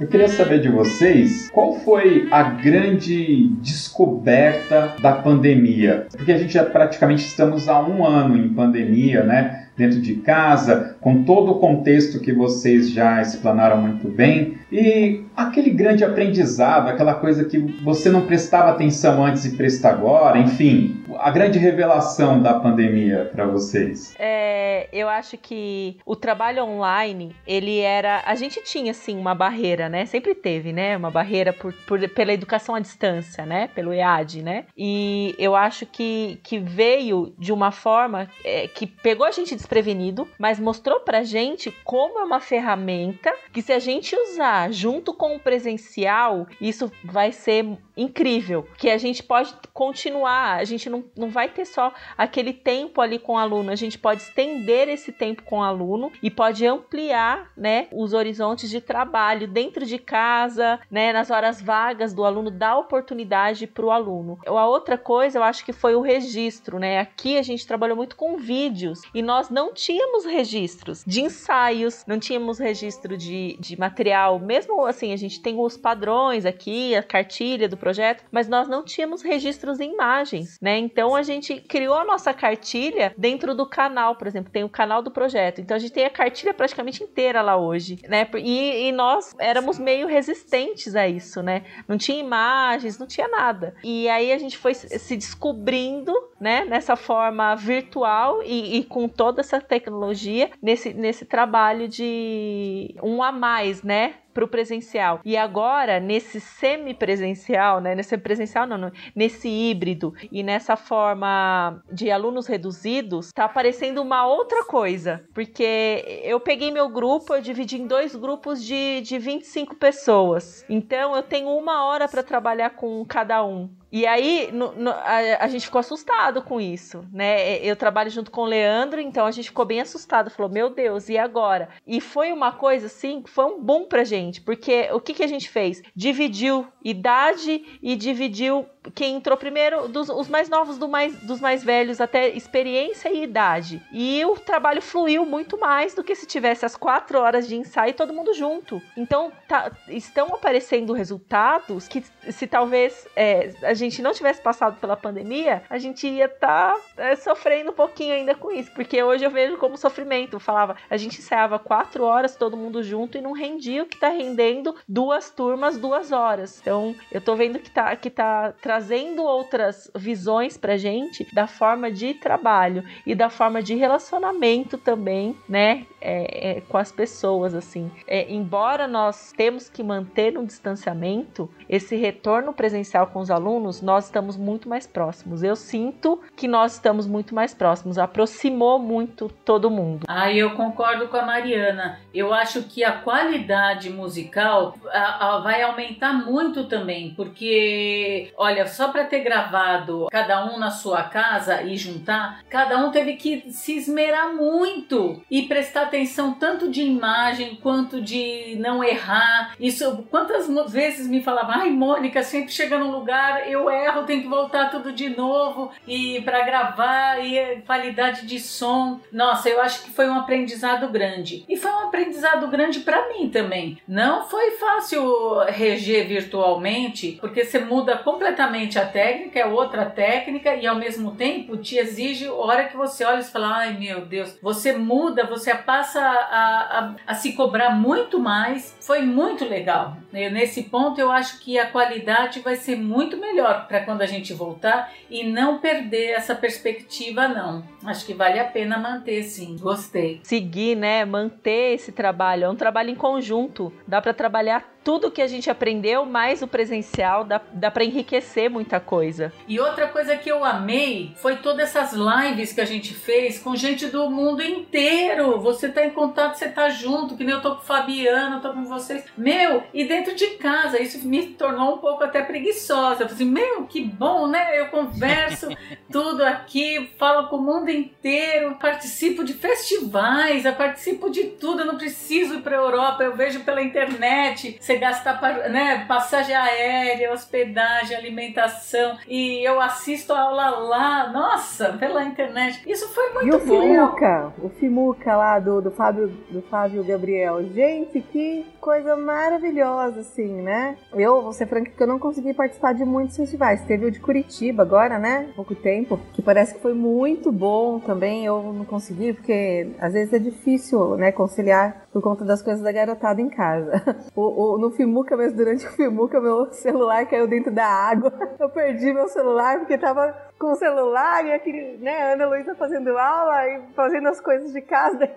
Eu 0.02 0.08
queria 0.08 0.26
saber 0.26 0.60
de 0.60 0.68
vocês 0.68 1.48
qual 1.50 1.78
foi 1.78 2.26
a 2.32 2.42
grande 2.42 3.46
descoberta 3.60 4.96
da 5.00 5.12
pandemia? 5.12 6.08
Porque 6.10 6.32
a 6.32 6.38
gente 6.38 6.54
já 6.54 6.64
praticamente 6.64 7.24
estamos 7.24 7.68
há 7.68 7.80
um 7.80 8.04
ano 8.04 8.36
em 8.36 8.48
pandemia, 8.48 9.22
né? 9.22 9.68
Dentro 9.76 10.00
de 10.00 10.16
casa, 10.16 10.96
com 11.00 11.24
todo 11.24 11.52
o 11.52 11.58
contexto 11.58 12.20
que 12.20 12.32
vocês 12.32 12.90
já 12.90 13.20
explanaram 13.20 13.80
muito 13.80 14.08
bem, 14.08 14.58
e 14.70 15.22
aquele 15.36 15.70
grande 15.70 16.04
aprendizado, 16.04 16.88
aquela 16.88 17.14
coisa 17.14 17.44
que 17.44 17.58
você 17.58 18.10
não 18.10 18.26
prestava 18.26 18.70
atenção 18.70 19.24
antes 19.24 19.44
e 19.44 19.56
presta 19.56 19.88
agora, 19.88 20.38
enfim, 20.38 21.02
a 21.18 21.30
grande 21.30 21.58
revelação 21.58 22.40
da 22.42 22.54
pandemia 22.54 23.30
para 23.32 23.46
vocês. 23.46 24.14
É, 24.18 24.88
eu 24.92 25.08
acho 25.08 25.36
que 25.36 25.98
o 26.04 26.16
trabalho 26.16 26.64
online, 26.64 27.34
ele 27.46 27.80
era, 27.80 28.22
a 28.24 28.34
gente 28.34 28.62
tinha 28.62 28.94
sim 28.94 29.18
uma 29.18 29.34
barreira, 29.34 29.88
né? 29.88 30.06
Sempre 30.06 30.34
teve, 30.34 30.72
né? 30.72 30.96
Uma 30.96 31.10
barreira 31.10 31.52
por, 31.52 31.72
por 31.86 32.08
pela 32.10 32.32
educação 32.32 32.74
à 32.74 32.80
distância, 32.80 33.44
né? 33.46 33.68
Pelo 33.74 33.92
EAD, 33.92 34.42
né? 34.42 34.64
E 34.76 35.34
eu 35.38 35.54
acho 35.54 35.86
que, 35.86 36.38
que 36.42 36.58
veio 36.58 37.34
de 37.38 37.52
uma 37.52 37.70
forma 37.70 38.28
é, 38.44 38.68
que 38.68 38.86
pegou 38.86 39.26
a 39.26 39.30
gente 39.30 39.54
desprevenido, 39.62 40.28
mas 40.38 40.58
mostrou 40.58 41.00
pra 41.00 41.22
gente 41.22 41.70
como 41.84 42.18
é 42.18 42.24
uma 42.24 42.40
ferramenta 42.40 43.32
que 43.52 43.62
se 43.62 43.72
a 43.72 43.78
gente 43.78 44.14
usar 44.14 44.72
junto 44.72 45.14
com 45.14 45.36
o 45.36 45.40
presencial, 45.40 46.46
isso 46.60 46.90
vai 47.04 47.32
ser 47.32 47.78
incrível, 47.96 48.66
que 48.78 48.90
a 48.90 48.98
gente 48.98 49.22
pode 49.22 49.54
continuar, 49.72 50.56
a 50.56 50.64
gente 50.64 50.88
não, 50.88 51.04
não 51.16 51.30
vai 51.30 51.48
ter 51.48 51.64
só 51.64 51.92
aquele 52.16 52.52
tempo 52.52 53.00
ali 53.00 53.18
com 53.18 53.34
o 53.34 53.38
aluno, 53.38 53.70
a 53.70 53.76
gente 53.76 53.98
pode 53.98 54.22
estender 54.22 54.88
esse 54.88 55.12
tempo 55.12 55.42
com 55.42 55.58
o 55.58 55.62
aluno 55.62 56.10
e 56.22 56.30
pode 56.30 56.66
ampliar, 56.66 57.50
né, 57.56 57.88
os 57.92 58.12
horizontes 58.12 58.70
de 58.70 58.80
trabalho 58.80 59.46
dentro 59.46 59.84
de 59.84 59.98
casa, 59.98 60.80
né, 60.90 61.12
nas 61.12 61.30
horas 61.30 61.60
vagas 61.60 62.12
do 62.14 62.24
aluno, 62.24 62.50
dar 62.50 62.78
oportunidade 62.78 63.66
para 63.66 63.84
o 63.84 63.90
aluno. 63.90 64.38
A 64.46 64.66
outra 64.66 64.96
coisa, 64.96 65.38
eu 65.38 65.42
acho 65.42 65.64
que 65.64 65.72
foi 65.72 65.94
o 65.94 66.00
registro, 66.00 66.78
né, 66.78 67.00
aqui 67.00 67.36
a 67.36 67.42
gente 67.42 67.66
trabalhou 67.66 67.96
muito 67.96 68.16
com 68.16 68.36
vídeos 68.36 69.02
e 69.14 69.22
nós 69.22 69.50
não 69.50 69.72
tínhamos 69.72 70.24
registros 70.24 71.04
de 71.06 71.20
ensaios, 71.20 72.04
não 72.06 72.18
tínhamos 72.18 72.58
registro 72.58 73.16
de, 73.16 73.56
de 73.60 73.78
material, 73.78 74.38
mesmo 74.38 74.86
assim, 74.86 75.12
a 75.12 75.16
gente 75.16 75.40
tem 75.40 75.58
os 75.58 75.76
padrões 75.76 76.46
aqui, 76.46 76.94
a 76.94 77.02
cartilha 77.02 77.68
do 77.68 77.76
projeto, 77.82 78.24
mas 78.30 78.46
nós 78.46 78.68
não 78.68 78.84
tínhamos 78.84 79.22
registros 79.22 79.80
em 79.80 79.92
imagens, 79.92 80.56
né? 80.62 80.78
Então 80.78 81.16
a 81.16 81.22
gente 81.22 81.60
criou 81.62 81.96
a 81.96 82.04
nossa 82.04 82.32
cartilha 82.32 83.12
dentro 83.18 83.56
do 83.56 83.66
canal, 83.66 84.14
por 84.14 84.28
exemplo, 84.28 84.52
tem 84.52 84.62
o 84.62 84.68
canal 84.68 85.02
do 85.02 85.10
projeto. 85.10 85.60
Então 85.60 85.76
a 85.76 85.80
gente 85.80 85.92
tem 85.92 86.04
a 86.04 86.10
cartilha 86.10 86.54
praticamente 86.54 87.02
inteira 87.02 87.42
lá 87.42 87.56
hoje, 87.56 87.98
né? 88.08 88.24
E, 88.36 88.86
e 88.86 88.92
nós 88.92 89.34
éramos 89.36 89.80
meio 89.80 90.06
resistentes 90.06 90.94
a 90.94 91.08
isso, 91.08 91.42
né? 91.42 91.64
Não 91.88 91.98
tinha 91.98 92.20
imagens, 92.20 93.00
não 93.00 93.06
tinha 93.08 93.26
nada. 93.26 93.74
E 93.82 94.08
aí 94.08 94.32
a 94.32 94.38
gente 94.38 94.56
foi 94.56 94.74
se 94.74 95.16
descobrindo, 95.16 96.14
né? 96.40 96.64
Nessa 96.64 96.94
forma 96.94 97.56
virtual 97.56 98.44
e, 98.44 98.78
e 98.78 98.84
com 98.84 99.08
toda 99.08 99.40
essa 99.40 99.60
tecnologia 99.60 100.52
nesse, 100.62 100.94
nesse 100.94 101.24
trabalho 101.24 101.88
de 101.88 102.94
um 103.02 103.20
a 103.24 103.32
mais, 103.32 103.82
né? 103.82 104.14
Para 104.32 104.44
o 104.44 104.48
presencial. 104.48 105.20
E 105.24 105.36
agora, 105.36 106.00
nesse 106.00 106.40
semi-presencial, 106.40 107.80
né? 107.80 107.94
Nesse 107.94 108.16
presencial, 108.18 108.66
não, 108.66 108.78
não, 108.78 108.92
nesse 109.14 109.48
híbrido 109.48 110.14
e 110.30 110.42
nessa 110.42 110.76
forma 110.76 111.82
de 111.92 112.10
alunos 112.10 112.46
reduzidos, 112.46 113.30
tá 113.34 113.44
aparecendo 113.44 114.00
uma 114.00 114.26
outra 114.26 114.64
coisa. 114.64 115.24
Porque 115.34 116.22
eu 116.24 116.40
peguei 116.40 116.70
meu 116.70 116.88
grupo, 116.88 117.34
eu 117.34 117.42
dividi 117.42 117.80
em 117.80 117.86
dois 117.86 118.14
grupos 118.14 118.64
de, 118.64 119.00
de 119.02 119.18
25 119.18 119.76
pessoas. 119.76 120.64
Então, 120.68 121.14
eu 121.14 121.22
tenho 121.22 121.48
uma 121.48 121.84
hora 121.84 122.08
para 122.08 122.22
trabalhar 122.22 122.70
com 122.70 123.04
cada 123.04 123.44
um. 123.44 123.70
E 123.92 124.06
aí 124.06 124.50
no, 124.50 124.72
no, 124.72 124.90
a, 124.90 125.18
a, 125.40 125.48
gente 125.48 125.66
ficou 125.66 125.78
assustado 125.78 126.40
com 126.40 126.58
isso, 126.58 127.04
né? 127.12 127.58
Eu 127.58 127.76
trabalho 127.76 128.08
junto 128.08 128.30
com 128.30 128.40
o 128.40 128.46
Leandro, 128.46 128.98
então 128.98 129.26
a 129.26 129.30
gente 129.30 129.50
ficou 129.50 129.66
bem 129.66 129.82
assustado. 129.82 130.30
Falou, 130.30 130.50
meu 130.50 130.70
Deus, 130.70 131.10
e 131.10 131.18
agora? 131.18 131.68
E 131.86 132.00
foi 132.00 132.32
uma 132.32 132.52
coisa 132.52 132.86
assim 132.86 133.22
foi 133.26 133.44
um 133.44 133.60
boom 133.62 133.84
pra 133.84 134.02
gente, 134.02 134.40
porque 134.40 134.88
o 134.92 135.00
que, 135.00 135.12
que 135.12 135.22
a 135.22 135.26
gente 135.26 135.48
fez? 135.50 135.82
Dividiu 135.94 136.66
idade 136.82 137.78
e 137.82 137.94
dividiu 137.94 138.66
quem 138.94 139.16
entrou 139.16 139.36
primeiro, 139.36 139.88
dos, 139.88 140.08
os 140.08 140.28
mais 140.28 140.48
novos 140.48 140.78
do 140.78 140.88
mais, 140.88 141.14
dos 141.20 141.40
mais 141.40 141.62
velhos, 141.62 142.00
até 142.00 142.28
experiência 142.28 143.08
e 143.08 143.22
idade. 143.22 143.82
E 143.92 144.24
o 144.24 144.34
trabalho 144.36 144.82
fluiu 144.82 145.24
muito 145.24 145.58
mais 145.58 145.94
do 145.94 146.02
que 146.02 146.14
se 146.14 146.26
tivesse 146.26 146.64
as 146.64 146.76
quatro 146.76 147.18
horas 147.18 147.46
de 147.46 147.56
ensaio 147.56 147.94
todo 147.94 148.12
mundo 148.12 148.34
junto. 148.34 148.82
Então, 148.96 149.32
tá, 149.46 149.70
estão 149.88 150.28
aparecendo 150.34 150.92
resultados 150.92 151.86
que, 151.86 152.04
se 152.30 152.46
talvez 152.46 153.06
é, 153.14 153.52
a 153.62 153.74
gente 153.74 154.02
não 154.02 154.12
tivesse 154.12 154.40
passado 154.40 154.78
pela 154.80 154.96
pandemia, 154.96 155.62
a 155.70 155.78
gente 155.78 156.06
ia 156.08 156.26
estar 156.26 156.74
tá, 156.74 156.80
é, 156.96 157.16
sofrendo 157.16 157.70
um 157.70 157.74
pouquinho 157.74 158.14
ainda 158.14 158.34
com 158.34 158.50
isso. 158.50 158.70
Porque 158.72 159.02
hoje 159.02 159.24
eu 159.24 159.30
vejo 159.30 159.56
como 159.58 159.76
sofrimento. 159.76 160.36
Eu 160.36 160.40
falava, 160.40 160.76
a 160.90 160.96
gente 160.96 161.18
ensaiava 161.18 161.58
quatro 161.58 162.04
horas 162.04 162.36
todo 162.36 162.56
mundo 162.56 162.82
junto 162.82 163.16
e 163.16 163.20
não 163.20 163.32
rendia 163.32 163.82
o 163.82 163.86
que 163.86 163.98
tá 163.98 164.08
rendendo 164.08 164.74
duas 164.88 165.30
turmas, 165.30 165.78
duas 165.78 166.10
horas. 166.10 166.58
Então, 166.60 166.94
eu 167.10 167.20
tô 167.20 167.36
vendo 167.36 167.58
que 167.58 167.70
tá, 167.70 167.94
que 167.94 168.10
tá 168.10 168.52
trazendo 168.72 169.22
outras 169.22 169.90
visões 169.94 170.56
pra 170.56 170.78
gente 170.78 171.28
da 171.34 171.46
forma 171.46 171.92
de 171.92 172.14
trabalho 172.14 172.82
e 173.06 173.14
da 173.14 173.28
forma 173.28 173.62
de 173.62 173.74
relacionamento 173.74 174.78
também, 174.78 175.36
né? 175.46 175.84
É, 176.00 176.56
é, 176.56 176.60
com 176.62 176.78
as 176.78 176.90
pessoas, 176.90 177.54
assim. 177.54 177.90
É, 178.08 178.32
embora 178.32 178.88
nós 178.88 179.32
temos 179.36 179.68
que 179.68 179.84
manter 179.84 180.36
um 180.36 180.44
distanciamento, 180.44 181.48
esse 181.68 181.94
retorno 181.94 182.52
presencial 182.52 183.06
com 183.06 183.20
os 183.20 183.30
alunos, 183.30 183.80
nós 183.80 184.06
estamos 184.06 184.36
muito 184.36 184.68
mais 184.68 184.86
próximos. 184.86 185.42
Eu 185.44 185.54
sinto 185.54 186.20
que 186.34 186.48
nós 186.48 186.72
estamos 186.72 187.06
muito 187.06 187.34
mais 187.34 187.54
próximos, 187.54 187.98
aproximou 187.98 188.78
muito 188.78 189.28
todo 189.44 189.70
mundo. 189.70 190.06
Ah, 190.08 190.32
eu 190.32 190.56
concordo 190.56 191.06
com 191.08 191.18
a 191.18 191.22
Mariana. 191.24 192.00
Eu 192.12 192.32
acho 192.34 192.64
que 192.64 192.82
a 192.82 192.92
qualidade 192.92 193.90
musical 193.90 194.74
a, 194.90 195.36
a, 195.36 195.38
vai 195.40 195.62
aumentar 195.62 196.12
muito 196.12 196.64
também, 196.64 197.14
porque, 197.14 198.32
olha, 198.36 198.61
só 198.66 198.88
para 198.88 199.04
ter 199.04 199.20
gravado 199.20 200.08
cada 200.10 200.44
um 200.44 200.58
na 200.58 200.70
sua 200.70 201.04
casa 201.04 201.62
e 201.62 201.76
juntar, 201.76 202.42
cada 202.48 202.78
um 202.78 202.90
teve 202.90 203.14
que 203.14 203.50
se 203.50 203.76
esmerar 203.76 204.34
muito 204.34 205.22
e 205.30 205.42
prestar 205.42 205.82
atenção 205.82 206.34
tanto 206.34 206.70
de 206.70 206.82
imagem 206.82 207.56
quanto 207.56 208.00
de 208.00 208.56
não 208.58 208.82
errar. 208.82 209.54
Isso, 209.58 210.04
quantas 210.10 210.48
vezes 210.70 211.06
me 211.06 211.22
falavam, 211.22 211.54
ai, 211.56 211.70
Mônica, 211.70 212.22
sempre 212.22 212.52
chega 212.52 212.78
num 212.78 212.90
lugar, 212.90 213.48
eu 213.48 213.70
erro, 213.70 214.04
tenho 214.04 214.22
que 214.22 214.28
voltar 214.28 214.70
tudo 214.70 214.92
de 214.92 215.10
novo 215.10 215.70
e 215.86 216.20
para 216.22 216.42
gravar 216.42 217.24
e 217.24 217.62
qualidade 217.62 218.26
de 218.26 218.38
som. 218.38 219.00
Nossa, 219.12 219.48
eu 219.48 219.60
acho 219.60 219.82
que 219.82 219.90
foi 219.90 220.08
um 220.08 220.18
aprendizado 220.18 220.88
grande. 220.88 221.44
E 221.48 221.56
foi 221.56 221.70
um 221.70 221.88
aprendizado 221.88 222.46
grande 222.48 222.80
para 222.80 223.08
mim 223.08 223.28
também. 223.28 223.78
Não 223.86 224.28
foi 224.28 224.52
fácil 224.52 225.38
reger 225.48 226.06
virtualmente, 226.06 227.18
porque 227.20 227.44
você 227.44 227.58
muda 227.58 227.96
completamente 227.96 228.51
a 228.78 228.86
técnica, 228.86 229.38
é 229.38 229.46
outra 229.46 229.86
técnica 229.86 230.54
e 230.54 230.66
ao 230.66 230.76
mesmo 230.76 231.12
tempo 231.12 231.56
te 231.56 231.76
exige, 231.76 232.28
hora 232.28 232.64
que 232.64 232.76
você 232.76 233.04
olha 233.04 233.20
e 233.20 233.24
fala, 233.24 233.56
ai 233.58 233.78
meu 233.78 234.04
Deus, 234.06 234.38
você 234.42 234.72
muda, 234.72 235.26
você 235.26 235.54
passa 235.54 236.00
a, 236.00 236.78
a, 236.78 236.94
a 237.06 237.14
se 237.14 237.32
cobrar 237.32 237.70
muito 237.70 238.18
mais. 238.18 238.76
Foi 238.80 239.02
muito 239.02 239.44
legal. 239.44 239.96
nesse 240.12 240.64
ponto 240.64 241.00
eu 241.00 241.10
acho 241.10 241.40
que 241.40 241.58
a 241.58 241.66
qualidade 241.66 242.40
vai 242.40 242.56
ser 242.56 242.76
muito 242.76 243.16
melhor 243.16 243.66
para 243.66 243.80
quando 243.80 244.02
a 244.02 244.06
gente 244.06 244.32
voltar 244.32 244.92
e 245.10 245.24
não 245.24 245.58
perder 245.58 246.10
essa 246.10 246.34
perspectiva 246.34 247.28
não. 247.28 247.64
Acho 247.84 248.06
que 248.06 248.14
vale 248.14 248.38
a 248.38 248.44
pena 248.44 248.78
manter 248.78 249.22
sim. 249.22 249.56
Gostei. 249.58 250.20
Seguir, 250.22 250.76
né, 250.76 251.04
manter 251.04 251.74
esse 251.74 251.92
trabalho, 251.92 252.44
é 252.44 252.48
um 252.48 252.56
trabalho 252.56 252.90
em 252.90 252.94
conjunto. 252.94 253.72
Dá 253.86 254.00
para 254.00 254.14
trabalhar 254.14 254.72
tudo 254.84 255.10
que 255.10 255.22
a 255.22 255.26
gente 255.26 255.50
aprendeu, 255.50 256.04
mais 256.04 256.42
o 256.42 256.46
presencial, 256.46 257.24
dá, 257.24 257.40
dá 257.52 257.70
para 257.70 257.84
enriquecer 257.84 258.50
muita 258.50 258.80
coisa. 258.80 259.32
E 259.46 259.58
outra 259.60 259.88
coisa 259.88 260.16
que 260.16 260.30
eu 260.30 260.44
amei 260.44 261.12
foi 261.16 261.36
todas 261.36 261.74
essas 261.74 261.92
lives 261.92 262.52
que 262.52 262.60
a 262.60 262.64
gente 262.64 262.94
fez 262.94 263.38
com 263.38 263.54
gente 263.54 263.86
do 263.86 264.10
mundo 264.10 264.42
inteiro. 264.42 265.40
Você 265.40 265.68
tá 265.68 265.84
em 265.84 265.90
contato, 265.90 266.34
você 266.36 266.48
tá 266.48 266.68
junto, 266.68 267.16
que 267.16 267.24
nem 267.24 267.34
eu 267.34 267.40
tô 267.40 267.56
com 267.56 267.62
o 267.62 267.64
Fabiano, 267.64 268.40
tô 268.40 268.52
com 268.52 268.64
vocês. 268.64 269.04
Meu, 269.16 269.62
e 269.72 269.84
dentro 269.84 270.14
de 270.14 270.26
casa, 270.32 270.80
isso 270.80 271.06
me 271.06 271.26
tornou 271.28 271.76
um 271.76 271.78
pouco 271.78 272.02
até 272.02 272.22
preguiçosa. 272.22 273.04
Eu 273.04 273.08
falei 273.08 273.14
assim, 273.14 273.24
meu, 273.24 273.66
que 273.66 273.82
bom, 273.82 274.26
né? 274.26 274.58
Eu 274.58 274.66
converso 274.66 275.48
tudo 275.90 276.24
aqui, 276.24 276.90
falo 276.98 277.28
com 277.28 277.36
o 277.36 277.42
mundo 277.42 277.70
inteiro, 277.70 278.56
participo 278.60 279.24
de 279.24 279.34
festivais, 279.34 280.44
eu 280.44 280.52
participo 280.54 281.10
de 281.10 281.24
tudo, 281.24 281.60
eu 281.60 281.66
não 281.66 281.76
preciso 281.76 282.34
ir 282.34 282.42
pra 282.42 282.56
Europa, 282.56 283.02
eu 283.02 283.14
vejo 283.14 283.40
pela 283.40 283.62
internet. 283.62 284.56
Você 284.60 284.71
você 284.72 284.78
gasta 284.78 285.12
né, 285.48 285.84
passagem 285.86 286.34
aérea, 286.34 287.12
hospedagem, 287.12 287.96
alimentação. 287.96 288.96
E 289.06 289.46
eu 289.46 289.60
assisto 289.60 290.12
a 290.12 290.20
aula 290.20 290.50
lá, 290.50 291.10
nossa, 291.10 291.72
pela 291.74 292.04
internet. 292.04 292.62
Isso 292.66 292.88
foi 292.88 293.12
muito 293.12 293.26
e 293.26 293.30
o 293.30 293.38
bom. 293.38 293.60
Fimuca, 293.60 294.32
o 294.42 294.48
Fimuca 294.48 295.16
lá 295.16 295.38
do, 295.38 295.60
do, 295.60 295.70
Fábio, 295.70 296.08
do 296.30 296.42
Fábio 296.42 296.84
Gabriel. 296.84 297.42
Gente, 297.52 298.00
que 298.00 298.46
coisa 298.60 298.96
maravilhosa, 298.96 300.00
assim, 300.00 300.40
né? 300.40 300.76
Eu, 300.94 301.22
vou 301.22 301.32
ser 301.32 301.46
franca, 301.46 301.70
que 301.70 301.82
eu 301.82 301.86
não 301.86 301.98
consegui 301.98 302.32
participar 302.32 302.72
de 302.72 302.84
muitos 302.84 303.16
festivais. 303.16 303.62
Teve 303.64 303.86
o 303.86 303.90
de 303.90 304.00
Curitiba 304.00 304.62
agora, 304.62 304.98
né? 304.98 305.28
Pouco 305.36 305.54
tempo, 305.54 306.00
que 306.14 306.22
parece 306.22 306.54
que 306.54 306.60
foi 306.60 306.72
muito 306.72 307.30
bom 307.30 307.78
também. 307.78 308.24
Eu 308.24 308.42
não 308.42 308.64
consegui, 308.64 309.12
porque 309.12 309.70
às 309.78 309.92
vezes 309.92 310.12
é 310.12 310.18
difícil, 310.18 310.96
né, 310.96 311.12
conciliar 311.12 311.81
por 311.92 312.00
conta 312.00 312.24
das 312.24 312.40
coisas 312.40 312.62
da 312.62 312.72
garotada 312.72 313.20
em 313.20 313.28
casa. 313.28 313.82
O, 314.14 314.54
o, 314.54 314.58
no 314.58 314.70
Fimuca, 314.70 315.16
mesmo 315.16 315.38
durante 315.38 315.66
o 315.66 315.70
Fimuca, 315.70 316.20
meu 316.20 316.52
celular 316.52 317.06
caiu 317.06 317.26
dentro 317.26 317.50
da 317.50 317.66
água. 317.66 318.12
Eu 318.38 318.48
perdi 318.50 318.92
meu 318.92 319.08
celular 319.08 319.58
porque 319.58 319.78
tava 319.78 320.14
com 320.42 320.50
o 320.50 320.56
celular 320.56 321.24
e 321.24 321.32
aquele, 321.32 321.76
né, 321.76 322.14
Ana 322.14 322.26
Luísa 322.26 322.52
fazendo 322.56 322.98
aula 322.98 323.46
e 323.46 323.62
fazendo 323.76 324.08
as 324.08 324.20
coisas 324.20 324.52
de 324.52 324.60
casa, 324.60 324.98
daí, 324.98 325.08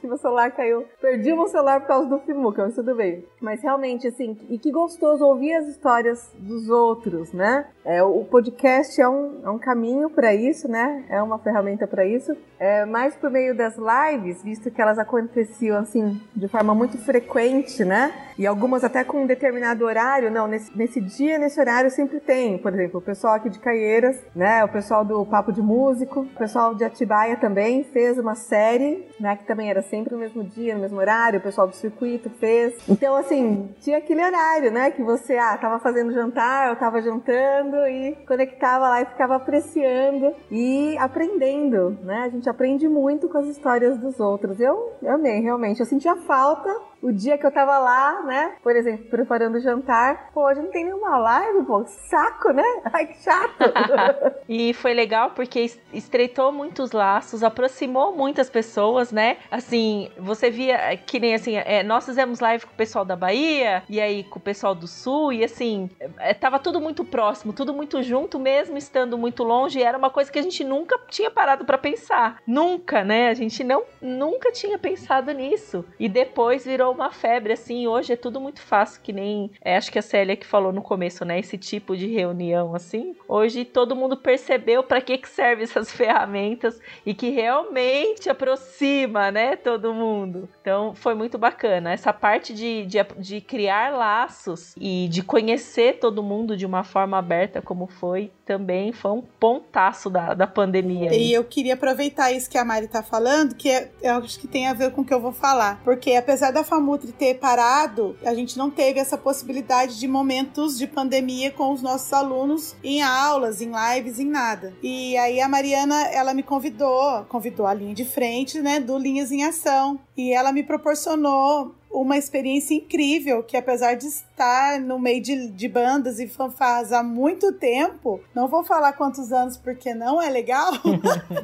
que 0.00 0.06
meu 0.08 0.18
celular 0.18 0.50
caiu. 0.50 0.84
Perdi 1.00 1.32
meu 1.32 1.46
celular 1.46 1.80
por 1.82 1.86
causa 1.86 2.08
do 2.08 2.18
Fimuca, 2.18 2.64
mas 2.64 2.74
tudo 2.74 2.96
bem. 2.96 3.24
Mas 3.40 3.62
realmente, 3.62 4.08
assim, 4.08 4.36
e 4.50 4.58
que 4.58 4.72
gostoso 4.72 5.24
ouvir 5.24 5.54
as 5.54 5.68
histórias 5.68 6.34
dos 6.36 6.68
outros, 6.68 7.32
né? 7.32 7.68
É, 7.84 8.02
o 8.02 8.24
podcast 8.24 9.00
é 9.00 9.08
um, 9.08 9.40
é 9.44 9.50
um 9.50 9.58
caminho 9.58 10.10
para 10.10 10.34
isso, 10.34 10.66
né? 10.66 11.04
É 11.08 11.22
uma 11.22 11.38
ferramenta 11.38 11.86
para 11.86 12.04
isso. 12.04 12.36
É, 12.58 12.84
mais 12.84 13.14
por 13.14 13.30
meio 13.30 13.56
das 13.56 13.76
lives, 13.76 14.42
visto 14.42 14.68
que 14.68 14.82
elas 14.82 14.98
aconteciam, 14.98 15.78
assim, 15.78 16.20
de 16.34 16.48
forma 16.48 16.74
muito 16.74 16.98
frequente, 16.98 17.84
né? 17.84 18.12
E 18.38 18.46
algumas 18.46 18.84
até 18.84 19.04
com 19.04 19.22
um 19.22 19.26
determinado 19.26 19.84
horário. 19.84 20.30
Não, 20.30 20.46
nesse, 20.46 20.76
nesse 20.76 21.00
dia, 21.00 21.38
nesse 21.38 21.58
horário 21.58 21.90
sempre 21.90 22.20
tem. 22.20 22.58
Por 22.58 22.72
exemplo, 22.72 23.00
o 23.00 23.02
pessoal 23.02 23.34
aqui 23.34 23.48
de 23.48 23.58
Caieiras, 23.58 24.22
né? 24.34 24.64
o 24.64 24.68
pessoal 24.68 25.04
do 25.04 25.24
Papo 25.24 25.52
de 25.52 25.62
Músico, 25.62 26.20
o 26.20 26.38
pessoal 26.38 26.74
de 26.74 26.84
Atibaia 26.84 27.36
também 27.36 27.84
fez 27.84 28.18
uma 28.18 28.34
série, 28.34 29.06
né, 29.18 29.36
que 29.36 29.46
também 29.46 29.70
era 29.70 29.82
sempre 29.82 30.12
no 30.14 30.20
mesmo 30.20 30.44
dia, 30.44 30.74
no 30.74 30.80
mesmo 30.80 30.98
horário, 30.98 31.38
o 31.38 31.42
pessoal 31.42 31.66
do 31.66 31.74
circuito 31.74 32.30
fez. 32.30 32.74
Então, 32.88 33.16
assim, 33.16 33.68
tinha 33.80 33.98
aquele 33.98 34.22
horário, 34.22 34.70
né, 34.70 34.90
que 34.90 35.02
você, 35.02 35.36
ah, 35.36 35.56
tava 35.56 35.78
fazendo 35.78 36.12
jantar, 36.12 36.68
eu 36.68 36.76
tava 36.76 37.00
jantando 37.00 37.76
e 37.86 38.16
conectava 38.26 38.88
lá 38.88 39.02
e 39.02 39.06
ficava 39.06 39.36
apreciando 39.36 40.34
e 40.50 40.96
aprendendo, 40.98 41.96
né? 42.02 42.24
A 42.24 42.28
gente 42.28 42.48
aprende 42.48 42.88
muito 42.88 43.28
com 43.28 43.38
as 43.38 43.46
histórias 43.46 43.98
dos 43.98 44.18
outros. 44.20 44.60
Eu, 44.60 44.92
eu 45.02 45.14
amei, 45.14 45.40
realmente. 45.40 45.80
Eu 45.80 45.86
sentia 45.86 46.16
falta 46.16 46.68
o 47.02 47.12
dia 47.12 47.38
que 47.38 47.46
eu 47.46 47.52
tava 47.52 47.78
lá, 47.78 48.22
né? 48.22 48.56
Por 48.62 48.74
exemplo, 48.74 49.06
preparando 49.06 49.56
o 49.56 49.60
jantar. 49.60 50.30
Pô, 50.32 50.46
hoje 50.46 50.60
não 50.60 50.70
tem 50.70 50.84
nenhuma 50.84 51.16
live, 51.18 51.64
pô. 51.64 51.84
Saco, 51.86 52.50
né? 52.50 52.64
Ai, 52.92 53.06
que 53.06 53.22
chato. 53.22 53.54
e 54.48 54.72
foi 54.74 54.94
legal 54.94 55.30
porque 55.30 55.70
estreitou 55.92 56.50
muitos 56.50 56.92
laços, 56.92 57.42
aproximou 57.42 58.12
muitas 58.12 58.50
pessoas, 58.50 59.12
né? 59.12 59.36
Assim, 59.50 60.10
você 60.18 60.50
via 60.50 60.96
que 60.96 61.20
nem 61.20 61.34
assim, 61.34 61.56
é, 61.56 61.82
nós 61.82 62.04
fizemos 62.04 62.40
live 62.40 62.66
com 62.66 62.72
o 62.72 62.76
pessoal 62.76 63.04
da 63.04 63.16
Bahia 63.16 63.82
e 63.88 64.00
aí 64.00 64.24
com 64.24 64.38
o 64.38 64.42
pessoal 64.42 64.74
do 64.74 64.86
Sul 64.86 65.32
e 65.32 65.44
assim, 65.44 65.90
é, 66.18 66.34
tava 66.34 66.58
tudo 66.58 66.80
muito 66.80 67.04
próximo, 67.04 67.52
tudo 67.52 67.72
muito 67.72 68.02
junto, 68.02 68.38
mesmo 68.38 68.76
estando 68.76 69.18
muito 69.18 69.42
longe. 69.42 69.82
Era 69.82 69.98
uma 69.98 70.10
coisa 70.10 70.30
que 70.30 70.38
a 70.38 70.42
gente 70.42 70.64
nunca 70.64 70.98
tinha 71.08 71.30
parado 71.30 71.64
para 71.64 71.78
pensar. 71.78 72.38
Nunca, 72.46 73.04
né? 73.04 73.28
A 73.28 73.34
gente 73.34 73.62
não, 73.62 73.84
nunca 74.00 74.50
tinha 74.50 74.78
pensado 74.78 75.32
nisso. 75.32 75.84
E 75.98 76.08
depois 76.08 76.64
virou 76.64 76.85
uma 76.92 77.10
febre, 77.10 77.52
assim, 77.52 77.86
hoje 77.86 78.12
é 78.12 78.16
tudo 78.16 78.40
muito 78.40 78.60
fácil, 78.60 79.00
que 79.02 79.12
nem 79.12 79.50
é, 79.60 79.76
acho 79.76 79.90
que 79.90 79.98
a 79.98 80.02
Célia 80.02 80.36
que 80.36 80.46
falou 80.46 80.72
no 80.72 80.82
começo, 80.82 81.24
né? 81.24 81.38
Esse 81.38 81.58
tipo 81.58 81.96
de 81.96 82.06
reunião, 82.06 82.74
assim. 82.74 83.14
Hoje 83.28 83.64
todo 83.64 83.96
mundo 83.96 84.16
percebeu 84.16 84.82
para 84.82 85.00
que, 85.00 85.18
que 85.18 85.28
serve 85.28 85.64
essas 85.64 85.90
ferramentas 85.92 86.80
e 87.04 87.14
que 87.14 87.30
realmente 87.30 88.28
aproxima, 88.28 89.30
né, 89.30 89.56
todo 89.56 89.92
mundo. 89.92 90.48
Então 90.60 90.94
foi 90.94 91.14
muito 91.14 91.38
bacana. 91.38 91.92
Essa 91.92 92.12
parte 92.12 92.52
de, 92.52 92.86
de, 92.86 92.98
de 93.18 93.40
criar 93.40 93.92
laços 93.92 94.74
e 94.78 95.08
de 95.08 95.22
conhecer 95.22 95.98
todo 95.98 96.22
mundo 96.22 96.56
de 96.56 96.66
uma 96.66 96.84
forma 96.84 97.18
aberta, 97.18 97.62
como 97.62 97.86
foi, 97.86 98.30
também 98.44 98.92
foi 98.92 99.10
um 99.10 99.22
pontaço 99.22 100.08
da, 100.08 100.34
da 100.34 100.46
pandemia. 100.46 101.14
E 101.14 101.32
eu 101.32 101.44
queria 101.44 101.74
aproveitar 101.74 102.32
isso 102.32 102.48
que 102.48 102.56
a 102.56 102.64
Mari 102.64 102.88
tá 102.88 103.02
falando, 103.02 103.54
que 103.54 103.68
é, 103.68 103.90
eu 104.02 104.14
acho 104.16 104.38
que 104.38 104.46
tem 104.46 104.68
a 104.68 104.72
ver 104.72 104.92
com 104.92 105.00
o 105.00 105.04
que 105.04 105.12
eu 105.12 105.20
vou 105.20 105.32
falar. 105.32 105.80
Porque 105.82 106.12
apesar 106.12 106.52
da 106.52 106.62
FAMUTRI 106.76 107.12
ter 107.12 107.34
parado, 107.34 108.16
a 108.22 108.34
gente 108.34 108.58
não 108.58 108.70
teve 108.70 109.00
essa 109.00 109.16
possibilidade 109.16 109.98
de 109.98 110.06
momentos 110.06 110.76
de 110.76 110.86
pandemia 110.86 111.50
com 111.50 111.72
os 111.72 111.80
nossos 111.80 112.12
alunos 112.12 112.76
em 112.84 113.02
aulas, 113.02 113.62
em 113.62 113.72
lives, 113.72 114.18
em 114.18 114.26
nada. 114.26 114.74
E 114.82 115.16
aí 115.16 115.40
a 115.40 115.48
Mariana, 115.48 116.08
ela 116.08 116.34
me 116.34 116.42
convidou, 116.42 117.24
convidou 117.28 117.66
a 117.66 117.72
linha 117.72 117.94
de 117.94 118.04
frente, 118.04 118.60
né, 118.60 118.78
do 118.78 118.98
Linhas 118.98 119.32
em 119.32 119.42
Ação. 119.42 119.98
E 120.16 120.32
ela 120.32 120.52
me 120.52 120.62
proporcionou 120.62 121.74
uma 122.02 122.18
experiência 122.18 122.74
incrível 122.74 123.42
que 123.42 123.56
apesar 123.56 123.94
de 123.94 124.06
estar 124.06 124.78
no 124.78 124.98
meio 124.98 125.22
de, 125.22 125.48
de 125.48 125.68
bandas 125.68 126.18
e 126.18 126.28
fanfarras 126.28 126.92
há 126.92 127.02
muito 127.02 127.52
tempo, 127.52 128.20
não 128.34 128.48
vou 128.48 128.62
falar 128.62 128.92
quantos 128.92 129.32
anos 129.32 129.56
porque 129.56 129.94
não 129.94 130.20
é 130.20 130.28
legal. 130.28 130.72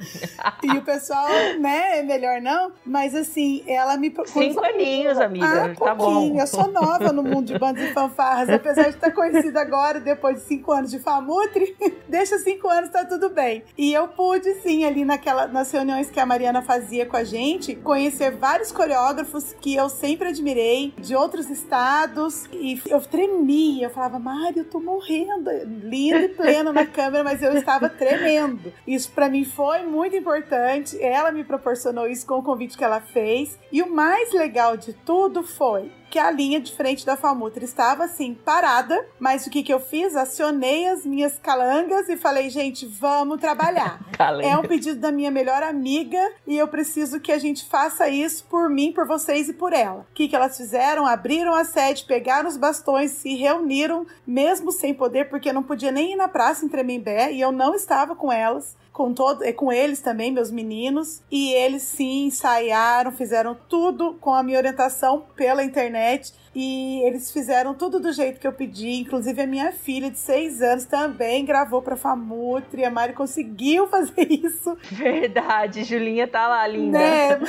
e 0.62 0.76
o 0.76 0.82
pessoal, 0.82 1.26
né, 1.58 2.00
é 2.00 2.02
melhor 2.02 2.40
não, 2.42 2.72
mas 2.84 3.14
assim, 3.14 3.62
ela 3.66 3.96
me 3.96 4.12
Cinco 4.26 4.62
aninhos, 4.62 5.18
amiga, 5.18 5.72
ah, 5.72 5.74
tá 5.74 5.94
bom. 5.94 6.38
Eu 6.38 6.46
sou 6.46 6.68
nova 6.68 7.12
no 7.12 7.22
mundo 7.22 7.46
de 7.46 7.58
bandas 7.58 7.82
e 7.82 7.92
fanfarras, 7.94 8.50
apesar 8.50 8.84
de 8.84 8.96
estar 8.96 9.10
conhecida 9.10 9.60
agora 9.60 10.00
depois 10.00 10.36
de 10.36 10.42
cinco 10.42 10.70
anos 10.70 10.90
de 10.90 10.98
Famutri, 10.98 11.74
deixa 12.08 12.38
cinco 12.38 12.68
anos, 12.68 12.90
tá 12.90 13.06
tudo 13.06 13.30
bem. 13.30 13.64
E 13.76 13.92
eu 13.92 14.08
pude 14.08 14.52
sim 14.56 14.84
ali 14.84 15.02
naquela 15.02 15.46
nas 15.46 15.70
reuniões 15.72 16.10
que 16.10 16.20
a 16.20 16.26
Mariana 16.26 16.60
fazia 16.60 17.06
com 17.06 17.16
a 17.16 17.24
gente, 17.24 17.74
conhecer 17.74 18.32
vários 18.32 18.70
coreógrafos 18.70 19.54
que 19.60 19.74
eu 19.74 19.88
sempre 19.88 20.28
admirei 20.42 20.92
de 20.98 21.14
outros 21.14 21.48
estados 21.48 22.46
e 22.52 22.80
eu 22.86 23.00
tremia. 23.00 23.86
Eu 23.86 23.90
falava, 23.90 24.18
Mário, 24.18 24.58
eu 24.58 24.64
tô 24.64 24.80
morrendo. 24.80 25.50
Lindo 25.84 26.18
e 26.18 26.28
pleno 26.28 26.72
na 26.72 26.84
câmera, 26.86 27.22
mas 27.22 27.40
eu 27.40 27.56
estava 27.56 27.88
tremendo. 27.88 28.72
Isso 28.86 29.10
para 29.12 29.28
mim 29.28 29.44
foi 29.44 29.84
muito 29.84 30.16
importante. 30.16 31.00
Ela 31.00 31.30
me 31.30 31.44
proporcionou 31.44 32.08
isso 32.08 32.26
com 32.26 32.34
o 32.34 32.42
convite 32.42 32.76
que 32.76 32.84
ela 32.84 33.00
fez. 33.00 33.58
E 33.70 33.80
o 33.80 33.90
mais 33.90 34.32
legal 34.32 34.76
de 34.76 34.92
tudo 34.92 35.42
foi 35.44 35.90
que 36.12 36.18
a 36.18 36.30
linha 36.30 36.60
de 36.60 36.70
frente 36.70 37.06
da 37.06 37.16
Falmutra 37.16 37.64
estava 37.64 38.04
assim, 38.04 38.34
parada. 38.34 39.02
Mas 39.18 39.46
o 39.46 39.50
que, 39.50 39.62
que 39.62 39.72
eu 39.72 39.80
fiz? 39.80 40.14
Acionei 40.14 40.86
as 40.86 41.06
minhas 41.06 41.38
calangas 41.38 42.06
e 42.10 42.18
falei, 42.18 42.50
gente, 42.50 42.84
vamos 42.84 43.40
trabalhar. 43.40 43.98
é 44.44 44.54
um 44.58 44.62
pedido 44.62 45.00
da 45.00 45.10
minha 45.10 45.30
melhor 45.30 45.62
amiga 45.62 46.20
e 46.46 46.58
eu 46.58 46.68
preciso 46.68 47.18
que 47.18 47.32
a 47.32 47.38
gente 47.38 47.64
faça 47.64 48.10
isso 48.10 48.44
por 48.50 48.68
mim, 48.68 48.92
por 48.92 49.06
vocês 49.06 49.48
e 49.48 49.54
por 49.54 49.72
ela. 49.72 50.00
O 50.00 50.14
que, 50.14 50.28
que 50.28 50.36
elas 50.36 50.54
fizeram? 50.54 51.06
Abriram 51.06 51.54
a 51.54 51.64
sede, 51.64 52.04
pegaram 52.04 52.46
os 52.46 52.58
bastões, 52.58 53.12
se 53.12 53.34
reuniram, 53.34 54.06
mesmo 54.26 54.70
sem 54.70 54.92
poder, 54.92 55.30
porque 55.30 55.50
não 55.50 55.62
podia 55.62 55.90
nem 55.90 56.12
ir 56.12 56.16
na 56.16 56.28
praça 56.28 56.62
em 56.62 56.68
Tremembé 56.68 57.32
e 57.32 57.40
eu 57.40 57.50
não 57.50 57.74
estava 57.74 58.14
com 58.14 58.30
elas 58.30 58.76
com 58.92 59.14
todo, 59.14 59.40
com 59.54 59.72
eles 59.72 60.00
também, 60.00 60.30
meus 60.30 60.50
meninos, 60.50 61.22
e 61.30 61.52
eles 61.52 61.82
sim 61.82 62.26
ensaiaram, 62.26 63.10
fizeram 63.10 63.56
tudo 63.68 64.14
com 64.20 64.34
a 64.34 64.42
minha 64.42 64.58
orientação 64.58 65.24
pela 65.34 65.64
internet 65.64 66.32
e 66.54 67.02
eles 67.06 67.30
fizeram 67.30 67.74
tudo 67.74 67.98
do 67.98 68.12
jeito 68.12 68.38
que 68.38 68.46
eu 68.46 68.52
pedi. 68.52 69.00
Inclusive, 69.00 69.40
a 69.40 69.46
minha 69.46 69.72
filha 69.72 70.10
de 70.10 70.18
seis 70.18 70.60
anos 70.60 70.84
também 70.84 71.44
gravou 71.44 71.80
pra 71.80 71.96
Famutri. 71.96 72.84
A 72.84 72.90
Mari 72.90 73.14
conseguiu 73.14 73.86
fazer 73.88 74.30
isso. 74.30 74.76
Verdade, 74.90 75.84
Julinha 75.84 76.28
tá 76.28 76.46
lá, 76.46 76.66
linda. 76.66 76.98
Né? 76.98 77.40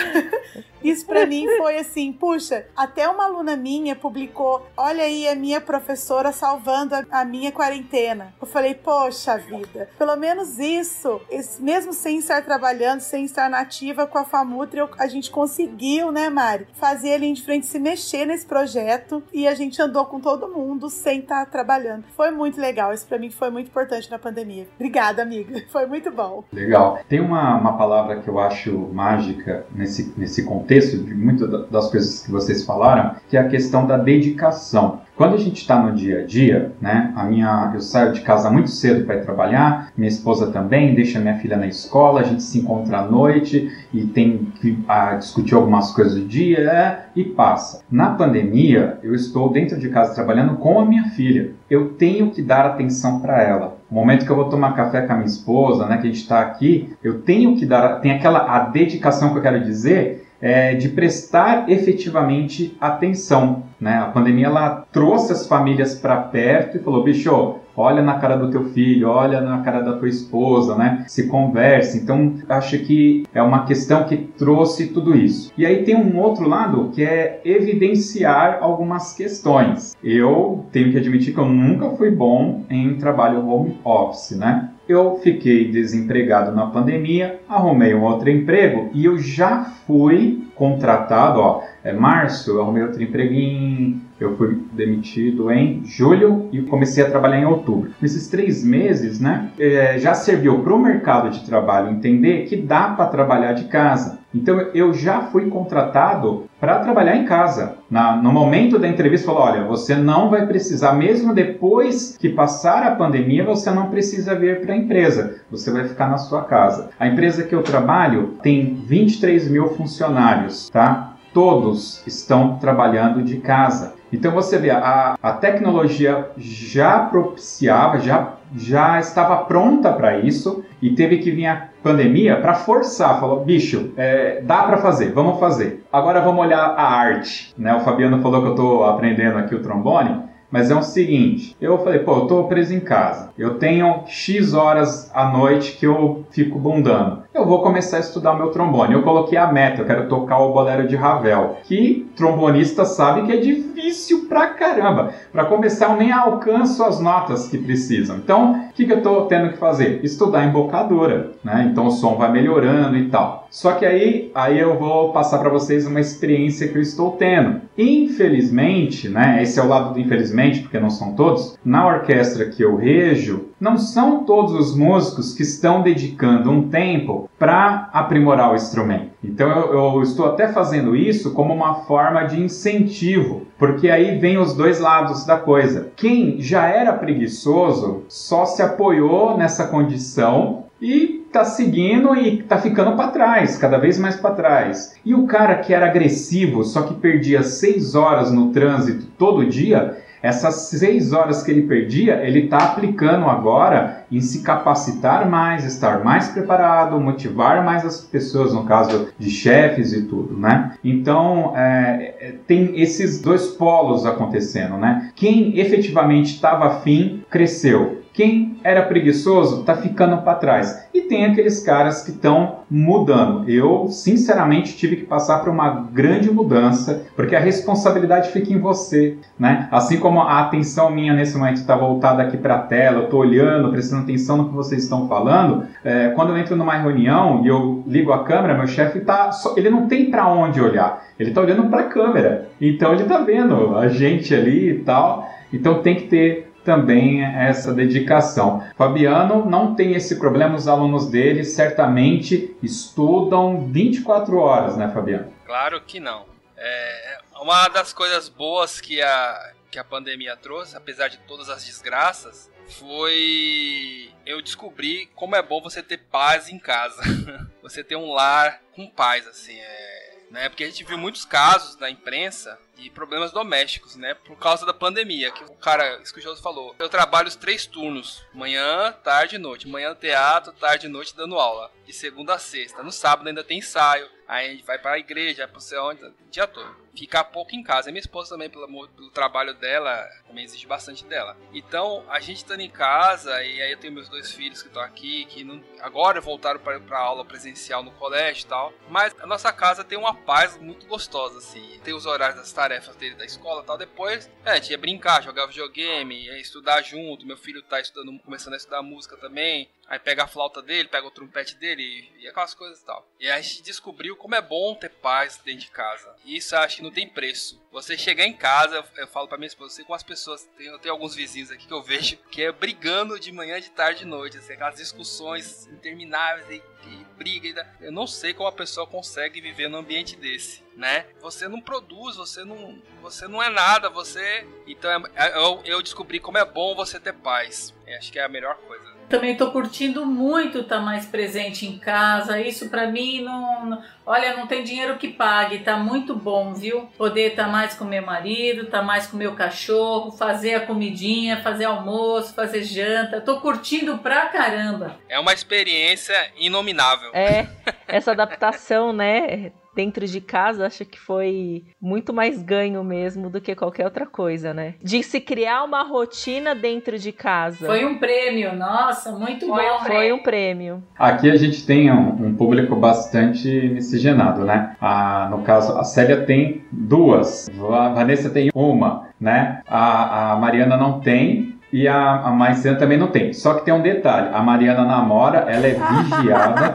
Isso 0.84 1.06
para 1.06 1.26
mim 1.26 1.48
foi 1.58 1.78
assim, 1.78 2.12
puxa, 2.12 2.68
até 2.76 3.08
uma 3.08 3.24
aluna 3.24 3.56
minha 3.56 3.96
publicou, 3.96 4.68
olha 4.76 5.06
aí 5.06 5.30
a 5.30 5.34
minha 5.34 5.62
professora 5.62 6.34
salvando 6.34 6.94
a, 6.94 7.06
a 7.10 7.24
minha 7.24 7.54
quarentena. 7.54 8.34
Eu 8.42 8.46
falei, 8.46 8.76
poxa 8.76 9.38
vida, 9.38 9.90
pelo 9.98 10.14
menos 10.18 10.60
isso, 10.60 11.22
esse, 11.30 11.62
mesmo 11.62 11.94
sem 11.94 12.18
estar 12.18 12.44
trabalhando, 12.44 13.00
sem 13.00 13.24
estar 13.24 13.50
nativa 13.50 14.06
com 14.06 14.18
a 14.18 14.26
Famutri, 14.26 14.82
a 15.00 15.08
gente 15.08 15.32
conseguiu, 15.32 16.12
né, 16.12 16.30
Mari, 16.30 16.68
fazer 16.74 17.14
ali 17.14 17.28
em 17.28 17.36
frente 17.38 17.66
se 17.66 17.80
mexer 17.80 18.26
nesse 18.26 18.46
projeto 18.46 18.93
e 19.34 19.48
a 19.48 19.54
gente 19.54 19.82
andou 19.82 20.06
com 20.06 20.20
todo 20.20 20.48
mundo 20.48 20.90
sem 20.90 21.20
estar 21.20 21.46
trabalhando. 21.46 22.04
Foi 22.16 22.32
muito 22.32 22.60
legal, 22.60 22.94
isso 22.94 23.06
para 23.08 23.18
mim 23.18 23.30
foi 23.30 23.50
muito 23.50 23.68
importante 23.68 24.10
na 24.10 24.20
pandemia. 24.20 24.68
Obrigada, 24.76 25.22
amiga, 25.22 25.62
foi 25.72 25.86
muito 25.86 26.12
bom. 26.12 26.44
Legal. 26.52 27.00
Tem 27.08 27.20
uma, 27.20 27.58
uma 27.58 27.78
palavra 27.78 28.20
que 28.20 28.28
eu 28.28 28.40
acho 28.40 28.72
mágica 28.94 29.66
nesse, 29.74 30.14
nesse 30.18 30.44
contexto, 30.44 30.98
de 30.98 31.14
muitas 31.14 31.70
das 31.70 31.90
coisas 31.90 32.26
que 32.26 32.32
vocês 32.32 32.66
falaram, 32.66 33.16
que 33.30 33.38
é 33.38 33.40
a 33.40 33.48
questão 33.48 33.86
da 33.86 33.98
dedicação. 33.98 35.02
Quando 35.16 35.36
a 35.36 35.38
gente 35.38 35.58
está 35.58 35.80
no 35.80 35.94
dia 35.94 36.22
a 36.22 36.26
dia, 36.26 36.74
né, 36.82 37.14
a 37.16 37.24
minha, 37.24 37.72
eu 37.74 37.82
saio 37.82 38.14
de 38.14 38.22
casa 38.22 38.50
muito 38.50 38.72
cedo 38.72 39.06
para 39.06 39.18
ir 39.18 39.22
trabalhar, 39.22 39.92
minha 39.96 40.10
esposa 40.10 40.52
também, 40.52 40.96
deixa 40.96 41.20
minha 41.20 41.38
filha 41.38 41.56
na 41.56 41.68
escola, 41.68 42.22
a 42.22 42.24
gente 42.24 42.42
se 42.42 42.58
encontra 42.60 42.98
à 42.98 43.06
noite 43.06 43.72
e 43.94 44.06
tem 44.06 44.48
que 44.60 44.84
ah, 44.88 45.16
discutir 45.16 45.54
algumas 45.54 45.92
coisas 45.92 46.16
do 46.16 46.26
dia 46.26 46.60
é, 46.62 47.06
e 47.16 47.24
passa. 47.24 47.84
Na 47.92 48.10
pandemia, 48.16 48.98
eu 49.04 49.14
estou 49.14 49.52
dentro 49.52 49.80
de 49.80 49.88
casa 49.90 50.16
trabalhando 50.16 50.56
com 50.56 50.80
a 50.80 50.86
minha 50.86 51.06
filha. 51.10 51.52
Eu 51.70 51.90
tenho 51.90 52.32
que 52.32 52.42
dar 52.42 52.66
atenção 52.66 53.20
para 53.20 53.40
ela. 53.44 53.78
O 53.92 53.94
momento 53.94 54.26
que 54.26 54.32
eu 54.32 54.36
vou 54.36 54.50
tomar 54.50 54.76
café 54.76 55.02
com 55.02 55.14
a 55.14 55.16
minha 55.18 55.28
esposa, 55.28 55.86
né, 55.86 55.98
que 55.98 56.08
a 56.08 56.10
gente 56.10 56.22
está 56.22 56.42
aqui, 56.42 56.92
eu 57.04 57.22
tenho 57.22 57.56
que 57.56 57.68
dar, 57.68 58.00
tem 58.00 58.12
aquela 58.12 58.40
a 58.40 58.60
dedicação 58.62 59.32
que 59.32 59.38
eu 59.38 59.44
quero 59.44 59.64
dizer 59.64 60.24
é, 60.44 60.76
de 60.76 60.90
prestar 60.90 61.70
efetivamente 61.70 62.76
atenção. 62.82 63.64
Né? 63.80 63.94
A 63.96 64.08
pandemia 64.08 64.48
ela 64.48 64.86
trouxe 64.92 65.32
as 65.32 65.48
famílias 65.48 65.96
para 65.96 66.18
perto 66.18 66.76
e 66.76 66.82
falou: 66.82 67.02
bicho, 67.02 67.56
olha 67.78 68.02
na 68.02 68.20
cara 68.20 68.36
do 68.36 68.52
teu 68.52 68.66
filho, 68.66 69.08
olha 69.08 69.40
na 69.40 69.60
cara 69.62 69.80
da 69.80 69.94
tua 69.94 70.10
esposa, 70.10 70.76
né? 70.76 71.06
Se 71.08 71.28
converse. 71.28 71.98
Então, 71.98 72.36
acho 72.50 72.78
que 72.80 73.24
é 73.34 73.42
uma 73.42 73.66
questão 73.66 74.04
que 74.04 74.18
trouxe 74.18 74.88
tudo 74.88 75.16
isso. 75.16 75.52
E 75.58 75.66
aí 75.66 75.84
tem 75.84 75.96
um 75.96 76.20
outro 76.20 76.48
lado 76.48 76.90
que 76.94 77.04
é 77.04 77.42
evidenciar 77.46 78.60
algumas 78.62 79.14
questões. 79.14 79.96
Eu 80.04 80.66
tenho 80.74 80.92
que 80.92 80.98
admitir 80.98 81.34
que 81.34 81.40
eu 81.40 81.48
nunca 81.48 81.90
fui 81.92 82.12
bom 82.12 82.66
em 82.70 82.98
trabalho 82.98 83.48
home 83.48 83.78
office, 83.86 84.38
né? 84.38 84.70
Eu 84.88 85.20
fiquei 85.24 85.72
desempregado 85.72 86.52
na 86.52 86.68
pandemia, 86.68 87.40
arrumei 87.48 87.94
um 87.94 88.04
outro 88.04 88.30
emprego 88.30 88.90
e 88.94 89.06
eu 89.06 89.18
já 89.18 89.64
fui 89.64 90.44
contratado, 90.56 91.40
ó, 91.40 91.64
é 91.84 91.92
março, 91.92 92.52
eu 92.52 92.62
arrumei 92.62 92.84
outro 92.84 93.02
emprego 93.02 93.34
em, 93.34 94.02
eu 94.20 94.36
fui 94.38 94.62
demitido 94.72 95.52
em 95.52 95.84
julho 95.86 96.48
e 96.52 96.62
comecei 96.62 97.04
a 97.04 97.10
trabalhar 97.10 97.40
em 97.40 97.46
outubro. 97.46 97.92
Nesses 98.02 98.28
três 98.28 98.64
meses, 98.64 99.20
né, 99.20 99.50
é, 99.60 99.98
já 99.98 100.14
serviu 100.14 100.60
para 100.60 100.74
o 100.74 100.80
mercado 100.80 101.30
de 101.30 101.46
trabalho 101.46 101.92
entender 101.92 102.46
que 102.46 102.56
dá 102.56 102.90
para 102.90 103.08
trabalhar 103.08 103.54
de 103.54 103.66
casa. 103.66 104.20
Então 104.34 104.60
eu 104.74 104.94
já 104.94 105.22
fui 105.22 105.50
contratado 105.50 106.46
para 106.60 106.80
trabalhar 106.80 107.16
em 107.16 107.26
casa. 107.26 107.76
Na, 107.90 108.16
no 108.16 108.32
momento 108.32 108.80
da 108.80 108.88
entrevista 108.88 109.28
falou, 109.28 109.44
olha, 109.44 109.64
você 109.64 109.96
não 109.96 110.30
vai 110.30 110.48
precisar, 110.48 110.94
mesmo 110.94 111.34
depois 111.34 112.18
que 112.18 112.30
passar 112.30 112.84
a 112.84 112.96
pandemia, 112.96 113.44
você 113.44 113.70
não 113.70 113.90
precisa 113.90 114.34
vir 114.34 114.62
para 114.62 114.74
a 114.74 114.78
empresa. 114.78 115.42
Você 115.52 115.72
vai 115.72 115.88
ficar 115.88 116.10
na 116.10 116.18
sua 116.18 116.44
casa. 116.44 116.90
A 117.00 117.08
empresa 117.08 117.44
que 117.44 117.54
eu 117.54 117.62
trabalho 117.62 118.36
tem 118.42 118.74
23 118.74 119.50
mil 119.50 119.70
funcionários, 119.70 120.70
tá? 120.70 121.14
Todos 121.34 122.02
estão 122.08 122.58
trabalhando 122.58 123.24
de 123.24 123.38
casa. 123.38 123.94
Então 124.14 124.32
você 124.32 124.60
vê, 124.60 124.70
a, 124.70 125.18
a 125.22 125.32
tecnologia 125.34 126.30
já 126.38 127.00
propiciava, 127.00 128.00
já, 128.00 128.34
já 128.56 129.00
estava 129.00 129.38
pronta 129.38 129.92
para 129.92 130.20
isso 130.20 130.64
e 130.80 130.92
teve 130.92 131.18
que 131.18 131.32
vir 131.32 131.48
a 131.48 131.70
pandemia 131.82 132.40
para 132.40 132.54
forçar, 132.54 133.20
falou, 133.20 133.44
bicho, 133.44 133.92
é, 133.98 134.40
dá 134.44 134.62
para 134.64 134.78
fazer, 134.78 135.12
vamos 135.12 135.40
fazer. 135.40 135.84
Agora 135.92 136.22
vamos 136.22 136.46
olhar 136.46 136.60
a 136.60 136.84
arte, 136.84 137.56
né? 137.58 137.74
O 137.76 137.80
Fabiano 137.80 138.22
falou 138.22 138.42
que 138.42 138.48
eu 138.50 138.52
estou 138.52 138.86
aprendendo 138.86 139.40
aqui 139.40 139.56
o 139.56 139.64
trombone, 139.64 140.22
mas 140.52 140.70
é 140.70 140.76
o 140.76 140.84
seguinte, 140.84 141.58
eu 141.60 141.80
falei, 141.80 141.98
pô, 141.98 142.16
eu 142.18 142.28
tô 142.28 142.44
preso 142.44 142.76
em 142.76 142.80
casa, 142.80 143.32
eu 143.36 143.56
tenho 143.56 144.04
X 144.06 144.54
horas 144.54 145.10
à 145.12 145.26
noite 145.32 145.76
que 145.78 145.88
eu 145.88 146.24
fico 146.30 146.60
bundando. 146.60 147.23
Eu 147.34 147.48
vou 147.48 147.64
começar 147.64 147.98
a 147.98 148.00
estudar 148.00 148.36
meu 148.36 148.52
trombone. 148.52 148.94
Eu 148.94 149.02
coloquei 149.02 149.40
a 149.40 149.52
meta, 149.52 149.82
eu 149.82 149.88
quero 149.88 150.08
tocar 150.08 150.38
o 150.38 150.54
bolero 150.54 150.88
de 150.88 150.96
Ravel, 150.96 151.58
que 151.64 152.08
trombonista 152.16 152.86
sabe 152.86 153.26
que 153.26 153.32
é 153.32 153.38
difícil 153.38 154.28
pra 154.30 154.48
caramba. 154.48 155.12
Para 155.32 155.46
começar, 155.46 155.90
eu 155.90 155.98
nem 155.98 156.12
alcanço 156.12 156.84
as 156.84 157.00
notas 157.00 157.48
que 157.48 157.58
precisam. 157.58 158.18
Então, 158.18 158.68
o 158.70 158.74
que, 158.74 158.86
que 158.86 158.94
eu 158.94 159.02
tô 159.02 159.26
tendo 159.26 159.50
que 159.50 159.58
fazer? 159.58 160.00
Estudar 160.04 160.46
embocadura, 160.46 161.32
né? 161.44 161.68
Então 161.72 161.88
o 161.88 161.92
som 161.92 162.16
vai 162.18 162.32
melhorando 162.32 162.96
e 162.96 163.10
tal. 163.10 163.48
Só 163.50 163.74
que 163.74 163.86
aí, 163.86 164.32
aí 164.36 164.60
eu 164.60 164.78
vou 164.78 165.12
passar 165.12 165.40
para 165.40 165.50
vocês 165.50 165.88
uma 165.88 166.00
experiência 166.00 166.68
que 166.68 166.78
eu 166.78 166.82
estou 166.84 167.14
tendo. 167.14 167.62
Infelizmente, 167.76 169.10
né? 169.10 169.42
Esse 169.42 169.60
é 169.60 169.64
o 169.64 169.68
lado 169.68 169.94
do 169.94 170.00
infelizmente, 170.00 170.62
porque 170.62 170.80
não 170.80 170.92
são 170.92 171.16
todos. 171.16 171.58
Na 171.66 171.88
orquestra 171.88 172.46
que 172.46 172.64
eu 172.64 172.76
rejo, 172.76 173.48
não 173.64 173.78
são 173.78 174.26
todos 174.26 174.54
os 174.54 174.76
músicos 174.76 175.34
que 175.34 175.42
estão 175.42 175.82
dedicando 175.82 176.52
um 176.52 176.68
tempo 176.68 177.30
para 177.40 177.90
aprimorar 177.94 178.52
o 178.52 178.56
instrumento. 178.56 179.12
Então 179.24 179.50
eu, 179.50 179.74
eu, 179.74 180.02
estou 180.02 180.26
até 180.26 180.50
fazendo 180.50 180.98
isso 180.98 181.32
como 181.32 181.54
uma 181.54 181.76
forma 181.86 182.24
de 182.24 182.42
incentivo, 182.42 183.48
porque 183.58 183.90
aí 183.90 184.20
vem 184.20 184.38
os 184.38 184.54
dois 184.54 184.82
lados 184.82 185.26
da 185.26 185.38
coisa. 185.38 185.94
Quem 185.96 186.42
já 186.42 186.68
era 186.68 186.92
preguiçoso 186.92 188.04
só 188.10 188.44
se 188.44 188.62
apoiou 188.62 189.38
nessa 189.38 189.66
condição 189.68 190.66
e 190.82 191.26
tá 191.32 191.46
seguindo 191.46 192.14
e 192.18 192.44
tá 192.44 192.58
ficando 192.58 192.98
para 192.98 193.12
trás, 193.12 193.58
cada 193.58 193.78
vez 193.78 193.98
mais 193.98 194.18
para 194.18 194.36
trás. 194.36 194.94
E 195.06 195.16
o 195.16 195.26
cara 195.26 195.56
que 195.56 195.74
era 195.74 195.86
agressivo, 195.86 196.66
só 196.66 196.82
que 196.82 196.96
perdia 196.96 197.42
seis 197.42 197.96
horas 197.96 198.30
no 198.30 198.52
trânsito 198.52 199.06
todo 199.18 199.46
dia, 199.46 200.03
essas 200.24 200.70
seis 200.70 201.12
horas 201.12 201.44
que 201.44 201.52
ele 201.52 201.64
perdia, 201.64 202.26
ele 202.26 202.46
está 202.46 202.60
aplicando 202.60 203.26
agora 203.26 204.06
em 204.10 204.22
se 204.22 204.42
capacitar 204.42 205.30
mais, 205.30 205.66
estar 205.66 206.02
mais 206.02 206.30
preparado, 206.30 206.98
motivar 206.98 207.64
mais 207.66 207.86
as 207.86 208.00
pessoas, 208.00 208.54
no 208.54 208.64
caso 208.64 209.10
de 209.20 209.30
chefes 209.30 209.92
e 209.92 210.04
tudo, 210.04 210.38
né? 210.38 210.76
Então, 210.82 211.52
é, 211.58 212.16
é 212.22 212.34
tem 212.48 212.80
esses 212.80 213.22
dois 213.22 213.48
polos 213.48 214.06
acontecendo, 214.06 214.78
né? 214.78 215.12
Quem 215.14 215.60
efetivamente 215.60 216.36
estava 216.36 216.68
afim, 216.68 217.22
cresceu. 217.30 218.02
Quem 218.14 218.53
era 218.64 218.84
preguiçoso 218.84 219.62
está 219.62 219.76
ficando 219.76 220.18
para 220.22 220.36
trás. 220.36 220.88
E 220.94 221.02
tem 221.02 221.26
aqueles 221.26 221.60
caras 221.62 222.04
que 222.04 222.12
estão 222.12 222.60
mudando. 222.70 223.50
Eu, 223.50 223.88
sinceramente, 223.90 224.76
tive 224.76 224.98
que 224.98 225.06
passar 225.06 225.40
por 225.40 225.50
uma 225.50 225.88
grande 225.92 226.32
mudança, 226.32 227.04
porque 227.16 227.36
a 227.36 227.40
responsabilidade 227.40 228.30
fica 228.30 228.54
em 228.54 228.60
você, 228.60 229.18
né? 229.38 229.68
Assim 229.72 229.98
como 230.00 230.22
a 230.22 230.40
atenção 230.40 230.90
minha 230.90 231.14
nesse 231.14 231.38
momento 231.38 231.58
está 231.58 231.76
voltada 231.76 232.24
aqui 232.24 232.38
para 232.38 232.56
a 232.56 232.60
tela, 232.60 233.00
eu 233.00 233.04
estou 233.06 233.20
olhando, 233.20 233.72
prestando 233.72 234.04
atenção 234.04 234.38
no 234.38 234.50
que 234.50 234.56
vocês 234.56 234.84
estão 234.84 235.08
falando. 235.08 235.66
É, 235.84 236.10
quando 236.10 236.30
eu 236.30 236.38
entro 236.38 236.56
numa 236.56 236.76
reunião 236.76 237.42
e 237.44 237.48
eu 237.48 237.84
ligo 237.86 238.12
a 238.12 238.24
câmera, 238.24 238.58
meu 238.58 238.68
chefe 238.68 239.02
tá, 239.02 239.30
ele 239.58 239.70
não 239.70 239.88
tem 239.88 240.10
para 240.10 240.28
onde 240.28 240.62
olhar. 240.62 241.04
Ele 241.20 241.30
está 241.30 241.42
olhando 241.42 241.70
para 241.70 241.82
a 241.82 241.86
câmera. 241.86 242.50
Então 242.60 242.94
ele 242.94 243.04
está 243.04 243.20
vendo 243.20 243.76
a 243.76 243.88
gente 243.88 244.34
ali 244.34 244.70
e 244.70 244.80
tal. 244.80 245.28
Então 245.52 245.82
tem 245.82 245.96
que 245.96 246.08
ter 246.08 246.53
também 246.64 247.24
essa 247.24 247.74
dedicação. 247.74 248.66
Fabiano 248.76 249.46
não 249.50 249.76
tem 249.76 249.94
esse 249.94 250.18
problema, 250.18 250.56
os 250.56 250.68
alunos 250.68 251.10
dele 251.10 251.44
certamente 251.44 252.56
estudam 252.62 253.68
24 253.68 254.38
horas, 254.38 254.78
né, 254.78 254.90
Fabiano? 254.94 255.32
Claro 255.46 255.82
que 255.82 256.00
não. 256.00 256.26
É 256.58 257.18
uma 257.42 257.68
das 257.68 257.92
coisas 257.94 258.30
boas 258.30 258.80
que 258.80 259.02
a, 259.02 259.52
que 259.70 259.78
a 259.78 259.84
pandemia 259.84 260.36
trouxe, 260.38 260.78
apesar 260.78 261.10
de 261.10 261.18
todas 261.20 261.50
as 261.50 261.66
desgraças, 261.66 262.50
foi 262.80 264.10
eu 264.26 264.42
descobri 264.42 265.08
como 265.16 265.36
é 265.36 265.42
bom 265.42 265.62
você 265.62 265.84
ter 265.84 265.98
paz 265.98 266.48
em 266.48 266.58
casa. 266.58 267.02
você 267.62 267.84
ter 267.84 267.96
um 267.96 268.12
lar 268.12 268.62
com 268.74 268.88
paz, 268.88 269.28
assim, 269.28 269.58
é, 269.58 270.18
né? 270.32 270.50
Porque 270.50 270.64
a 270.64 270.68
gente 270.68 270.84
viu 270.84 270.98
muitos 270.98 271.26
casos 271.26 271.78
na 271.78 271.90
imprensa 271.90 272.58
de 272.84 272.90
problemas 272.90 273.32
domésticos, 273.32 273.96
né? 273.96 274.14
Por 274.14 274.38
causa 274.38 274.66
da 274.66 274.74
pandemia. 274.74 275.32
Que 275.32 275.44
o 275.44 275.56
cara, 275.56 276.02
isso 276.02 276.14
que 276.14 276.20
o 276.20 276.24
José 276.24 276.42
falou. 276.42 276.76
Eu 276.78 276.90
trabalho 276.90 277.28
os 277.28 277.36
três 277.36 277.66
turnos: 277.66 278.24
manhã, 278.34 278.92
tarde 279.04 279.36
e 279.36 279.40
noite. 279.40 279.68
Manhã 279.68 279.96
teatro, 279.96 280.52
tarde 280.54 280.88
e 280.88 280.90
noite 280.90 281.16
dando 281.16 281.40
aula. 281.40 281.72
De 281.86 281.94
segunda 281.94 282.36
a 282.36 282.40
sexta. 282.40 282.84
No 282.84 282.92
sábado 282.92 283.28
ainda 283.28 283.44
tem 283.44 283.60
ensaio. 283.60 284.10
Aí 284.28 284.48
a 284.48 284.52
gente 284.52 284.64
vai 284.64 284.80
para 284.80 284.94
a 284.94 285.00
igreja, 285.00 285.48
para 285.48 285.60
você 285.60 285.78
onde, 285.78 286.04
o 286.04 286.14
dia 286.32 286.48
todo. 286.48 286.84
Ficar 286.96 287.26
pouco 287.26 287.56
em 287.56 287.64
casa. 287.64 287.90
E 287.90 287.92
minha 287.92 288.00
esposa 288.00 288.32
também, 288.32 288.50
pelo, 288.50 288.68
pelo 288.88 289.10
trabalho 289.12 289.54
dela, 289.54 290.08
também 290.28 290.44
exige 290.44 290.66
bastante 290.66 291.04
dela. 291.06 291.36
Então, 291.54 292.04
a 292.08 292.20
gente 292.20 292.38
estando 292.38 292.62
em 292.62 292.70
casa, 292.70 293.44
e 293.44 293.62
aí 293.62 293.72
eu 293.72 293.78
tenho 293.78 293.94
meus 293.94 294.10
dois 294.10 294.32
filhos 294.32 294.62
que 294.62 294.70
estão 294.70 294.82
aqui, 294.82 295.26
que 295.26 295.44
não, 295.44 295.64
agora 295.82 296.22
voltaram 296.22 296.60
para 296.60 296.98
aula 296.98 297.26
presencial 297.26 297.84
no 297.84 297.92
colégio 297.92 298.46
e 298.46 298.48
tal. 298.48 298.74
Mas 298.90 299.16
a 299.20 299.28
nossa 299.28 299.52
casa 299.52 299.84
tem 299.84 299.98
uma 299.98 300.14
paz 300.14 300.58
muito 300.58 300.86
gostosa, 300.88 301.40
assim. 301.40 301.80
Tem 301.84 301.94
os 301.94 302.06
horários 302.06 302.40
das 302.40 302.54
tarefas 302.54 302.73
dele 302.80 303.16
da 303.16 303.26
escola 303.26 303.62
e 303.62 303.66
tal. 303.66 303.78
Depois, 303.78 304.30
é, 304.46 304.52
a 304.52 304.56
gente 304.56 304.72
ia 304.72 304.78
brincar, 304.78 305.22
jogar 305.22 305.46
videogame, 305.46 306.26
ia 306.26 306.40
estudar 306.40 306.82
junto. 306.82 307.26
Meu 307.26 307.38
filho 307.38 307.62
tá 307.62 307.80
estudando, 307.80 308.18
começando 308.20 308.54
a 308.54 308.58
estudar 308.58 308.82
música 308.82 309.18
também. 309.18 309.70
Aí 309.88 310.00
pega 310.00 310.24
a 310.24 310.28
flauta 310.28 310.62
dele, 310.62 310.88
pega 310.88 311.06
o 311.06 311.12
trompete 311.12 311.56
dele 311.56 312.10
e 312.18 312.28
aquelas 312.28 312.54
coisas 312.54 312.80
e 312.80 312.86
tal. 312.86 313.06
E 313.20 313.26
aí 313.26 313.38
a 313.38 313.42
gente 313.42 313.62
descobriu 313.62 314.16
como 314.16 314.34
é 314.34 314.42
bom 314.42 314.74
ter 314.76 314.90
paz 314.90 315.40
dentro 315.44 315.62
de 315.62 315.72
casa. 315.72 316.16
E 316.24 316.38
isso 316.38 316.56
acho 316.56 316.78
que 316.78 316.82
não 316.84 316.92
tem 316.92 317.08
preço. 317.08 317.62
Você 317.72 317.98
chegar 317.98 318.26
em 318.26 318.34
casa, 318.34 318.78
eu, 318.78 318.86
eu 318.98 319.08
falo 319.08 319.28
pra 319.28 319.38
minha 319.38 319.48
esposa, 319.48 319.76
você 319.76 319.84
com 319.84 319.94
as 319.94 320.04
pessoas, 320.04 320.50
tem, 320.58 320.68
eu 320.68 320.80
tenho 320.80 320.94
alguns 320.94 321.14
vizinhos 321.14 321.52
aqui 321.52 321.68
que 321.68 321.74
eu 321.74 321.82
vejo 321.82 322.18
que 322.32 322.44
é 322.44 322.52
brigando 322.52 323.20
de 323.20 323.32
manhã, 323.32 323.60
de 323.60 323.72
tarde, 323.72 324.00
de 324.00 324.06
noite, 324.06 324.38
assim, 324.38 324.54
aquelas 324.54 324.76
discussões 324.76 325.68
intermináveis 325.68 326.50
e, 326.50 326.64
e 326.88 327.06
briga. 327.18 327.48
E, 327.80 327.86
eu 327.86 327.92
não 327.92 328.08
sei 328.08 328.34
como 328.34 328.48
a 328.48 328.52
pessoa 328.52 328.88
consegue 328.88 329.42
viver 329.42 329.68
num 329.68 329.78
ambiente 329.78 330.16
desse, 330.16 330.64
né? 330.76 331.06
Você 331.22 331.48
não 331.48 331.62
produz, 331.62 332.16
você 332.16 332.44
não, 332.44 332.82
você 333.02 333.28
não 333.28 333.42
é 333.42 333.50
nada, 333.50 333.90
você. 333.90 334.48
Então 334.68 334.90
é, 334.92 335.02
é, 335.16 335.38
eu, 335.38 335.62
eu 335.66 335.82
descobri 335.82 336.20
como 336.20 336.38
é 336.38 336.46
bom 336.46 336.76
você 336.76 337.00
ter 337.00 337.14
paz. 337.14 337.74
Eu 337.88 337.98
acho 337.98 338.12
que 338.12 338.20
é 338.20 338.24
a 338.24 338.30
melhor 338.30 338.58
coisa. 338.58 338.93
Também 339.10 339.36
tô 339.36 339.52
curtindo 339.52 340.06
muito 340.06 340.60
estar 340.60 340.78
tá 340.78 340.82
mais 340.82 341.06
presente 341.06 341.66
em 341.66 341.78
casa. 341.78 342.40
Isso 342.40 342.70
para 342.70 342.88
mim 342.88 343.22
não, 343.22 343.66
não, 343.66 343.84
olha, 344.06 344.36
não 344.36 344.48
tem 344.48 344.64
dinheiro 344.64 344.98
que 344.98 345.08
pague. 345.08 345.60
Tá 345.60 345.78
muito 345.78 346.16
bom, 346.16 346.54
viu? 346.54 346.90
Poder 346.98 347.32
estar 347.32 347.46
tá 347.46 347.50
mais 347.50 347.74
com 347.74 347.86
meu 347.86 348.04
marido, 348.04 348.64
estar 348.64 348.80
tá 348.80 348.84
mais 348.84 349.08
com 349.08 349.18
meu 349.18 349.36
cachorro, 349.36 350.12
fazer 350.12 350.56
a 350.56 350.66
comidinha, 350.66 351.42
fazer 351.42 351.66
almoço, 351.66 352.34
fazer 352.34 352.64
janta. 352.64 353.22
Tô 353.22 353.40
curtindo 353.40 353.98
pra 354.00 354.28
caramba. 354.28 354.98
É 355.08 355.20
uma 355.20 355.34
experiência 355.34 356.16
inominável. 356.38 357.12
É, 357.14 357.48
essa 357.88 358.12
adaptação, 358.12 358.92
né? 358.92 359.52
Dentro 359.76 360.06
de 360.06 360.22
casa, 360.22 360.66
acho 360.66 360.86
que 360.86 361.00
foi 361.00 361.64
muito 361.82 362.14
mais 362.14 362.42
ganho 362.42 362.84
mesmo 362.84 363.30
do 363.30 363.42
que 363.42 363.56
qualquer 363.56 363.86
outra 363.86 364.06
coisa, 364.06 364.54
né? 364.54 364.76
De 364.82 365.02
se 365.04 365.20
criar 365.20 365.64
uma 365.64 365.84
rotina 365.84 366.54
dentro 366.54 366.98
de 366.98 367.12
casa. 367.12 367.66
Foi 367.66 367.86
um 367.86 367.98
prêmio, 367.98 368.56
nossa, 368.56 369.12
muito 369.12 369.48
foi 369.48 369.64
bom. 369.64 369.80
Foi 369.86 370.14
um 370.14 370.20
prêmio. 370.20 370.84
Aqui 370.98 371.30
a 371.30 371.36
gente 371.36 371.66
tem 371.66 371.92
um, 371.92 372.28
um 372.28 372.36
público 372.36 372.76
bastante 372.76 373.50
miscigenado, 373.70 374.44
né? 374.46 374.76
A, 374.80 375.28
no 375.30 375.44
caso, 375.44 375.78
a 375.78 375.84
Célia 375.84 376.26
tem 376.26 376.64
duas, 376.72 377.50
a 377.72 377.90
Vanessa 377.90 378.30
tem 378.30 378.50
uma, 378.54 379.08
né? 379.20 379.62
A, 379.68 380.34
a 380.34 380.36
Mariana 380.38 380.78
não 380.78 381.00
tem, 381.00 381.53
e 381.74 381.88
a, 381.88 382.20
a 382.20 382.32
Maicena 382.32 382.78
também 382.78 383.00
não 383.00 383.08
tem. 383.08 383.34
Só 383.34 383.56
que 383.56 383.66
tem 383.66 383.74
um 383.74 383.82
detalhe: 383.82 384.30
a 384.32 384.44
Mariana 384.44 384.86
namora, 384.86 385.40
ela 385.50 385.66
é 385.66 385.74
vigiada. 385.74 386.74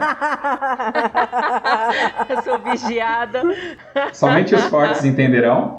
Eu 2.27 2.41
sou 2.41 2.59
vigiada. 2.59 3.41
Somente 4.11 4.53
os 4.53 4.65
fortes 4.65 5.05
entenderão. 5.05 5.77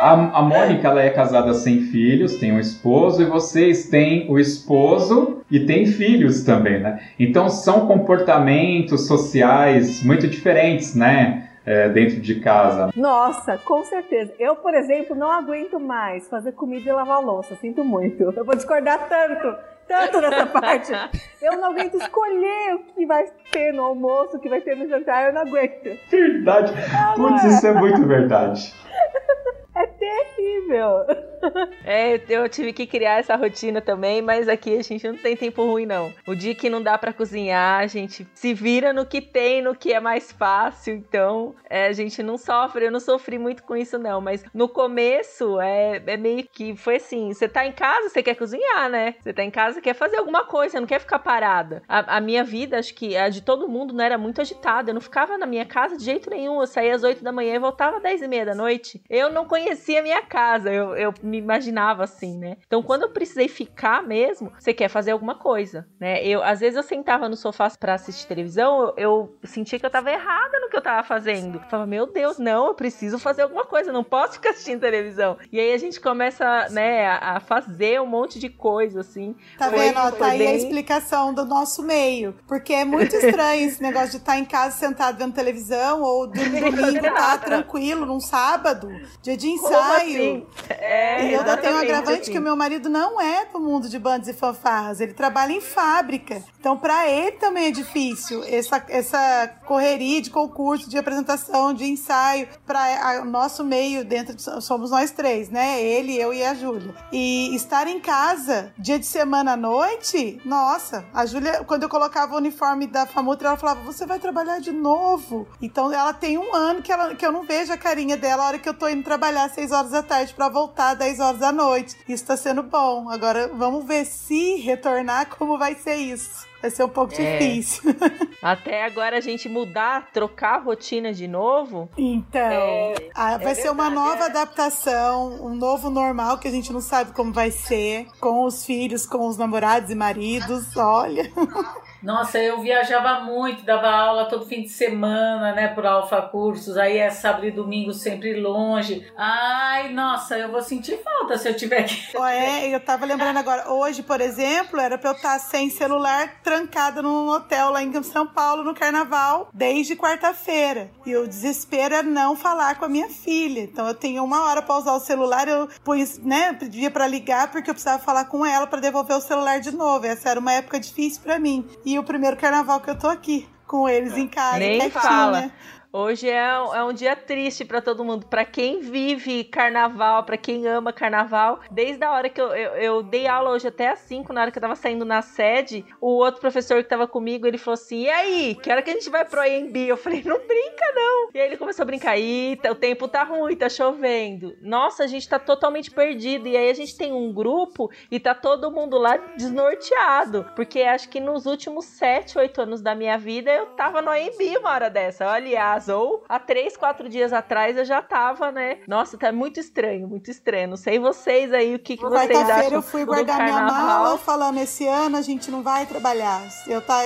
A, 0.00 0.12
a 0.12 0.42
Mônica 0.42 0.88
ela 0.88 1.02
é 1.02 1.10
casada 1.10 1.52
sem 1.52 1.82
filhos, 1.82 2.36
tem 2.36 2.52
um 2.52 2.58
esposo, 2.58 3.20
e 3.20 3.26
vocês 3.26 3.90
têm 3.90 4.26
o 4.30 4.38
esposo 4.38 5.42
e 5.50 5.60
têm 5.60 5.84
filhos 5.84 6.42
também, 6.42 6.80
né? 6.80 7.00
Então 7.20 7.50
são 7.50 7.86
comportamentos 7.86 9.06
sociais 9.06 10.02
muito 10.02 10.26
diferentes, 10.26 10.94
né? 10.94 11.50
É, 11.64 11.88
dentro 11.88 12.20
de 12.20 12.40
casa. 12.40 12.90
Nossa, 12.96 13.58
com 13.58 13.84
certeza. 13.84 14.34
Eu, 14.38 14.56
por 14.56 14.74
exemplo, 14.74 15.14
não 15.14 15.30
aguento 15.30 15.78
mais 15.78 16.28
fazer 16.28 16.52
comida 16.52 16.88
e 16.88 16.92
lavar 16.92 17.22
louça. 17.22 17.54
Sinto 17.56 17.84
muito. 17.84 18.22
Eu 18.22 18.44
vou 18.44 18.54
discordar 18.54 19.08
tanto, 19.08 19.56
tanto 19.86 20.20
nessa 20.20 20.46
parte. 20.60 20.92
Eu 21.40 21.56
não 21.58 21.70
aguento 21.70 21.96
escolher 21.96 22.74
o 22.74 22.78
que 22.94 23.06
vai 23.06 23.26
ter 23.50 23.72
no 23.72 23.82
almoço, 23.82 24.36
o 24.36 24.40
que 24.40 24.48
vai 24.48 24.60
ter 24.60 24.76
no 24.76 24.88
jantar. 24.88 25.26
Eu 25.26 25.32
não 25.32 25.42
aguento. 25.42 25.98
Verdade. 26.10 26.72
Putz, 27.16 27.44
isso 27.44 27.66
é 27.66 27.72
muito 27.72 28.06
verdade. 28.06 28.72
É 29.74 29.86
terrível. 29.86 31.06
É, 31.84 32.20
eu 32.28 32.48
tive 32.48 32.72
que 32.72 32.86
criar 32.86 33.18
essa 33.18 33.34
rotina 33.34 33.80
também, 33.80 34.22
mas 34.22 34.48
aqui 34.48 34.78
a 34.78 34.82
gente 34.82 35.06
não 35.08 35.16
tem 35.16 35.36
tempo 35.36 35.64
ruim, 35.64 35.84
não. 35.84 36.14
O 36.24 36.36
dia 36.36 36.54
que 36.54 36.70
não 36.70 36.80
dá 36.80 36.96
para 36.96 37.12
cozinhar, 37.12 37.80
a 37.80 37.86
gente 37.88 38.24
se 38.32 38.54
vira 38.54 38.92
no 38.92 39.04
que 39.04 39.20
tem, 39.20 39.60
no 39.60 39.74
que 39.74 39.92
é 39.92 39.98
mais 39.98 40.30
fácil. 40.30 40.94
Então, 40.94 41.54
é, 41.68 41.88
a 41.88 41.92
gente 41.92 42.22
não 42.22 42.38
sofre. 42.38 42.86
Eu 42.86 42.92
não 42.92 43.00
sofri 43.00 43.38
muito 43.38 43.64
com 43.64 43.76
isso, 43.76 43.98
não. 43.98 44.20
Mas 44.20 44.44
no 44.54 44.68
começo, 44.68 45.60
é, 45.60 46.00
é 46.06 46.16
meio 46.16 46.46
que 46.46 46.76
foi 46.76 46.96
assim: 46.96 47.32
você 47.32 47.48
tá 47.48 47.66
em 47.66 47.72
casa, 47.72 48.08
você 48.08 48.22
quer 48.22 48.36
cozinhar, 48.36 48.88
né? 48.88 49.16
Você 49.20 49.32
tá 49.32 49.42
em 49.42 49.50
casa, 49.50 49.80
quer 49.80 49.94
fazer 49.94 50.18
alguma 50.18 50.44
coisa, 50.44 50.78
não 50.78 50.86
quer 50.86 51.00
ficar 51.00 51.18
parada. 51.18 51.82
A, 51.88 52.18
a 52.18 52.20
minha 52.20 52.44
vida, 52.44 52.78
acho 52.78 52.94
que 52.94 53.16
a 53.16 53.28
de 53.28 53.40
todo 53.40 53.68
mundo, 53.68 53.92
não 53.92 54.04
era 54.04 54.16
muito 54.16 54.40
agitada. 54.40 54.90
Eu 54.90 54.94
não 54.94 55.00
ficava 55.00 55.36
na 55.36 55.46
minha 55.46 55.66
casa 55.66 55.96
de 55.96 56.04
jeito 56.04 56.30
nenhum. 56.30 56.60
Eu 56.60 56.68
saía 56.68 56.94
às 56.94 57.02
8 57.02 57.24
da 57.24 57.32
manhã 57.32 57.56
e 57.56 57.58
voltava 57.58 57.96
às 57.96 58.02
10 58.04 58.22
e 58.22 58.28
meia 58.28 58.46
da 58.46 58.54
noite. 58.54 59.02
Eu 59.10 59.28
não 59.28 59.44
conhecia 59.44 59.61
conhecia 59.62 60.00
a 60.00 60.02
minha 60.02 60.22
casa, 60.22 60.72
eu, 60.72 60.94
eu 60.96 61.14
me 61.22 61.38
imaginava 61.38 62.04
assim, 62.04 62.38
né? 62.38 62.56
Então, 62.66 62.82
quando 62.82 63.02
eu 63.02 63.10
precisei 63.10 63.48
ficar 63.48 64.02
mesmo, 64.02 64.52
você 64.58 64.72
quer 64.74 64.88
fazer 64.88 65.12
alguma 65.12 65.34
coisa, 65.34 65.86
né? 66.00 66.24
Eu, 66.24 66.42
às 66.42 66.60
vezes 66.60 66.76
eu 66.76 66.82
sentava 66.82 67.28
no 67.28 67.36
sofá 67.36 67.70
para 67.78 67.94
assistir 67.94 68.26
televisão, 68.26 68.82
eu, 68.82 68.94
eu, 68.96 69.38
sentia 69.44 69.78
que 69.78 69.86
eu 69.86 69.90
tava 69.90 70.10
errada 70.10 70.58
no 70.60 70.68
que 70.68 70.76
eu 70.76 70.82
tava 70.82 71.06
fazendo. 71.06 71.58
Eu 71.58 71.70
falava, 71.70 71.86
meu 71.86 72.06
Deus, 72.06 72.38
não, 72.38 72.68
eu 72.68 72.74
preciso 72.74 73.18
fazer 73.18 73.42
alguma 73.42 73.64
coisa, 73.64 73.92
não 73.92 74.02
posso 74.02 74.34
ficar 74.34 74.50
assistindo 74.50 74.80
televisão. 74.80 75.38
E 75.52 75.60
aí 75.60 75.72
a 75.72 75.78
gente 75.78 76.00
começa, 76.00 76.68
né, 76.70 77.06
a, 77.06 77.36
a 77.36 77.40
fazer 77.40 78.00
um 78.00 78.06
monte 78.06 78.38
de 78.38 78.48
coisa, 78.48 79.00
assim. 79.00 79.34
Tá 79.56 79.70
foi, 79.70 79.78
vendo? 79.78 80.12
Tá 80.16 80.26
aí 80.26 80.46
a 80.46 80.54
explicação 80.54 81.32
do 81.32 81.44
nosso 81.44 81.82
meio. 81.82 82.34
Porque 82.48 82.72
é 82.72 82.84
muito 82.84 83.14
estranho 83.14 83.68
esse 83.68 83.82
negócio 83.82 84.10
de 84.10 84.16
estar 84.16 84.32
tá 84.32 84.38
em 84.38 84.44
casa 84.44 84.76
sentado 84.76 85.18
vendo 85.18 85.32
televisão 85.32 86.02
ou 86.02 86.26
do 86.26 86.32
domingo 86.32 87.02
tá 87.14 87.38
tranquilo, 87.38 88.04
num 88.04 88.20
sábado, 88.20 88.88
dia 89.22 89.36
de 89.36 89.51
ensaio. 89.54 90.02
Assim? 90.02 90.46
É, 90.68 91.26
e 91.26 91.32
eu 91.32 91.40
ainda 91.40 91.56
tenho 91.56 91.74
um 91.74 91.78
agravante 91.78 92.22
assim. 92.22 92.32
que 92.32 92.38
o 92.38 92.42
meu 92.42 92.56
marido 92.56 92.88
não 92.88 93.20
é 93.20 93.46
do 93.46 93.60
mundo 93.60 93.88
de 93.88 93.98
bandas 93.98 94.28
e 94.28 94.32
fanfarras, 94.32 95.00
ele 95.00 95.12
trabalha 95.12 95.52
em 95.52 95.60
fábrica. 95.60 96.42
Então, 96.58 96.76
para 96.76 97.08
ele 97.08 97.32
também 97.32 97.66
é 97.66 97.70
difícil 97.70 98.42
essa, 98.44 98.84
essa 98.88 99.48
correria 99.66 100.20
de 100.22 100.30
concurso, 100.30 100.88
de 100.88 100.96
apresentação, 100.96 101.74
de 101.74 101.84
ensaio. 101.84 102.48
Para 102.64 103.20
o 103.22 103.24
nosso 103.24 103.64
meio, 103.64 104.04
dentro 104.04 104.34
de, 104.34 104.42
somos 104.62 104.90
nós 104.90 105.10
três, 105.10 105.48
né? 105.48 105.82
Ele, 105.82 106.16
eu 106.16 106.32
e 106.32 106.44
a 106.44 106.54
Júlia. 106.54 106.94
E 107.12 107.54
estar 107.54 107.86
em 107.88 108.00
casa, 108.00 108.72
dia 108.78 108.98
de 108.98 109.06
semana 109.06 109.52
à 109.52 109.56
noite, 109.56 110.40
nossa, 110.44 111.04
a 111.12 111.26
Júlia, 111.26 111.64
quando 111.64 111.82
eu 111.82 111.88
colocava 111.88 112.34
o 112.34 112.38
uniforme 112.38 112.86
da 112.86 113.06
Famutra, 113.06 113.48
ela 113.48 113.56
falava: 113.56 113.80
Você 113.82 114.06
vai 114.06 114.18
trabalhar 114.18 114.60
de 114.60 114.72
novo? 114.72 115.48
Então, 115.60 115.92
ela 115.92 116.12
tem 116.12 116.38
um 116.38 116.54
ano 116.54 116.82
que, 116.82 116.92
ela, 116.92 117.14
que 117.14 117.26
eu 117.26 117.32
não 117.32 117.42
vejo 117.42 117.72
a 117.72 117.76
carinha 117.76 118.16
dela 118.16 118.44
a 118.44 118.46
hora 118.46 118.58
que 118.58 118.68
eu 118.68 118.74
tô 118.74 118.88
indo 118.88 119.02
trabalhar 119.02 119.41
6 119.48 119.72
horas 119.72 119.90
da 119.90 120.02
tarde 120.02 120.34
para 120.34 120.48
voltar 120.48 120.94
10 120.94 121.20
horas 121.20 121.40
da 121.40 121.52
noite. 121.52 121.96
Isso 122.08 122.26
tá 122.26 122.36
sendo 122.36 122.62
bom. 122.62 123.08
Agora 123.08 123.48
vamos 123.48 123.84
ver 123.84 124.04
se 124.04 124.56
retornar 124.56 125.28
como 125.28 125.58
vai 125.58 125.74
ser 125.74 125.96
isso. 125.96 126.50
Vai 126.62 126.70
ser 126.70 126.84
um 126.84 126.88
pouco 126.88 127.12
é. 127.14 127.38
difícil. 127.38 127.82
Até 128.40 128.84
agora 128.84 129.18
a 129.18 129.20
gente 129.20 129.48
mudar, 129.48 130.10
trocar 130.12 130.54
a 130.54 130.58
rotina 130.58 131.12
de 131.12 131.26
novo. 131.26 131.90
Então, 131.98 132.40
é, 132.40 132.94
vai 133.14 133.34
é 133.34 133.38
ser 133.54 133.62
verdade, 133.62 133.68
uma 133.70 133.90
nova 133.90 134.24
é. 134.24 134.26
adaptação, 134.26 135.44
um 135.44 135.56
novo 135.56 135.90
normal 135.90 136.38
que 136.38 136.46
a 136.46 136.50
gente 136.50 136.72
não 136.72 136.80
sabe 136.80 137.10
como 137.12 137.32
vai 137.32 137.50
ser, 137.50 138.06
com 138.20 138.44
os 138.44 138.64
filhos, 138.64 139.04
com 139.04 139.26
os 139.26 139.36
namorados 139.36 139.90
e 139.90 139.94
maridos. 139.96 140.76
Olha. 140.76 141.30
Nossa, 142.02 142.38
eu 142.38 142.60
viajava 142.60 143.20
muito, 143.20 143.64
dava 143.64 143.88
aula 143.88 144.24
todo 144.28 144.44
fim 144.46 144.62
de 144.62 144.68
semana, 144.68 145.52
né, 145.52 145.68
por 145.68 145.86
Alfa 145.86 146.20
Cursos, 146.22 146.76
aí 146.76 146.98
é 146.98 147.10
sábado 147.10 147.46
e 147.46 147.50
domingo 147.50 147.92
sempre 147.92 148.40
longe. 148.40 149.06
Ai, 149.16 149.92
nossa, 149.92 150.36
eu 150.36 150.50
vou 150.50 150.62
sentir 150.62 151.00
falta 151.02 151.38
se 151.38 151.48
eu 151.48 151.56
tiver 151.56 151.84
que. 151.84 152.16
É, 152.18 152.74
eu 152.74 152.80
tava 152.80 153.06
lembrando 153.06 153.36
agora, 153.36 153.70
hoje, 153.70 154.02
por 154.02 154.20
exemplo, 154.20 154.80
era 154.80 154.98
pra 154.98 155.10
eu 155.10 155.14
estar 155.14 155.38
sem 155.38 155.70
celular, 155.70 156.40
trancada 156.42 157.00
num 157.02 157.28
hotel 157.28 157.70
lá 157.70 157.82
em 157.82 158.02
São 158.02 158.26
Paulo 158.26 158.64
no 158.64 158.74
carnaval, 158.74 159.48
desde 159.52 159.94
quarta-feira. 159.94 160.90
E 161.06 161.16
o 161.16 161.28
desespero 161.28 161.94
é 161.94 162.02
não 162.02 162.34
falar 162.34 162.76
com 162.76 162.84
a 162.84 162.88
minha 162.88 163.08
filha. 163.08 163.60
Então 163.60 163.86
eu 163.86 163.94
tenho 163.94 164.24
uma 164.24 164.44
hora 164.46 164.62
pra 164.62 164.76
usar 164.76 164.92
o 164.92 165.00
celular, 165.00 165.46
eu 165.46 165.68
pus, 165.84 166.18
né, 166.18 166.52
pedia 166.52 166.90
pra 166.90 167.06
ligar 167.06 167.50
porque 167.50 167.70
eu 167.70 167.74
precisava 167.74 168.02
falar 168.02 168.24
com 168.24 168.44
ela 168.44 168.66
para 168.66 168.80
devolver 168.80 169.16
o 169.16 169.20
celular 169.20 169.60
de 169.60 169.70
novo. 169.70 170.06
Essa 170.06 170.30
era 170.30 170.40
uma 170.40 170.52
época 170.52 170.80
difícil 170.80 171.22
para 171.22 171.38
mim. 171.38 171.68
E 171.84 171.91
e 171.92 171.98
o 171.98 172.04
primeiro 172.04 172.36
carnaval 172.36 172.80
que 172.80 172.90
eu 172.90 172.98
tô 172.98 173.08
aqui 173.08 173.48
com 173.66 173.88
eles 173.88 174.16
em 174.16 174.28
casa. 174.28 174.58
Nem 174.58 174.90
fala. 174.90 175.50
Hoje 175.94 176.26
é, 176.30 176.38
é 176.38 176.82
um 176.82 176.94
dia 176.94 177.14
triste 177.14 177.66
para 177.66 177.82
todo 177.82 178.02
mundo. 178.02 178.24
Para 178.24 178.46
quem 178.46 178.80
vive 178.80 179.44
carnaval, 179.44 180.24
para 180.24 180.38
quem 180.38 180.66
ama 180.66 180.90
carnaval. 180.90 181.60
Desde 181.70 182.02
a 182.02 182.12
hora 182.12 182.30
que 182.30 182.40
eu, 182.40 182.46
eu, 182.46 182.72
eu, 182.76 183.02
dei 183.02 183.26
aula 183.26 183.50
hoje 183.50 183.68
até 183.68 183.90
às 183.90 183.98
5, 183.98 184.32
na 184.32 184.40
hora 184.40 184.50
que 184.50 184.56
eu 184.56 184.62
tava 184.62 184.74
saindo 184.74 185.04
na 185.04 185.20
sede, 185.20 185.84
o 186.00 186.06
outro 186.06 186.40
professor 186.40 186.82
que 186.82 186.88
tava 186.88 187.06
comigo, 187.06 187.46
ele 187.46 187.58
falou 187.58 187.74
assim: 187.74 188.04
E 188.04 188.08
aí, 188.08 188.54
que 188.54 188.72
hora 188.72 188.80
que 188.80 188.88
a 188.88 188.94
gente 188.94 189.10
vai 189.10 189.22
pro 189.26 189.42
AMB? 189.42 189.76
Eu 189.76 189.98
falei: 189.98 190.22
Não 190.24 190.38
brinca, 190.38 190.92
não. 190.94 191.28
E 191.34 191.38
aí 191.38 191.46
ele 191.46 191.58
começou 191.58 191.82
a 191.82 191.86
brincar: 191.86 192.16
Ih, 192.18 192.58
o 192.70 192.74
tempo 192.74 193.06
tá 193.06 193.22
ruim, 193.22 193.54
tá 193.54 193.68
chovendo. 193.68 194.56
Nossa, 194.62 195.04
a 195.04 195.06
gente 195.06 195.28
tá 195.28 195.38
totalmente 195.38 195.90
perdido. 195.90 196.48
E 196.48 196.56
aí 196.56 196.70
a 196.70 196.74
gente 196.74 196.96
tem 196.96 197.12
um 197.12 197.30
grupo 197.34 197.90
e 198.10 198.18
tá 198.18 198.34
todo 198.34 198.72
mundo 198.72 198.96
lá 198.96 199.18
desnorteado. 199.36 200.50
Porque 200.56 200.80
acho 200.80 201.10
que 201.10 201.20
nos 201.20 201.44
últimos 201.44 201.84
7, 201.84 202.38
8 202.38 202.62
anos 202.62 202.80
da 202.80 202.94
minha 202.94 203.18
vida 203.18 203.50
eu 203.52 203.66
tava 203.66 204.00
no 204.00 204.10
AMB 204.10 204.56
uma 204.58 204.70
hora 204.70 204.88
dessa. 204.88 205.30
Aliás, 205.30 205.81
atrasou. 205.82 206.24
Há 206.28 206.38
três, 206.38 206.76
quatro 206.76 207.08
dias 207.08 207.32
atrás 207.32 207.76
eu 207.76 207.84
já 207.84 208.00
tava, 208.00 208.52
né? 208.52 208.78
Nossa, 208.86 209.18
tá 209.18 209.32
muito 209.32 209.58
estranho, 209.58 210.08
muito 210.08 210.30
estranho. 210.30 210.68
Não 210.68 210.76
sei 210.76 210.98
vocês 210.98 211.52
aí 211.52 211.74
o 211.74 211.78
que, 211.78 211.96
que 211.96 212.02
vocês 212.02 212.30
acham. 212.30 212.60
feira 212.60 212.74
eu 212.76 212.82
fui 212.82 213.04
guardar 213.04 213.42
minha 213.42 213.62
mala 213.62 214.16
falando: 214.18 214.58
esse 214.58 214.86
ano 214.86 215.16
a 215.16 215.22
gente 215.22 215.50
não 215.50 215.62
vai 215.62 215.86
trabalhar. 215.86 216.42
Eu 216.66 216.80
tá, 216.80 217.00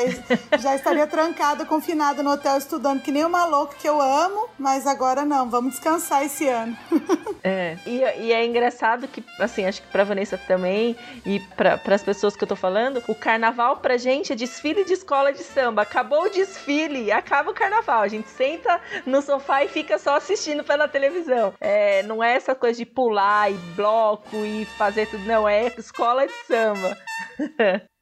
já 0.58 0.74
estaria 0.74 1.06
trancada, 1.08 1.64
confinada 1.64 2.22
no 2.22 2.30
hotel 2.30 2.58
estudando 2.58 3.00
que 3.00 3.10
nem 3.10 3.24
uma 3.24 3.44
louca 3.46 3.76
que 3.76 3.88
eu 3.88 4.00
amo, 4.00 4.48
mas 4.58 4.86
agora 4.86 5.24
não, 5.24 5.48
vamos 5.48 5.72
descansar 5.72 6.22
esse 6.24 6.48
ano. 6.48 6.76
é, 7.42 7.76
e, 7.86 7.98
e, 7.98 8.32
é 8.32 8.44
engraçado 8.44 9.08
que, 9.08 9.24
assim, 9.40 9.64
acho 9.64 9.82
que 9.82 9.88
pra 9.88 10.04
Vanessa 10.04 10.38
também 10.38 10.96
e 11.24 11.40
para 11.40 11.94
as 11.94 12.02
pessoas 12.02 12.36
que 12.36 12.44
eu 12.44 12.48
tô 12.48 12.56
falando, 12.56 13.02
o 13.08 13.14
carnaval 13.14 13.78
pra 13.78 13.96
gente 13.96 14.32
é 14.32 14.36
desfile 14.36 14.84
de 14.84 14.92
escola 14.92 15.32
de 15.32 15.42
samba. 15.42 15.82
Acabou 15.82 16.24
o 16.24 16.30
desfile, 16.30 17.10
acaba 17.10 17.50
o 17.50 17.54
carnaval. 17.54 18.02
A 18.02 18.08
gente 18.08 18.28
senta 18.28 18.65
no 19.04 19.22
sofá 19.22 19.64
e 19.64 19.68
fica 19.68 19.98
só 19.98 20.16
assistindo 20.16 20.64
pela 20.64 20.88
televisão. 20.88 21.54
É, 21.60 22.02
não 22.02 22.22
é 22.22 22.34
essa 22.34 22.54
coisa 22.54 22.78
de 22.78 22.86
pular 22.86 23.50
e 23.50 23.54
bloco 23.74 24.36
e 24.44 24.64
fazer 24.76 25.06
tudo, 25.06 25.24
não. 25.24 25.48
É 25.48 25.66
escola 25.78 26.26
de 26.26 26.32
samba. 26.46 26.96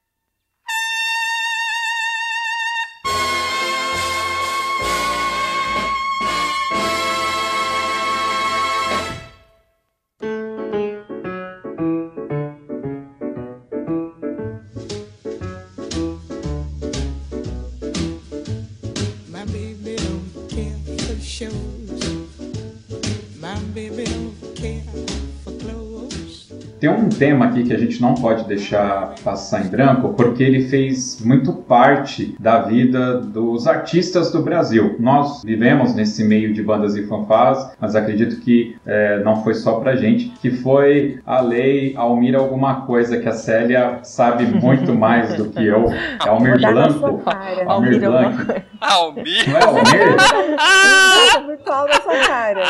Tem 26.85 26.93
um 26.93 27.09
tema 27.09 27.47
aqui 27.47 27.62
que 27.62 27.73
a 27.73 27.78
gente 27.78 27.98
não 27.98 28.12
pode 28.12 28.44
deixar 28.44 29.15
passar 29.24 29.65
em 29.65 29.69
branco, 29.69 30.12
porque 30.12 30.43
ele 30.43 30.69
fez 30.69 31.19
muito 31.24 31.51
parte 31.51 32.36
da 32.39 32.61
vida 32.61 33.23
dos 33.23 33.66
artistas 33.66 34.31
do 34.31 34.43
Brasil. 34.43 34.94
Nós 34.98 35.43
vivemos 35.43 35.94
nesse 35.94 36.23
meio 36.23 36.52
de 36.52 36.62
bandas 36.62 36.94
e 36.94 37.06
fanfás, 37.06 37.74
mas 37.81 37.97
acredito 37.97 38.39
que 38.43 38.77
é, 38.85 39.19
não 39.24 39.43
foi 39.43 39.55
só 39.55 39.81
pra 39.81 39.97
gente, 39.97 40.28
que 40.43 40.51
foi 40.51 41.20
a 41.24 41.40
lei 41.40 41.94
Almir 41.97 42.36
alguma 42.36 42.82
coisa 42.82 43.16
que 43.16 43.31
a 43.31 43.32
Célia 43.32 44.01
sabe 44.02 44.44
muito 44.61 44.94
mais 44.94 45.32
do 45.36 45.48
que 45.48 45.65
eu. 45.65 45.86
É 45.90 46.28
Almir 46.28 46.61
Blanco. 46.61 47.23
Almir 47.66 47.98
Blanco. 47.98 48.62
Almir? 48.78 49.48
Não 49.48 49.56
é 49.56 49.65
Almir? 49.65 50.16
Ah, 50.61 51.40
virtual 51.47 51.86
da 51.86 51.94
sua 51.94 52.19
cara. 52.27 52.62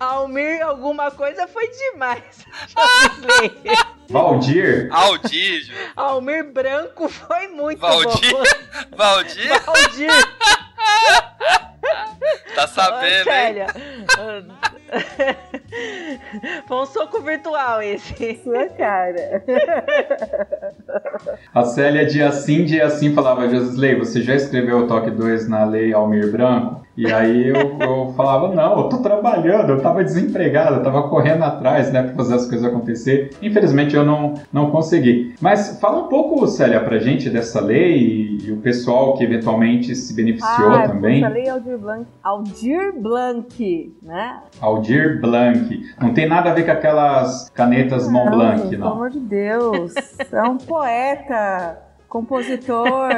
Almir 0.00 0.62
alguma 0.62 1.10
coisa 1.10 1.46
foi 1.46 1.68
demais. 1.68 2.46
Valdir. 4.08 4.88
Aldir. 4.90 5.92
Almir 5.94 6.50
Branco 6.52 7.06
foi 7.06 7.48
muito 7.48 7.78
Valdir. 7.80 8.32
bom. 8.32 8.42
Valdir. 8.96 9.62
Valdir. 9.62 10.10
Tá 12.54 12.66
sabendo, 12.66 13.24
Célia. 13.24 13.66
Foi 16.66 16.76
um 16.76 16.86
soco 16.86 17.20
virtual 17.20 17.82
esse. 17.82 18.40
Sua 18.42 18.66
cara. 18.68 19.42
A 21.54 21.64
Célia, 21.64 22.06
dia 22.06 22.30
sim, 22.32 22.64
dia 22.64 22.88
sim, 22.90 23.12
falava, 23.14 23.48
Josley, 23.48 23.96
você 23.96 24.22
já 24.22 24.34
escreveu 24.34 24.78
o 24.78 24.86
toque 24.86 25.10
2 25.10 25.48
na 25.48 25.64
lei 25.64 25.92
Almir 25.92 26.30
Branco? 26.30 26.80
E 26.96 27.10
aí 27.10 27.48
eu, 27.48 27.78
eu 27.80 28.12
falava, 28.14 28.54
não, 28.54 28.78
eu 28.78 28.88
tô 28.88 28.98
trabalhando, 28.98 29.70
eu 29.70 29.80
tava 29.80 30.04
desempregado, 30.04 30.76
eu 30.76 30.82
tava 30.82 31.08
correndo 31.08 31.42
atrás, 31.44 31.90
né, 31.92 32.02
pra 32.02 32.14
fazer 32.14 32.34
as 32.34 32.46
coisas 32.46 32.66
acontecer. 32.66 33.30
Infelizmente 33.40 33.94
eu 33.94 34.04
não, 34.04 34.34
não 34.52 34.70
consegui. 34.70 35.34
Mas 35.40 35.78
fala 35.80 36.04
um 36.04 36.08
pouco, 36.08 36.46
Célia, 36.46 36.80
pra 36.80 36.98
gente 36.98 37.30
dessa 37.30 37.60
lei 37.60 37.96
e, 37.96 38.48
e 38.48 38.52
o 38.52 38.58
pessoal 38.58 39.16
que 39.16 39.24
eventualmente 39.24 39.94
se 39.94 40.12
beneficiou 40.14 40.72
ah, 40.72 40.88
também. 40.88 41.24
A 41.24 41.28
lei 41.28 41.48
Aldir 41.48 41.78
Blanc. 41.78 42.06
Aldir 42.22 42.92
Blanc, 43.00 43.94
né? 44.02 44.40
Aldir 44.60 44.79
Blanc. 45.20 45.80
Não 46.00 46.12
tem 46.14 46.28
nada 46.28 46.50
a 46.50 46.54
ver 46.54 46.64
com 46.64 46.72
aquelas 46.72 47.50
canetas 47.50 48.06
não, 48.06 48.12
Mont 48.12 48.30
Blanc, 48.30 48.68
Pelo 48.68 48.84
não. 48.84 48.92
amor 48.92 49.10
de 49.10 49.20
Deus. 49.20 49.94
é 50.32 50.42
um 50.42 50.56
poeta, 50.58 51.78
compositor. 52.08 53.10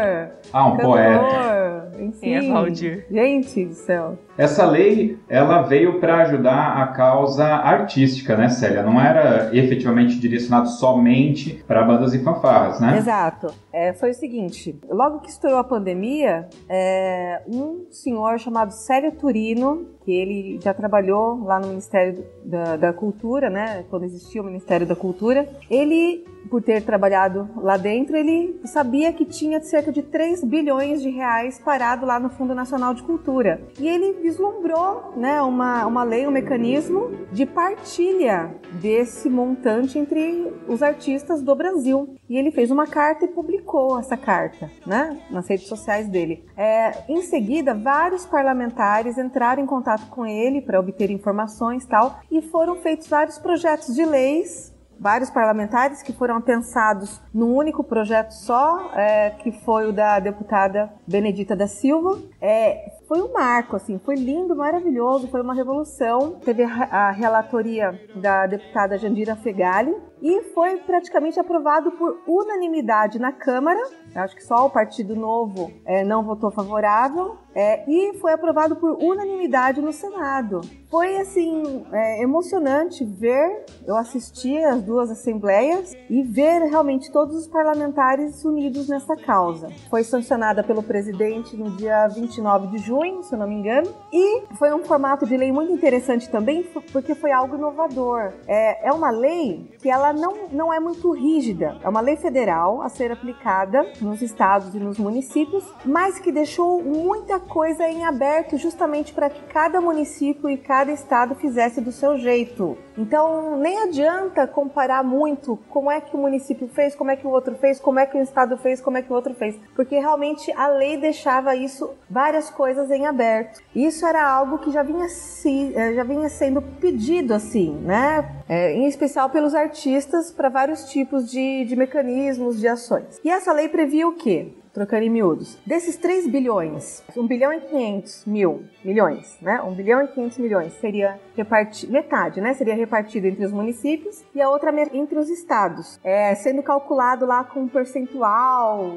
Ah, 0.52 0.66
um 0.66 0.76
cantor, 0.76 0.84
poeta. 0.84 1.92
Enfim. 1.98 2.34
É 2.34 2.52
Valdir. 2.52 3.06
Gente 3.10 3.64
do 3.64 3.74
céu. 3.74 4.18
Essa 4.36 4.64
lei, 4.66 5.18
ela 5.28 5.62
veio 5.62 6.00
para 6.00 6.22
ajudar 6.22 6.82
a 6.82 6.86
causa 6.88 7.44
artística, 7.44 8.36
né, 8.36 8.48
Célia? 8.48 8.82
Não 8.82 9.00
era 9.00 9.50
efetivamente 9.56 10.18
direcionado 10.18 10.68
somente 10.68 11.62
para 11.66 11.82
bandas 11.84 12.14
e 12.14 12.22
fanfarras, 12.22 12.80
né? 12.80 12.96
Exato. 12.98 13.48
É, 13.72 13.92
foi 13.92 14.10
o 14.10 14.14
seguinte, 14.14 14.78
logo 14.90 15.20
que 15.20 15.30
estourou 15.30 15.58
a 15.58 15.64
pandemia, 15.64 16.48
é, 16.68 17.42
um 17.46 17.86
senhor 17.90 18.38
chamado 18.38 18.72
Célio 18.72 19.12
Turino, 19.12 19.86
que 20.04 20.12
ele 20.12 20.58
já 20.62 20.74
trabalhou 20.74 21.44
lá 21.44 21.60
no 21.60 21.68
Ministério 21.68 22.24
da, 22.44 22.76
da 22.76 22.92
Cultura, 22.92 23.48
né, 23.48 23.84
quando 23.88 24.04
existia 24.04 24.42
o 24.42 24.44
Ministério 24.44 24.86
da 24.86 24.96
Cultura, 24.96 25.48
ele, 25.70 26.24
por 26.48 26.62
ter 26.62 26.82
trabalhado 26.82 27.48
lá 27.56 27.76
dentro, 27.76 28.16
ele 28.16 28.60
sabia 28.64 29.12
que 29.12 29.24
tinha 29.24 29.60
cerca 29.60 29.92
de 29.92 30.02
3 30.02 30.44
bilhões 30.44 31.02
de 31.02 31.10
reais 31.10 31.58
parado 31.58 32.06
lá 32.06 32.18
no 32.18 32.30
Fundo 32.30 32.54
Nacional 32.54 32.94
de 32.94 33.02
Cultura. 33.02 33.60
E 33.78 33.88
ele 33.88 34.14
vislumbrou 34.20 35.12
né, 35.16 35.40
uma, 35.42 35.86
uma 35.86 36.02
lei, 36.02 36.26
um 36.26 36.30
mecanismo 36.30 37.10
de 37.32 37.46
partilha 37.46 38.54
desse 38.80 39.28
montante 39.28 39.98
entre 39.98 40.52
os 40.68 40.82
artistas 40.82 41.42
do 41.42 41.54
Brasil. 41.54 42.16
E 42.28 42.36
ele 42.36 42.50
fez 42.50 42.70
uma 42.70 42.86
carta 42.86 43.24
e 43.24 43.28
publicou 43.28 43.98
essa 43.98 44.16
carta 44.16 44.70
né, 44.86 45.18
nas 45.30 45.48
redes 45.48 45.66
sociais 45.66 46.08
dele. 46.08 46.44
É, 46.56 47.04
em 47.08 47.22
seguida, 47.22 47.74
vários 47.74 48.26
parlamentares 48.26 49.18
entraram 49.18 49.62
em 49.62 49.66
contato 49.66 50.08
com 50.08 50.26
ele 50.26 50.60
para 50.60 50.80
obter 50.80 51.10
informações 51.10 51.84
tal, 51.86 52.20
e 52.30 52.40
foram 52.42 52.76
feitos 52.76 53.06
vários 53.06 53.38
projetos 53.38 53.94
de 53.94 54.04
leis 54.04 54.71
vários 55.02 55.30
parlamentares 55.30 56.00
que 56.00 56.12
foram 56.12 56.40
pensados 56.40 57.20
num 57.34 57.56
único 57.56 57.82
projeto 57.82 58.30
só, 58.30 58.92
é, 58.94 59.30
que 59.30 59.50
foi 59.50 59.88
o 59.88 59.92
da 59.92 60.20
deputada 60.20 60.92
Benedita 61.08 61.56
da 61.56 61.66
Silva. 61.66 62.22
É, 62.40 62.92
foi 63.06 63.20
um 63.20 63.32
marco, 63.32 63.76
assim, 63.76 63.98
foi 63.98 64.14
lindo, 64.14 64.54
maravilhoso, 64.56 65.28
foi 65.28 65.40
uma 65.40 65.54
revolução. 65.54 66.38
Teve 66.44 66.62
a 66.62 67.10
relatoria 67.10 68.00
da 68.14 68.46
deputada 68.46 68.98
Jandira 68.98 69.36
Fegali 69.36 69.94
e 70.22 70.42
foi 70.54 70.76
praticamente 70.76 71.38
aprovado 71.40 71.90
por 71.92 72.22
unanimidade 72.28 73.18
na 73.18 73.32
Câmara. 73.32 73.80
Acho 74.14 74.36
que 74.36 74.44
só 74.44 74.66
o 74.66 74.70
Partido 74.70 75.16
Novo 75.16 75.72
é, 75.84 76.04
não 76.04 76.22
votou 76.22 76.50
favorável. 76.52 77.36
É, 77.54 77.84
e 77.90 78.16
foi 78.18 78.32
aprovado 78.32 78.76
por 78.76 78.92
unanimidade 79.02 79.82
no 79.82 79.92
Senado. 79.92 80.62
Foi 80.90 81.16
assim 81.16 81.84
é, 81.92 82.22
emocionante 82.22 83.04
ver, 83.04 83.66
eu 83.86 83.96
assisti 83.96 84.56
as 84.58 84.82
duas 84.82 85.10
assembleias 85.10 85.94
e 86.08 86.22
ver 86.22 86.62
realmente 86.62 87.10
todos 87.12 87.36
os 87.36 87.46
parlamentares 87.46 88.42
unidos 88.44 88.88
nessa 88.88 89.16
causa. 89.16 89.68
Foi 89.90 90.02
sancionada 90.02 90.62
pelo 90.62 90.82
presidente 90.82 91.56
no 91.56 91.70
dia 91.72 92.06
29 92.08 92.68
de 92.68 92.78
junho, 92.78 93.01
se 93.22 93.34
eu 93.34 93.38
não 93.38 93.48
me 93.48 93.54
engano, 93.54 93.88
e 94.12 94.42
foi 94.58 94.72
um 94.72 94.84
formato 94.84 95.26
de 95.26 95.36
lei 95.36 95.50
muito 95.50 95.72
interessante 95.72 96.28
também, 96.28 96.62
porque 96.92 97.14
foi 97.14 97.32
algo 97.32 97.56
inovador. 97.56 98.32
É, 98.46 98.88
é 98.88 98.92
uma 98.92 99.10
lei 99.10 99.70
que 99.78 99.90
ela 99.90 100.12
não, 100.12 100.48
não 100.52 100.72
é 100.72 100.78
muito 100.78 101.10
rígida, 101.12 101.76
é 101.82 101.88
uma 101.88 102.00
lei 102.00 102.16
federal 102.16 102.82
a 102.82 102.88
ser 102.88 103.10
aplicada 103.10 103.86
nos 104.00 104.22
estados 104.22 104.74
e 104.74 104.78
nos 104.78 104.98
municípios, 104.98 105.64
mas 105.84 106.18
que 106.18 106.30
deixou 106.30 106.82
muita 106.82 107.40
coisa 107.40 107.88
em 107.88 108.04
aberto 108.04 108.56
justamente 108.56 109.12
para 109.12 109.30
que 109.30 109.42
cada 109.52 109.80
município 109.80 110.48
e 110.48 110.56
cada 110.56 110.92
estado 110.92 111.34
fizesse 111.34 111.80
do 111.80 111.92
seu 111.92 112.18
jeito. 112.18 112.76
Então, 112.96 113.56
nem 113.56 113.78
adianta 113.82 114.46
comparar 114.46 115.02
muito 115.02 115.58
como 115.68 115.90
é 115.90 116.00
que 116.00 116.14
o 116.14 116.18
município 116.18 116.68
fez, 116.68 116.94
como 116.94 117.10
é 117.10 117.16
que 117.16 117.26
o 117.26 117.30
outro 117.30 117.54
fez, 117.56 117.80
como 117.80 117.98
é 117.98 118.06
que 118.06 118.18
o 118.18 118.22
estado 118.22 118.56
fez, 118.58 118.80
como 118.80 118.98
é 118.98 119.02
que 119.02 119.12
o 119.12 119.16
outro 119.16 119.34
fez, 119.34 119.58
porque 119.74 119.98
realmente 119.98 120.52
a 120.52 120.68
lei 120.68 120.96
deixava 120.96 121.56
isso 121.56 121.90
várias 122.08 122.50
coisas 122.50 122.81
em 122.90 123.06
aberto. 123.06 123.60
Isso 123.74 124.04
era 124.06 124.26
algo 124.26 124.58
que 124.58 124.70
já 124.70 124.82
vinha 124.82 125.08
se, 125.08 125.72
eh, 125.74 125.94
já 125.94 126.04
vinha 126.04 126.28
sendo 126.28 126.62
pedido 126.62 127.34
assim, 127.34 127.70
né? 127.84 128.42
É, 128.48 128.72
em 128.72 128.86
especial 128.86 129.30
pelos 129.30 129.54
artistas 129.54 130.30
para 130.30 130.48
vários 130.48 130.90
tipos 130.90 131.30
de, 131.30 131.64
de 131.64 131.76
mecanismos, 131.76 132.58
de 132.58 132.68
ações. 132.68 133.20
E 133.24 133.30
essa 133.30 133.52
lei 133.52 133.68
previa 133.68 134.06
o 134.06 134.14
quê? 134.14 134.52
Trocando 134.72 135.04
em 135.04 135.10
miúdos. 135.10 135.58
Desses 135.66 135.96
3 135.96 136.26
bilhões, 136.28 137.02
1 137.16 137.26
bilhão 137.26 137.52
e 137.52 137.60
500 137.60 138.24
mil 138.26 138.64
milhões, 138.84 139.38
né? 139.40 139.60
1 139.62 139.74
bilhão 139.74 140.02
e 140.02 140.08
500 140.08 140.38
milhões 140.38 140.72
seria 140.80 141.20
repartido, 141.36 141.92
metade, 141.92 142.40
né? 142.40 142.54
Seria 142.54 142.74
repartido 142.74 143.26
entre 143.26 143.44
os 143.44 143.52
municípios 143.52 144.24
e 144.34 144.40
a 144.40 144.48
outra 144.48 144.72
entre 144.92 145.18
os 145.18 145.28
estados. 145.28 146.00
É, 146.02 146.34
sendo 146.34 146.62
calculado 146.62 147.26
lá 147.26 147.44
com 147.44 147.60
um 147.60 147.68
percentual, 147.68 148.96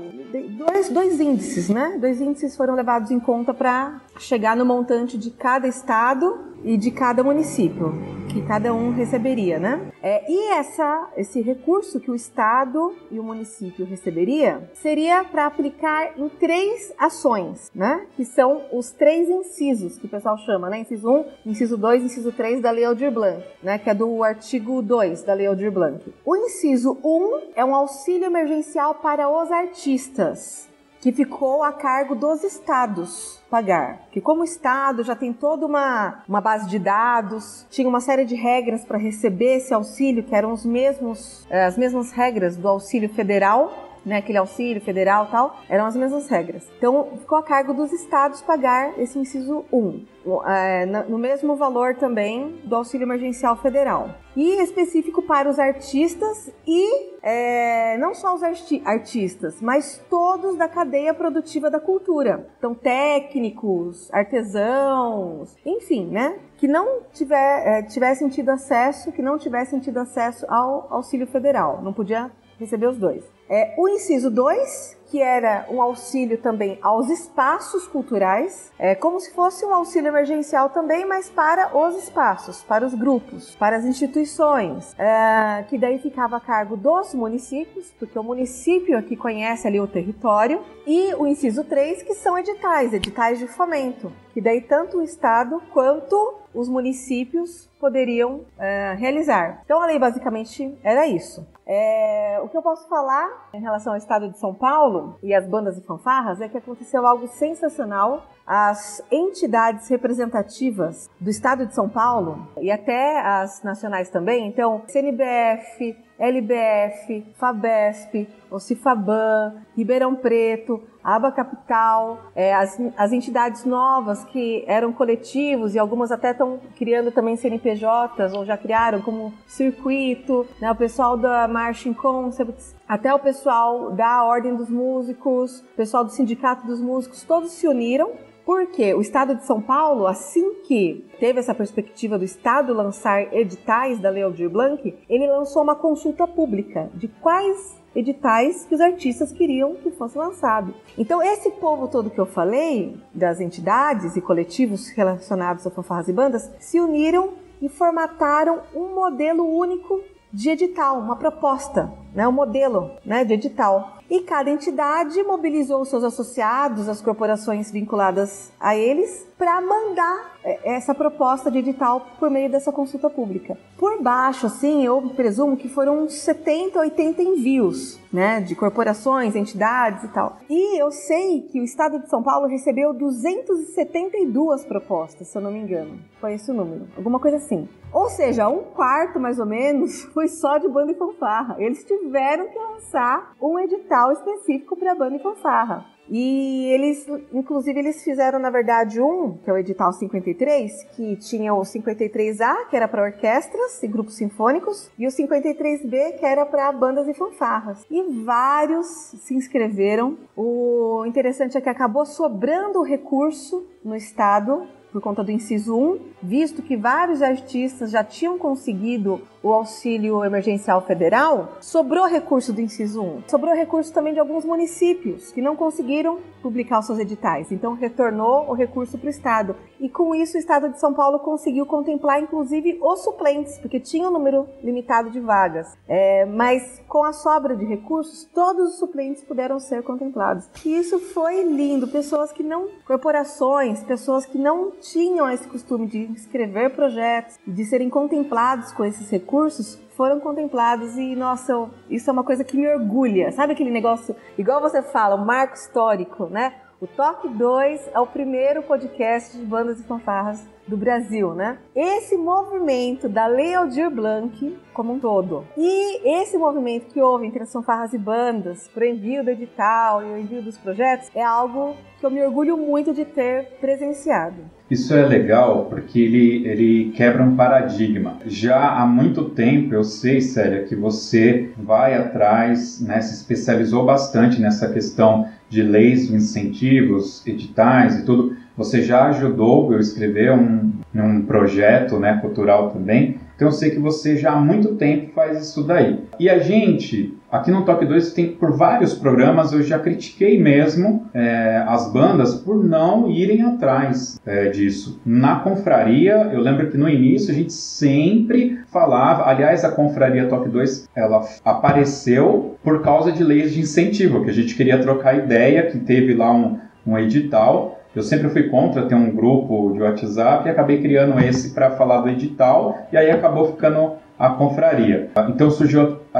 dois, 0.57 0.89
dois 0.89 1.19
índices, 1.19 1.69
né? 1.69 1.97
Dois 1.99 2.21
índices 2.21 2.55
foram 2.55 2.75
levados 2.75 3.11
em 3.11 3.19
conta 3.19 3.53
para 3.53 4.01
chegar 4.17 4.55
no 4.55 4.65
montante 4.65 5.17
de 5.17 5.31
cada 5.31 5.67
estado 5.67 6.54
e 6.65 6.75
de 6.75 6.89
cada 6.89 7.23
município 7.23 7.93
que 8.33 8.41
cada 8.41 8.73
um 8.73 8.91
receberia, 8.91 9.59
né? 9.59 9.91
É, 10.03 10.29
e 10.29 10.51
essa, 10.51 11.09
esse 11.15 11.41
recurso 11.41 12.01
que 12.01 12.11
o 12.11 12.15
Estado 12.15 12.93
e 13.09 13.17
o 13.17 13.23
município 13.23 13.85
receberia 13.85 14.69
seria 14.73 15.23
para 15.23 15.45
aplicar 15.45 16.19
em 16.19 16.27
três 16.27 16.93
ações, 16.97 17.71
né? 17.73 18.05
Que 18.17 18.25
são 18.25 18.63
os 18.73 18.91
três 18.91 19.29
incisos 19.29 19.97
que 19.97 20.07
o 20.07 20.09
pessoal 20.09 20.37
chama, 20.39 20.69
né? 20.69 20.79
Inciso 20.79 21.09
1, 21.09 21.25
inciso 21.45 21.77
2, 21.77 22.03
inciso 22.03 22.31
3 22.33 22.59
da 22.61 22.71
Lei 22.71 22.83
Aldir 22.83 23.11
Blanc, 23.11 23.41
né? 23.63 23.77
Que 23.77 23.91
é 23.91 23.93
do 23.93 24.21
artigo 24.23 24.81
2 24.81 25.23
da 25.23 25.33
Lei 25.33 25.45
Aldir 25.45 25.71
Blanc. 25.71 26.03
O 26.25 26.35
inciso 26.35 26.97
1 27.03 27.53
é 27.55 27.63
um 27.63 27.75
auxílio 27.75 28.25
emergencial 28.25 28.95
para 28.95 29.29
os 29.29 29.49
artistas 29.51 30.67
que 30.99 31.11
ficou 31.11 31.63
a 31.63 31.71
cargo 31.71 32.15
dos 32.15 32.43
estados 32.43 33.34
pagar. 33.49 33.99
Que 34.11 34.19
como 34.21 34.41
o 34.41 34.43
Estado 34.43 35.03
já 35.03 35.15
tem 35.15 35.31
toda 35.31 35.65
uma, 35.65 36.23
uma 36.27 36.41
base 36.41 36.67
de 36.67 36.79
dados, 36.79 37.65
tinha 37.69 37.87
uma 37.87 38.01
série 38.01 38.25
de 38.25 38.35
regras 38.35 38.83
para 38.83 38.97
receber 38.97 39.57
esse 39.57 39.73
auxílio, 39.73 40.23
que 40.23 40.35
eram 40.35 40.51
os 40.51 40.65
mesmos, 40.65 41.45
eh, 41.49 41.65
as 41.65 41.77
mesmas 41.77 42.11
regras 42.11 42.57
do 42.57 42.67
auxílio 42.67 43.09
federal, 43.09 43.85
né, 44.05 44.17
aquele 44.17 44.37
auxílio 44.37 44.81
federal 44.81 45.27
tal, 45.27 45.59
eram 45.67 45.85
as 45.85 45.95
mesmas 45.95 46.29
regras. 46.29 46.69
Então, 46.77 47.17
ficou 47.17 47.37
a 47.37 47.43
cargo 47.43 47.73
dos 47.73 47.91
estados 47.91 48.41
pagar 48.41 48.97
esse 48.99 49.17
inciso 49.17 49.65
1 49.71 50.05
é, 50.47 50.85
no 50.85 51.17
mesmo 51.17 51.55
valor 51.55 51.95
também 51.95 52.59
do 52.63 52.75
auxílio 52.75 53.05
emergencial 53.05 53.55
federal. 53.57 54.09
E 54.35 54.61
específico 54.61 55.21
para 55.21 55.49
os 55.49 55.59
artistas 55.59 56.51
e 56.67 57.15
é, 57.21 57.97
não 57.97 58.13
só 58.13 58.35
os 58.35 58.43
arti 58.43 58.81
artistas, 58.83 59.61
mas 59.61 60.03
todos 60.09 60.57
da 60.57 60.67
cadeia 60.67 61.13
produtiva 61.13 61.69
da 61.69 61.79
cultura. 61.79 62.49
Então, 62.57 62.73
técnicos, 62.73 64.11
artesãos, 64.13 65.55
enfim, 65.65 66.07
né? 66.07 66.39
Que 66.57 66.67
não 66.67 67.01
tiver, 67.13 67.67
é, 67.67 67.83
tivessem 67.83 68.27
tido 68.27 68.49
acesso, 68.49 69.11
que 69.11 69.21
não 69.21 69.37
tivessem 69.37 69.79
tido 69.79 69.99
acesso 69.99 70.45
ao 70.49 70.87
auxílio 70.89 71.27
federal. 71.27 71.81
Não 71.81 71.93
podia 71.93 72.31
receber 72.59 72.87
os 72.87 72.97
dois. 72.97 73.34
É, 73.49 73.75
o 73.77 73.87
inciso 73.87 74.31
2, 74.31 74.97
que 75.07 75.21
era 75.21 75.67
um 75.69 75.81
auxílio 75.81 76.37
também 76.37 76.79
aos 76.81 77.09
espaços 77.09 77.87
culturais, 77.87 78.71
é 78.77 78.95
como 78.95 79.19
se 79.19 79.31
fosse 79.33 79.63
um 79.65 79.73
auxílio 79.73 80.09
emergencial 80.09 80.69
também, 80.69 81.05
mas 81.05 81.29
para 81.29 81.77
os 81.77 81.95
espaços, 81.95 82.63
para 82.63 82.85
os 82.85 82.93
grupos, 82.93 83.55
para 83.55 83.77
as 83.77 83.85
instituições, 83.85 84.95
é, 84.97 85.63
que 85.69 85.77
daí 85.77 85.99
ficava 85.99 86.37
a 86.37 86.39
cargo 86.39 86.75
dos 86.75 87.13
municípios, 87.13 87.93
porque 87.99 88.17
o 88.17 88.23
município 88.23 88.97
aqui 88.97 89.15
conhece 89.15 89.67
ali 89.67 89.79
o 89.79 89.87
território, 89.87 90.63
e 90.87 91.13
o 91.15 91.27
inciso 91.27 91.63
3, 91.63 92.03
que 92.03 92.13
são 92.15 92.37
editais, 92.37 92.93
editais 92.93 93.39
de 93.39 93.47
fomento, 93.47 94.11
que 94.33 94.41
daí 94.41 94.61
tanto 94.61 94.97
o 94.97 95.03
Estado 95.03 95.61
quanto 95.71 96.39
os 96.53 96.67
municípios 96.67 97.69
poderiam 97.79 98.41
é, 98.57 98.95
realizar. 98.97 99.61
Então 99.65 99.81
a 99.81 99.85
lei 99.85 99.99
basicamente 99.99 100.77
era 100.83 101.07
isso. 101.07 101.45
É, 101.67 102.39
o 102.43 102.47
que 102.47 102.55
eu 102.55 102.61
posso 102.61 102.87
falar 102.87 103.49
em 103.53 103.59
relação 103.59 103.93
ao 103.93 103.97
estado 103.97 104.29
de 104.29 104.37
São 104.37 104.53
Paulo 104.53 105.17
e 105.23 105.33
as 105.33 105.47
bandas 105.47 105.77
e 105.77 105.81
fanfarras 105.81 106.39
é 106.39 106.47
que 106.47 106.57
aconteceu 106.57 107.05
algo 107.07 107.27
sensacional. 107.27 108.23
As 108.45 109.01
entidades 109.11 109.87
representativas 109.89 111.09
do 111.19 111.31
estado 111.31 111.65
de 111.65 111.73
São 111.73 111.89
Paulo 111.89 112.47
e 112.61 112.69
até 112.69 113.19
as 113.19 113.63
nacionais 113.63 114.09
também, 114.11 114.47
então 114.47 114.83
CNBF, 114.87 115.97
LBF, 116.17 117.25
FABESP, 117.35 118.27
Ocifaban, 118.49 119.55
Ribeirão 119.75 120.15
Preto, 120.15 120.81
Aba 121.03 121.31
Capital, 121.31 122.31
é, 122.35 122.53
as, 122.53 122.79
as 122.97 123.11
entidades 123.11 123.65
novas 123.65 124.23
que 124.25 124.63
eram 124.67 124.93
coletivos 124.93 125.75
e 125.75 125.79
algumas 125.79 126.11
até 126.11 126.31
estão 126.31 126.59
criando 126.75 127.11
também 127.11 127.35
CNPJs 127.35 128.33
ou 128.33 128.45
já 128.45 128.57
criaram 128.57 129.01
como 129.01 129.33
Circuito, 129.45 130.47
né, 130.59 130.71
o 130.71 130.75
pessoal 130.75 131.17
da 131.17 131.47
Marching 131.47 131.93
Concepts, 131.93 132.75
até 132.87 133.13
o 133.13 133.19
pessoal 133.19 133.91
da 133.91 134.23
Ordem 134.23 134.55
dos 134.55 134.69
Músicos, 134.69 135.59
o 135.59 135.75
pessoal 135.75 136.03
do 136.03 136.11
Sindicato 136.11 136.65
dos 136.65 136.81
Músicos, 136.81 137.23
todos 137.23 137.51
se 137.51 137.67
uniram 137.67 138.11
porque 138.45 138.93
o 138.93 139.01
Estado 139.01 139.35
de 139.35 139.45
São 139.45 139.59
Paulo, 139.59 140.05
assim 140.05 140.61
que 140.61 141.05
teve 141.19 141.39
essa 141.39 141.55
perspectiva 141.55 142.17
do 142.17 142.23
Estado 142.23 142.73
lançar 142.73 143.33
editais 143.33 143.99
da 143.99 144.09
Lei 144.09 144.21
Aldir 144.21 144.49
Blanc, 144.49 144.95
ele 145.09 145.27
lançou 145.27 145.63
uma 145.63 145.75
consulta 145.75 146.27
pública 146.27 146.89
de 146.93 147.07
quais 147.07 147.75
editais 147.95 148.65
que 148.65 148.75
os 148.75 148.81
artistas 148.81 149.31
queriam 149.31 149.75
que 149.75 149.89
fosse 149.89 150.17
lançado. 150.17 150.75
Então, 150.97 151.23
esse 151.23 151.49
povo 151.51 151.87
todo 151.87 152.09
que 152.09 152.19
eu 152.19 152.25
falei, 152.25 152.95
das 153.13 153.39
entidades 153.39 154.15
e 154.15 154.21
coletivos 154.21 154.89
relacionados 154.89 155.65
a 155.65 155.71
fanfarras 155.71 156.07
e 156.07 156.13
bandas, 156.13 156.51
se 156.59 156.79
uniram 156.79 157.33
e 157.61 157.69
formataram 157.69 158.61
um 158.75 158.93
modelo 158.93 159.43
único 159.45 160.01
de 160.31 160.49
edital, 160.49 160.99
uma 160.99 161.15
proposta, 161.15 161.91
né, 162.15 162.25
um 162.27 162.31
modelo 162.31 162.91
né, 163.05 163.25
de 163.25 163.33
edital. 163.33 163.99
E 164.09 164.21
cada 164.21 164.51
entidade 164.51 165.21
mobilizou 165.23 165.81
os 165.81 165.89
seus 165.89 166.03
associados, 166.03 166.87
as 166.87 167.01
corporações 167.01 167.71
vinculadas 167.71 168.51
a 168.59 168.75
eles, 168.75 169.27
para 169.35 169.59
mandar 169.59 170.37
é, 170.43 170.75
essa 170.75 170.93
proposta 170.93 171.49
de 171.49 171.57
edital 171.57 172.05
por 172.19 172.29
meio 172.29 172.49
dessa 172.49 172.71
consulta 172.71 173.09
pública. 173.09 173.57
Por 173.77 174.01
baixo, 174.01 174.45
assim, 174.45 174.85
eu 174.85 175.01
presumo 175.15 175.57
que 175.57 175.67
foram 175.67 176.03
uns 176.03 176.13
70, 176.19 176.79
80 176.79 177.23
envios, 177.23 177.99
né, 178.13 178.39
de 178.39 178.55
corporações, 178.55 179.35
entidades 179.35 180.03
e 180.03 180.07
tal. 180.09 180.37
E 180.47 180.79
eu 180.79 180.91
sei 180.91 181.41
que 181.41 181.59
o 181.59 181.63
estado 181.63 181.99
de 181.99 182.07
São 182.07 182.21
Paulo 182.21 182.47
recebeu 182.47 182.93
272 182.93 184.63
propostas, 184.65 185.27
se 185.27 185.37
eu 185.37 185.41
não 185.41 185.51
me 185.51 185.59
engano. 185.59 185.99
Foi 186.21 186.35
esse 186.35 186.51
o 186.51 186.53
número, 186.53 186.87
alguma 186.95 187.19
coisa 187.19 187.37
assim. 187.37 187.67
Ou 187.91 188.09
seja, 188.09 188.49
um 188.49 188.61
quarto 188.61 189.19
mais 189.21 189.39
ou 189.39 189.45
menos 189.45 190.03
foi 190.13 190.27
só 190.27 190.57
de 190.57 190.67
banda 190.67 190.91
e 190.91 190.95
fanfarra. 190.95 191.55
Eles 191.57 191.83
tiveram 191.83 192.04
que 192.49 192.59
lançar 192.59 193.35
um 193.41 193.59
edital 193.59 194.11
específico 194.11 194.75
para 194.75 194.95
banda 194.95 195.15
e 195.15 195.19
fanfarra. 195.19 195.85
E 196.09 196.67
eles, 196.71 197.07
inclusive, 197.33 197.79
eles 197.79 198.03
fizeram, 198.03 198.37
na 198.37 198.49
verdade, 198.49 199.01
um, 199.01 199.37
que 199.43 199.49
é 199.49 199.53
o 199.53 199.57
edital 199.57 199.91
53, 199.91 200.83
que 200.95 201.15
tinha 201.17 201.53
o 201.53 201.61
53A, 201.61 202.67
que 202.69 202.75
era 202.75 202.87
para 202.87 203.03
orquestras 203.03 203.81
e 203.81 203.87
grupos 203.87 204.15
sinfônicos, 204.15 204.91
e 204.97 205.07
o 205.07 205.09
53B, 205.09 206.19
que 206.19 206.25
era 206.25 206.45
para 206.45 206.71
bandas 206.71 207.07
e 207.07 207.13
fanfarras. 207.13 207.83
E 207.89 208.23
vários 208.23 208.85
se 208.87 209.33
inscreveram. 209.33 210.17
O 210.35 211.03
interessante 211.07 211.57
é 211.57 211.61
que 211.61 211.69
acabou 211.69 212.05
sobrando 212.05 212.83
recurso 212.83 213.67
no 213.83 213.95
estado 213.95 214.67
por 214.95 215.01
conta 215.01 215.25
do 215.25 215.29
inciso 215.29 215.75
1, 215.75 215.99
visto 216.23 216.61
que 216.61 216.77
vários 216.77 217.21
artistas 217.21 217.91
já 217.91 218.01
tinham 218.01 218.37
conseguido 218.37 219.19
o 219.43 219.51
auxílio 219.51 220.23
emergencial 220.23 220.81
federal, 220.81 221.57
sobrou 221.59 222.07
recurso 222.07 222.53
do 222.53 222.61
inciso 222.61 223.03
1. 223.03 223.23
Sobrou 223.27 223.53
recurso 223.53 223.93
também 223.93 224.13
de 224.13 224.19
alguns 224.19 224.45
municípios 224.45 225.33
que 225.33 225.41
não 225.41 225.55
conseguiram 225.55 226.19
publicar 226.41 226.79
os 226.79 226.85
seus 226.85 226.97
editais, 226.97 227.51
então 227.51 227.73
retornou 227.73 228.49
o 228.49 228.53
recurso 228.53 228.97
para 228.97 229.07
o 229.07 229.09
Estado. 229.09 229.55
E 229.79 229.89
com 229.89 230.15
isso 230.15 230.37
o 230.37 230.39
Estado 230.39 230.69
de 230.69 230.79
São 230.79 230.93
Paulo 230.93 231.19
conseguiu 231.19 231.65
contemplar 231.65 232.21
inclusive 232.21 232.79
os 232.81 233.03
suplentes, 233.03 233.57
porque 233.57 233.79
tinha 233.79 234.07
um 234.07 234.11
número 234.11 234.47
limitado 234.63 235.11
de 235.11 235.19
vagas. 235.19 235.77
É, 235.87 236.25
mas 236.25 236.81
com 236.87 237.03
a 237.03 237.11
sobra 237.11 237.55
de 237.55 237.65
recursos, 237.65 238.27
todos 238.33 238.69
os 238.69 238.79
suplentes 238.79 239.23
puderam 239.23 239.59
ser 239.59 239.83
contemplados. 239.83 240.49
E 240.65 240.75
isso 240.75 240.99
foi 240.99 241.43
lindo. 241.43 241.87
Pessoas 241.87 242.31
que 242.31 242.41
não, 242.41 242.67
corporações, 242.87 243.83
pessoas 243.83 244.25
que 244.25 244.37
não 244.37 244.71
tinham 244.91 245.29
esse 245.29 245.47
costume 245.47 245.87
de 245.87 246.03
escrever 246.13 246.71
projetos, 246.71 247.37
de 247.45 247.65
serem 247.65 247.89
contemplados 247.89 248.71
com 248.71 248.83
esses 248.83 249.09
recursos, 249.09 249.79
foram 249.95 250.19
contemplados 250.19 250.97
e, 250.97 251.15
nossa, 251.15 251.69
isso 251.89 252.09
é 252.09 252.13
uma 252.13 252.23
coisa 252.23 252.43
que 252.43 252.57
me 252.57 252.67
orgulha. 252.67 253.31
Sabe 253.31 253.53
aquele 253.53 253.71
negócio, 253.71 254.15
igual 254.37 254.61
você 254.61 254.81
fala, 254.81 255.15
um 255.15 255.25
marco 255.25 255.55
histórico, 255.55 256.25
né? 256.25 256.53
O 256.81 256.87
Toque 256.87 257.29
2 257.29 257.89
é 257.93 257.99
o 258.01 258.05
primeiro 258.05 258.61
podcast 258.61 259.37
de 259.37 259.45
bandas 259.45 259.79
e 259.79 259.83
fanfarras 259.83 260.45
do 260.67 260.75
Brasil, 260.75 261.33
né? 261.33 261.57
Esse 261.73 262.17
movimento 262.17 263.07
da 263.07 263.27
Lei 263.27 263.53
Aldir 263.53 263.89
Blanc 263.89 264.57
como 264.73 264.93
um 264.93 264.99
todo. 264.99 265.45
E 265.57 266.21
esse 266.21 266.37
movimento 266.37 266.87
que 266.87 267.01
houve 267.01 267.25
entre 267.25 267.43
as 267.43 267.53
fanfarras 267.53 267.93
e 267.93 267.97
bandas 267.97 268.67
para 268.67 268.83
o 268.83 268.87
envio 268.87 269.23
do 269.23 269.29
edital 269.29 270.03
e 270.03 270.11
o 270.11 270.17
envio 270.17 270.41
dos 270.41 270.57
projetos 270.57 271.09
é 271.15 271.23
algo 271.23 271.77
que 271.97 272.05
eu 272.05 272.11
me 272.11 272.21
orgulho 272.21 272.57
muito 272.57 272.93
de 272.93 273.05
ter 273.05 273.57
presenciado. 273.61 274.35
Isso 274.69 274.93
é 274.95 275.05
legal 275.05 275.67
porque 275.69 275.99
ele, 275.99 276.45
ele 276.45 276.91
quebra 276.91 277.23
um 277.23 277.35
paradigma. 277.35 278.17
Já 278.25 278.71
há 278.79 278.85
muito 278.85 279.29
tempo 279.29 279.73
eu 279.73 279.83
sei, 279.83 280.19
Célia, 280.19 280.63
que 280.63 280.75
você 280.75 281.51
vai 281.57 281.93
atrás, 281.93 282.81
né, 282.81 282.99
se 282.99 283.13
especializou 283.13 283.85
bastante 283.85 284.41
nessa 284.41 284.71
questão 284.73 285.29
de 285.49 285.61
leis 285.61 286.07
de 286.07 286.15
incentivos, 286.15 287.25
editais 287.25 287.99
e 287.99 288.05
tudo. 288.05 288.35
Você 288.57 288.81
já 288.81 289.07
ajudou 289.07 289.73
eu 289.73 289.79
escrever 289.79 290.31
um, 290.31 290.71
um 290.93 291.21
projeto 291.23 291.99
né, 291.99 292.17
cultural 292.21 292.71
também. 292.71 293.17
Então 293.35 293.49
eu 293.49 293.51
sei 293.51 293.71
que 293.71 293.79
você 293.79 294.15
já 294.15 294.31
há 294.31 294.39
muito 294.39 294.75
tempo 294.75 295.11
faz 295.13 295.49
isso 295.49 295.63
daí. 295.63 295.99
E 296.19 296.29
a 296.29 296.39
gente, 296.39 297.13
aqui 297.31 297.51
no 297.51 297.63
Top 297.63 297.85
2, 297.85 298.13
tem 298.13 298.31
por 298.31 298.51
vários 298.55 298.93
programas, 298.93 299.51
eu 299.51 299.61
já 299.63 299.79
critiquei 299.79 300.41
mesmo 300.41 301.07
é, 301.13 301.63
as 301.67 301.91
bandas 301.91 302.35
por 302.35 302.63
não 302.63 303.09
irem 303.09 303.41
atrás 303.41 304.19
é, 304.25 304.49
disso. 304.49 304.99
Na 305.05 305.39
confraria, 305.39 306.29
eu 306.33 306.41
lembro 306.41 306.69
que 306.69 306.77
no 306.77 306.89
início 306.89 307.31
a 307.31 307.35
gente 307.35 307.53
sempre 307.53 308.59
falava, 308.67 309.29
aliás, 309.29 309.63
a 309.63 309.71
confraria 309.71 310.27
Top 310.27 310.47
2, 310.47 310.89
ela 310.95 311.25
apareceu 311.43 312.57
por 312.63 312.81
causa 312.81 313.11
de 313.11 313.23
leis 313.23 313.53
de 313.53 313.61
incentivo, 313.61 314.23
que 314.23 314.29
a 314.29 314.33
gente 314.33 314.55
queria 314.55 314.79
trocar 314.79 315.17
ideia, 315.17 315.67
que 315.67 315.79
teve 315.79 316.13
lá 316.13 316.31
um, 316.31 316.59
um 316.85 316.97
edital 316.97 317.75
eu 317.95 318.03
sempre 318.03 318.27
fui 318.29 318.43
contra 318.49 318.87
ter 318.87 318.95
um 318.95 319.09
grupo 319.09 319.71
de 319.71 319.81
WhatsApp 319.81 320.45
e 320.45 320.51
acabei 320.51 320.81
criando 320.81 321.17
esse 321.17 321.53
para 321.53 321.71
falar 321.71 322.01
do 322.01 322.09
edital 322.09 322.77
e 322.91 322.97
aí 322.97 323.09
acabou 323.09 323.53
ficando 323.53 323.93
a 324.19 324.29
confraria. 324.29 325.09
Então 325.29 325.49
surgiu 325.49 325.99
a, 326.13 326.19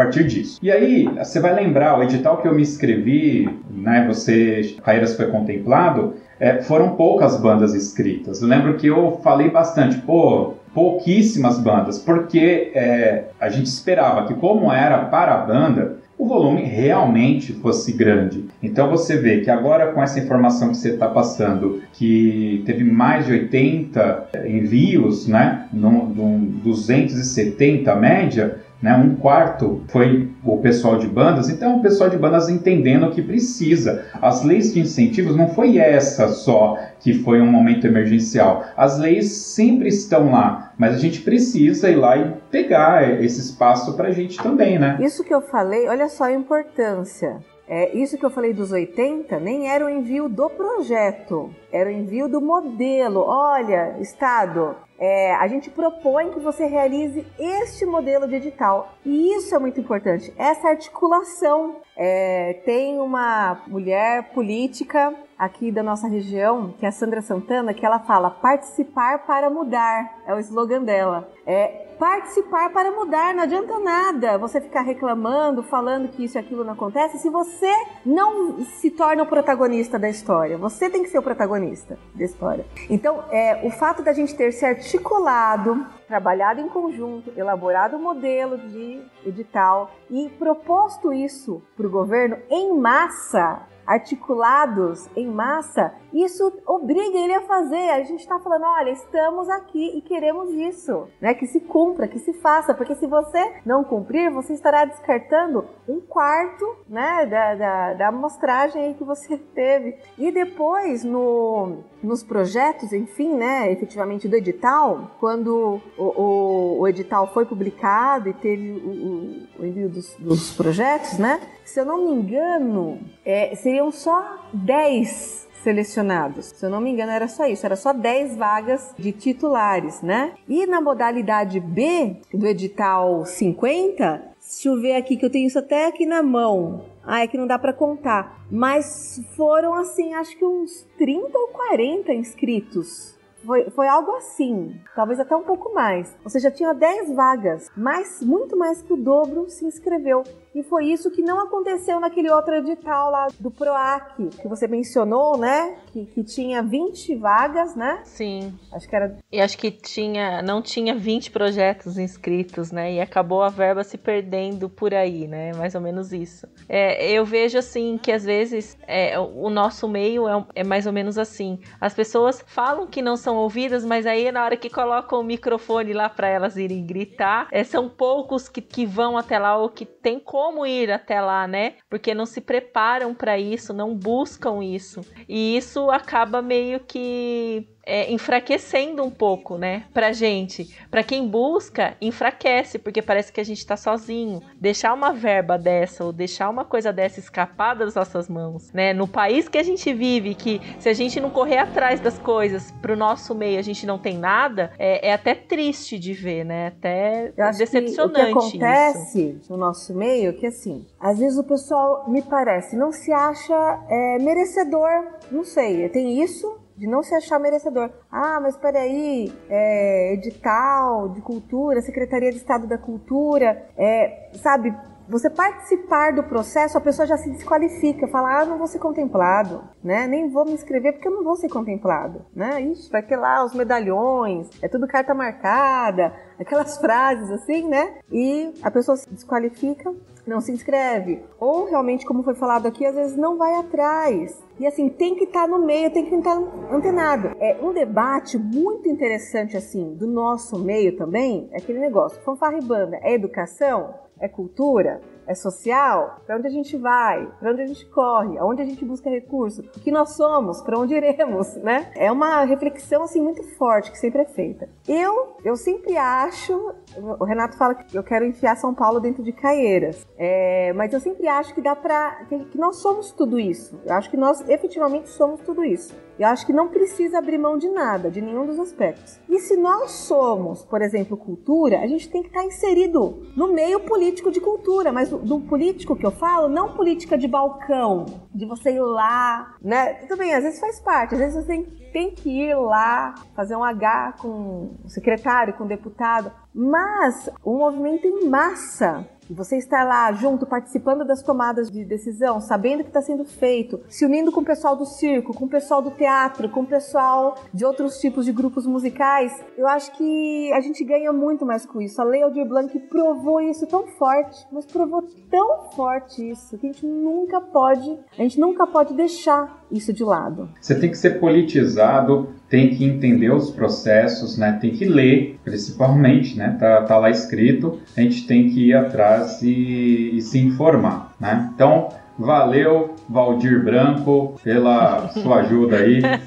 partir 0.00 0.24
disso. 0.24 0.58
E 0.62 0.70
aí, 0.70 1.04
você 1.18 1.40
vai 1.40 1.54
lembrar, 1.54 1.98
o 1.98 2.02
edital 2.02 2.38
que 2.38 2.48
eu 2.48 2.54
me 2.54 2.62
inscrevi, 2.62 3.48
né, 3.70 4.06
você, 4.08 4.76
Caeiras 4.82 5.14
foi 5.14 5.26
contemplado, 5.26 6.14
é, 6.38 6.62
foram 6.62 6.96
poucas 6.96 7.38
bandas 7.38 7.74
inscritas. 7.74 8.40
Eu 8.40 8.48
lembro 8.48 8.74
que 8.78 8.86
eu 8.86 9.20
falei 9.22 9.50
bastante, 9.50 9.98
pô, 9.98 10.54
pouquíssimas 10.72 11.58
bandas, 11.58 11.98
porque 11.98 12.72
é, 12.74 13.24
a 13.38 13.50
gente 13.50 13.66
esperava 13.66 14.26
que 14.26 14.32
como 14.34 14.72
era 14.72 15.04
para 15.04 15.34
a 15.34 15.38
banda, 15.44 15.98
o 16.16 16.26
volume 16.26 16.62
realmente 16.62 17.52
fosse 17.54 17.92
grande. 17.92 18.44
Então 18.62 18.90
você 18.90 19.16
vê 19.16 19.40
que 19.40 19.50
agora 19.50 19.92
com 19.92 20.02
essa 20.02 20.20
informação 20.20 20.68
que 20.68 20.76
você 20.76 20.90
está 20.90 21.08
passando, 21.08 21.82
que 21.94 22.62
teve 22.66 22.84
mais 22.84 23.24
de 23.24 23.32
80 23.32 24.28
envios, 24.46 25.26
né, 25.26 25.66
num, 25.72 26.04
num 26.04 26.38
270 26.62 27.96
média, 27.96 28.58
né, 28.82 28.94
um 28.96 29.14
quarto 29.16 29.82
foi 29.88 30.30
o 30.44 30.58
pessoal 30.58 30.98
de 30.98 31.06
bandas, 31.06 31.48
então 31.48 31.78
o 31.78 31.82
pessoal 31.82 32.08
de 32.08 32.16
bandas 32.16 32.48
entendendo 32.48 33.10
que 33.10 33.22
precisa. 33.22 34.06
As 34.20 34.42
leis 34.42 34.72
de 34.72 34.80
incentivos 34.80 35.36
não 35.36 35.48
foi 35.48 35.78
essa 35.78 36.28
só 36.28 36.78
que 36.98 37.14
foi 37.14 37.40
um 37.40 37.46
momento 37.46 37.86
emergencial. 37.86 38.64
As 38.76 38.98
leis 38.98 39.32
sempre 39.32 39.88
estão 39.88 40.30
lá, 40.30 40.72
mas 40.78 40.94
a 40.94 40.98
gente 40.98 41.20
precisa 41.20 41.90
ir 41.90 41.96
lá 41.96 42.16
e 42.16 42.32
pegar 42.50 43.22
esse 43.22 43.40
espaço 43.40 43.96
para 43.96 44.08
a 44.08 44.12
gente 44.12 44.42
também, 44.42 44.78
né? 44.78 44.98
Isso 45.00 45.24
que 45.24 45.34
eu 45.34 45.40
falei, 45.40 45.88
olha 45.88 46.08
só 46.08 46.24
a 46.24 46.32
importância. 46.32 47.38
É, 47.72 47.96
isso 47.96 48.18
que 48.18 48.26
eu 48.26 48.30
falei 48.30 48.52
dos 48.52 48.72
80 48.72 49.38
nem 49.38 49.68
era 49.68 49.86
o 49.86 49.88
envio 49.88 50.28
do 50.28 50.50
projeto, 50.50 51.54
era 51.72 51.88
o 51.88 51.92
envio 51.92 52.28
do 52.28 52.40
modelo. 52.40 53.20
Olha, 53.20 53.94
Estado, 54.00 54.74
é, 55.00 55.34
a 55.34 55.48
gente 55.48 55.70
propõe 55.70 56.30
que 56.30 56.38
você 56.38 56.66
realize 56.66 57.26
este 57.38 57.86
modelo 57.86 58.28
de 58.28 58.34
edital. 58.34 58.92
E 59.04 59.34
isso 59.34 59.54
é 59.54 59.58
muito 59.58 59.80
importante, 59.80 60.32
essa 60.36 60.68
articulação. 60.68 61.80
É, 62.02 62.54
tem 62.64 62.98
uma 62.98 63.60
mulher 63.66 64.32
política 64.32 65.14
aqui 65.38 65.70
da 65.70 65.82
nossa 65.82 66.08
região, 66.08 66.74
que 66.78 66.86
é 66.86 66.88
a 66.88 66.92
Sandra 66.92 67.20
Santana, 67.20 67.74
que 67.74 67.84
ela 67.84 67.98
fala 67.98 68.30
participar 68.30 69.26
para 69.26 69.50
mudar, 69.50 70.22
é 70.26 70.34
o 70.34 70.38
slogan 70.38 70.82
dela. 70.82 71.30
É, 71.46 71.88
participar 71.98 72.70
para 72.70 72.90
mudar. 72.90 73.34
Não 73.34 73.42
adianta 73.42 73.78
nada 73.78 74.38
você 74.38 74.62
ficar 74.62 74.80
reclamando, 74.80 75.62
falando 75.62 76.08
que 76.08 76.24
isso 76.24 76.38
e 76.38 76.40
aquilo 76.40 76.64
não 76.64 76.72
acontece, 76.72 77.18
se 77.18 77.28
você 77.28 77.70
não 78.04 78.64
se 78.64 78.90
torna 78.90 79.22
o 79.22 79.26
protagonista 79.26 79.98
da 79.98 80.08
história. 80.08 80.56
Você 80.56 80.88
tem 80.88 81.02
que 81.02 81.10
ser 81.10 81.18
o 81.18 81.22
protagonista 81.22 81.98
da 82.14 82.24
história. 82.24 82.64
Então, 82.88 83.22
é, 83.30 83.60
o 83.66 83.70
fato 83.70 84.02
da 84.02 84.14
gente 84.14 84.34
ter 84.34 84.52
se 84.52 84.64
articulado, 84.64 85.86
trabalhado 86.10 86.60
em 86.60 86.68
conjunto, 86.68 87.32
elaborado 87.36 87.96
um 87.96 88.02
modelo 88.02 88.58
de 88.58 89.00
edital 89.24 89.92
e 90.10 90.28
proposto 90.30 91.12
isso 91.12 91.62
para 91.76 91.86
o 91.86 91.90
governo 91.90 92.36
em 92.50 92.76
massa, 92.76 93.62
articulados 93.86 95.08
em 95.14 95.28
massa, 95.28 95.94
isso 96.12 96.52
obriga 96.66 97.18
ele 97.18 97.34
a 97.34 97.42
fazer. 97.42 97.90
A 97.90 98.02
gente 98.02 98.20
está 98.20 98.38
falando, 98.38 98.64
olha, 98.64 98.90
estamos 98.90 99.48
aqui 99.48 99.98
e 99.98 100.02
queremos 100.02 100.52
isso, 100.52 101.08
né? 101.20 101.34
Que 101.34 101.46
se 101.46 101.60
cumpra, 101.60 102.08
que 102.08 102.18
se 102.18 102.32
faça, 102.34 102.74
porque 102.74 102.94
se 102.94 103.06
você 103.06 103.52
não 103.64 103.84
cumprir, 103.84 104.30
você 104.30 104.52
estará 104.54 104.84
descartando 104.84 105.64
um 105.88 106.00
quarto, 106.00 106.76
né, 106.88 107.26
da, 107.26 107.54
da, 107.54 107.94
da 107.94 108.08
amostragem 108.08 108.94
que 108.94 109.04
você 109.04 109.36
teve. 109.54 109.96
E 110.18 110.30
depois, 110.30 111.04
no, 111.04 111.78
nos 112.02 112.22
projetos, 112.22 112.92
enfim, 112.92 113.34
né, 113.34 113.72
efetivamente 113.72 114.28
do 114.28 114.36
edital, 114.36 115.10
quando 115.18 115.80
o, 115.98 116.02
o, 116.04 116.80
o 116.80 116.88
edital 116.88 117.32
foi 117.32 117.44
publicado 117.44 118.28
e 118.28 118.32
teve 118.34 118.72
o, 118.72 119.60
o, 119.60 119.66
envio 119.66 119.88
dos, 119.88 120.14
dos 120.16 120.54
projetos, 120.56 121.18
né, 121.18 121.40
se 121.64 121.80
eu 121.80 121.84
não 121.84 122.04
me 122.04 122.12
engano, 122.12 123.00
é, 123.24 123.54
seriam 123.54 123.90
só 123.90 124.48
10 124.52 125.49
selecionados. 125.62 126.46
Se 126.46 126.64
eu 126.64 126.70
não 126.70 126.80
me 126.80 126.90
engano, 126.90 127.12
era 127.12 127.28
só 127.28 127.46
isso, 127.46 127.64
era 127.64 127.76
só 127.76 127.92
10 127.92 128.36
vagas 128.36 128.94
de 128.98 129.12
titulares, 129.12 130.02
né? 130.02 130.34
E 130.48 130.66
na 130.66 130.80
modalidade 130.80 131.60
B 131.60 132.16
do 132.32 132.46
edital 132.46 133.24
50, 133.24 134.22
deixa 134.40 134.68
eu 134.68 134.80
ver 134.80 134.96
aqui 134.96 135.16
que 135.16 135.24
eu 135.24 135.30
tenho 135.30 135.46
isso 135.46 135.58
até 135.58 135.86
aqui 135.86 136.06
na 136.06 136.22
mão. 136.22 136.84
Ah, 137.04 137.22
é 137.22 137.26
que 137.26 137.38
não 137.38 137.46
dá 137.46 137.58
para 137.58 137.72
contar. 137.72 138.44
Mas 138.50 139.20
foram 139.36 139.74
assim, 139.74 140.14
acho 140.14 140.36
que 140.36 140.44
uns 140.44 140.86
30 140.98 141.36
ou 141.38 141.48
40 141.48 142.12
inscritos 142.12 143.18
foi, 143.44 143.70
foi 143.70 143.88
algo 143.88 144.12
assim, 144.16 144.78
talvez 144.94 145.18
até 145.18 145.34
um 145.34 145.42
pouco 145.42 145.72
mais. 145.72 146.14
Ou 146.22 146.30
seja, 146.30 146.50
tinha 146.50 146.72
10 146.72 147.14
vagas, 147.14 147.70
mas 147.76 148.20
muito 148.22 148.56
mais 148.56 148.82
que 148.82 148.92
o 148.92 148.96
dobro 148.96 149.48
se 149.48 149.64
inscreveu. 149.64 150.22
E 150.54 150.62
foi 150.64 150.86
isso 150.86 151.10
que 151.10 151.22
não 151.22 151.40
aconteceu 151.40 152.00
naquele 152.00 152.28
outro 152.30 152.54
edital 152.54 153.10
lá 153.10 153.28
do 153.38 153.50
PROAC, 153.50 154.30
que 154.40 154.48
você 154.48 154.66
mencionou, 154.66 155.38
né? 155.38 155.76
Que, 155.92 156.06
que 156.06 156.24
tinha 156.24 156.62
20 156.62 157.14
vagas, 157.16 157.76
né? 157.76 158.00
Sim. 158.04 158.52
Acho 158.72 158.88
que 158.88 158.96
era. 158.96 159.16
E 159.30 159.40
acho 159.40 159.56
que 159.56 159.70
tinha, 159.70 160.42
não 160.42 160.60
tinha 160.60 160.94
20 160.94 161.30
projetos 161.30 161.98
inscritos, 161.98 162.72
né? 162.72 162.94
E 162.94 163.00
acabou 163.00 163.42
a 163.42 163.48
verba 163.48 163.84
se 163.84 163.96
perdendo 163.96 164.68
por 164.68 164.92
aí, 164.92 165.28
né? 165.28 165.52
Mais 165.54 165.74
ou 165.76 165.80
menos 165.80 166.12
isso. 166.12 166.48
É, 166.68 167.10
eu 167.12 167.24
vejo 167.24 167.56
assim 167.56 167.96
que 167.96 168.10
às 168.10 168.24
vezes 168.24 168.76
é, 168.88 169.18
o 169.18 169.48
nosso 169.50 169.88
meio 169.88 170.28
é, 170.28 170.44
é 170.56 170.64
mais 170.64 170.84
ou 170.86 170.92
menos 170.92 171.16
assim. 171.16 171.60
As 171.80 171.94
pessoas 171.94 172.42
falam 172.46 172.88
que 172.88 173.00
não 173.00 173.16
são 173.16 173.36
ouvidas, 173.36 173.84
mas 173.84 174.04
aí 174.04 174.30
na 174.32 174.44
hora 174.44 174.56
que 174.56 174.68
colocam 174.68 175.20
o 175.20 175.24
microfone 175.24 175.92
lá 175.92 176.08
para 176.08 176.28
elas 176.28 176.56
irem 176.56 176.84
gritar, 176.84 177.46
é, 177.52 177.62
são 177.62 177.88
poucos 177.88 178.48
que, 178.48 178.60
que 178.60 178.84
vão 178.84 179.16
até 179.16 179.38
lá 179.38 179.56
ou 179.56 179.68
que 179.68 179.84
tem 179.84 180.18
como 180.18 180.39
como 180.40 180.64
ir 180.64 180.90
até 180.90 181.20
lá, 181.20 181.46
né? 181.46 181.74
Porque 181.90 182.14
não 182.14 182.24
se 182.24 182.40
preparam 182.40 183.14
para 183.14 183.38
isso, 183.38 183.74
não 183.74 183.94
buscam 183.94 184.64
isso. 184.64 185.02
E 185.28 185.54
isso 185.54 185.90
acaba 185.90 186.40
meio 186.40 186.80
que 186.80 187.68
é, 187.90 188.12
enfraquecendo 188.12 189.02
um 189.02 189.10
pouco, 189.10 189.58
né, 189.58 189.82
pra 189.92 190.12
gente. 190.12 190.76
Pra 190.88 191.02
quem 191.02 191.26
busca, 191.26 191.96
enfraquece, 192.00 192.78
porque 192.78 193.02
parece 193.02 193.32
que 193.32 193.40
a 193.40 193.44
gente 193.44 193.66
tá 193.66 193.76
sozinho. 193.76 194.40
Deixar 194.60 194.94
uma 194.94 195.12
verba 195.12 195.58
dessa 195.58 196.04
ou 196.04 196.12
deixar 196.12 196.48
uma 196.48 196.64
coisa 196.64 196.92
dessa 196.92 197.18
escapar 197.18 197.74
das 197.74 197.96
nossas 197.96 198.28
mãos, 198.28 198.72
né, 198.72 198.92
no 198.92 199.08
país 199.08 199.48
que 199.48 199.58
a 199.58 199.62
gente 199.64 199.92
vive, 199.92 200.36
que 200.36 200.60
se 200.78 200.88
a 200.88 200.92
gente 200.92 201.20
não 201.20 201.30
correr 201.30 201.58
atrás 201.58 201.98
das 201.98 202.16
coisas 202.16 202.70
pro 202.80 202.96
nosso 202.96 203.34
meio 203.34 203.58
a 203.58 203.62
gente 203.62 203.84
não 203.84 203.98
tem 203.98 204.16
nada, 204.16 204.72
é, 204.78 205.08
é 205.08 205.12
até 205.12 205.34
triste 205.34 205.98
de 205.98 206.12
ver, 206.12 206.44
né, 206.44 206.68
até 206.68 207.32
decepcionante. 207.58 208.32
O 208.32 208.50
que 208.50 208.58
acontece 208.62 209.36
isso. 209.40 209.52
no 209.52 209.58
nosso 209.58 209.92
meio 209.92 210.30
é 210.30 210.32
que, 210.32 210.46
assim, 210.46 210.86
às 211.00 211.18
vezes 211.18 211.36
o 211.36 211.42
pessoal, 211.42 212.08
me 212.08 212.22
parece, 212.22 212.76
não 212.76 212.92
se 212.92 213.12
acha 213.12 213.80
é, 213.88 214.18
merecedor, 214.20 214.88
não 215.32 215.42
sei, 215.42 215.88
tem 215.88 216.22
isso, 216.22 216.59
de 216.80 216.86
não 216.86 217.02
se 217.02 217.14
achar 217.14 217.38
merecedor. 217.38 217.90
Ah, 218.10 218.40
mas 218.40 218.56
peraí, 218.56 219.30
é, 219.50 220.14
edital 220.14 221.10
de 221.10 221.20
cultura, 221.20 221.82
Secretaria 221.82 222.30
de 222.30 222.38
Estado 222.38 222.66
da 222.66 222.78
Cultura, 222.78 223.66
é, 223.76 224.30
sabe, 224.42 224.74
você 225.10 225.28
participar 225.28 226.12
do 226.12 226.22
processo, 226.22 226.78
a 226.78 226.80
pessoa 226.80 227.04
já 227.04 227.16
se 227.16 227.28
desqualifica, 227.30 228.06
fala, 228.06 228.40
ah, 228.40 228.46
não 228.46 228.58
vou 228.58 228.68
ser 228.68 228.78
contemplado, 228.78 229.64
né? 229.82 230.06
Nem 230.06 230.30
vou 230.30 230.44
me 230.44 230.52
inscrever 230.52 230.92
porque 230.92 231.08
eu 231.08 231.12
não 231.12 231.24
vou 231.24 231.34
ser 231.34 231.48
contemplado, 231.48 232.24
né? 232.34 232.62
Ixi, 232.62 232.88
vai 232.90 233.02
ter 233.02 233.16
lá 233.16 233.44
os 233.44 233.52
medalhões, 233.52 234.48
é 234.62 234.68
tudo 234.68 234.86
carta 234.86 235.12
marcada, 235.12 236.14
aquelas 236.38 236.78
frases 236.78 237.28
assim, 237.30 237.68
né? 237.68 237.98
E 238.10 238.54
a 238.62 238.70
pessoa 238.70 238.96
se 238.96 239.10
desqualifica, 239.10 239.92
não 240.24 240.40
se 240.40 240.52
inscreve. 240.52 241.24
Ou 241.40 241.66
realmente, 241.68 242.06
como 242.06 242.22
foi 242.22 242.34
falado 242.34 242.66
aqui, 242.66 242.86
às 242.86 242.94
vezes 242.94 243.16
não 243.16 243.36
vai 243.36 243.54
atrás. 243.56 244.40
E 244.60 244.66
assim, 244.66 244.88
tem 244.88 245.16
que 245.16 245.24
estar 245.24 245.42
tá 245.42 245.48
no 245.48 245.64
meio, 245.64 245.92
tem 245.92 246.06
que 246.06 246.14
estar 246.14 246.38
antenado. 246.70 247.34
É 247.40 247.58
um 247.60 247.72
debate 247.72 248.38
muito 248.38 248.88
interessante, 248.88 249.56
assim, 249.56 249.94
do 249.94 250.06
nosso 250.06 250.58
meio 250.58 250.96
também, 250.96 251.48
é 251.50 251.58
aquele 251.58 251.80
negócio. 251.80 252.22
Fanfarra 252.22 252.58
e 252.58 252.64
banda 252.64 252.98
é 253.02 253.12
educação? 253.14 253.94
É 254.20 254.28
cultura? 254.28 255.00
É 255.26 255.34
social, 255.34 256.20
para 256.26 256.36
onde 256.36 256.46
a 256.46 256.50
gente 256.50 256.76
vai, 256.76 257.26
para 257.38 257.52
onde 257.52 257.62
a 257.62 257.66
gente 257.66 257.86
corre, 257.86 258.38
aonde 258.38 258.62
a 258.62 258.64
gente 258.64 258.84
busca 258.84 259.08
recurso, 259.08 259.62
o 259.62 259.80
que 259.80 259.90
nós 259.90 260.16
somos, 260.16 260.60
para 260.62 260.78
onde 260.78 260.94
iremos, 260.94 261.54
né? 261.62 261.90
É 261.96 262.10
uma 262.10 262.44
reflexão 262.44 263.02
assim 263.02 263.20
muito 263.20 263.42
forte 263.56 263.90
que 263.90 263.98
sempre 263.98 264.22
é 264.22 264.26
feita. 264.26 264.68
Eu, 264.88 265.36
eu 265.44 265.56
sempre 265.56 265.96
acho, 265.96 266.74
o 266.96 267.24
Renato 267.24 267.56
fala 267.56 267.74
que 267.74 267.96
eu 267.96 268.02
quero 268.02 268.24
enfiar 268.24 268.56
São 268.56 268.74
Paulo 268.74 269.00
dentro 269.00 269.22
de 269.22 269.32
Caieiras, 269.32 270.06
é, 270.18 270.72
mas 270.74 270.92
eu 270.92 271.00
sempre 271.00 271.28
acho 271.28 271.54
que 271.54 271.60
dá 271.60 271.74
para 271.76 272.24
que, 272.24 272.58
nós 272.58 272.76
somos 272.76 273.12
tudo 273.12 273.38
isso. 273.38 273.80
Eu 273.84 273.94
acho 273.94 274.10
que 274.10 274.16
nós 274.16 274.46
efetivamente 274.48 275.08
somos 275.08 275.40
tudo 275.40 275.64
isso. 275.64 275.94
Eu 276.18 276.26
acho 276.28 276.44
que 276.44 276.52
não 276.52 276.68
precisa 276.68 277.16
abrir 277.16 277.38
mão 277.38 277.56
de 277.56 277.68
nada, 277.68 278.10
de 278.10 278.20
nenhum 278.20 278.44
dos 278.44 278.58
aspectos. 278.58 279.18
E 279.26 279.38
se 279.38 279.56
nós 279.56 279.90
somos, 279.92 280.62
por 280.64 280.82
exemplo, 280.82 281.16
cultura, 281.16 281.80
a 281.80 281.86
gente 281.86 282.10
tem 282.10 282.20
que 282.20 282.28
estar 282.28 282.44
inserido 282.44 283.22
no 283.34 283.54
meio 283.54 283.80
político 283.80 284.30
de 284.30 284.38
cultura, 284.38 284.92
mas 284.92 285.10
do 285.22 285.40
político 285.40 285.96
que 285.96 286.04
eu 286.04 286.10
falo, 286.10 286.48
não 286.48 286.74
política 286.74 287.16
de 287.16 287.28
balcão, 287.28 288.06
de 288.34 288.46
você 288.46 288.72
ir 288.72 288.80
lá, 288.80 289.54
né? 289.62 289.94
Tudo 289.94 290.18
bem, 290.18 290.34
às 290.34 290.42
vezes 290.42 290.60
faz 290.60 290.80
parte, 290.80 291.14
às 291.14 291.20
vezes 291.20 291.34
você 291.34 291.46
tem, 291.46 291.64
tem 291.92 292.10
que 292.10 292.30
ir 292.30 292.54
lá, 292.54 293.14
fazer 293.34 293.56
um 293.56 293.64
H 293.64 294.14
com 294.20 294.70
o 294.84 294.88
secretário, 294.88 295.54
com 295.54 295.64
o 295.64 295.68
deputado, 295.68 296.32
mas 296.54 297.30
o 297.44 297.56
movimento 297.56 298.06
em 298.06 298.28
massa 298.28 299.06
você 299.30 299.56
está 299.56 299.84
lá 299.84 300.12
junto, 300.12 300.44
participando 300.44 301.04
das 301.04 301.22
tomadas 301.22 301.70
de 301.70 301.84
decisão, 301.84 302.40
sabendo 302.40 302.80
o 302.80 302.82
que 302.82 302.90
está 302.90 303.00
sendo 303.00 303.24
feito, 303.24 303.80
se 303.88 304.04
unindo 304.04 304.32
com 304.32 304.40
o 304.40 304.44
pessoal 304.44 304.76
do 304.76 304.84
circo, 304.84 305.32
com 305.32 305.44
o 305.44 305.48
pessoal 305.48 305.80
do 305.80 305.90
teatro, 305.92 306.48
com 306.48 306.62
o 306.62 306.66
pessoal 306.66 307.36
de 307.54 307.64
outros 307.64 307.98
tipos 307.98 308.24
de 308.24 308.32
grupos 308.32 308.66
musicais, 308.66 309.32
eu 309.56 309.66
acho 309.68 309.92
que 309.92 310.52
a 310.52 310.60
gente 310.60 310.84
ganha 310.84 311.12
muito 311.12 311.46
mais 311.46 311.64
com 311.64 311.80
isso. 311.80 312.00
A 312.00 312.04
Lei 312.04 312.22
Aldir 312.22 312.46
Blanc 312.46 312.76
provou 312.80 313.40
isso 313.40 313.66
tão 313.66 313.86
forte, 313.86 314.46
mas 314.50 314.66
provou 314.66 315.02
tão 315.30 315.70
forte 315.70 316.28
isso 316.28 316.58
que 316.58 316.66
a 316.66 316.72
gente 316.72 316.86
nunca 316.86 317.40
pode, 317.40 317.98
a 318.18 318.22
gente 318.22 318.40
nunca 318.40 318.66
pode 318.66 318.94
deixar 318.94 319.59
isso 319.70 319.92
de 319.92 320.02
lado. 320.02 320.48
Você 320.60 320.74
tem 320.74 320.90
que 320.90 320.98
ser 320.98 321.20
politizado, 321.20 322.30
tem 322.48 322.70
que 322.70 322.84
entender 322.84 323.30
os 323.30 323.50
processos, 323.50 324.36
né? 324.36 324.58
Tem 324.60 324.70
que 324.70 324.84
ler, 324.84 325.38
principalmente, 325.44 326.36
né? 326.36 326.56
Tá, 326.58 326.82
tá 326.82 326.98
lá 326.98 327.10
escrito. 327.10 327.78
A 327.96 328.00
gente 328.00 328.26
tem 328.26 328.50
que 328.50 328.68
ir 328.68 328.74
atrás 328.74 329.40
e, 329.42 330.16
e 330.16 330.20
se 330.20 330.38
informar, 330.38 331.14
né? 331.20 331.50
Então, 331.54 331.88
valeu, 332.18 332.96
Valdir 333.08 333.62
Branco, 333.64 334.34
pela 334.42 335.08
sua 335.08 335.40
ajuda 335.40 335.76
aí. 335.76 336.00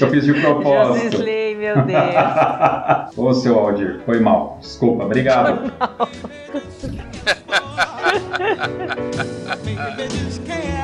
Eu 0.00 0.10
fiz 0.10 0.24
de 0.24 0.34
propósito. 0.34 1.04
Josisley, 1.04 1.56
meu 1.56 1.82
Deus. 1.82 2.14
Ô, 3.16 3.34
seu 3.34 3.54
Valdir, 3.54 4.00
foi 4.06 4.20
mal. 4.20 4.58
Desculpa, 4.60 5.04
obrigado. 5.04 5.70
Foi 5.70 5.72
mal. 5.78 6.08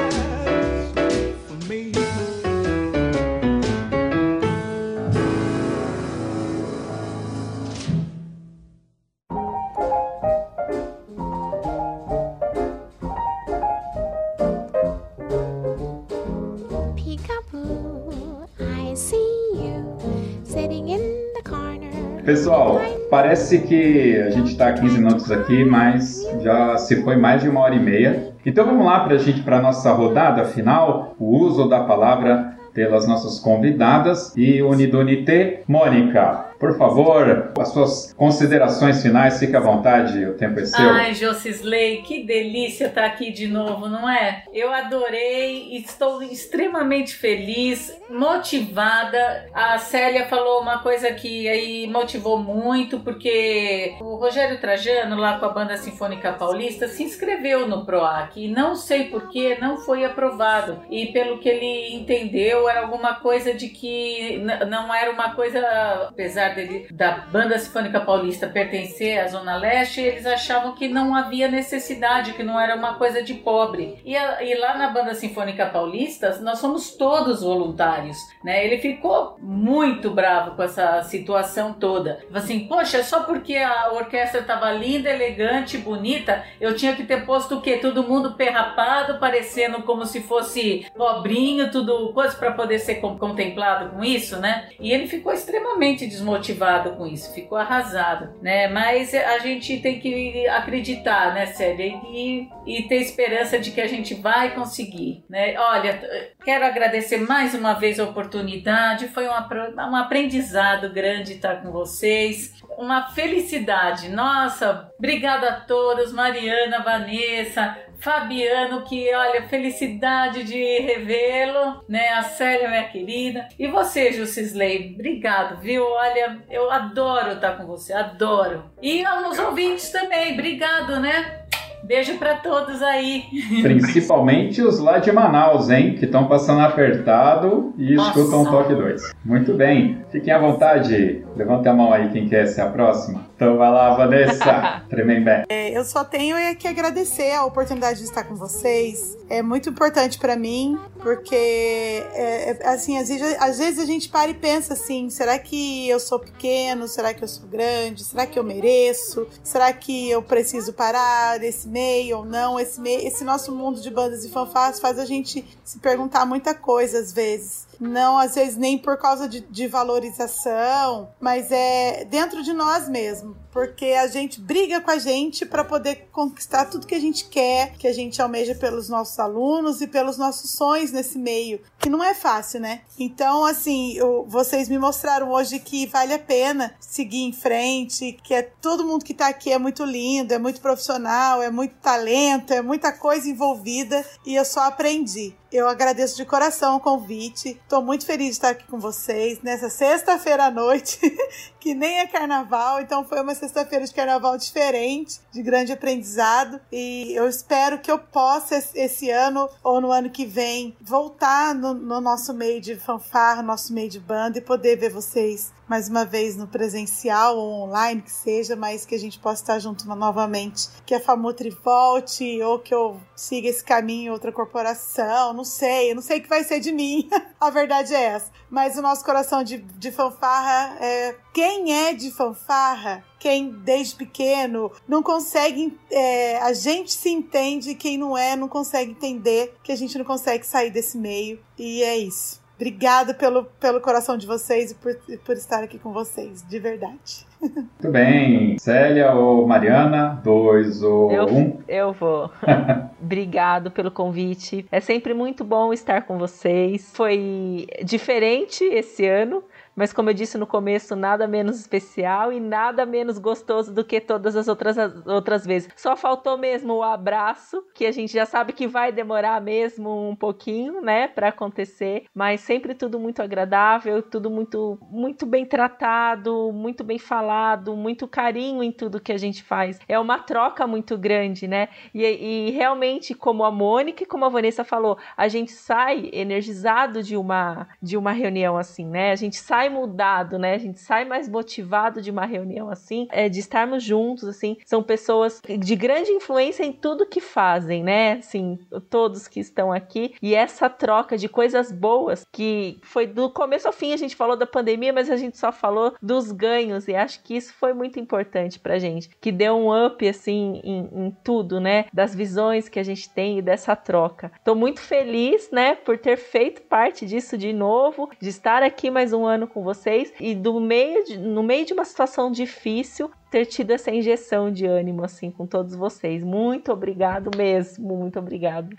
Pessoal, 22.24 22.80
parece 23.10 23.58
que 23.58 24.16
a 24.16 24.30
gente 24.30 24.52
está 24.52 24.72
15 24.72 24.98
minutos 24.98 25.30
aqui, 25.30 25.62
mas 25.62 26.26
já 26.40 26.78
se 26.78 27.02
foi 27.02 27.16
mais 27.16 27.42
de 27.42 27.50
uma 27.50 27.60
hora 27.60 27.74
e 27.74 27.78
meia. 27.78 28.32
Então 28.46 28.64
vamos 28.64 28.86
lá 28.86 29.00
para 29.00 29.16
a 29.16 29.18
gente 29.18 29.42
para 29.42 29.60
nossa 29.60 29.92
rodada 29.92 30.42
final, 30.46 31.14
o 31.18 31.36
uso 31.36 31.68
da 31.68 31.80
palavra 31.80 32.54
pelas 32.72 33.06
nossas 33.06 33.38
convidadas 33.38 34.32
e 34.36 34.62
Unidunité. 34.62 35.62
Mônica, 35.68 36.46
por 36.64 36.78
favor, 36.78 37.52
as 37.58 37.68
suas 37.68 38.14
considerações 38.14 39.02
finais, 39.02 39.38
fique 39.38 39.54
à 39.54 39.60
vontade, 39.60 40.24
o 40.24 40.32
tempo 40.32 40.58
é 40.58 40.64
seu. 40.64 40.88
Ai, 40.88 41.12
Josisley, 41.12 42.00
que 42.00 42.22
delícia 42.24 42.86
estar 42.86 43.04
aqui 43.04 43.30
de 43.30 43.46
novo, 43.46 43.86
não 43.86 44.08
é? 44.08 44.44
Eu 44.50 44.72
adorei, 44.72 45.76
estou 45.76 46.22
extremamente 46.22 47.16
feliz, 47.16 47.94
motivada. 48.08 49.46
A 49.52 49.76
Célia 49.76 50.24
falou 50.24 50.62
uma 50.62 50.78
coisa 50.78 51.12
que 51.12 51.46
aí 51.46 51.86
motivou 51.86 52.38
muito, 52.38 52.98
porque 53.00 53.94
o 54.00 54.16
Rogério 54.16 54.58
Trajano, 54.58 55.16
lá 55.16 55.38
com 55.38 55.44
a 55.44 55.50
Banda 55.50 55.76
Sinfônica 55.76 56.32
Paulista, 56.32 56.88
se 56.88 57.02
inscreveu 57.02 57.68
no 57.68 57.84
PROAC 57.84 58.38
e 58.42 58.48
não 58.48 58.74
sei 58.74 59.04
por 59.04 59.28
que 59.28 59.60
não 59.60 59.76
foi 59.76 60.02
aprovado. 60.02 60.80
E 60.90 61.12
pelo 61.12 61.38
que 61.40 61.48
ele 61.48 61.94
entendeu, 61.94 62.66
era 62.70 62.80
alguma 62.80 63.16
coisa 63.16 63.52
de 63.52 63.68
que 63.68 64.38
não 64.66 64.94
era 64.94 65.10
uma 65.10 65.34
coisa, 65.34 65.60
apesar 66.08 66.53
dele, 66.54 66.86
da 66.90 67.12
Banda 67.12 67.58
Sinfônica 67.58 68.00
Paulista 68.00 68.46
pertencer 68.46 69.18
à 69.18 69.28
Zona 69.28 69.56
Leste, 69.56 70.00
eles 70.00 70.26
achavam 70.26 70.74
que 70.74 70.88
não 70.88 71.14
havia 71.14 71.48
necessidade, 71.48 72.32
que 72.32 72.42
não 72.42 72.58
era 72.58 72.76
uma 72.76 72.94
coisa 72.94 73.22
de 73.22 73.34
pobre. 73.34 73.98
E, 74.04 74.14
e 74.14 74.54
lá 74.54 74.76
na 74.76 74.88
Banda 74.88 75.14
Sinfônica 75.14 75.66
Paulista, 75.66 76.38
nós 76.40 76.58
somos 76.58 76.96
todos 76.96 77.42
voluntários, 77.42 78.16
né? 78.42 78.64
Ele 78.64 78.78
ficou 78.78 79.36
muito 79.40 80.10
bravo 80.10 80.52
com 80.56 80.62
essa 80.62 81.02
situação 81.02 81.72
toda. 81.72 82.20
Assim, 82.32 82.60
poxa, 82.68 83.02
só 83.02 83.24
porque 83.24 83.56
a 83.56 83.92
orquestra 83.92 84.40
estava 84.40 84.70
linda, 84.70 85.10
elegante, 85.10 85.78
bonita, 85.78 86.44
eu 86.60 86.76
tinha 86.76 86.94
que 86.94 87.04
ter 87.04 87.26
posto 87.26 87.56
o 87.56 87.60
quê? 87.60 87.78
Todo 87.78 88.04
mundo 88.04 88.34
perrapado, 88.34 89.18
parecendo 89.18 89.82
como 89.82 90.06
se 90.06 90.20
fosse 90.20 90.86
pobrinho, 90.96 91.70
tudo 91.70 92.12
coisa 92.12 92.36
para 92.36 92.52
poder 92.52 92.78
ser 92.78 92.96
contemplado 92.96 93.90
com 93.90 94.04
isso, 94.04 94.38
né? 94.38 94.68
E 94.78 94.92
ele 94.92 95.06
ficou 95.06 95.32
extremamente 95.32 96.06
desmotivado 96.06 96.43
com 96.52 97.06
isso, 97.06 97.32
ficou 97.34 97.56
arrasado, 97.56 98.34
né? 98.42 98.68
Mas 98.68 99.14
a 99.14 99.38
gente 99.38 99.78
tem 99.80 100.00
que 100.00 100.46
acreditar, 100.48 101.34
né, 101.34 101.46
Célia? 101.46 102.00
E, 102.08 102.48
e 102.66 102.82
ter 102.82 102.96
esperança 102.96 103.58
de 103.58 103.70
que 103.70 103.80
a 103.80 103.86
gente 103.86 104.14
vai 104.14 104.54
conseguir, 104.54 105.24
né? 105.28 105.58
Olha, 105.58 106.00
quero 106.44 106.64
agradecer 106.64 107.18
mais 107.18 107.54
uma 107.54 107.74
vez 107.74 107.98
a 107.98 108.04
oportunidade, 108.04 109.08
foi 109.08 109.26
um, 109.28 109.32
um 109.32 109.96
aprendizado 109.96 110.90
grande 110.90 111.34
estar 111.34 111.62
com 111.62 111.70
vocês, 111.70 112.54
uma 112.76 113.08
felicidade. 113.10 114.08
Nossa, 114.08 114.90
obrigada 114.98 115.48
a 115.48 115.60
todos, 115.60 116.12
Mariana, 116.12 116.82
Vanessa, 116.82 117.76
Fabiano, 118.04 118.82
que 118.82 119.14
olha, 119.14 119.48
felicidade 119.48 120.44
de 120.44 120.78
revê-lo, 120.80 121.82
né? 121.88 122.10
A 122.10 122.22
Célia, 122.22 122.68
minha 122.68 122.84
querida. 122.84 123.48
E 123.58 123.66
você, 123.66 124.12
Jusisley, 124.12 124.92
obrigado, 124.94 125.58
viu? 125.62 125.82
Olha, 125.82 126.36
eu 126.50 126.70
adoro 126.70 127.32
estar 127.32 127.52
com 127.52 127.64
você, 127.64 127.94
adoro. 127.94 128.64
E 128.82 129.02
aos 129.06 129.38
ouvintes 129.38 129.90
também, 129.90 130.34
obrigado, 130.34 131.00
né? 131.00 131.44
Beijo 131.82 132.16
para 132.18 132.36
todos 132.36 132.82
aí. 132.82 133.24
Principalmente 133.62 134.62
os 134.62 134.78
lá 134.78 134.98
de 134.98 135.12
Manaus, 135.12 135.68
hein? 135.68 135.94
Que 135.94 136.06
estão 136.06 136.26
passando 136.26 136.60
apertado 136.60 137.74
e 137.76 137.94
Nossa. 137.94 138.18
escutam 138.18 138.42
o 138.42 138.50
Toque 138.50 138.74
2. 138.74 139.12
Muito 139.24 139.52
bem. 139.52 140.02
Fiquem 140.10 140.32
à 140.32 140.38
vontade. 140.38 141.22
Levante 141.36 141.68
a 141.68 141.74
mão 141.74 141.92
aí 141.92 142.08
quem 142.08 142.26
quer 142.26 142.46
ser 142.46 142.62
a 142.62 142.66
próxima. 142.66 143.26
Então 143.34 143.56
vai 143.56 143.70
lá, 143.70 143.94
Vanessa. 143.94 144.82
Tremembé. 144.88 145.44
É, 145.48 145.76
eu 145.76 145.84
só 145.84 146.04
tenho 146.04 146.36
é 146.36 146.54
que 146.54 146.68
agradecer 146.68 147.32
a 147.32 147.44
oportunidade 147.44 147.98
de 147.98 148.04
estar 148.04 148.24
com 148.24 148.34
vocês. 148.34 149.16
É 149.28 149.42
muito 149.42 149.68
importante 149.68 150.18
para 150.18 150.36
mim, 150.36 150.78
porque 151.00 151.34
é, 151.34 152.50
é, 152.50 152.68
assim, 152.68 152.98
às 152.98 153.08
vezes, 153.08 153.36
às 153.40 153.58
vezes 153.58 153.78
a 153.80 153.86
gente 153.86 154.08
para 154.08 154.30
e 154.30 154.34
pensa 154.34 154.74
assim: 154.74 155.10
será 155.10 155.38
que 155.38 155.88
eu 155.88 155.98
sou 155.98 156.18
pequeno? 156.18 156.86
Será 156.86 157.12
que 157.12 157.24
eu 157.24 157.28
sou 157.28 157.48
grande? 157.48 158.04
Será 158.04 158.26
que 158.26 158.38
eu 158.38 158.44
mereço? 158.44 159.26
Será 159.42 159.72
que 159.72 160.10
eu 160.10 160.22
preciso 160.22 160.72
parar 160.72 161.38
desse 161.38 161.68
meio 161.68 162.18
ou 162.18 162.24
não. 162.24 162.58
Esse, 162.60 162.80
meio, 162.80 163.06
esse 163.06 163.24
nosso 163.24 163.52
mundo 163.52 163.80
de 163.80 163.90
bandas 163.90 164.24
e 164.24 164.30
fanfarras 164.30 164.78
faz 164.78 164.98
a 164.98 165.04
gente 165.04 165.44
se 165.64 165.78
perguntar 165.78 166.24
muita 166.24 166.54
coisa 166.54 166.98
às 166.98 167.12
vezes. 167.12 167.66
Não, 167.80 168.18
às 168.18 168.34
vezes, 168.34 168.56
nem 168.56 168.78
por 168.78 168.96
causa 168.96 169.28
de, 169.28 169.40
de 169.40 169.66
valorização, 169.66 171.10
mas 171.20 171.50
é 171.50 172.04
dentro 172.04 172.42
de 172.42 172.52
nós 172.52 172.88
mesmo. 172.88 173.36
Porque 173.54 173.86
a 173.86 174.08
gente 174.08 174.40
briga 174.40 174.80
com 174.80 174.90
a 174.90 174.98
gente 174.98 175.46
para 175.46 175.62
poder 175.62 176.08
conquistar 176.10 176.64
tudo 176.64 176.88
que 176.88 176.94
a 176.94 177.00
gente 177.00 177.26
quer, 177.26 177.74
que 177.78 177.86
a 177.86 177.92
gente 177.92 178.20
almeja 178.20 178.52
pelos 178.52 178.88
nossos 178.88 179.16
alunos 179.20 179.80
e 179.80 179.86
pelos 179.86 180.18
nossos 180.18 180.50
sonhos 180.50 180.90
nesse 180.90 181.16
meio, 181.16 181.60
que 181.78 181.88
não 181.88 182.02
é 182.02 182.14
fácil, 182.14 182.58
né? 182.58 182.80
Então, 182.98 183.44
assim, 183.44 183.96
eu, 183.96 184.26
vocês 184.28 184.68
me 184.68 184.76
mostraram 184.76 185.30
hoje 185.30 185.60
que 185.60 185.86
vale 185.86 186.12
a 186.12 186.18
pena 186.18 186.74
seguir 186.80 187.22
em 187.22 187.32
frente, 187.32 188.18
que 188.24 188.34
é 188.34 188.42
todo 188.42 188.84
mundo 188.84 189.04
que 189.04 189.14
tá 189.14 189.28
aqui 189.28 189.52
é 189.52 189.58
muito 189.58 189.84
lindo, 189.84 190.34
é 190.34 190.38
muito 190.38 190.60
profissional, 190.60 191.40
é 191.40 191.48
muito 191.48 191.76
talento, 191.76 192.52
é 192.52 192.60
muita 192.60 192.90
coisa 192.92 193.28
envolvida 193.28 194.04
e 194.26 194.34
eu 194.34 194.44
só 194.44 194.64
aprendi. 194.64 195.32
Eu 195.54 195.68
agradeço 195.68 196.16
de 196.16 196.24
coração 196.24 196.74
o 196.74 196.80
convite. 196.80 197.50
Estou 197.50 197.80
muito 197.80 198.04
feliz 198.04 198.26
de 198.26 198.32
estar 198.32 198.48
aqui 198.48 198.66
com 198.66 198.80
vocês 198.80 199.40
nessa 199.40 199.70
sexta-feira 199.70 200.46
à 200.46 200.50
noite, 200.50 200.98
que 201.64 201.72
nem 201.72 202.00
é 202.00 202.06
carnaval, 202.06 202.82
então 202.82 203.02
foi 203.06 203.22
uma 203.22 203.34
sexta-feira 203.34 203.86
de 203.86 203.94
carnaval 203.94 204.36
diferente, 204.36 205.18
de 205.32 205.42
grande 205.42 205.72
aprendizado. 205.72 206.60
E 206.70 207.14
eu 207.14 207.26
espero 207.26 207.78
que 207.78 207.90
eu 207.90 207.98
possa, 207.98 208.62
esse 208.74 209.10
ano 209.10 209.48
ou 209.62 209.80
no 209.80 209.90
ano 209.90 210.10
que 210.10 210.26
vem, 210.26 210.76
voltar 210.78 211.54
no, 211.54 211.72
no 211.72 212.02
nosso 212.02 212.34
meio 212.34 212.60
de 212.60 212.76
fanfarra, 212.76 213.40
nosso 213.42 213.72
meio 213.72 213.88
de 213.88 213.98
banda 213.98 214.36
e 214.36 214.42
poder 214.42 214.76
ver 214.76 214.90
vocês 214.90 215.54
mais 215.68 215.88
uma 215.88 216.04
vez 216.04 216.36
no 216.36 216.46
presencial 216.46 217.36
ou 217.36 217.62
online, 217.62 218.02
que 218.02 218.12
seja, 218.12 218.54
mas 218.54 218.84
que 218.84 218.94
a 218.94 218.98
gente 218.98 219.18
possa 219.18 219.42
estar 219.42 219.58
junto 219.58 219.86
novamente. 219.86 220.68
Que 220.84 220.94
a 220.94 221.00
Famutri 221.00 221.50
volte 221.50 222.42
ou 222.42 222.58
que 222.58 222.74
eu 222.74 223.00
siga 223.14 223.48
esse 223.48 223.64
caminho 223.64 224.08
em 224.08 224.10
outra 224.10 224.32
corporação, 224.32 225.32
não 225.32 225.44
sei, 225.44 225.90
eu 225.90 225.94
não 225.94 226.02
sei 226.02 226.18
o 226.18 226.22
que 226.22 226.28
vai 226.28 226.44
ser 226.44 226.60
de 226.60 226.72
mim. 226.72 227.08
a 227.40 227.50
verdade 227.50 227.94
é 227.94 228.02
essa. 228.02 228.30
Mas 228.50 228.76
o 228.76 228.82
nosso 228.82 229.04
coração 229.04 229.42
de, 229.42 229.58
de 229.58 229.90
fanfarra 229.90 230.76
é. 230.80 231.16
Quem 231.32 231.74
é 231.86 231.92
de 231.92 232.12
fanfarra 232.12 233.02
quem 233.24 233.48
desde 233.48 233.94
pequeno 233.94 234.70
não 234.86 235.02
consegue. 235.02 235.74
É, 235.90 236.36
a 236.42 236.52
gente 236.52 236.92
se 236.92 237.08
entende, 237.08 237.74
quem 237.74 237.96
não 237.96 238.18
é, 238.18 238.36
não 238.36 238.48
consegue 238.48 238.90
entender 238.90 239.56
que 239.62 239.72
a 239.72 239.76
gente 239.76 239.96
não 239.96 240.04
consegue 240.04 240.46
sair 240.46 240.70
desse 240.70 240.98
meio. 240.98 241.40
E 241.58 241.82
é 241.82 241.96
isso. 241.96 242.43
Obrigada 242.56 243.12
pelo, 243.14 243.44
pelo 243.44 243.80
coração 243.80 244.16
de 244.16 244.26
vocês 244.26 244.70
e 244.70 244.74
por, 244.74 244.94
por 245.24 245.36
estar 245.36 245.64
aqui 245.64 245.78
com 245.78 245.92
vocês, 245.92 246.46
de 246.46 246.58
verdade. 246.58 247.26
Muito 247.52 247.90
bem. 247.90 248.58
Célia 248.58 249.12
ou 249.12 249.46
Mariana? 249.46 250.20
Dois 250.22 250.82
ou 250.82 251.12
eu, 251.12 251.26
um? 251.26 251.58
Eu 251.68 251.92
vou. 251.92 252.30
Obrigado 253.00 253.70
pelo 253.70 253.90
convite. 253.90 254.66
É 254.72 254.80
sempre 254.80 255.12
muito 255.14 255.44
bom 255.44 255.72
estar 255.72 256.02
com 256.02 256.18
vocês. 256.18 256.90
Foi 256.94 257.66
diferente 257.84 258.64
esse 258.64 259.06
ano 259.06 259.42
mas 259.76 259.92
como 259.92 260.10
eu 260.10 260.14
disse 260.14 260.38
no 260.38 260.46
começo, 260.46 260.94
nada 260.94 261.26
menos 261.26 261.58
especial 261.58 262.32
e 262.32 262.38
nada 262.38 262.86
menos 262.86 263.18
gostoso 263.18 263.72
do 263.72 263.84
que 263.84 264.00
todas 264.00 264.36
as 264.36 264.46
outras, 264.46 264.78
as 264.78 265.06
outras 265.06 265.44
vezes. 265.44 265.68
Só 265.76 265.96
faltou 265.96 266.38
mesmo 266.38 266.74
o 266.74 266.82
abraço, 266.82 267.64
que 267.74 267.86
a 267.86 267.92
gente 267.92 268.12
já 268.12 268.24
sabe 268.24 268.52
que 268.52 268.66
vai 268.66 268.92
demorar 268.92 269.40
mesmo 269.40 270.08
um 270.08 270.14
pouquinho, 270.14 270.80
né, 270.80 271.08
para 271.08 271.28
acontecer, 271.28 272.04
mas 272.14 272.40
sempre 272.40 272.74
tudo 272.74 272.98
muito 272.98 273.20
agradável, 273.20 274.02
tudo 274.02 274.30
muito 274.30 274.78
muito 274.90 275.26
bem 275.26 275.44
tratado, 275.44 276.52
muito 276.52 276.84
bem 276.84 276.98
falado, 276.98 277.33
muito 277.76 278.06
carinho 278.06 278.62
em 278.62 278.70
tudo 278.70 279.00
que 279.00 279.12
a 279.12 279.18
gente 279.18 279.42
faz. 279.42 279.80
É 279.88 279.98
uma 279.98 280.18
troca 280.18 280.66
muito 280.66 280.96
grande, 280.96 281.48
né? 281.48 281.68
E, 281.92 282.04
e 282.04 282.50
realmente, 282.50 283.14
como 283.14 283.44
a 283.44 283.50
Mônica 283.50 284.02
e 284.02 284.06
como 284.06 284.24
a 284.24 284.28
Vanessa 284.28 284.62
falou, 284.62 284.98
a 285.16 285.26
gente 285.26 285.52
sai 285.52 286.10
energizado 286.12 287.02
de 287.02 287.16
uma 287.16 287.66
de 287.82 287.96
uma 287.96 288.12
reunião 288.12 288.56
assim, 288.56 288.86
né? 288.86 289.10
A 289.10 289.16
gente 289.16 289.36
sai 289.36 289.64
sai 289.64 289.68
mudado, 289.68 290.38
né? 290.38 290.54
A 290.54 290.58
gente 290.58 290.80
sai 290.80 291.04
mais 291.04 291.28
motivado 291.28 292.02
de 292.02 292.10
uma 292.10 292.26
reunião 292.26 292.68
assim, 292.68 293.06
é, 293.10 293.28
de 293.28 293.40
estarmos 293.40 293.82
juntos, 293.82 294.28
assim. 294.28 294.56
São 294.66 294.82
pessoas 294.82 295.40
de 295.42 295.76
grande 295.76 296.10
influência 296.10 296.64
em 296.64 296.72
tudo 296.72 297.06
que 297.06 297.20
fazem, 297.20 297.82
né? 297.82 298.14
Assim, 298.14 298.58
todos 298.90 299.28
que 299.28 299.40
estão 299.40 299.72
aqui. 299.72 300.14
E 300.20 300.34
essa 300.34 300.68
troca 300.68 301.16
de 301.16 301.28
coisas 301.28 301.72
boas, 301.72 302.26
que 302.32 302.78
foi 302.82 303.06
do 303.06 303.30
começo 303.30 303.66
ao 303.66 303.72
fim, 303.72 303.92
a 303.92 303.96
gente 303.96 304.16
falou 304.16 304.36
da 304.36 304.46
pandemia, 304.46 304.92
mas 304.92 305.08
a 305.08 305.16
gente 305.16 305.38
só 305.38 305.50
falou 305.52 305.94
dos 306.02 306.30
ganhos. 306.32 306.88
E 306.88 306.94
acho 306.94 307.22
que 307.24 307.34
isso 307.34 307.54
foi 307.54 307.72
muito 307.72 307.98
importante 307.98 308.60
pra 308.60 308.78
gente. 308.78 309.08
Que 309.20 309.32
deu 309.32 309.56
um 309.56 309.86
up, 309.86 310.06
assim, 310.06 310.60
em, 310.62 311.06
em 311.06 311.16
tudo, 311.24 311.58
né? 311.58 311.86
Das 311.92 312.14
visões 312.14 312.68
que 312.68 312.78
a 312.78 312.82
gente 312.82 313.08
tem 313.08 313.38
e 313.38 313.42
dessa 313.42 313.74
troca. 313.74 314.30
Tô 314.44 314.54
muito 314.54 314.80
feliz, 314.80 315.50
né, 315.50 315.74
por 315.74 315.98
ter 315.98 316.16
feito 316.16 316.62
parte 316.62 317.06
disso 317.06 317.38
de 317.38 317.52
novo, 317.52 318.10
de 318.20 318.28
estar 318.28 318.62
aqui 318.62 318.90
mais 318.90 319.12
um 319.12 319.24
ano 319.24 319.48
com 319.48 319.62
vocês 319.62 320.12
e 320.20 320.34
do 320.34 320.60
meio 320.60 321.04
de, 321.04 321.18
no 321.18 321.42
meio 321.42 321.64
de 321.64 321.72
uma 321.72 321.84
situação 321.84 322.30
difícil 322.30 323.10
ter 323.30 323.46
tido 323.46 323.70
essa 323.70 323.90
injeção 323.90 324.52
de 324.52 324.66
ânimo 324.66 325.02
assim 325.02 325.30
com 325.30 325.46
todos 325.46 325.74
vocês. 325.74 326.22
Muito 326.22 326.70
obrigado 326.70 327.30
mesmo, 327.36 327.96
muito 327.96 328.18
obrigado 328.18 328.76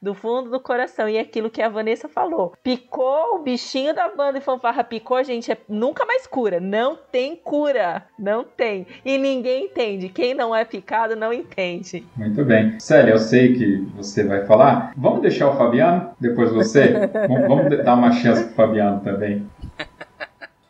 do 0.00 0.14
fundo 0.14 0.50
do 0.50 0.60
coração. 0.60 1.08
E 1.08 1.18
aquilo 1.18 1.50
que 1.50 1.62
a 1.62 1.68
Vanessa 1.68 2.08
falou: 2.08 2.54
picou 2.62 3.36
o 3.36 3.42
bichinho 3.42 3.94
da 3.94 4.08
banda 4.08 4.38
e 4.38 4.42
fanfarra, 4.42 4.84
picou, 4.84 5.22
gente, 5.22 5.50
é, 5.50 5.58
nunca 5.68 6.04
mais 6.06 6.26
cura. 6.26 6.60
Não 6.60 6.96
tem 6.96 7.36
cura. 7.36 8.04
Não 8.18 8.44
tem. 8.44 8.86
E 9.04 9.18
ninguém 9.18 9.66
entende. 9.66 10.08
Quem 10.08 10.34
não 10.34 10.54
é 10.54 10.64
picado 10.64 11.16
não 11.16 11.32
entende. 11.32 12.06
Muito 12.16 12.44
bem. 12.44 12.78
Célia, 12.80 13.12
eu 13.12 13.18
sei 13.18 13.54
que 13.54 13.76
você 13.96 14.24
vai 14.24 14.46
falar. 14.46 14.92
Vamos 14.96 15.22
deixar 15.22 15.50
o 15.50 15.56
Fabiano, 15.56 16.10
depois 16.20 16.50
você? 16.50 17.08
vamos 17.46 17.84
dar 17.84 17.94
uma 17.94 18.12
chance 18.12 18.44
pro 18.44 18.54
Fabiano 18.54 19.00
também. 19.00 19.48